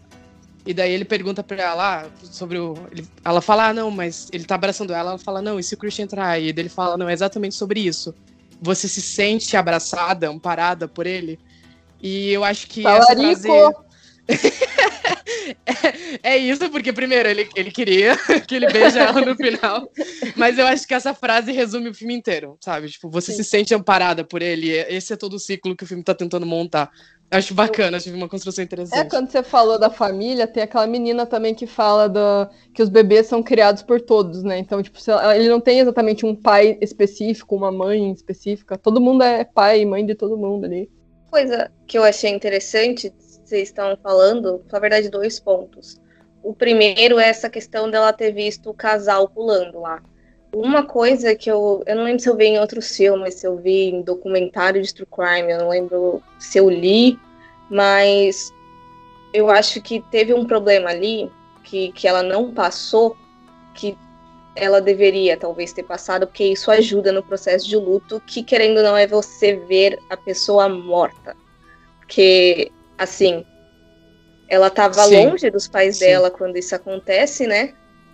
E 0.65 0.75
daí 0.75 0.93
ele 0.93 1.05
pergunta 1.05 1.43
pra 1.43 1.63
ela 1.63 2.03
ah, 2.03 2.11
sobre 2.23 2.59
o. 2.59 2.75
Ele, 2.93 3.07
ela 3.25 3.41
fala, 3.41 3.69
ah, 3.69 3.75
não, 3.75 3.91
mas 3.91 4.29
ele 4.33 4.45
tá 4.45 4.55
abraçando 4.55 4.93
ela. 4.93 5.11
Ela 5.11 5.19
fala, 5.19 5.43
não, 5.43 5.59
e 5.59 5.63
se 5.63 5.75
o 5.75 5.79
Christian 5.79 6.05
entrar? 6.05 6.39
E 6.39 6.49
ele 6.49 6.69
fala, 6.69 6.97
não, 6.97 7.09
é 7.09 7.13
exatamente 7.13 7.55
sobre 7.55 7.81
isso. 7.81 8.15
Você 8.61 8.87
se 8.87 9.01
sente 9.01 9.57
abraçada, 9.57 10.29
amparada 10.29 10.87
por 10.87 11.07
ele. 11.07 11.39
E 12.03 12.33
eu 12.33 12.45
acho 12.45 12.67
que. 12.67 12.83
Talarico. 12.83 13.13
Essa 13.13 13.41
frase... 13.41 13.91
é, 16.23 16.35
é, 16.35 16.39
isso, 16.39 16.69
porque 16.71 16.93
primeiro 16.93 17.29
ele, 17.29 17.49
ele 17.55 17.71
queria 17.71 18.17
que 18.47 18.55
ele 18.55 18.71
beije 18.71 18.99
ela 18.99 19.21
no 19.21 19.35
final. 19.35 19.91
Mas 20.37 20.59
eu 20.59 20.67
acho 20.67 20.87
que 20.87 20.95
essa 20.95 21.15
frase 21.15 21.53
resume 21.53 21.91
o 21.91 21.95
filme 21.95 22.15
inteiro, 22.15 22.57
sabe? 22.61 22.89
Tipo, 22.89 23.11
você 23.11 23.33
Sim. 23.33 23.43
se 23.43 23.45
sente 23.45 23.75
amparada 23.75 24.25
por 24.25 24.43
ele. 24.43 24.71
Esse 24.71 25.13
é 25.13 25.17
todo 25.17 25.35
o 25.35 25.39
ciclo 25.39 25.77
que 25.77 25.85
o 25.85 25.87
filme 25.87 26.03
tá 26.03 26.15
tentando 26.15 26.47
montar. 26.47 26.91
Acho 27.33 27.55
bacana, 27.55 27.97
acho 27.97 28.13
uma 28.13 28.29
construção 28.29 28.65
interessante. 28.65 28.99
É, 28.99 29.09
quando 29.09 29.31
você 29.31 29.41
falou 29.41 29.79
da 29.79 29.89
família, 29.89 30.49
tem 30.49 30.65
aquela 30.65 30.87
menina 30.87 31.25
também 31.25 31.55
que 31.55 31.65
fala 31.65 32.09
do, 32.09 32.21
que 32.75 32.83
os 32.83 32.89
bebês 32.89 33.29
são 33.29 33.41
criados 33.41 33.85
por 33.85 34.01
todos, 34.01 34.43
né? 34.43 34.59
Então, 34.59 34.83
tipo, 34.83 34.99
ele 35.37 35.49
não 35.49 35.61
tem 35.61 35.79
exatamente 35.79 36.27
um 36.27 36.35
pai 36.35 36.77
específico, 36.81 37.55
uma 37.55 37.71
mãe 37.71 38.11
específica. 38.11 38.77
Todo 38.77 39.01
mundo 39.01 39.23
é 39.23 39.45
pai 39.45 39.83
e 39.83 39.87
mãe 39.87 40.05
de 40.05 40.17
todo 40.17 40.37
mundo 40.37 40.65
ali. 40.65 40.91
Coisa 41.31 41.71
que 41.87 41.97
eu 41.97 42.03
achei 42.03 42.31
interessante, 42.31 43.13
vocês 43.45 43.69
estão 43.69 43.97
falando, 44.03 44.65
na 44.71 44.79
verdade, 44.79 45.09
dois 45.09 45.39
pontos. 45.39 46.01
O 46.43 46.55
primeiro 46.55 47.19
é 47.19 47.29
essa 47.29 47.49
questão 47.49 47.91
dela 47.91 48.13
ter 48.13 48.33
visto 48.33 48.71
o 48.71 48.75
casal 48.75 49.29
pulando 49.29 49.81
lá. 49.81 50.03
Uma 50.53 50.85
coisa 50.85 51.37
que 51.37 51.51
eu. 51.51 51.83
Eu 51.87 51.97
não 51.97 52.05
lembro 52.05 52.21
se 52.21 52.29
eu 52.29 52.37
vi 52.37 52.47
em 52.47 52.59
outros 52.59 52.97
filmes, 52.97 53.35
se 53.35 53.47
eu 53.47 53.57
vi 53.57 53.91
em 53.91 54.03
documentário 54.03 54.83
de 54.83 54.93
True 54.93 55.07
Crime, 55.07 55.53
eu 55.53 55.59
não 55.59 55.69
lembro 55.69 56.21
se 56.39 56.59
eu 56.59 56.69
li, 56.69 57.17
mas 57.71 58.53
eu 59.33 59.49
acho 59.49 59.81
que 59.81 60.01
teve 60.11 60.35
um 60.35 60.45
problema 60.45 60.91
ali 60.91 61.31
que, 61.63 61.93
que 61.93 62.09
ela 62.09 62.23
não 62.23 62.53
passou, 62.53 63.17
que 63.75 63.97
ela 64.61 64.81
deveria 64.81 65.39
talvez 65.39 65.73
ter 65.73 65.83
passado, 65.83 66.27
porque 66.27 66.45
isso 66.45 66.71
ajuda 66.71 67.11
no 67.11 67.23
processo 67.23 67.67
de 67.67 67.77
luto, 67.77 68.23
que 68.27 68.43
querendo 68.43 68.77
ou 68.77 68.83
não 68.83 68.97
é 68.97 69.07
você 69.07 69.57
ver 69.57 69.99
a 70.11 70.17
pessoa 70.17 70.69
morta. 70.69 71.35
Porque, 71.99 72.71
assim, 72.99 73.45
ela 74.47 74.67
estava 74.67 75.03
longe 75.07 75.51
dos 75.51 75.67
pais 75.67 75.97
Sim. 75.97 76.05
dela 76.05 76.31
quando 76.31 76.59
isso 76.59 76.75
acontece, 76.75 77.47
né? 77.47 77.73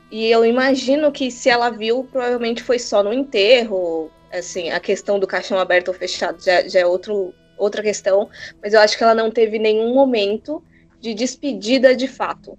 E 0.08 0.30
eu 0.30 0.44
imagino 0.44 1.10
que 1.10 1.32
se 1.32 1.50
ela 1.50 1.68
viu, 1.68 2.04
provavelmente 2.04 2.62
foi 2.62 2.78
só 2.78 3.02
no 3.02 3.12
enterro. 3.12 4.08
Assim, 4.32 4.70
a 4.70 4.78
questão 4.78 5.18
do 5.18 5.26
caixão 5.26 5.58
aberto 5.58 5.88
ou 5.88 5.94
fechado 5.94 6.42
já, 6.42 6.66
já 6.68 6.80
é 6.80 6.86
outro, 6.86 7.34
outra 7.58 7.82
questão. 7.82 8.30
Mas 8.62 8.72
eu 8.72 8.80
acho 8.80 8.96
que 8.96 9.02
ela 9.02 9.14
não 9.14 9.32
teve 9.32 9.58
nenhum 9.58 9.92
momento 9.94 10.62
de 11.00 11.12
despedida 11.12 11.96
de 11.96 12.06
fato. 12.06 12.56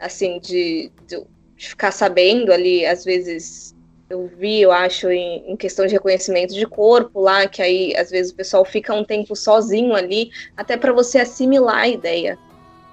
Assim, 0.00 0.40
de, 0.40 0.90
de, 1.06 1.22
de 1.60 1.68
ficar 1.68 1.92
sabendo 1.92 2.50
ali, 2.50 2.86
às 2.86 3.04
vezes 3.04 3.76
eu 4.08 4.26
vi, 4.38 4.62
eu 4.62 4.72
acho, 4.72 5.10
em, 5.10 5.52
em, 5.52 5.56
questão 5.56 5.86
de 5.86 5.92
reconhecimento 5.92 6.54
de 6.54 6.66
corpo 6.66 7.20
lá, 7.20 7.46
que 7.46 7.60
aí 7.60 7.94
às 7.96 8.10
vezes 8.10 8.32
o 8.32 8.34
pessoal 8.34 8.64
fica 8.64 8.94
um 8.94 9.04
tempo 9.04 9.36
sozinho 9.36 9.94
ali, 9.94 10.30
até 10.56 10.74
para 10.74 10.90
você 10.90 11.18
assimilar 11.18 11.80
a 11.80 11.88
ideia 11.88 12.38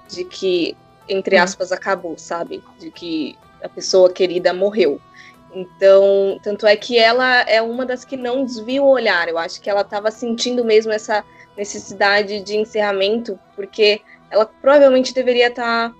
de 0.06 0.22
que, 0.22 0.76
entre 1.08 1.36
uhum. 1.36 1.42
aspas, 1.42 1.72
acabou, 1.72 2.18
sabe? 2.18 2.62
De 2.78 2.90
que 2.90 3.38
a 3.62 3.70
pessoa 3.70 4.12
querida 4.12 4.52
morreu. 4.52 5.00
Então, 5.54 6.38
tanto 6.42 6.66
é 6.66 6.76
que 6.76 6.98
ela 6.98 7.40
é 7.48 7.62
uma 7.62 7.86
das 7.86 8.04
que 8.04 8.18
não 8.18 8.44
desvia 8.44 8.82
o 8.82 8.90
olhar. 8.90 9.28
Eu 9.28 9.38
acho 9.38 9.62
que 9.62 9.70
ela 9.70 9.80
estava 9.80 10.10
sentindo 10.10 10.62
mesmo 10.62 10.92
essa 10.92 11.24
necessidade 11.56 12.40
de 12.40 12.54
encerramento, 12.54 13.40
porque 13.56 14.02
ela 14.30 14.44
provavelmente 14.44 15.14
deveria 15.14 15.48
estar 15.48 15.88
tá 15.88 15.94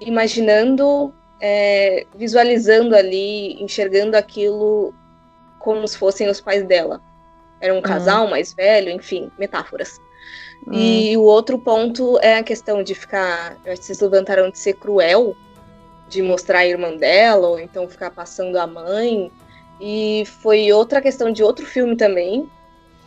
imaginando, 0.00 1.14
é, 1.44 2.06
visualizando 2.14 2.94
ali, 2.94 3.60
enxergando 3.60 4.16
aquilo 4.16 4.94
como 5.58 5.86
se 5.88 5.98
fossem 5.98 6.28
os 6.28 6.40
pais 6.40 6.64
dela. 6.64 7.02
Era 7.60 7.72
um 7.72 7.76
uhum. 7.76 7.82
casal 7.82 8.28
mais 8.28 8.54
velho, 8.54 8.90
enfim, 8.90 9.28
metáforas. 9.36 10.00
Uhum. 10.64 10.74
E 10.74 11.16
o 11.16 11.22
outro 11.22 11.58
ponto 11.58 12.16
é 12.20 12.38
a 12.38 12.44
questão 12.44 12.84
de 12.84 12.94
ficar. 12.94 13.56
Eu 13.64 13.72
acho 13.72 13.80
que 13.80 13.86
vocês 13.88 14.00
levantaram 14.00 14.50
de 14.50 14.58
ser 14.58 14.74
cruel 14.74 15.36
de 16.08 16.22
mostrar 16.22 16.60
a 16.60 16.66
irmã 16.66 16.96
dela, 16.96 17.48
ou 17.48 17.58
então 17.58 17.88
ficar 17.88 18.10
passando 18.12 18.56
a 18.56 18.66
mãe. 18.66 19.32
E 19.80 20.24
foi 20.40 20.72
outra 20.72 21.00
questão 21.00 21.32
de 21.32 21.42
outro 21.42 21.66
filme 21.66 21.96
também, 21.96 22.48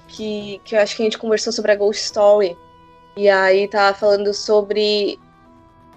que, 0.10 0.60
que 0.66 0.76
eu 0.76 0.80
acho 0.80 0.96
que 0.96 1.04
a 1.04 1.06
gente 1.06 1.18
conversou 1.18 1.54
sobre 1.54 1.72
a 1.72 1.76
Ghost 1.76 2.04
Story. 2.04 2.58
E 3.16 3.30
aí 3.30 3.66
tava 3.70 3.98
falando 3.98 4.34
sobre 4.34 5.18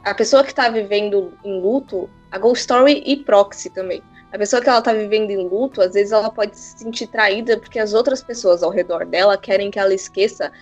a 0.05 0.14
pessoa 0.14 0.45
que 0.45 0.55
tá 0.55 0.68
vivendo 0.68 1.32
em 1.45 1.61
luto, 1.61 2.09
a 2.30 2.38
Ghost 2.38 2.60
Story 2.60 3.02
e 3.06 3.16
Proxy 3.16 3.70
também. 3.70 4.02
A 4.32 4.38
pessoa 4.38 4.60
que 4.60 4.68
ela 4.68 4.82
tá 4.82 4.92
vivendo 4.92 5.30
em 5.30 5.48
luto, 5.48 5.80
às 5.80 5.94
vezes 5.94 6.12
ela 6.12 6.30
pode 6.30 6.56
se 6.56 6.78
sentir 6.78 7.06
traída 7.06 7.56
porque 7.56 7.78
as 7.78 7.94
outras 7.94 8.22
pessoas 8.22 8.62
ao 8.62 8.70
redor 8.70 9.06
dela 9.06 9.38
querem 9.38 9.70
que 9.70 9.78
ela 9.78 9.94
esqueça 9.94 10.52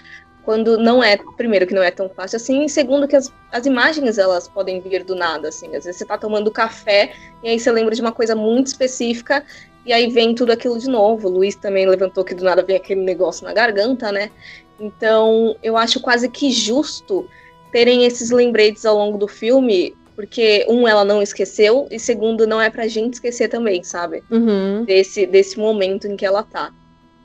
quando 0.44 0.78
não 0.78 1.02
é, 1.02 1.18
primeiro, 1.36 1.66
que 1.66 1.74
não 1.74 1.82
é 1.82 1.90
tão 1.90 2.08
fácil 2.08 2.36
assim, 2.36 2.64
e 2.64 2.68
segundo, 2.68 3.08
que 3.08 3.16
as, 3.16 3.32
as 3.50 3.66
imagens 3.66 4.16
elas 4.16 4.46
podem 4.46 4.80
vir 4.80 5.02
do 5.02 5.16
nada, 5.16 5.48
assim. 5.48 5.74
Às 5.74 5.84
vezes 5.84 5.96
você 5.96 6.04
tá 6.04 6.16
tomando 6.16 6.52
café 6.52 7.12
e 7.42 7.48
aí 7.48 7.58
você 7.58 7.72
lembra 7.72 7.96
de 7.96 8.00
uma 8.00 8.12
coisa 8.12 8.36
muito 8.36 8.68
específica 8.68 9.44
e 9.84 9.92
aí 9.92 10.08
vem 10.08 10.36
tudo 10.36 10.52
aquilo 10.52 10.78
de 10.78 10.88
novo. 10.88 11.26
O 11.26 11.32
Luiz 11.32 11.56
também 11.56 11.84
levantou 11.84 12.22
que 12.22 12.32
do 12.32 12.44
nada 12.44 12.62
vem 12.62 12.76
aquele 12.76 13.02
negócio 13.02 13.44
na 13.44 13.52
garganta, 13.52 14.12
né? 14.12 14.30
Então, 14.78 15.56
eu 15.64 15.76
acho 15.76 15.98
quase 15.98 16.28
que 16.28 16.52
justo 16.52 17.28
terem 17.72 18.04
esses 18.04 18.30
lembretes 18.30 18.86
ao 18.86 18.96
longo 18.96 19.18
do 19.18 19.26
filme, 19.26 19.96
porque, 20.16 20.64
um, 20.68 20.88
ela 20.88 21.04
não 21.04 21.22
esqueceu, 21.22 21.86
e 21.90 22.00
segundo, 22.00 22.46
não 22.46 22.60
é 22.60 22.70
pra 22.70 22.88
gente 22.88 23.14
esquecer 23.14 23.48
também, 23.48 23.84
sabe? 23.84 24.24
Uhum. 24.30 24.84
Desse, 24.84 25.26
desse 25.26 25.58
momento 25.58 26.08
em 26.08 26.16
que 26.16 26.24
ela 26.24 26.42
tá. 26.42 26.72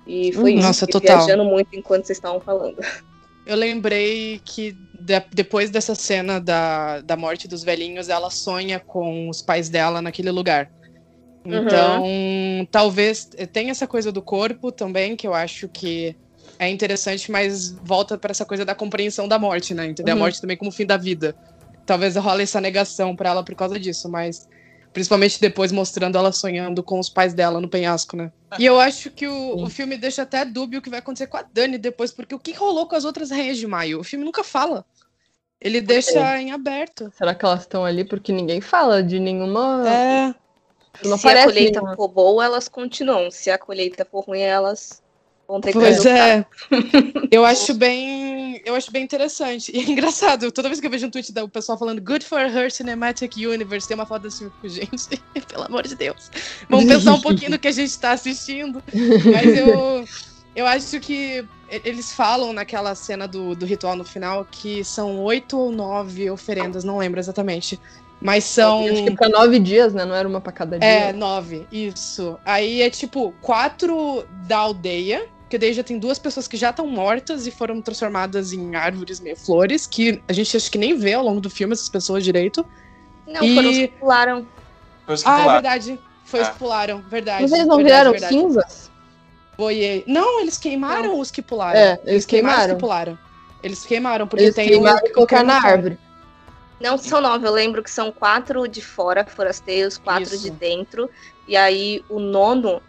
E 0.05 0.33
foi 0.33 0.55
Nossa, 0.55 0.83
isso, 0.83 0.87
total. 0.87 1.25
viajando 1.25 1.45
muito 1.45 1.69
enquanto 1.73 2.05
vocês 2.05 2.17
estavam 2.17 2.41
falando. 2.41 2.77
Eu 3.45 3.55
lembrei 3.55 4.41
que 4.43 4.75
de, 4.99 5.19
depois 5.31 5.69
dessa 5.69 5.95
cena 5.95 6.39
da, 6.39 7.01
da 7.01 7.15
morte 7.15 7.47
dos 7.47 7.63
velhinhos, 7.63 8.09
ela 8.09 8.29
sonha 8.29 8.79
com 8.79 9.29
os 9.29 9.41
pais 9.41 9.69
dela 9.69 10.01
naquele 10.01 10.29
lugar. 10.29 10.69
Então, 11.43 12.03
uhum. 12.03 12.67
talvez 12.69 13.29
tenha 13.51 13.71
essa 13.71 13.87
coisa 13.87 14.11
do 14.11 14.21
corpo 14.21 14.71
também, 14.71 15.15
que 15.15 15.25
eu 15.25 15.33
acho 15.33 15.67
que 15.67 16.15
é 16.59 16.69
interessante, 16.69 17.31
mas 17.31 17.71
volta 17.83 18.17
para 18.17 18.29
essa 18.29 18.45
coisa 18.45 18.63
da 18.63 18.75
compreensão 18.75 19.27
da 19.27 19.39
morte, 19.39 19.73
né? 19.73 19.87
Entender 19.87 20.11
uhum. 20.11 20.17
a 20.17 20.19
morte 20.19 20.39
também 20.39 20.55
como 20.55 20.71
fim 20.71 20.85
da 20.85 20.97
vida. 20.97 21.35
Talvez 21.85 22.15
role 22.15 22.43
essa 22.43 22.61
negação 22.61 23.15
para 23.15 23.29
ela 23.29 23.43
por 23.43 23.55
causa 23.55 23.79
disso, 23.79 24.09
mas 24.09 24.47
Principalmente 24.93 25.39
depois 25.39 25.71
mostrando 25.71 26.17
ela 26.17 26.33
sonhando 26.33 26.83
com 26.83 26.99
os 26.99 27.09
pais 27.09 27.33
dela 27.33 27.61
no 27.61 27.69
penhasco, 27.69 28.17
né? 28.17 28.31
E 28.59 28.65
eu 28.65 28.77
acho 28.77 29.09
que 29.09 29.25
o, 29.25 29.63
o 29.63 29.69
filme 29.69 29.97
deixa 29.97 30.23
até 30.23 30.43
dúbio 30.43 30.79
o 30.79 30.81
que 30.81 30.89
vai 30.89 30.99
acontecer 30.99 31.27
com 31.27 31.37
a 31.37 31.43
Dani 31.43 31.77
depois, 31.77 32.11
porque 32.11 32.35
o 32.35 32.39
que 32.39 32.51
rolou 32.51 32.85
com 32.85 32.95
as 32.95 33.05
outras 33.05 33.31
rainhas 33.31 33.57
de 33.57 33.65
maio? 33.65 34.01
O 34.01 34.03
filme 34.03 34.25
nunca 34.25 34.43
fala. 34.43 34.85
Ele 35.61 35.79
deixa 35.79 36.19
é. 36.35 36.41
em 36.41 36.51
aberto. 36.51 37.09
Será 37.15 37.33
que 37.33 37.45
elas 37.45 37.61
estão 37.61 37.85
ali 37.85 38.03
porque 38.03 38.33
ninguém 38.33 38.59
fala 38.59 39.01
de 39.01 39.17
nenhuma. 39.17 39.87
É. 39.87 40.35
Não 41.07 41.17
Se 41.17 41.29
a 41.29 41.43
colheita 41.45 41.79
nenhuma. 41.79 41.95
for 41.95 42.09
boa, 42.09 42.43
elas 42.43 42.67
continuam. 42.67 43.31
Se 43.31 43.49
a 43.49 43.57
colheita 43.57 44.03
for 44.03 44.25
ruim, 44.25 44.41
elas 44.41 45.00
vão 45.51 45.61
ter 45.61 45.71
que 45.71 45.79
Pois 45.79 46.05
é. 46.05 46.45
eu 47.31 47.45
acho 47.45 47.73
bem 47.73 48.61
eu 48.65 48.75
acho 48.75 48.91
bem 48.91 49.03
interessante. 49.03 49.71
E 49.75 49.79
é 49.79 49.83
engraçado, 49.83 50.51
toda 50.51 50.67
vez 50.67 50.79
que 50.79 50.87
eu 50.87 50.91
vejo 50.91 51.07
um 51.07 51.09
tweet 51.09 51.31
do 51.31 51.49
pessoal 51.49 51.77
falando 51.77 52.01
Good 52.01 52.25
for 52.25 52.39
her 52.39 52.71
cinematic 52.71 53.35
universe, 53.37 53.87
tem 53.87 53.95
uma 53.95 54.05
foto 54.05 54.27
assim, 54.27 54.51
gente, 54.63 55.21
pelo 55.47 55.63
amor 55.63 55.87
de 55.87 55.95
Deus. 55.95 56.31
Vamos 56.69 56.85
pensar 56.85 57.13
um 57.13 57.21
pouquinho 57.21 57.51
no 57.51 57.59
que 57.59 57.67
a 57.67 57.71
gente 57.71 57.97
tá 57.97 58.11
assistindo. 58.11 58.83
Mas 59.31 59.57
eu, 59.57 60.05
eu 60.55 60.67
acho 60.67 60.99
que 60.99 61.45
eles 61.69 62.11
falam 62.13 62.53
naquela 62.53 62.93
cena 62.95 63.27
do, 63.27 63.55
do 63.55 63.65
ritual 63.65 63.95
no 63.95 64.03
final 64.03 64.45
que 64.49 64.83
são 64.83 65.19
oito 65.21 65.57
ou 65.57 65.71
nove 65.71 66.29
oferendas, 66.29 66.83
não 66.83 66.97
lembro 66.97 67.19
exatamente. 67.19 67.79
Mas 68.21 68.43
são. 68.43 68.85
Acho 68.85 69.03
que 69.03 69.15
pra 69.15 69.29
nove 69.29 69.57
dias, 69.57 69.93
né? 69.93 70.05
Não 70.05 70.13
era 70.13 70.27
uma 70.27 70.39
pra 70.39 70.51
cada 70.51 70.77
dia. 70.77 70.87
É, 70.87 71.11
nove, 71.11 71.65
isso. 71.71 72.37
Aí 72.45 72.81
é 72.81 72.89
tipo, 72.89 73.33
quatro 73.41 74.23
da 74.47 74.59
aldeia, 74.59 75.27
porque 75.51 75.57
daí 75.57 75.73
já 75.73 75.83
tem 75.83 75.99
duas 75.99 76.17
pessoas 76.17 76.47
que 76.47 76.55
já 76.55 76.69
estão 76.69 76.87
mortas 76.87 77.45
e 77.45 77.51
foram 77.51 77.81
transformadas 77.81 78.53
em 78.53 78.73
árvores 78.73 79.19
meio 79.19 79.35
flores, 79.35 79.85
que 79.85 80.23
a 80.25 80.31
gente 80.31 80.55
acho 80.55 80.71
que 80.71 80.77
nem 80.77 80.97
vê 80.97 81.13
ao 81.13 81.25
longo 81.25 81.41
do 81.41 81.49
filme 81.49 81.73
essas 81.73 81.89
pessoas 81.89 82.23
direito. 82.23 82.65
Não, 83.27 83.43
e... 83.43 83.53
foram 83.53 83.69
os 83.69 83.77
que 83.77 83.87
pularam. 83.89 84.47
Os 85.09 85.23
que 85.23 85.29
ah, 85.29 85.41
é 85.41 85.51
verdade. 85.51 85.99
Foi 86.23 86.39
ah. 86.39 86.43
os 86.43 86.49
que 86.49 86.57
pularam, 86.57 87.01
verdade. 87.01 87.41
Mas 87.41 87.51
eles 87.51 87.67
não 87.67 87.75
verdade, 87.75 87.83
viraram 87.83 88.11
verdade. 88.11 88.33
cinzas? 88.33 88.91
Foi. 89.57 90.05
Não, 90.07 90.39
eles 90.39 90.57
queimaram 90.57 91.09
não. 91.09 91.19
os 91.19 91.29
que 91.29 91.41
pularam. 91.41 91.77
É, 91.77 91.91
eles, 91.91 92.07
eles 92.07 92.25
queimaram. 92.25 92.55
queimaram. 92.55 92.71
os 92.71 92.73
que 92.73 92.79
pularam. 92.79 93.19
Eles 93.61 93.85
queimaram, 93.85 94.27
porque 94.27 94.43
eles 94.45 94.55
tem 94.55 94.69
queimaram 94.69 95.03
um... 95.03 95.07
e 95.07 95.09
colocaram 95.09 95.47
na 95.47 95.61
árvore. 95.61 95.99
Não 96.79 96.97
são 96.97 97.19
nove, 97.19 97.45
eu 97.45 97.51
lembro 97.51 97.83
que 97.83 97.91
são 97.91 98.09
quatro 98.09 98.69
de 98.69 98.81
fora, 98.81 99.25
forasteiros, 99.25 99.97
quatro 99.97 100.33
Isso. 100.33 100.43
de 100.43 100.49
dentro. 100.49 101.09
E 101.45 101.57
aí 101.57 102.05
o 102.07 102.21
nono 102.21 102.81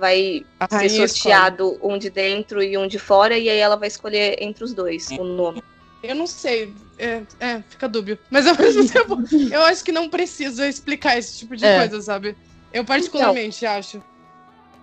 vai 0.00 0.44
ser 0.70 0.88
sorteado 0.88 1.72
escolhe. 1.72 1.94
um 1.94 1.98
de 1.98 2.10
dentro 2.10 2.62
e 2.62 2.76
um 2.76 2.88
de 2.88 2.98
fora, 2.98 3.38
e 3.38 3.48
aí 3.48 3.58
ela 3.58 3.76
vai 3.76 3.88
escolher 3.88 4.42
entre 4.42 4.64
os 4.64 4.72
dois, 4.72 5.10
o 5.10 5.22
nome. 5.22 5.62
Eu 6.02 6.14
não 6.14 6.26
sei, 6.26 6.72
é, 6.98 7.22
é 7.38 7.62
fica 7.68 7.86
dúbio. 7.86 8.18
Mas 8.30 8.46
ao 8.46 8.56
mesmo 8.56 8.88
tempo, 8.88 9.18
eu 9.52 9.62
acho 9.62 9.84
que 9.84 9.92
não 9.92 10.08
precisa 10.08 10.66
explicar 10.66 11.18
esse 11.18 11.38
tipo 11.38 11.54
de 11.54 11.66
é. 11.66 11.78
coisa, 11.78 12.00
sabe? 12.00 12.34
Eu 12.72 12.84
particularmente 12.84 13.58
então. 13.64 13.76
acho. 13.76 14.02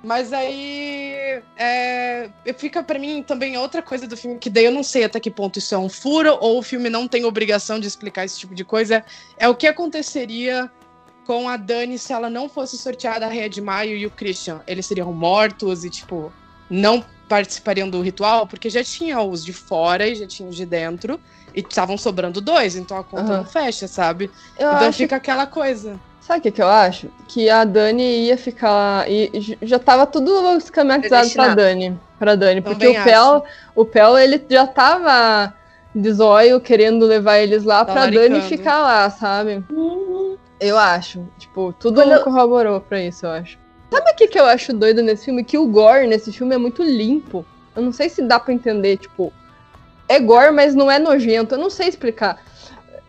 Mas 0.03 0.31
aí 0.31 1.41
é, 1.57 2.29
fica 2.55 2.83
para 2.83 2.99
mim 2.99 3.23
também 3.23 3.57
outra 3.57 3.81
coisa 3.81 4.07
do 4.07 4.15
filme, 4.15 4.37
que 4.37 4.49
daí 4.49 4.65
eu 4.65 4.71
não 4.71 4.83
sei 4.83 5.03
até 5.03 5.19
que 5.19 5.31
ponto 5.31 5.57
isso 5.57 5.73
é 5.73 5.77
um 5.77 5.89
furo, 5.89 6.37
ou 6.39 6.59
o 6.59 6.61
filme 6.61 6.87
não 6.87 7.07
tem 7.07 7.25
obrigação 7.25 7.79
de 7.79 7.87
explicar 7.87 8.23
esse 8.23 8.39
tipo 8.39 8.53
de 8.53 8.63
coisa. 8.63 9.03
É 9.37 9.49
o 9.49 9.55
que 9.55 9.65
aconteceria 9.65 10.71
com 11.27 11.49
a 11.49 11.57
Dani 11.57 11.99
se 11.99 12.13
ela 12.13 12.29
não 12.29 12.47
fosse 12.47 12.77
sorteada 12.77 13.25
a 13.25 13.29
Rei 13.29 13.49
de 13.49 13.59
Maio 13.59 13.97
e 13.97 14.05
o 14.05 14.09
Christian. 14.09 14.61
Eles 14.65 14.85
seriam 14.85 15.11
mortos 15.11 15.83
e, 15.83 15.89
tipo, 15.89 16.31
não 16.69 17.03
participariam 17.27 17.89
do 17.89 18.01
ritual, 18.01 18.47
porque 18.47 18.69
já 18.69 18.81
tinha 18.81 19.21
os 19.21 19.43
de 19.43 19.51
fora 19.51 20.07
e 20.07 20.15
já 20.15 20.25
tinha 20.25 20.47
os 20.47 20.55
de 20.55 20.65
dentro, 20.65 21.19
e 21.53 21.59
estavam 21.59 21.97
sobrando 21.97 22.39
dois, 22.39 22.77
então 22.77 22.97
a 22.97 23.03
conta 23.03 23.31
uhum. 23.31 23.37
não 23.39 23.45
fecha, 23.45 23.89
sabe? 23.89 24.31
Eu 24.57 24.69
então 24.69 24.87
acho... 24.87 24.97
fica 24.97 25.17
aquela 25.17 25.45
coisa. 25.45 25.99
Sabe 26.21 26.39
o 26.39 26.43
que, 26.43 26.51
que 26.51 26.61
eu 26.61 26.67
acho? 26.67 27.09
Que 27.27 27.49
a 27.49 27.65
Dani 27.65 28.27
ia 28.27 28.37
ficar. 28.37 29.09
E 29.09 29.57
já 29.61 29.79
tava 29.79 30.05
tudo 30.05 30.57
esquematizado 30.57 31.29
pra 31.31 31.55
Dani. 31.55 31.99
Pra 32.17 32.35
Dani. 32.35 32.61
Porque 32.61 32.87
o 32.87 33.03
Pel, 33.03 33.43
o 33.75 33.85
Pel, 33.85 34.17
ele 34.17 34.41
já 34.49 34.67
tava 34.67 35.53
de 35.95 36.11
zóio 36.11 36.59
querendo 36.59 37.05
levar 37.05 37.39
eles 37.39 37.63
lá 37.63 37.85
tá 37.85 37.93
pra. 37.93 38.07
Dani 38.07 38.41
ficar 38.41 38.79
lá, 38.79 39.09
sabe? 39.09 39.63
Uhum. 39.69 40.06
Eu 40.59 40.77
acho. 40.77 41.27
Tipo, 41.38 41.73
tudo 41.73 42.01
Quando... 42.01 42.23
corroborou 42.23 42.81
pra 42.81 43.01
isso, 43.01 43.25
eu 43.25 43.31
acho. 43.31 43.57
Sabe 43.91 44.11
o 44.11 44.15
que, 44.15 44.27
que 44.27 44.39
eu 44.39 44.45
acho 44.45 44.73
doido 44.73 45.01
nesse 45.01 45.25
filme? 45.25 45.43
Que 45.43 45.57
o 45.57 45.67
gore 45.67 46.07
nesse 46.07 46.31
filme 46.31 46.55
é 46.55 46.57
muito 46.57 46.84
limpo. 46.84 47.45
Eu 47.75 47.81
não 47.81 47.91
sei 47.91 48.09
se 48.09 48.21
dá 48.21 48.39
pra 48.39 48.53
entender, 48.53 48.97
tipo. 48.97 49.31
É 50.09 50.19
gore, 50.19 50.51
mas 50.51 50.73
não 50.73 50.89
é 50.89 50.99
nojento. 50.99 51.55
Eu 51.55 51.59
não 51.59 51.69
sei 51.69 51.88
explicar. 51.88 52.41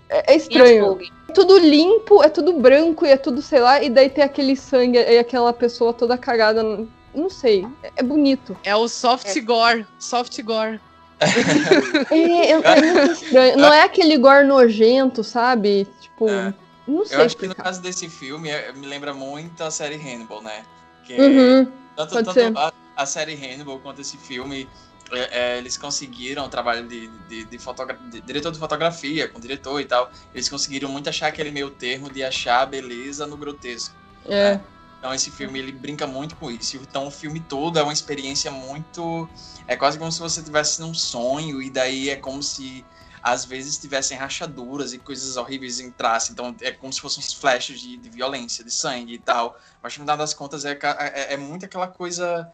É, 0.08 0.34
é 0.34 0.36
estranho. 0.36 0.98
É 1.28 1.32
tudo 1.32 1.58
limpo, 1.58 2.22
é 2.22 2.28
tudo 2.28 2.54
branco 2.54 3.04
e 3.04 3.10
é 3.10 3.16
tudo, 3.16 3.42
sei 3.42 3.60
lá, 3.60 3.82
e 3.82 3.90
daí 3.90 4.08
tem 4.08 4.24
aquele 4.24 4.56
sangue 4.56 4.98
e 4.98 5.18
aquela 5.18 5.52
pessoa 5.52 5.92
toda 5.92 6.16
cagada. 6.16 6.86
Não 7.14 7.28
sei. 7.28 7.66
É, 7.82 7.92
é 7.96 8.02
bonito. 8.02 8.56
É 8.64 8.74
o 8.74 8.88
soft 8.88 9.36
é. 9.36 9.40
gore. 9.40 9.86
Soft 9.98 10.40
gore. 10.42 10.80
é, 11.20 12.50
é, 12.50 12.80
muito 12.80 13.12
estranho. 13.12 13.56
Não 13.56 13.72
é 13.72 13.82
aquele 13.82 14.16
gore 14.16 14.46
nojento, 14.46 15.24
sabe? 15.24 15.86
Tipo. 16.00 16.28
É. 16.28 16.54
Não 16.88 17.04
sei. 17.04 17.18
Eu 17.18 17.22
acho 17.22 17.36
que 17.36 17.46
no 17.46 17.54
caso 17.54 17.82
desse 17.82 18.08
filme 18.08 18.48
me 18.74 18.86
lembra 18.86 19.12
muito 19.12 19.62
a 19.62 19.70
série 19.70 19.96
Hannibal, 19.96 20.42
né? 20.42 20.64
Que 21.04 21.20
uhum, 21.20 21.70
tanto, 21.94 22.24
tanto 22.24 22.58
a, 22.58 22.72
a, 22.96 23.06
série 23.06 23.34
Hannibal 23.34 23.78
quanto 23.80 24.00
esse 24.00 24.16
filme, 24.16 24.66
é, 25.12 25.56
é, 25.56 25.58
eles 25.58 25.76
conseguiram 25.76 26.46
o 26.46 26.48
trabalho 26.48 26.88
de, 26.88 27.08
de, 27.28 27.44
de, 27.44 27.58
de, 27.58 28.20
diretor 28.22 28.50
de 28.52 28.58
fotografia, 28.58 29.28
com 29.28 29.38
diretor 29.38 29.80
e 29.80 29.84
tal. 29.84 30.10
Eles 30.34 30.48
conseguiram 30.48 30.88
muito 30.88 31.10
achar 31.10 31.26
aquele 31.26 31.50
meio 31.50 31.70
termo 31.70 32.10
de 32.10 32.24
achar 32.24 32.62
a 32.62 32.66
beleza 32.66 33.26
no 33.26 33.36
grotesco. 33.36 33.94
É. 34.24 34.54
Né? 34.54 34.60
Então 34.98 35.14
esse 35.14 35.30
filme 35.30 35.58
ele 35.58 35.72
brinca 35.72 36.06
muito 36.06 36.36
com 36.36 36.50
isso. 36.50 36.76
Então 36.76 37.06
o 37.06 37.10
filme 37.10 37.38
todo 37.38 37.78
é 37.78 37.82
uma 37.82 37.92
experiência 37.92 38.50
muito. 38.50 39.28
É 39.66 39.76
quase 39.76 39.98
como 39.98 40.10
se 40.10 40.20
você 40.20 40.42
tivesse 40.42 40.80
num 40.80 40.94
sonho, 40.94 41.62
e 41.62 41.70
daí 41.70 42.08
é 42.08 42.16
como 42.16 42.42
se 42.42 42.84
às 43.30 43.44
vezes 43.44 43.78
tivessem 43.78 44.16
rachaduras 44.16 44.92
e 44.92 44.98
coisas 44.98 45.36
horríveis 45.36 45.80
entrassem. 45.80 46.32
Então 46.32 46.54
é 46.60 46.70
como 46.70 46.92
se 46.92 47.00
fossem 47.00 47.22
uns 47.22 47.32
flashes 47.32 47.80
de, 47.80 47.96
de 47.96 48.08
violência, 48.08 48.64
de 48.64 48.70
sangue 48.70 49.14
e 49.14 49.18
tal. 49.18 49.58
Mas 49.82 49.94
no 49.94 50.04
final 50.04 50.16
das 50.16 50.32
contas 50.32 50.64
é, 50.64 50.72
é, 50.72 51.34
é 51.34 51.36
muito 51.36 51.64
aquela 51.64 51.88
coisa, 51.88 52.50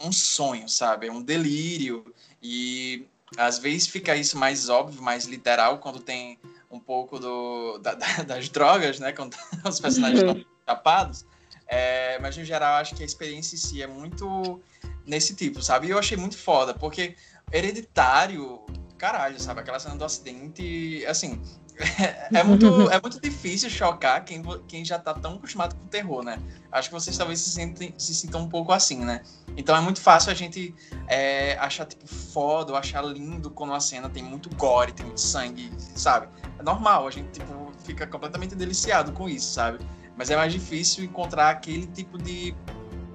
um 0.00 0.12
sonho, 0.12 0.68
sabe? 0.68 1.06
É 1.06 1.12
um 1.12 1.22
delírio. 1.22 2.14
E 2.42 3.06
às 3.36 3.58
vezes 3.58 3.86
fica 3.86 4.14
isso 4.16 4.36
mais 4.36 4.68
óbvio, 4.68 5.02
mais 5.02 5.24
literal, 5.24 5.78
quando 5.78 6.00
tem 6.00 6.38
um 6.70 6.78
pouco 6.78 7.18
do, 7.18 7.78
da, 7.78 7.94
das 8.26 8.48
drogas, 8.48 8.98
né? 8.98 9.12
Quando 9.12 9.36
os 9.66 9.80
personagens 9.80 10.20
estão 10.20 10.44
tapados. 10.66 11.24
É, 11.66 12.18
mas 12.20 12.36
no 12.36 12.44
geral, 12.44 12.76
acho 12.76 12.94
que 12.94 13.02
a 13.02 13.06
experiência 13.06 13.54
em 13.54 13.58
si 13.58 13.82
é 13.82 13.86
muito 13.86 14.60
nesse 15.06 15.34
tipo, 15.34 15.62
sabe? 15.62 15.86
E 15.86 15.90
eu 15.90 15.98
achei 15.98 16.16
muito 16.16 16.36
foda, 16.36 16.74
porque 16.74 17.16
Hereditário 17.52 18.64
caralho, 18.98 19.40
sabe? 19.40 19.60
Aquela 19.60 19.78
cena 19.78 19.96
do 19.96 20.04
acidente, 20.04 21.04
assim, 21.06 21.40
é, 22.34 22.42
muito, 22.42 22.66
é 22.90 23.00
muito 23.00 23.20
difícil 23.20 23.70
chocar 23.70 24.24
quem, 24.24 24.42
quem 24.66 24.84
já 24.84 24.98
tá 24.98 25.14
tão 25.14 25.36
acostumado 25.36 25.76
com 25.76 25.84
o 25.84 25.88
terror, 25.88 26.22
né? 26.22 26.38
Acho 26.70 26.88
que 26.88 26.94
vocês 26.94 27.16
talvez 27.16 27.40
se, 27.40 27.50
sentem, 27.50 27.94
se 27.96 28.14
sintam 28.14 28.42
um 28.42 28.48
pouco 28.48 28.72
assim, 28.72 28.98
né? 29.04 29.22
Então 29.56 29.76
é 29.76 29.80
muito 29.80 30.00
fácil 30.00 30.30
a 30.30 30.34
gente 30.34 30.74
é, 31.06 31.56
achar, 31.58 31.86
tipo, 31.86 32.06
foda 32.06 32.72
ou 32.72 32.78
achar 32.78 33.02
lindo 33.04 33.50
quando 33.50 33.72
a 33.72 33.80
cena 33.80 34.08
tem 34.08 34.22
muito 34.22 34.54
gore, 34.56 34.92
tem 34.92 35.06
muito 35.06 35.20
sangue, 35.20 35.70
sabe? 35.78 36.28
É 36.58 36.62
normal, 36.62 37.06
a 37.06 37.10
gente, 37.10 37.28
tipo, 37.30 37.72
fica 37.84 38.06
completamente 38.06 38.54
deliciado 38.54 39.12
com 39.12 39.28
isso, 39.28 39.52
sabe? 39.52 39.78
Mas 40.16 40.30
é 40.30 40.36
mais 40.36 40.52
difícil 40.52 41.04
encontrar 41.04 41.50
aquele 41.50 41.86
tipo 41.86 42.18
de... 42.18 42.54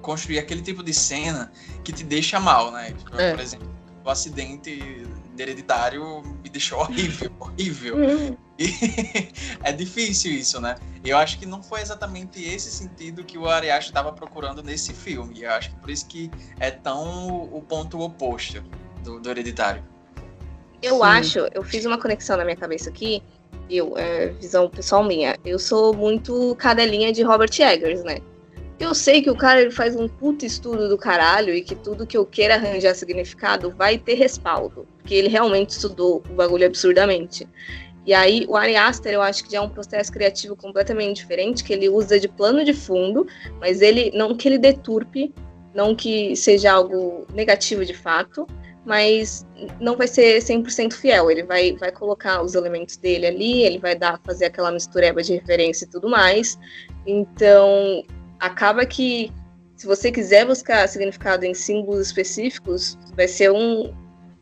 construir 0.01 0.39
aquele 0.39 0.61
tipo 0.61 0.81
de 0.81 0.93
cena 0.93 1.51
que 1.83 1.91
te 1.91 2.03
deixa 2.03 2.39
mal, 2.39 2.71
né? 2.71 2.93
Tipo, 2.93 3.19
é. 3.19 3.31
Por 3.31 3.41
exemplo, 3.41 3.69
o 4.03 4.09
acidente 4.09 4.75
de 4.75 5.22
hereditário 5.41 6.21
me 6.43 6.49
deixou 6.49 6.79
horrível, 6.79 7.31
horrível. 7.39 7.97
Uhum. 7.97 8.37
E 8.59 8.67
é 9.63 9.71
difícil 9.71 10.31
isso, 10.31 10.61
né? 10.61 10.75
Eu 11.03 11.17
acho 11.17 11.39
que 11.39 11.45
não 11.45 11.61
foi 11.61 11.81
exatamente 11.81 12.43
esse 12.43 12.69
sentido 12.69 13.23
que 13.23 13.37
o 13.37 13.47
Ariashi 13.47 13.87
estava 13.87 14.11
procurando 14.11 14.61
nesse 14.61 14.93
filme. 14.93 15.41
Eu 15.41 15.51
acho 15.51 15.71
que 15.71 15.75
por 15.77 15.89
isso 15.89 16.07
que 16.07 16.29
é 16.59 16.69
tão 16.69 17.49
o 17.51 17.61
ponto 17.61 17.99
oposto 17.99 18.63
do, 19.03 19.19
do 19.19 19.29
hereditário. 19.29 19.83
Eu 20.81 20.97
Sim. 20.97 21.03
acho, 21.03 21.39
eu 21.53 21.63
fiz 21.63 21.85
uma 21.85 21.97
conexão 21.97 22.37
na 22.37 22.43
minha 22.43 22.57
cabeça 22.57 22.89
aqui, 22.89 23.23
eu, 23.69 23.97
é, 23.97 24.27
visão 24.27 24.69
pessoal 24.69 25.03
minha. 25.03 25.37
Eu 25.43 25.57
sou 25.57 25.93
muito 25.93 26.55
cadelinha 26.55 27.11
de 27.11 27.23
Robert 27.23 27.51
Eggers, 27.59 28.03
né? 28.03 28.17
Eu 28.79 28.93
sei 28.93 29.21
que 29.21 29.29
o 29.29 29.35
cara 29.35 29.61
ele 29.61 29.71
faz 29.71 29.95
um 29.95 30.07
puto 30.07 30.45
estudo 30.45 30.89
do 30.89 30.97
caralho 30.97 31.53
e 31.53 31.61
que 31.61 31.75
tudo 31.75 32.05
que 32.05 32.17
eu 32.17 32.25
queira 32.25 32.55
arranjar 32.55 32.93
significado 32.95 33.71
vai 33.71 33.97
ter 33.97 34.15
respaldo. 34.15 34.85
Porque 35.03 35.13
ele 35.13 35.27
realmente 35.27 35.71
estudou 35.71 36.23
o 36.29 36.33
bagulho 36.33 36.65
absurdamente. 36.65 37.45
E 38.05 38.13
aí, 38.13 38.45
o 38.47 38.55
Ari 38.55 38.75
Aster, 38.75 39.13
eu 39.13 39.21
acho 39.21 39.43
que 39.43 39.51
já 39.51 39.57
é 39.57 39.61
um 39.61 39.69
processo 39.69 40.11
criativo 40.11 40.55
completamente 40.55 41.17
diferente, 41.17 41.63
que 41.63 41.73
ele 41.73 41.89
usa 41.89 42.17
de 42.17 42.29
plano 42.29 42.63
de 42.63 42.73
fundo, 42.73 43.27
mas 43.59 43.81
ele 43.81 44.11
não 44.15 44.35
que 44.35 44.47
ele 44.47 44.57
deturpe, 44.57 45.33
não 45.73 45.93
que 45.93 46.35
seja 46.35 46.71
algo 46.71 47.27
negativo 47.33 47.85
de 47.85 47.93
fato, 47.93 48.47
mas 48.85 49.45
não 49.79 49.97
vai 49.97 50.07
ser 50.07 50.41
100% 50.41 50.93
fiel. 50.93 51.29
Ele 51.29 51.43
vai, 51.43 51.73
vai 51.73 51.91
colocar 51.91 52.41
os 52.41 52.55
elementos 52.55 52.95
dele 52.95 53.25
ali, 53.25 53.63
ele 53.63 53.77
vai 53.77 53.95
dar 53.95 54.19
fazer 54.25 54.45
aquela 54.45 54.71
mistureba 54.71 55.21
de 55.21 55.33
referência 55.33 55.83
e 55.85 55.89
tudo 55.89 56.09
mais. 56.09 56.57
Então, 57.05 58.03
acaba 58.39 58.85
que 58.85 59.31
se 59.75 59.87
você 59.87 60.11
quiser 60.11 60.45
buscar 60.45 60.87
significado 60.87 61.45
em 61.45 61.53
símbolos 61.53 62.07
específicos, 62.07 62.97
vai 63.17 63.27
ser 63.27 63.51
um 63.51 63.93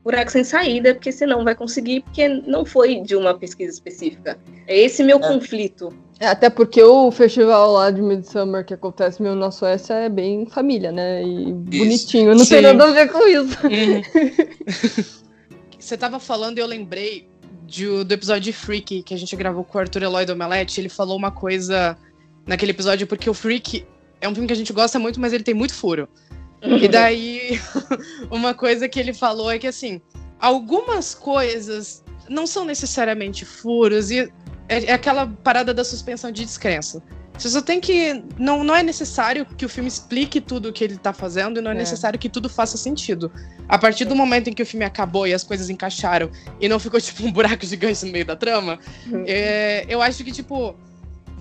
buraco 0.04 0.32
sem 0.32 0.44
saída, 0.44 0.94
porque 0.94 1.12
você 1.12 1.26
não 1.26 1.44
vai 1.44 1.56
conseguir, 1.56 2.02
porque 2.02 2.28
não 2.28 2.66
foi 2.66 3.02
de 3.02 3.16
uma 3.16 3.34
pesquisa 3.34 3.72
específica. 3.72 4.38
É 4.68 4.80
esse 4.80 5.04
meu 5.04 5.18
é. 5.18 5.20
conflito. 5.20 5.94
É, 6.20 6.28
até 6.28 6.50
porque 6.50 6.82
o 6.84 7.10
festival 7.12 7.72
lá 7.72 7.90
de 7.90 8.02
Midsummer 8.02 8.64
que 8.64 8.74
acontece 8.74 9.22
mesmo 9.22 9.40
na 9.40 9.50
Suécia 9.50 9.96
é 9.96 10.10
bem 10.10 10.46
família, 10.46 10.92
né? 10.92 11.24
E 11.24 11.50
isso. 11.50 11.54
bonitinho, 11.54 12.36
não 12.36 12.46
Sim. 12.46 12.50
tem 12.50 12.62
nada 12.62 12.84
a 12.84 12.92
ver 12.92 13.12
com 13.12 13.28
isso. 13.28 13.58
Uhum. 13.66 15.12
você 15.80 15.98
tava 15.98 16.20
falando 16.20 16.60
e 16.60 16.62
eu 16.62 16.68
lembrei 16.68 17.28
de, 17.66 18.04
do 18.04 18.14
episódio 18.14 18.44
de 18.44 18.54
Freak 18.54 19.02
que 19.02 19.14
a 19.14 19.18
gente 19.18 19.36
gravou 19.36 19.64
com 19.64 19.78
o 19.78 19.82
Arthur 19.82 20.04
Eloy 20.04 20.26
do 20.26 20.34
Omelete. 20.34 20.80
Ele 20.80 20.90
falou 20.90 21.18
uma 21.18 21.32
coisa 21.32 21.98
naquele 22.46 22.72
episódio, 22.72 23.08
porque 23.08 23.30
o 23.30 23.34
Freak 23.34 23.86
é 24.20 24.30
um 24.30 24.34
filme 24.34 24.46
que 24.46 24.54
a 24.54 24.58
gente 24.58 24.72
gosta 24.72 25.00
muito, 25.00 25.20
mas 25.20 25.34
ele 25.34 25.44
tem 25.44 25.56
muito 25.56 25.74
furo. 25.74 26.08
E 26.62 26.88
daí, 26.88 27.60
uma 28.30 28.54
coisa 28.54 28.88
que 28.88 29.00
ele 29.00 29.14
falou 29.14 29.52
é 29.52 29.58
que, 29.58 29.68
assim, 29.68 30.02
algumas 30.40 31.16
coisas 31.16 32.04
não 32.30 32.46
são 32.46 32.64
necessariamente 32.64 33.46
furos, 33.46 34.12
e 34.12 34.32
é, 34.70 34.86
é 34.86 34.94
aquela 34.94 35.28
parada 35.28 35.74
da 35.74 35.84
suspensão 35.84 36.32
de 36.32 36.46
descrença. 36.46 37.02
Você 37.38 37.50
só 37.50 37.62
tem 37.62 37.80
que. 37.80 38.24
Não, 38.38 38.64
não 38.64 38.76
é 38.76 38.84
necessário 38.84 39.46
que 39.46 39.66
o 39.66 39.70
filme 39.70 39.88
explique 39.88 40.40
tudo 40.40 40.70
o 40.70 40.74
que 40.74 40.84
ele 40.84 40.98
tá 40.98 41.12
fazendo 41.12 41.60
e 41.60 41.62
não 41.62 41.72
é, 41.72 41.74
é, 41.74 41.78
necessário 41.78 42.20
que 42.20 42.30
tudo 42.30 42.48
faça 42.48 42.78
sentido. 42.78 43.32
A 43.68 43.80
partir 43.80 44.06
do 44.06 44.16
momento 44.16 44.50
em 44.50 44.54
que 44.54 44.62
o 44.62 44.66
filme 44.66 44.86
acabou 44.86 45.26
e 45.26 45.34
as 45.34 45.44
coisas 45.44 45.70
encaixaram 45.70 46.30
e 46.60 46.70
não 46.70 46.78
ficou 46.78 47.02
tipo 47.02 47.26
um 47.26 47.32
buraco 47.32 47.66
gigante 47.66 48.06
no 48.06 48.12
meio 48.12 48.26
da 48.26 48.36
trama, 48.36 48.78
uhum. 49.08 49.24
é, 49.28 49.86
eu 49.90 50.02
acho 50.02 50.24
que, 50.24 50.32
tipo, 50.32 50.76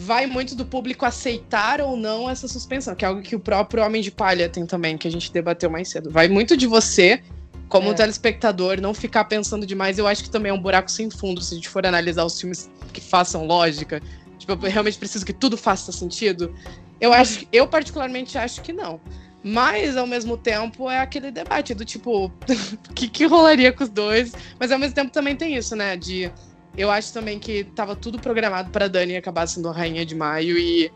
vai 0.01 0.27
muito 0.27 0.55
do 0.55 0.65
público 0.65 1.05
aceitar 1.05 1.79
ou 1.83 1.95
não 1.95 2.29
essa 2.29 2.49
suspensão, 2.49 2.95
que 2.95 3.05
é 3.05 3.09
algo 3.09 3.21
que 3.21 3.37
o 3.37 3.41
próprio 3.41 3.85
Homem 3.85 4.01
de 4.01 4.11
Palha 4.11 4.49
tem 4.49 4.65
também, 4.65 4.97
que 4.97 5.07
a 5.07 5.11
gente 5.11 5.31
debateu 5.31 5.69
mais 5.69 5.91
cedo. 5.91 6.11
Vai 6.11 6.27
muito 6.27 6.57
de 6.57 6.67
você, 6.67 7.23
como 7.69 7.91
é. 7.91 7.95
telespectador, 7.95 8.81
não 8.81 8.95
ficar 8.95 9.25
pensando 9.25 9.67
demais. 9.67 9.99
Eu 9.99 10.07
acho 10.07 10.25
que 10.25 10.31
também 10.31 10.49
é 10.49 10.55
um 10.55 10.61
buraco 10.61 10.91
sem 10.91 11.11
fundo, 11.11 11.43
se 11.43 11.53
a 11.53 11.57
gente 11.57 11.69
for 11.69 11.87
analisar 11.87 12.25
os 12.25 12.41
filmes 12.41 12.71
que 12.95 13.01
façam 13.01 13.45
lógica. 13.45 14.01
Tipo, 14.39 14.53
eu 14.53 14.71
realmente 14.71 14.97
preciso 14.97 15.27
que 15.27 15.35
tudo 15.35 15.59
faça 15.59 15.93
sentido. 15.93 16.55
Eu 16.99 17.13
acho, 17.13 17.47
eu 17.53 17.69
particularmente 17.69 18.39
acho 18.39 18.63
que 18.63 18.73
não. 18.73 18.99
Mas, 19.45 19.99
ao 19.99 20.07
mesmo 20.07 20.35
tempo, 20.35 20.91
é 20.91 20.99
aquele 20.99 21.31
debate 21.31 21.75
do 21.75 21.85
tipo, 21.85 22.33
o 22.89 22.95
que, 22.95 23.07
que 23.07 23.27
rolaria 23.27 23.71
com 23.71 23.85
os 23.85 23.91
dois? 23.91 24.33
Mas, 24.59 24.73
ao 24.73 24.79
mesmo 24.79 24.95
tempo, 24.95 25.13
também 25.13 25.37
tem 25.37 25.57
isso, 25.57 25.77
né? 25.77 25.95
De 25.95 26.31
eu 26.77 26.91
acho 26.91 27.13
também 27.13 27.39
que 27.39 27.65
tava 27.65 27.97
tudo 27.97 28.19
programado 28.19 28.71
para 28.71 28.89
Dani 28.89 29.17
acabar 29.17 29.47
sendo 29.47 29.69
a 29.69 29.73
rainha 29.73 30.05
de 30.05 30.15
maio 30.15 30.57
e 30.59 30.91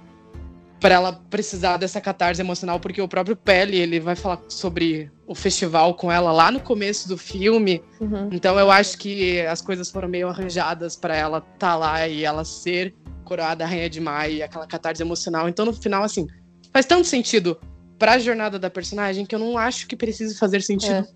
para 0.81 0.97
ela 0.97 1.13
precisar 1.31 1.79
dessa 1.79 1.99
catarse 1.99 2.43
emocional, 2.43 2.79
porque 2.79 3.01
o 3.01 3.09
próprio 3.09 3.35
Pele, 3.35 3.79
ele 3.79 3.99
vai 3.99 4.15
falar 4.15 4.43
sobre 4.49 5.11
o 5.27 5.35
festival 5.35 5.95
com 5.95 6.13
ela 6.13 6.31
lá 6.31 6.51
no 6.51 6.61
começo 6.61 7.09
do 7.09 7.17
filme. 7.17 7.83
Uhum. 7.99 8.29
Então 8.31 8.59
eu 8.59 8.71
acho 8.71 8.99
que 8.99 9.41
as 9.41 9.63
coisas 9.63 9.91
foram 9.91 10.09
meio 10.09 10.29
arranjadas 10.29 10.95
para 10.95 11.17
ela 11.17 11.39
estar 11.39 11.57
tá 11.59 11.75
lá 11.75 12.07
e 12.07 12.25
ela 12.25 12.45
ser 12.45 12.95
coroada 13.25 13.65
rainha 13.65 13.89
de 13.89 13.99
maio 13.99 14.35
e 14.35 14.43
aquela 14.43 14.67
catarse 14.67 15.03
emocional. 15.03 15.49
Então 15.49 15.65
no 15.65 15.73
final 15.73 16.03
assim, 16.03 16.27
faz 16.71 16.85
tanto 16.85 17.07
sentido 17.07 17.59
para 17.99 18.13
a 18.13 18.19
jornada 18.19 18.59
da 18.59 18.69
personagem 18.69 19.25
que 19.25 19.35
eu 19.35 19.39
não 19.39 19.57
acho 19.57 19.87
que 19.87 19.97
precise 19.97 20.37
fazer 20.37 20.61
sentido 20.61 20.97
é. 20.97 21.07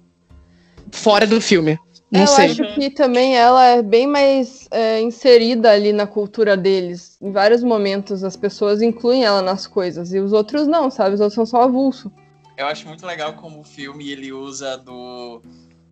fora 0.90 1.26
do 1.26 1.42
filme. 1.42 1.78
Não 2.10 2.22
eu 2.22 2.26
sei. 2.26 2.46
acho 2.46 2.74
que 2.74 2.88
também 2.88 3.36
ela 3.36 3.64
é 3.66 3.82
bem 3.82 4.06
mais 4.06 4.66
é, 4.70 5.00
inserida 5.00 5.70
ali 5.70 5.92
na 5.92 6.06
cultura 6.06 6.56
deles. 6.56 7.18
Em 7.20 7.30
vários 7.30 7.62
momentos 7.62 8.24
as 8.24 8.36
pessoas 8.36 8.80
incluem 8.80 9.24
ela 9.24 9.42
nas 9.42 9.66
coisas 9.66 10.12
e 10.12 10.18
os 10.18 10.32
outros 10.32 10.66
não, 10.66 10.90
sabe? 10.90 11.14
Os 11.14 11.20
outros 11.20 11.34
são 11.34 11.44
só 11.44 11.62
avulso. 11.62 12.10
Eu 12.56 12.66
acho 12.66 12.86
muito 12.88 13.06
legal 13.06 13.34
como 13.34 13.60
o 13.60 13.64
filme 13.64 14.10
ele 14.10 14.32
usa 14.32 14.78
do 14.78 15.42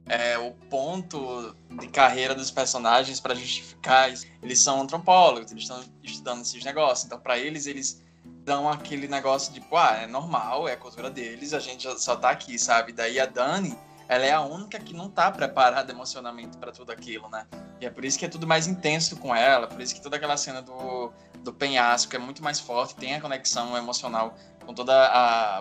é, 0.09 0.39
o 0.39 0.53
ponto 0.71 1.55
de 1.71 1.89
carreira 1.89 2.35
dos 2.35 2.51
personagens 2.51 3.21
para 3.21 3.35
justificar. 3.35 4.11
Eles 4.43 4.61
são 4.61 4.81
antropólogos, 4.81 5.51
eles 5.51 5.65
estão 5.65 5.81
estudando 6.03 6.41
esses 6.43 6.65
negócios. 6.65 7.05
Então, 7.05 7.19
para 7.19 7.39
eles, 7.39 7.67
eles 7.67 8.03
dão 8.45 8.69
aquele 8.69 9.09
negócio 9.09 9.53
de, 9.53 9.61
tipo, 9.61 9.77
ah, 9.77 9.99
é 10.03 10.07
normal, 10.07 10.69
é 10.69 10.73
a 10.73 10.77
cultura 10.77 11.11
deles, 11.11 11.53
a 11.53 11.59
gente 11.59 11.89
só 12.01 12.15
tá 12.17 12.31
aqui, 12.31 12.59
sabe? 12.59 12.93
Daí 12.93 13.19
a 13.19 13.27
Dani, 13.27 13.77
ela 14.09 14.25
é 14.25 14.33
a 14.33 14.41
única 14.41 14.79
que 14.79 14.95
não 14.95 15.09
tá 15.09 15.31
preparada 15.31 15.93
emocionalmente 15.93 16.57
para 16.57 16.73
tudo 16.73 16.93
aquilo, 16.93 17.29
né? 17.29 17.47
E 17.81 17.87
é 17.87 17.91
por 17.91 18.05
isso 18.05 18.19
que 18.19 18.25
é 18.25 18.29
tudo 18.29 18.47
mais 18.47 18.67
intenso 18.67 19.17
com 19.17 19.35
ela, 19.35 19.67
por 19.67 19.81
isso 19.81 19.95
que 19.95 20.01
toda 20.01 20.17
aquela 20.17 20.37
cena 20.37 20.63
do, 20.63 21.13
do 21.43 21.53
penhasco 21.53 22.15
é 22.15 22.19
muito 22.19 22.43
mais 22.43 22.61
forte, 22.61 22.95
tem 22.95 23.15
a 23.15 23.21
conexão 23.21 23.77
emocional 23.77 24.37
com 24.65 24.75
todo 24.75 24.91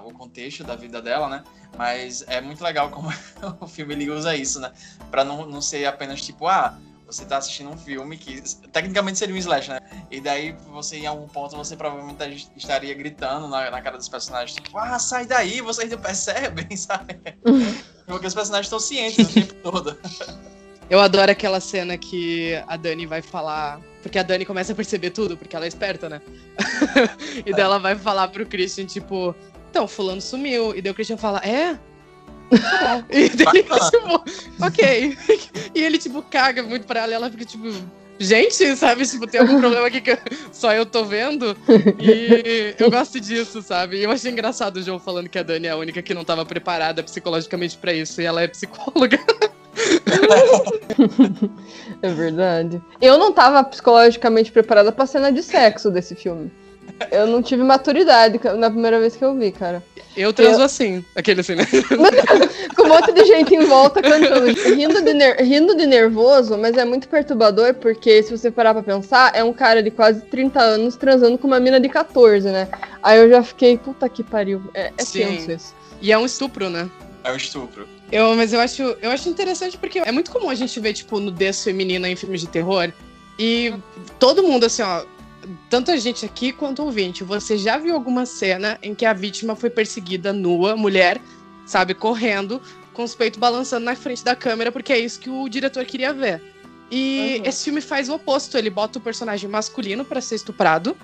o 0.04 0.14
contexto 0.14 0.64
da 0.64 0.76
vida 0.76 1.02
dela, 1.02 1.28
né? 1.30 1.44
Mas 1.78 2.24
é 2.28 2.42
muito 2.42 2.64
legal 2.64 2.90
como 2.90 3.10
o 3.62 3.68
filme 3.68 3.94
ele 3.94 4.10
usa 4.10 4.36
isso, 4.36 4.60
né? 4.60 4.72
Pra 5.12 5.24
não, 5.24 5.46
não 5.46 5.62
ser 5.62 5.86
apenas 5.86 6.22
tipo, 6.22 6.48
ah, 6.48 6.78
você 7.06 7.24
tá 7.26 7.38
assistindo 7.38 7.70
um 7.70 7.78
filme 7.78 8.18
que 8.18 8.42
tecnicamente 8.70 9.20
seria 9.20 9.36
um 9.36 9.38
slash, 9.38 9.70
né? 9.70 9.80
E 10.12 10.22
daí 10.22 10.56
você, 10.68 10.98
em 10.98 11.08
algum 11.08 11.28
ponto, 11.28 11.56
você 11.56 11.76
provavelmente 11.76 12.50
estaria 12.56 12.94
gritando 12.94 13.48
na, 13.48 13.72
na 13.72 13.82
cara 13.82 13.98
dos 13.98 14.08
personagens, 14.08 14.56
tipo, 14.56 14.78
ah, 14.78 15.00
sai 15.00 15.26
daí, 15.26 15.62
vocês 15.62 15.90
não 15.90 15.98
percebem, 15.98 16.68
sabe? 16.78 17.20
Porque 18.06 18.28
os 18.28 18.34
personagens 18.34 18.68
estão 18.68 18.80
cientes 18.80 19.30
o 19.30 19.34
tempo 19.34 19.54
todo. 19.56 19.98
Eu 20.88 21.00
adoro 21.00 21.32
aquela 21.32 21.60
cena 21.60 21.98
que 21.98 22.54
a 22.68 22.78
Dani 22.78 23.06
vai 23.08 23.22
falar. 23.22 23.82
Porque 24.04 24.20
a 24.20 24.24
Dani 24.24 24.46
começa 24.46 24.72
a 24.72 24.76
perceber 24.76 25.10
tudo, 25.10 25.36
porque 25.36 25.56
ela 25.56 25.66
é 25.66 25.68
esperta, 25.68 26.08
né? 26.08 26.22
e 27.44 27.52
daí 27.52 27.62
ela 27.62 27.80
vai 27.80 27.96
falar 27.96 28.28
pro 28.28 28.46
Christian, 28.46 28.86
tipo, 28.86 29.34
então, 29.72 29.88
fulano 29.88 30.22
sumiu. 30.22 30.76
E 30.76 30.82
daí 30.82 30.92
o 30.92 30.96
Christian 30.96 31.18
fala, 31.18 31.40
é? 31.40 31.80
e 33.10 33.30
daí, 33.30 33.64
tipo, 33.64 34.64
ok. 34.64 35.18
E 35.74 35.84
ele, 35.84 35.98
tipo, 35.98 36.22
caga 36.22 36.62
muito 36.62 36.86
pra 36.86 37.02
ela 37.02 37.12
e 37.14 37.16
ela 37.16 37.32
fica, 37.32 37.46
tipo, 37.46 37.68
gente, 38.20 38.76
sabe? 38.76 39.06
Tipo, 39.06 39.28
tem 39.28 39.42
algum 39.42 39.60
problema 39.60 39.88
aqui 39.88 40.02
que 40.02 40.18
só 40.52 40.74
eu 40.74 40.86
tô 40.86 41.06
vendo. 41.06 41.56
E 42.00 42.76
eu 42.80 42.90
gosto 42.90 43.20
disso, 43.20 43.62
sabe? 43.62 44.02
Eu 44.02 44.12
achei 44.12 44.32
engraçado 44.32 44.78
o 44.78 44.82
João 44.82 45.00
falando 45.00 45.30
que 45.30 45.38
a 45.38 45.44
Dani 45.44 45.68
é 45.68 45.72
a 45.72 45.78
única 45.78 46.02
que 46.02 46.14
não 46.14 46.24
tava 46.24 46.46
preparada 46.46 47.04
psicologicamente 47.04 47.78
para 47.78 47.94
isso. 47.94 48.22
E 48.22 48.26
ela 48.26 48.42
é 48.42 48.48
psicóloga. 48.48 49.20
é 52.02 52.10
verdade. 52.10 52.82
Eu 53.02 53.18
não 53.18 53.34
tava 53.34 53.64
psicologicamente 53.64 54.52
preparada 54.52 54.92
pra 54.92 55.06
cena 55.06 55.32
de 55.32 55.44
sexo 55.44 55.92
desse 55.92 56.16
filme. 56.16 56.52
Eu 57.12 57.28
não 57.28 57.42
tive 57.42 57.64
maturidade 57.64 58.40
na 58.58 58.70
primeira 58.70 59.00
vez 59.00 59.16
que 59.16 59.24
eu 59.24 59.36
vi, 59.36 59.52
cara. 59.52 59.84
Eu 60.16 60.32
transo 60.32 60.62
eu... 60.62 60.66
assim, 60.66 61.04
aquele 61.14 61.42
assim, 61.42 61.56
né? 61.56 61.66
Com 62.76 62.84
um 62.84 62.88
monte 62.88 63.12
de 63.12 63.26
gente 63.26 63.54
em 63.54 63.66
volta 63.66 64.02
cantando, 64.02 64.46
rindo 64.76 65.02
de, 65.02 65.14
ner... 65.14 65.42
rindo 65.42 65.76
de 65.76 65.86
nervoso, 65.86 66.58
mas 66.58 66.78
é 66.78 66.86
muito 66.86 67.10
perturbador, 67.10 67.74
porque 67.76 68.24
se 68.24 68.32
você 68.32 68.50
parar 68.50 68.74
pra 68.74 68.82
pensar, 68.82 69.36
é 69.36 69.44
um 69.44 69.52
cara 69.52 69.84
de 69.84 69.92
quase 69.92 70.22
30 70.22 70.62
anos 70.62 70.96
transando 70.96 71.38
com 71.38 71.48
uma 71.48 71.60
mina 71.60 71.80
de 71.80 71.90
14, 71.90 72.48
né? 72.50 72.70
Aí 73.04 73.20
eu 73.20 73.30
já 73.30 73.44
fiquei, 73.44 73.78
puta 73.78 74.08
que 74.08 74.24
pariu. 74.24 74.62
É, 74.74 74.88
é 74.98 75.04
tenso 75.04 75.52
isso. 75.52 75.76
E 76.02 76.12
é 76.12 76.18
um 76.18 76.26
estupro, 76.26 76.70
né? 76.70 76.90
É 77.24 77.32
um 77.32 77.36
estupro. 77.36 77.88
Eu, 78.12 78.36
mas 78.36 78.54
eu 78.54 78.60
acho, 78.60 78.84
eu 79.02 79.12
acho 79.12 79.28
interessante 79.28 79.78
porque 79.78 80.00
é 80.00 80.12
muito 80.12 80.32
comum 80.32 80.50
a 80.50 80.56
gente 80.56 80.80
ver, 80.80 80.94
tipo, 80.94 81.20
nudez 81.20 81.64
feminina 81.64 82.08
em 82.08 82.16
filmes 82.16 82.42
de 82.42 82.48
terror. 82.48 82.92
E 83.38 83.74
todo 84.20 84.44
mundo, 84.44 84.66
assim, 84.66 84.82
ó, 84.82 85.04
tanto 85.70 85.92
a 85.92 85.98
gente 85.98 86.26
aqui 86.26 86.52
quanto 86.52 86.82
o 86.82 86.86
ouvinte, 86.86 87.24
você 87.24 87.58
já 87.58 87.78
viu 87.78 87.94
alguma 87.94 88.26
cena 88.26 88.78
em 88.82 88.94
que 88.94 89.06
a 89.06 89.14
vítima 89.14 89.56
foi 89.56 89.70
perseguida 89.70 90.32
nua, 90.34 90.76
mulher, 90.76 91.22
sabe, 91.66 91.94
correndo, 91.94 92.62
com 92.94 93.04
os 93.04 93.16
peitos 93.16 93.40
balançando 93.40 93.86
na 93.86 93.96
frente 93.96 94.24
da 94.24 94.36
câmera, 94.36 94.72
porque 94.72 94.94
é 94.94 95.00
isso 95.00 95.20
que 95.20 95.30
o 95.30 95.48
diretor 95.50 95.84
queria 95.86 96.14
ver. 96.14 96.42
E 96.90 97.38
uhum. 97.40 97.50
esse 97.50 97.66
filme 97.66 97.82
faz 97.82 98.10
o 98.10 98.16
oposto, 98.16 98.58
ele 98.58 98.70
bota 98.70 99.00
o 99.00 99.02
personagem 99.02 99.50
masculino 99.50 100.06
para 100.06 100.22
ser 100.22 100.36
estuprado 100.36 100.96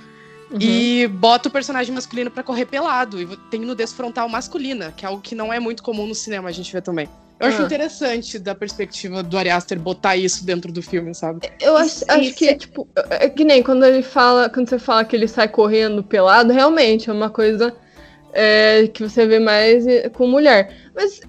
uhum. 0.52 0.58
e 0.60 1.08
bota 1.08 1.50
o 1.50 1.52
personagem 1.52 1.94
masculino 1.94 2.30
para 2.30 2.44
correr 2.44 2.66
pelado. 2.66 3.22
E 3.22 3.26
tem 3.50 3.62
nudez 3.62 3.92
frontal 3.92 4.30
masculina, 4.30 4.92
que 4.96 5.06
é 5.06 5.08
algo 5.08 5.22
que 5.22 5.36
não 5.36 5.52
é 5.52 5.60
muito 5.60 5.82
comum 5.82 6.08
no 6.08 6.16
cinema 6.16 6.50
a 6.50 6.52
gente 6.52 6.72
vê 6.72 6.82
também. 6.82 7.10
Eu 7.42 7.48
acho 7.48 7.62
ah. 7.64 7.66
interessante 7.66 8.38
da 8.38 8.54
perspectiva 8.54 9.24
do 9.24 9.36
Ari 9.36 9.50
Aster 9.50 9.80
botar 9.80 10.16
isso 10.16 10.46
dentro 10.46 10.72
do 10.72 10.82
filme, 10.84 11.16
sabe? 11.16 11.52
Eu 11.60 11.76
acho, 11.76 12.06
acho 12.08 12.34
que, 12.36 12.54
tipo, 12.56 12.88
é 13.10 13.28
que 13.28 13.44
nem 13.44 13.64
quando 13.64 13.84
ele 13.84 14.04
fala, 14.04 14.48
quando 14.48 14.70
você 14.70 14.78
fala 14.78 15.04
que 15.04 15.16
ele 15.16 15.28
sai 15.28 15.48
correndo 15.48 16.04
pelado, 16.04 16.54
realmente 16.54 17.10
é 17.10 17.14
uma 17.14 17.32
coisa 17.32 17.76
é, 18.32 18.88
que 18.94 19.02
você 19.02 19.26
vê 19.26 19.40
mais 19.40 19.86
com 20.14 20.28
mulher. 20.28 20.72
Mas 20.96 21.20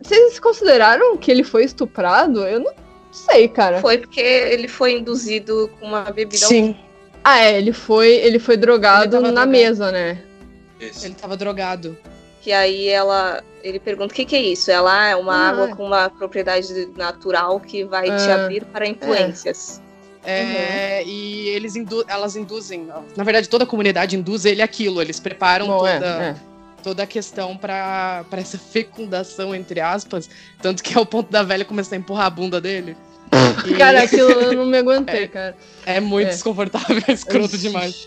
vocês 0.00 0.40
consideraram 0.40 1.18
que 1.18 1.30
ele 1.30 1.44
foi 1.44 1.64
estuprado? 1.64 2.46
Eu 2.46 2.60
não 2.60 2.72
sei, 3.12 3.46
cara. 3.46 3.80
Foi 3.82 3.98
porque 3.98 4.20
ele 4.20 4.68
foi 4.68 4.98
induzido 4.98 5.70
com 5.78 5.86
uma 5.86 6.04
bebida. 6.04 6.46
Sim. 6.46 6.74
Ah, 7.22 7.40
é, 7.44 7.58
ele 7.58 7.74
foi, 7.74 8.08
ele 8.08 8.38
foi 8.38 8.56
drogado 8.56 9.16
ele 9.16 9.22
na 9.24 9.28
drogado. 9.28 9.50
mesa, 9.50 9.92
né? 9.92 10.22
Esse. 10.80 11.04
Ele 11.04 11.14
tava 11.14 11.36
drogado. 11.36 11.94
Que 12.48 12.52
aí 12.54 12.88
ela 12.88 13.44
ele 13.62 13.78
pergunta 13.78 14.10
o 14.10 14.16
que, 14.16 14.24
que 14.24 14.34
é 14.34 14.40
isso? 14.40 14.70
Ela 14.70 15.08
é 15.08 15.14
uma 15.14 15.34
ah. 15.34 15.48
água 15.50 15.76
com 15.76 15.84
uma 15.84 16.08
propriedade 16.08 16.88
natural 16.96 17.60
que 17.60 17.84
vai 17.84 18.08
ah. 18.08 18.16
te 18.16 18.30
abrir 18.30 18.64
para 18.64 18.88
influências. 18.88 19.82
É, 20.24 21.02
uhum. 21.04 21.10
e 21.10 21.48
eles 21.48 21.76
indu 21.76 22.02
elas 22.08 22.36
induzem, 22.36 22.88
na 23.16 23.22
verdade 23.22 23.50
toda 23.50 23.64
a 23.64 23.66
comunidade 23.66 24.16
induz 24.16 24.46
ele 24.46 24.62
aquilo, 24.62 25.02
eles 25.02 25.20
preparam 25.20 25.66
Bom, 25.66 25.78
toda, 25.78 25.90
é, 25.90 26.28
é. 26.30 26.36
toda 26.82 27.02
a 27.02 27.06
questão 27.06 27.54
para 27.54 28.24
essa 28.32 28.56
fecundação, 28.56 29.54
entre 29.54 29.80
aspas, 29.80 30.30
tanto 30.62 30.82
que 30.82 30.96
é 30.96 31.00
o 31.00 31.04
ponto 31.04 31.30
da 31.30 31.42
velha 31.42 31.66
começar 31.66 31.96
a 31.96 31.98
empurrar 31.98 32.26
a 32.26 32.30
bunda 32.30 32.62
dele. 32.62 32.96
E... 33.66 33.74
Cara, 33.76 34.04
aquilo 34.04 34.30
eu 34.30 34.54
não 34.54 34.64
me 34.64 34.78
aguentei, 34.78 35.24
é, 35.24 35.28
cara. 35.28 35.56
É 35.84 36.00
muito 36.00 36.28
desconfortável, 36.28 37.02
é 37.06 37.12
escroto 37.12 37.58
demais. 37.58 38.06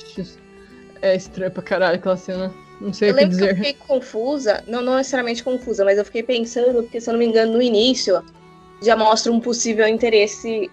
É 0.99 1.15
estranho 1.15 1.51
pra 1.51 1.61
caralho 1.61 1.95
aquela 1.97 2.17
cena. 2.17 2.51
Não 2.81 2.91
sei 2.91 3.11
eu 3.11 3.13
o 3.13 3.17
que 3.17 3.25
dizer. 3.25 3.45
Que 3.45 3.51
eu 3.51 3.55
fiquei 3.55 3.73
confusa, 3.73 4.63
não, 4.67 4.81
não 4.81 4.97
necessariamente 4.97 5.43
confusa, 5.43 5.85
mas 5.85 5.97
eu 5.97 6.03
fiquei 6.05 6.23
pensando, 6.23 6.81
porque 6.81 6.99
se 6.99 7.09
eu 7.09 7.13
não 7.13 7.19
me 7.19 7.25
engano, 7.25 7.53
no 7.53 7.61
início 7.61 8.21
já 8.81 8.95
mostra 8.97 9.31
um 9.31 9.39
possível 9.39 9.87
interesse 9.87 10.69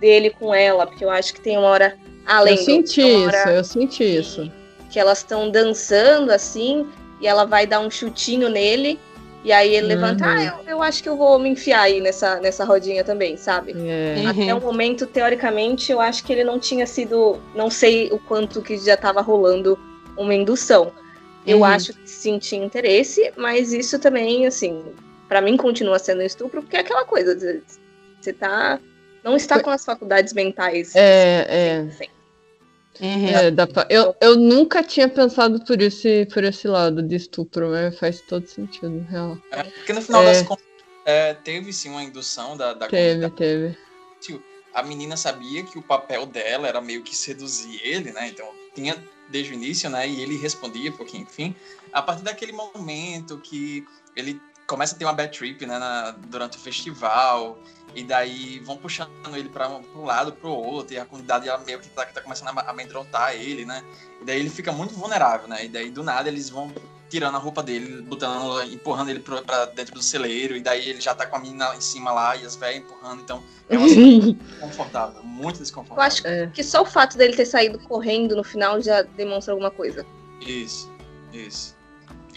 dele 0.00 0.30
com 0.30 0.52
ela, 0.52 0.86
porque 0.86 1.04
eu 1.04 1.10
acho 1.10 1.32
que 1.32 1.40
tem 1.40 1.56
uma 1.56 1.68
hora 1.68 1.96
além. 2.26 2.56
Eu 2.56 2.64
senti 2.64 3.00
isso, 3.00 3.48
eu 3.48 3.64
senti 3.64 4.04
isso. 4.04 4.52
Que 4.90 4.98
elas 4.98 5.18
estão 5.18 5.48
dançando 5.48 6.32
assim, 6.32 6.86
e 7.20 7.26
ela 7.26 7.44
vai 7.44 7.66
dar 7.66 7.78
um 7.78 7.90
chutinho 7.90 8.48
nele, 8.48 8.98
e 9.44 9.52
aí 9.52 9.74
ele 9.74 9.82
uhum. 9.82 9.88
levanta, 9.88 10.24
ah, 10.26 10.44
eu, 10.44 10.68
eu 10.68 10.82
acho 10.82 11.02
que 11.02 11.08
eu 11.08 11.16
vou 11.16 11.38
me 11.38 11.48
enfiar 11.48 11.82
aí 11.82 12.00
nessa, 12.00 12.40
nessa 12.40 12.64
rodinha 12.64 13.02
também, 13.02 13.36
sabe? 13.36 13.74
É. 13.76 14.24
Até 14.26 14.52
uhum. 14.52 14.58
o 14.58 14.62
momento, 14.62 15.06
teoricamente, 15.06 15.90
eu 15.90 16.00
acho 16.00 16.24
que 16.24 16.32
ele 16.32 16.44
não 16.44 16.58
tinha 16.58 16.86
sido. 16.86 17.38
Não 17.54 17.68
sei 17.68 18.08
o 18.12 18.18
quanto 18.18 18.62
que 18.62 18.76
já 18.78 18.94
estava 18.94 19.20
rolando 19.20 19.78
uma 20.16 20.34
indução. 20.34 20.92
Eu 21.46 21.58
uhum. 21.58 21.64
acho 21.64 21.92
que 21.92 22.08
sim 22.08 22.38
tinha 22.38 22.64
interesse, 22.64 23.32
mas 23.36 23.72
isso 23.72 23.98
também, 23.98 24.46
assim, 24.46 24.84
para 25.28 25.40
mim 25.40 25.56
continua 25.56 25.98
sendo 25.98 26.22
estupro, 26.22 26.62
porque 26.62 26.76
é 26.76 26.80
aquela 26.80 27.04
coisa, 27.04 27.36
você 28.20 28.32
tá. 28.32 28.78
Não 29.24 29.36
está 29.36 29.60
com 29.60 29.70
as 29.70 29.84
faculdades 29.84 30.32
mentais. 30.32 30.94
É, 30.96 31.46
é. 31.48 31.76
Assim. 31.88 32.06
Uhum. 33.00 33.28
é 33.28 33.66
pra... 33.66 33.86
eu, 33.88 34.14
eu 34.20 34.36
nunca 34.36 34.82
tinha 34.82 35.08
pensado 35.08 35.64
por 35.64 35.80
esse, 35.80 36.26
por 36.26 36.44
esse 36.44 36.68
lado 36.68 37.02
de 37.02 37.16
estupro, 37.16 37.70
mas 37.70 37.98
faz 37.98 38.20
todo 38.20 38.46
sentido, 38.46 39.04
real. 39.08 39.38
É, 39.50 39.62
porque 39.62 39.92
no 39.92 40.02
final 40.02 40.22
é... 40.22 40.26
das 40.26 40.42
contas, 40.42 40.64
é, 41.04 41.34
teve 41.34 41.72
sim 41.72 41.90
uma 41.90 42.02
indução 42.02 42.56
da, 42.56 42.74
da 42.74 42.88
Teve, 42.88 43.28
teve. 43.30 43.76
A 44.74 44.82
menina 44.82 45.16
sabia 45.16 45.64
que 45.64 45.78
o 45.78 45.82
papel 45.82 46.24
dela 46.24 46.66
era 46.66 46.80
meio 46.80 47.02
que 47.02 47.14
seduzir 47.14 47.80
ele, 47.84 48.10
né? 48.12 48.28
Então 48.28 48.48
tinha 48.74 48.96
desde 49.32 49.52
o 49.52 49.54
início, 49.54 49.90
né? 49.90 50.06
E 50.08 50.20
ele 50.20 50.36
respondia, 50.36 50.92
porque, 50.92 51.16
enfim, 51.16 51.56
a 51.92 52.00
partir 52.00 52.22
daquele 52.22 52.52
momento 52.52 53.38
que 53.38 53.84
ele 54.14 54.40
começa 54.66 54.94
a 54.94 54.98
ter 54.98 55.04
uma 55.04 55.12
bad 55.12 55.36
trip, 55.36 55.66
né, 55.66 55.78
na, 55.78 56.12
durante 56.12 56.56
o 56.56 56.60
festival, 56.60 57.58
e 57.94 58.04
daí 58.04 58.60
vão 58.60 58.76
puxando 58.76 59.10
ele 59.34 59.48
para 59.48 59.68
um 59.68 60.04
lado, 60.04 60.32
para 60.32 60.48
o 60.48 60.52
outro, 60.52 60.94
e 60.94 60.98
a 60.98 61.04
comunidade 61.04 61.48
ela 61.48 61.58
meio 61.58 61.80
que 61.80 61.88
tá, 61.88 62.06
que 62.06 62.14
tá 62.14 62.20
começando 62.20 62.56
a 62.56 62.70
amedrontar 62.70 63.34
ele, 63.34 63.64
né? 63.64 63.82
E 64.20 64.24
daí 64.24 64.38
ele 64.38 64.50
fica 64.50 64.70
muito 64.70 64.94
vulnerável, 64.94 65.48
né? 65.48 65.64
E 65.64 65.68
daí 65.68 65.90
do 65.90 66.02
nada 66.02 66.28
eles 66.28 66.48
vão 66.48 66.72
tirando 67.12 67.34
a 67.34 67.38
roupa 67.38 67.62
dele, 67.62 68.00
botando, 68.00 68.62
empurrando 68.72 69.10
ele 69.10 69.20
para 69.20 69.66
dentro 69.66 69.92
do 69.92 70.02
celeiro, 70.02 70.56
e 70.56 70.62
daí 70.62 70.88
ele 70.88 70.98
já 70.98 71.14
tá 71.14 71.26
com 71.26 71.36
a 71.36 71.38
menina 71.38 71.74
em 71.76 71.80
cima 71.82 72.10
lá 72.10 72.34
e 72.34 72.46
as 72.46 72.56
velhas 72.56 72.78
empurrando, 72.78 73.20
então 73.20 73.42
é 73.68 73.76
uma 73.76 73.86
desconfortável, 74.32 75.22
muito 75.22 75.58
desconfortável. 75.58 76.02
Eu 76.02 76.06
acho 76.06 76.26
é. 76.26 76.46
que 76.46 76.64
só 76.64 76.80
o 76.80 76.86
fato 76.86 77.18
dele 77.18 77.36
ter 77.36 77.44
saído 77.44 77.78
correndo 77.80 78.34
no 78.34 78.42
final 78.42 78.80
já 78.80 79.02
demonstra 79.02 79.52
alguma 79.52 79.70
coisa. 79.70 80.06
Isso, 80.40 80.90
isso. 81.34 81.76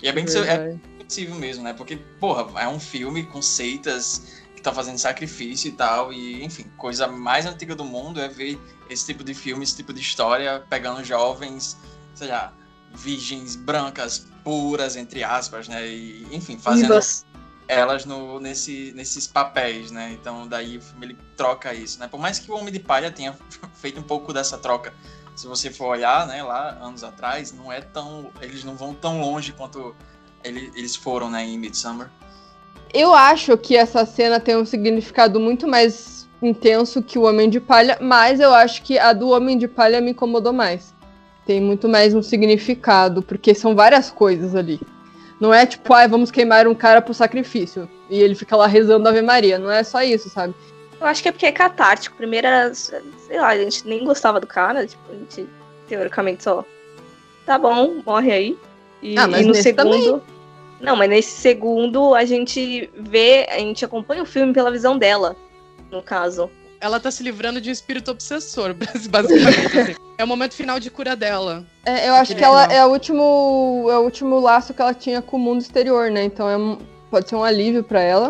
E 0.04 0.10
é 0.10 0.12
bem 0.12 0.26
é 0.26 0.78
possível 1.02 1.36
mesmo, 1.36 1.64
né? 1.64 1.72
Porque, 1.72 1.96
porra, 2.20 2.62
é 2.62 2.68
um 2.68 2.80
filme 2.80 3.24
com 3.24 3.42
seitas 3.42 4.44
que 4.58 4.62
tá 4.62 4.74
fazendo 4.74 4.98
sacrifício 4.98 5.70
e 5.70 5.72
tal, 5.72 6.12
e 6.12 6.44
enfim, 6.44 6.66
coisa 6.76 7.08
mais 7.08 7.46
antiga 7.46 7.74
do 7.76 7.86
mundo 7.86 8.20
é 8.20 8.28
ver 8.28 8.60
esse 8.90 9.06
tipo 9.06 9.24
de 9.24 9.34
filme, 9.34 9.64
esse 9.64 9.78
tipo 9.78 9.94
de 9.94 10.02
história, 10.02 10.62
pegando 10.70 11.02
jovens, 11.02 11.78
sei 12.14 12.28
lá, 12.28 12.54
virgens 12.96 13.56
brancas 13.56 14.28
puras, 14.44 14.96
entre 14.96 15.24
aspas, 15.24 15.68
né? 15.68 15.88
E, 15.88 16.28
enfim, 16.32 16.58
fazendo 16.58 17.00
elas 17.68 18.06
no, 18.06 18.40
nesse, 18.40 18.94
nesses 18.96 19.26
papéis, 19.28 19.92
né? 19.92 20.12
Então 20.20 20.48
daí 20.48 20.80
ele 21.02 21.18
troca 21.36 21.74
isso, 21.74 22.00
né? 22.00 22.08
Por 22.08 22.20
mais 22.20 22.40
que 22.40 22.52
o 22.52 22.56
Homem 22.56 22.72
de 22.72 22.80
Palha 22.80 23.12
tenha 23.12 23.36
feito 23.74 24.00
um 24.00 24.04
pouco 24.04 24.32
dessa 24.32 24.58
troca 24.58 24.94
se 25.36 25.48
você 25.48 25.70
for 25.70 25.88
olhar, 25.88 26.26
né, 26.28 26.42
lá 26.42 26.78
anos 26.82 27.04
atrás, 27.04 27.52
não 27.52 27.72
é 27.72 27.82
tão, 27.82 28.32
eles 28.42 28.64
não 28.64 28.76
vão 28.76 28.94
tão 28.94 29.20
longe 29.20 29.52
quanto 29.52 29.94
ele, 30.44 30.72
eles 30.76 30.96
foram, 30.96 31.30
né, 31.30 31.44
em 31.44 31.60
Midsummer. 31.60 32.10
Eu 32.94 33.14
acho 33.14 33.58
que 33.58 33.76
essa 33.76 34.06
cena 34.06 34.40
tem 34.40 34.56
um 34.56 34.66
significado 34.66 35.40
muito 35.40 35.68
mais 35.68 36.30
intenso 36.42 37.04
que 37.04 37.20
o 37.20 37.24
Homem 37.24 37.50
de 37.50 37.60
Palha, 37.60 37.98
mas 38.00 38.40
eu 38.40 38.54
acho 38.54 38.82
que 38.82 38.98
a 38.98 39.12
do 39.12 39.30
Homem 39.30 39.58
de 39.58 39.68
Palha 39.68 40.00
me 40.00 40.12
incomodou 40.12 40.54
mais. 40.54 40.95
Tem 41.46 41.62
muito 41.62 41.88
mais 41.88 42.14
um 42.14 42.24
significado, 42.24 43.22
porque 43.22 43.54
são 43.54 43.76
várias 43.76 44.10
coisas 44.10 44.56
ali. 44.56 44.80
Não 45.40 45.54
é 45.54 45.66
tipo, 45.66 45.94
ai, 45.94 46.06
ah, 46.06 46.08
vamos 46.08 46.32
queimar 46.32 46.68
um 46.68 46.74
cara 46.74 47.02
pro 47.02 47.14
sacrifício. 47.14 47.90
E 48.10 48.20
ele 48.22 48.36
fica 48.36 48.56
lá 48.56 48.68
rezando 48.68 49.08
a 49.08 49.12
Ave 49.12 49.22
Maria. 49.22 49.60
Não 49.60 49.70
é 49.70 49.84
só 49.84 50.02
isso, 50.02 50.30
sabe? 50.30 50.56
Eu 51.00 51.06
acho 51.06 51.22
que 51.22 51.30
é 51.30 51.32
porque 51.32 51.46
é 51.46 51.52
catártico. 51.52 52.16
Primeiro 52.16 52.48
era, 52.48 52.74
sei 52.74 53.40
lá, 53.40 53.50
a 53.50 53.58
gente 53.58 53.86
nem 53.88 54.04
gostava 54.04 54.40
do 54.40 54.48
cara. 54.48 54.88
Tipo, 54.88 55.04
a 55.12 55.14
gente 55.14 55.48
teoricamente 55.88 56.44
só. 56.44 56.64
Tá 57.46 57.58
bom, 57.58 58.02
morre 58.06 58.32
aí. 58.32 58.58
E, 59.02 59.18
ah, 59.18 59.28
mas 59.28 59.42
e 59.42 59.46
no 59.46 59.54
segundo. 59.54 59.84
Também. 59.84 60.22
Não, 60.80 60.96
mas 60.96 61.10
nesse 61.10 61.32
segundo 61.32 62.16
a 62.16 62.26
gente 62.26 62.90
vê, 62.96 63.48
a 63.50 63.60
gente 63.60 63.86
acompanha 63.86 64.24
o 64.24 64.26
filme 64.26 64.54
pela 64.54 64.72
visão 64.72 64.98
dela, 64.98 65.36
no 65.92 66.02
caso. 66.02 66.50
Ela 66.80 67.00
tá 67.00 67.10
se 67.10 67.24
livrando 67.24 67.60
de 67.62 67.70
um 67.70 67.72
espírito 67.72 68.12
obsessor, 68.12 68.74
basicamente. 69.10 69.78
assim. 69.80 69.96
É 70.18 70.24
o 70.24 70.28
momento 70.28 70.54
final 70.54 70.80
de 70.80 70.90
cura 70.90 71.16
dela. 71.16 71.66
É, 71.86 72.10
eu 72.10 72.16
acho 72.16 72.34
que, 72.34 72.40
que 72.40 72.44
ela 72.44 72.66
é 72.66 72.86
o, 72.86 72.90
último, 72.90 73.88
é 73.90 73.98
o 73.98 74.02
último 74.02 74.40
laço 74.40 74.74
que 74.74 74.82
ela 74.82 74.94
tinha 74.94 75.22
com 75.22 75.38
o 75.38 75.40
mundo 75.40 75.62
exterior, 75.62 76.10
né? 76.10 76.24
Então 76.24 76.50
é, 76.50 76.78
pode 77.10 77.30
ser 77.30 77.36
um 77.36 77.44
alívio 77.44 77.84
para 77.84 78.02
ela 78.02 78.30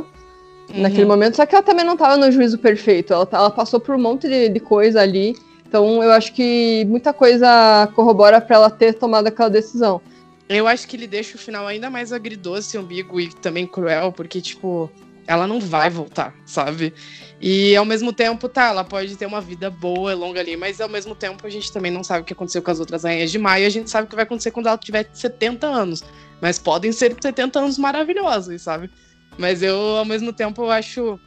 uhum. 0.70 0.82
naquele 0.82 1.06
momento. 1.06 1.36
Só 1.36 1.46
que 1.46 1.56
ela 1.56 1.64
também 1.64 1.86
não 1.86 1.98
tava 1.98 2.18
no 2.18 2.32
juízo 2.32 2.58
perfeito. 2.58 3.14
Ela, 3.14 3.28
ela 3.32 3.52
passou 3.52 3.80
por 3.80 3.96
um 3.96 4.02
monte 4.02 4.28
de, 4.28 4.50
de 4.50 4.60
coisa 4.60 5.02
ali. 5.02 5.36
Então 5.68 6.04
eu 6.04 6.12
acho 6.12 6.34
que 6.34 6.86
muita 6.88 7.14
coisa 7.14 7.90
corrobora 7.96 8.40
para 8.42 8.56
ela 8.56 8.70
ter 8.70 8.94
tomado 8.94 9.28
aquela 9.28 9.50
decisão. 9.50 10.02
Eu 10.48 10.68
acho 10.68 10.88
que 10.88 10.96
ele 10.96 11.08
deixa 11.08 11.36
o 11.36 11.40
final 11.40 11.66
ainda 11.66 11.90
mais 11.90 12.14
agridoce, 12.14 12.78
ambíguo 12.78 13.20
e 13.20 13.34
também 13.34 13.66
cruel, 13.66 14.12
porque, 14.12 14.40
tipo, 14.40 14.92
ela 15.26 15.48
não 15.48 15.60
vai 15.60 15.90
voltar, 15.90 16.36
sabe? 16.46 16.94
E 17.40 17.76
ao 17.76 17.86
mesmo 17.86 18.14
tempo, 18.14 18.48
tá, 18.48 18.70
ela 18.70 18.84
pode 18.84 19.16
ter 19.18 19.26
uma 19.26 19.41
vida 19.41 19.70
boa, 19.70 20.14
longa 20.16 20.40
ali, 20.40 20.56
mas 20.56 20.80
ao 20.80 20.90
mesmo 20.90 21.14
tempo 21.14 21.45
a 21.45 21.49
gente 21.49 21.72
também 21.72 21.91
não 21.91 22.03
sabe 22.03 22.22
o 22.22 22.26
que 22.26 22.34
aconteceu 22.34 22.62
com 22.62 22.72
as 22.72 22.80
outras 22.80 23.03
rainhas 23.03 23.30
de 23.30 23.38
maio, 23.38 23.68
a 23.68 23.70
gente 23.70 23.90
sabe 23.90 24.07
o 24.07 24.10
que 24.10 24.16
vai 24.16 24.24
acontecer 24.24 24.52
quando 24.52 24.68
ela 24.68 24.78
tiver 24.78 25.10
70 25.14 25.68
anos. 25.68 26.03
Mas 26.41 26.57
podem 26.57 26.91
ser 26.91 27.16
70 27.20 27.60
anos 27.60 27.78
maravilhosos, 27.78 28.62
sabe? 28.62 28.90
Mas 29.38 29.62
eu, 29.62 29.78
ao 29.78 30.06
mesmo 30.06 30.34
tempo, 30.34 30.64
eu 30.64 30.72
acho. 30.72 31.20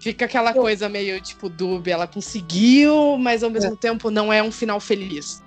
Fica 0.00 0.24
aquela 0.24 0.52
coisa 0.52 0.88
meio 0.88 1.20
tipo 1.20 1.48
dúbia. 1.48 1.94
Ela 1.94 2.06
conseguiu, 2.06 3.16
mas 3.18 3.42
ao 3.42 3.50
mesmo 3.50 3.74
é. 3.74 3.76
tempo 3.76 4.10
não 4.10 4.32
é 4.32 4.42
um 4.42 4.52
final 4.52 4.78
feliz. 4.80 5.43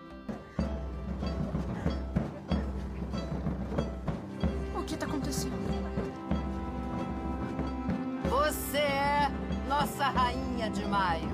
Nossa 10.08 10.10
rainha 10.10 10.70
de 10.70 10.86
maio. 10.86 11.30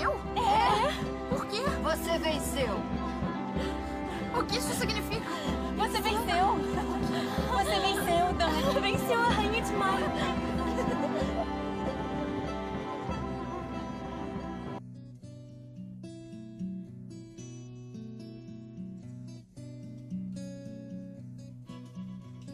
Eu? 0.00 0.12
É. 0.36 1.28
Por 1.28 1.46
quê? 1.46 1.62
Você 1.82 2.18
venceu. 2.18 2.80
O 4.34 4.44
que 4.44 4.58
isso 4.58 4.74
significa? 4.74 5.30
Você 5.76 6.00
venceu. 6.00 6.56
Você 7.52 7.80
venceu, 7.80 8.32
Dani. 8.34 8.80
Venceu 8.80 9.20
a 9.20 9.28
rainha 9.28 9.62
de 9.62 9.72
maio. 9.72 10.35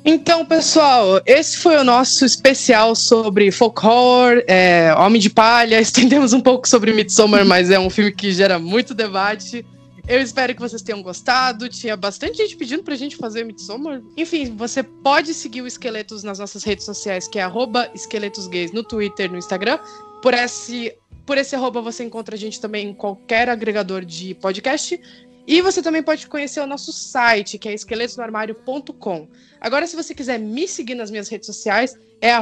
Então, 0.05 0.45
pessoal, 0.45 1.21
esse 1.25 1.59
foi 1.59 1.77
o 1.77 1.85
nosso 1.85 2.25
especial 2.25 2.95
sobre 2.97 3.53
folk 3.53 3.87
horror, 3.87 4.43
é, 4.49 4.93
Homem 4.99 5.21
de 5.21 5.31
Palha. 5.31 5.79
Estendemos 5.81 6.33
um 6.33 6.41
pouco 6.41 6.69
sobre 6.69 6.93
Midsommar, 6.93 7.47
mas 7.47 7.71
é 7.71 7.79
um 7.79 7.89
filme 7.89 8.11
que 8.11 8.33
gera 8.33 8.59
muito 8.59 8.95
debate. 8.95 9.65
Eu 10.09 10.21
espero 10.21 10.53
que 10.57 10.61
vocês 10.61 10.83
tenham 10.83 11.01
gostado. 11.01 11.69
Tinha 11.69 11.97
bastante 11.97 12.39
gente 12.39 12.57
pedindo 12.57 12.83
pra 12.83 12.97
gente 12.97 13.17
fazer 13.17 13.45
Midsommar. 13.45 14.03
Enfim, 14.17 14.57
você 14.57 14.83
pode 14.83 15.33
seguir 15.33 15.63
o 15.63 15.69
Esqueletos 15.69 16.25
nas 16.25 16.41
nossas 16.41 16.65
redes 16.65 16.85
sociais, 16.85 17.29
que 17.29 17.39
é 17.39 17.47
esqueletosgays 17.95 18.73
no 18.73 18.83
Twitter, 18.83 19.31
no 19.31 19.39
Instagram. 19.39 19.79
Por 20.21 20.35
esse, 20.35 20.93
por 21.25 21.39
esse 21.39 21.55
arroba 21.55 21.81
você 21.81 22.03
encontra 22.03 22.35
a 22.35 22.39
gente 22.39 22.61
também 22.61 22.89
em 22.89 22.95
qualquer 22.95 23.49
agregador 23.49 24.05
de 24.05 24.35
podcast. 24.35 25.01
E 25.47 25.61
você 25.61 25.83
também 25.83 26.03
pode 26.03 26.27
conhecer 26.27 26.61
o 26.61 26.67
nosso 26.67 26.93
site, 26.93 27.59
que 27.59 27.69
é 27.69 27.75
esqueletosnoarmário.com. 27.75 29.29
Agora, 29.61 29.87
se 29.87 29.97
você 29.97 30.15
quiser 30.15 30.39
me 30.39 30.69
seguir 30.69 30.95
nas 30.95 31.11
minhas 31.11 31.29
redes 31.29 31.47
sociais, 31.47 31.97
é 32.21 32.33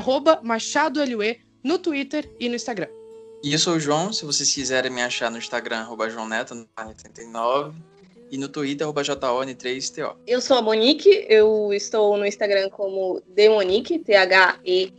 MachadoLE 0.42 1.40
no 1.64 1.78
Twitter 1.78 2.30
e 2.38 2.48
no 2.48 2.54
Instagram. 2.54 2.88
E 3.42 3.54
eu 3.54 3.58
sou 3.58 3.76
o 3.76 3.80
João, 3.80 4.12
se 4.12 4.26
vocês 4.26 4.52
quiserem 4.52 4.92
me 4.92 5.00
achar 5.00 5.30
no 5.30 5.38
Instagram, 5.38 5.78
arroba 5.78 6.10
João 6.10 6.28
Neto, 6.28 6.54
no 6.54 6.68
89 6.78 7.74
e 8.30 8.36
no 8.36 8.50
Twitter, 8.50 8.84
arroba 8.84 9.00
JON3TO. 9.02 10.16
Eu 10.26 10.42
sou 10.42 10.58
a 10.58 10.62
Monique, 10.62 11.24
eu 11.26 11.72
estou 11.72 12.18
no 12.18 12.26
Instagram 12.26 12.68
como 12.68 13.22
Demonique, 13.28 13.98
T-H-E-M-O-N-Q-E-E, 13.98 14.94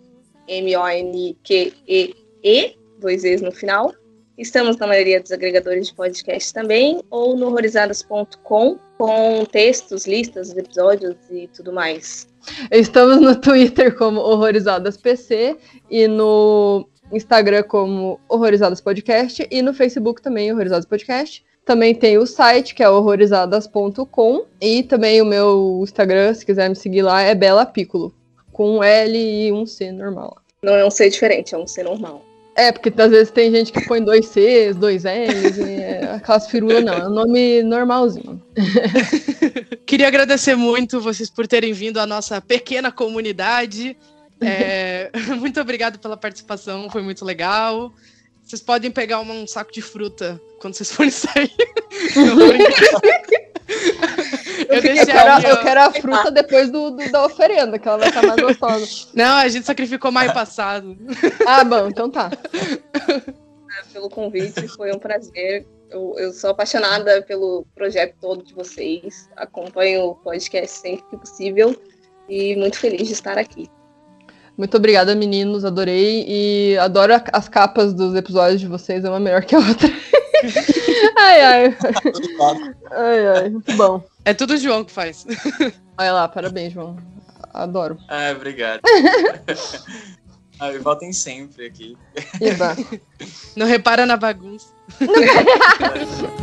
dois 2.99 3.23
E's 3.23 3.43
no 3.43 3.51
final. 3.51 3.93
Estamos 4.41 4.75
na 4.77 4.87
maioria 4.87 5.21
dos 5.21 5.31
agregadores 5.31 5.89
de 5.89 5.93
podcast 5.93 6.51
também, 6.51 6.99
ou 7.11 7.37
no 7.37 7.45
horrorizadas.com, 7.45 8.79
com 8.97 9.45
textos, 9.45 10.07
listas, 10.07 10.57
episódios 10.57 11.15
e 11.29 11.47
tudo 11.49 11.71
mais. 11.71 12.27
Estamos 12.71 13.21
no 13.21 13.35
Twitter 13.35 13.95
como 13.95 14.19
Horrorizadas 14.19 14.97
PC 14.97 15.55
e 15.91 16.07
no 16.07 16.89
Instagram 17.13 17.61
como 17.61 18.19
Horrorizadas 18.27 18.81
Podcast 18.81 19.47
e 19.51 19.61
no 19.61 19.75
Facebook 19.75 20.23
também 20.23 20.51
Horrorizadas 20.51 20.87
Podcast. 20.87 21.45
Também 21.63 21.93
tem 21.93 22.17
o 22.17 22.25
site 22.25 22.73
que 22.73 22.81
é 22.81 22.89
horrorizadas.com 22.89 24.45
e 24.59 24.81
também 24.81 25.21
o 25.21 25.25
meu 25.25 25.81
Instagram, 25.83 26.33
se 26.33 26.43
quiser 26.43 26.67
me 26.67 26.75
seguir 26.75 27.03
lá, 27.03 27.21
é 27.21 27.35
Bela 27.35 27.63
Piccolo, 27.63 28.11
com 28.51 28.77
um 28.77 28.83
L 28.83 29.15
e 29.15 29.51
um 29.51 29.67
C 29.67 29.91
normal. 29.91 30.37
Não 30.63 30.73
é 30.73 30.83
um 30.83 30.89
C 30.89 31.11
diferente, 31.11 31.53
é 31.53 31.57
um 31.59 31.67
C 31.67 31.83
normal. 31.83 32.30
É, 32.55 32.71
porque 32.71 32.91
às 33.01 33.09
vezes 33.09 33.31
tem 33.31 33.49
gente 33.49 33.71
que 33.71 33.85
põe 33.85 34.03
dois 34.03 34.27
Cs, 34.27 34.75
dois 34.75 35.03
L's, 35.03 35.57
é, 35.57 36.15
aquelas 36.15 36.47
firulas 36.47 36.83
não, 36.83 36.93
é 36.93 37.07
um 37.07 37.09
nome 37.09 37.63
normalzinho. 37.63 38.41
Queria 39.85 40.07
agradecer 40.07 40.55
muito 40.55 40.99
vocês 40.99 41.29
por 41.29 41.47
terem 41.47 41.71
vindo 41.71 41.99
à 41.99 42.05
nossa 42.05 42.41
pequena 42.41 42.91
comunidade. 42.91 43.95
É, 44.41 45.09
muito 45.39 45.61
obrigado 45.61 45.97
pela 45.99 46.17
participação, 46.17 46.89
foi 46.89 47.01
muito 47.01 47.23
legal. 47.23 47.93
Vocês 48.43 48.61
podem 48.61 48.91
pegar 48.91 49.21
um 49.21 49.47
saco 49.47 49.71
de 49.71 49.81
fruta 49.81 50.41
quando 50.59 50.73
vocês 50.73 50.91
forem 50.91 51.11
sair. 51.11 51.51
Eu, 54.71 54.77
eu, 54.77 55.05
quero, 55.05 55.31
a, 55.31 55.41
eu, 55.41 55.57
quero, 55.61 55.81
a 55.81 55.91
fruta 55.91 56.31
depois 56.31 56.71
do, 56.71 56.91
do, 56.91 57.11
da 57.11 57.25
oferenda, 57.25 57.77
que 57.77 57.87
ela 57.87 57.97
vai 57.97 58.09
estar 58.09 58.25
mais 58.25 58.39
gostosa. 58.41 58.87
Não, 59.13 59.37
a 59.37 59.47
gente 59.47 59.65
sacrificou 59.65 60.11
maio 60.11 60.33
passado. 60.33 60.97
Ah, 61.45 61.63
bom, 61.63 61.87
então 61.87 62.09
tá. 62.09 62.31
Pelo 63.93 64.09
convite, 64.09 64.67
foi 64.69 64.93
um 64.93 64.99
prazer. 64.99 65.67
Eu, 65.89 66.15
eu 66.17 66.31
sou 66.31 66.51
apaixonada 66.51 67.21
pelo 67.23 67.65
projeto 67.75 68.15
todo 68.21 68.43
de 68.43 68.53
vocês. 68.53 69.29
Acompanho 69.35 70.05
o 70.05 70.15
podcast 70.15 70.77
sempre 70.79 71.05
que 71.09 71.17
possível 71.17 71.75
e 72.29 72.55
muito 72.55 72.77
feliz 72.77 73.07
de 73.07 73.13
estar 73.13 73.37
aqui. 73.37 73.69
Muito 74.57 74.77
obrigada, 74.77 75.15
meninos. 75.15 75.65
Adorei. 75.65 76.25
E 76.27 76.77
adoro 76.77 77.13
as 77.33 77.49
capas 77.49 77.93
dos 77.93 78.15
episódios 78.15 78.61
de 78.61 78.67
vocês, 78.67 79.03
é 79.03 79.09
uma 79.09 79.19
melhor 79.19 79.43
que 79.43 79.55
a 79.55 79.59
outra. 79.59 79.89
Ai, 81.17 81.41
ai. 81.41 81.77
ai, 82.91 83.27
ai. 83.27 83.49
Muito 83.49 83.73
bom. 83.75 84.03
É 84.25 84.33
tudo 84.33 84.53
o 84.53 84.57
João 84.57 84.83
que 84.83 84.91
faz. 84.91 85.25
Olha 85.97 86.13
lá, 86.13 86.27
parabéns, 86.27 86.73
João. 86.73 86.97
Adoro. 87.53 87.97
Ah, 88.07 88.31
obrigado. 88.35 88.81
ah, 90.59 90.71
voltem 90.81 91.11
sempre 91.11 91.65
aqui. 91.65 91.97
Iba. 92.39 92.75
Não 93.55 93.65
repara 93.65 94.05
na 94.05 94.17
bagunça. 94.17 94.67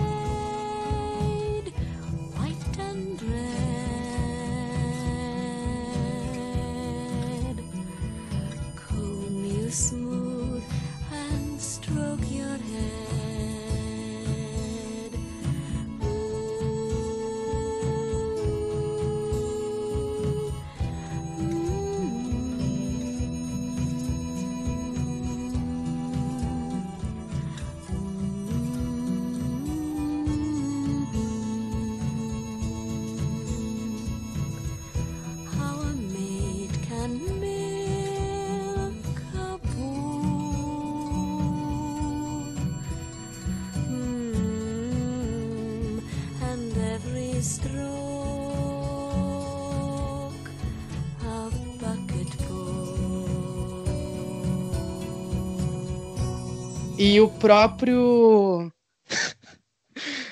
E 57.09 57.23
o 57.23 57.29
próprio. 57.31 58.71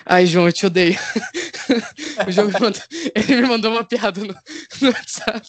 Ai, 0.05 0.27
João, 0.27 0.47
eu 0.47 0.53
te 0.53 0.67
odeio. 0.67 0.95
o 2.29 2.31
João 2.31 2.49
me 2.49 2.53
mandou, 2.53 2.83
ele 3.15 3.37
me 3.37 3.49
mandou 3.49 3.73
uma 3.73 3.83
piada 3.83 4.21
no, 4.21 4.35
no 4.83 4.89
WhatsApp. 4.89 5.49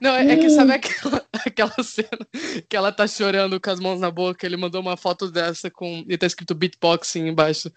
Não, 0.00 0.16
é, 0.16 0.32
é 0.32 0.36
que 0.36 0.50
sabe 0.50 0.72
aquela, 0.72 1.24
aquela 1.46 1.82
cena 1.84 2.26
que 2.68 2.76
ela 2.76 2.90
tá 2.90 3.06
chorando 3.06 3.60
com 3.60 3.70
as 3.70 3.78
mãos 3.78 4.00
na 4.00 4.10
boca? 4.10 4.44
Ele 4.44 4.56
mandou 4.56 4.80
uma 4.80 4.96
foto 4.96 5.30
dessa 5.30 5.70
com. 5.70 6.04
E 6.08 6.18
tá 6.18 6.26
escrito 6.26 6.56
beatboxing 6.56 7.28
embaixo. 7.28 7.70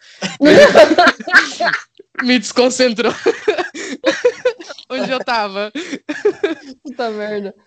me 2.24 2.40
desconcentrou. 2.40 3.14
Onde 4.90 5.12
eu 5.12 5.24
tava? 5.24 5.72
Puta 6.84 7.12
merda. 7.12 7.56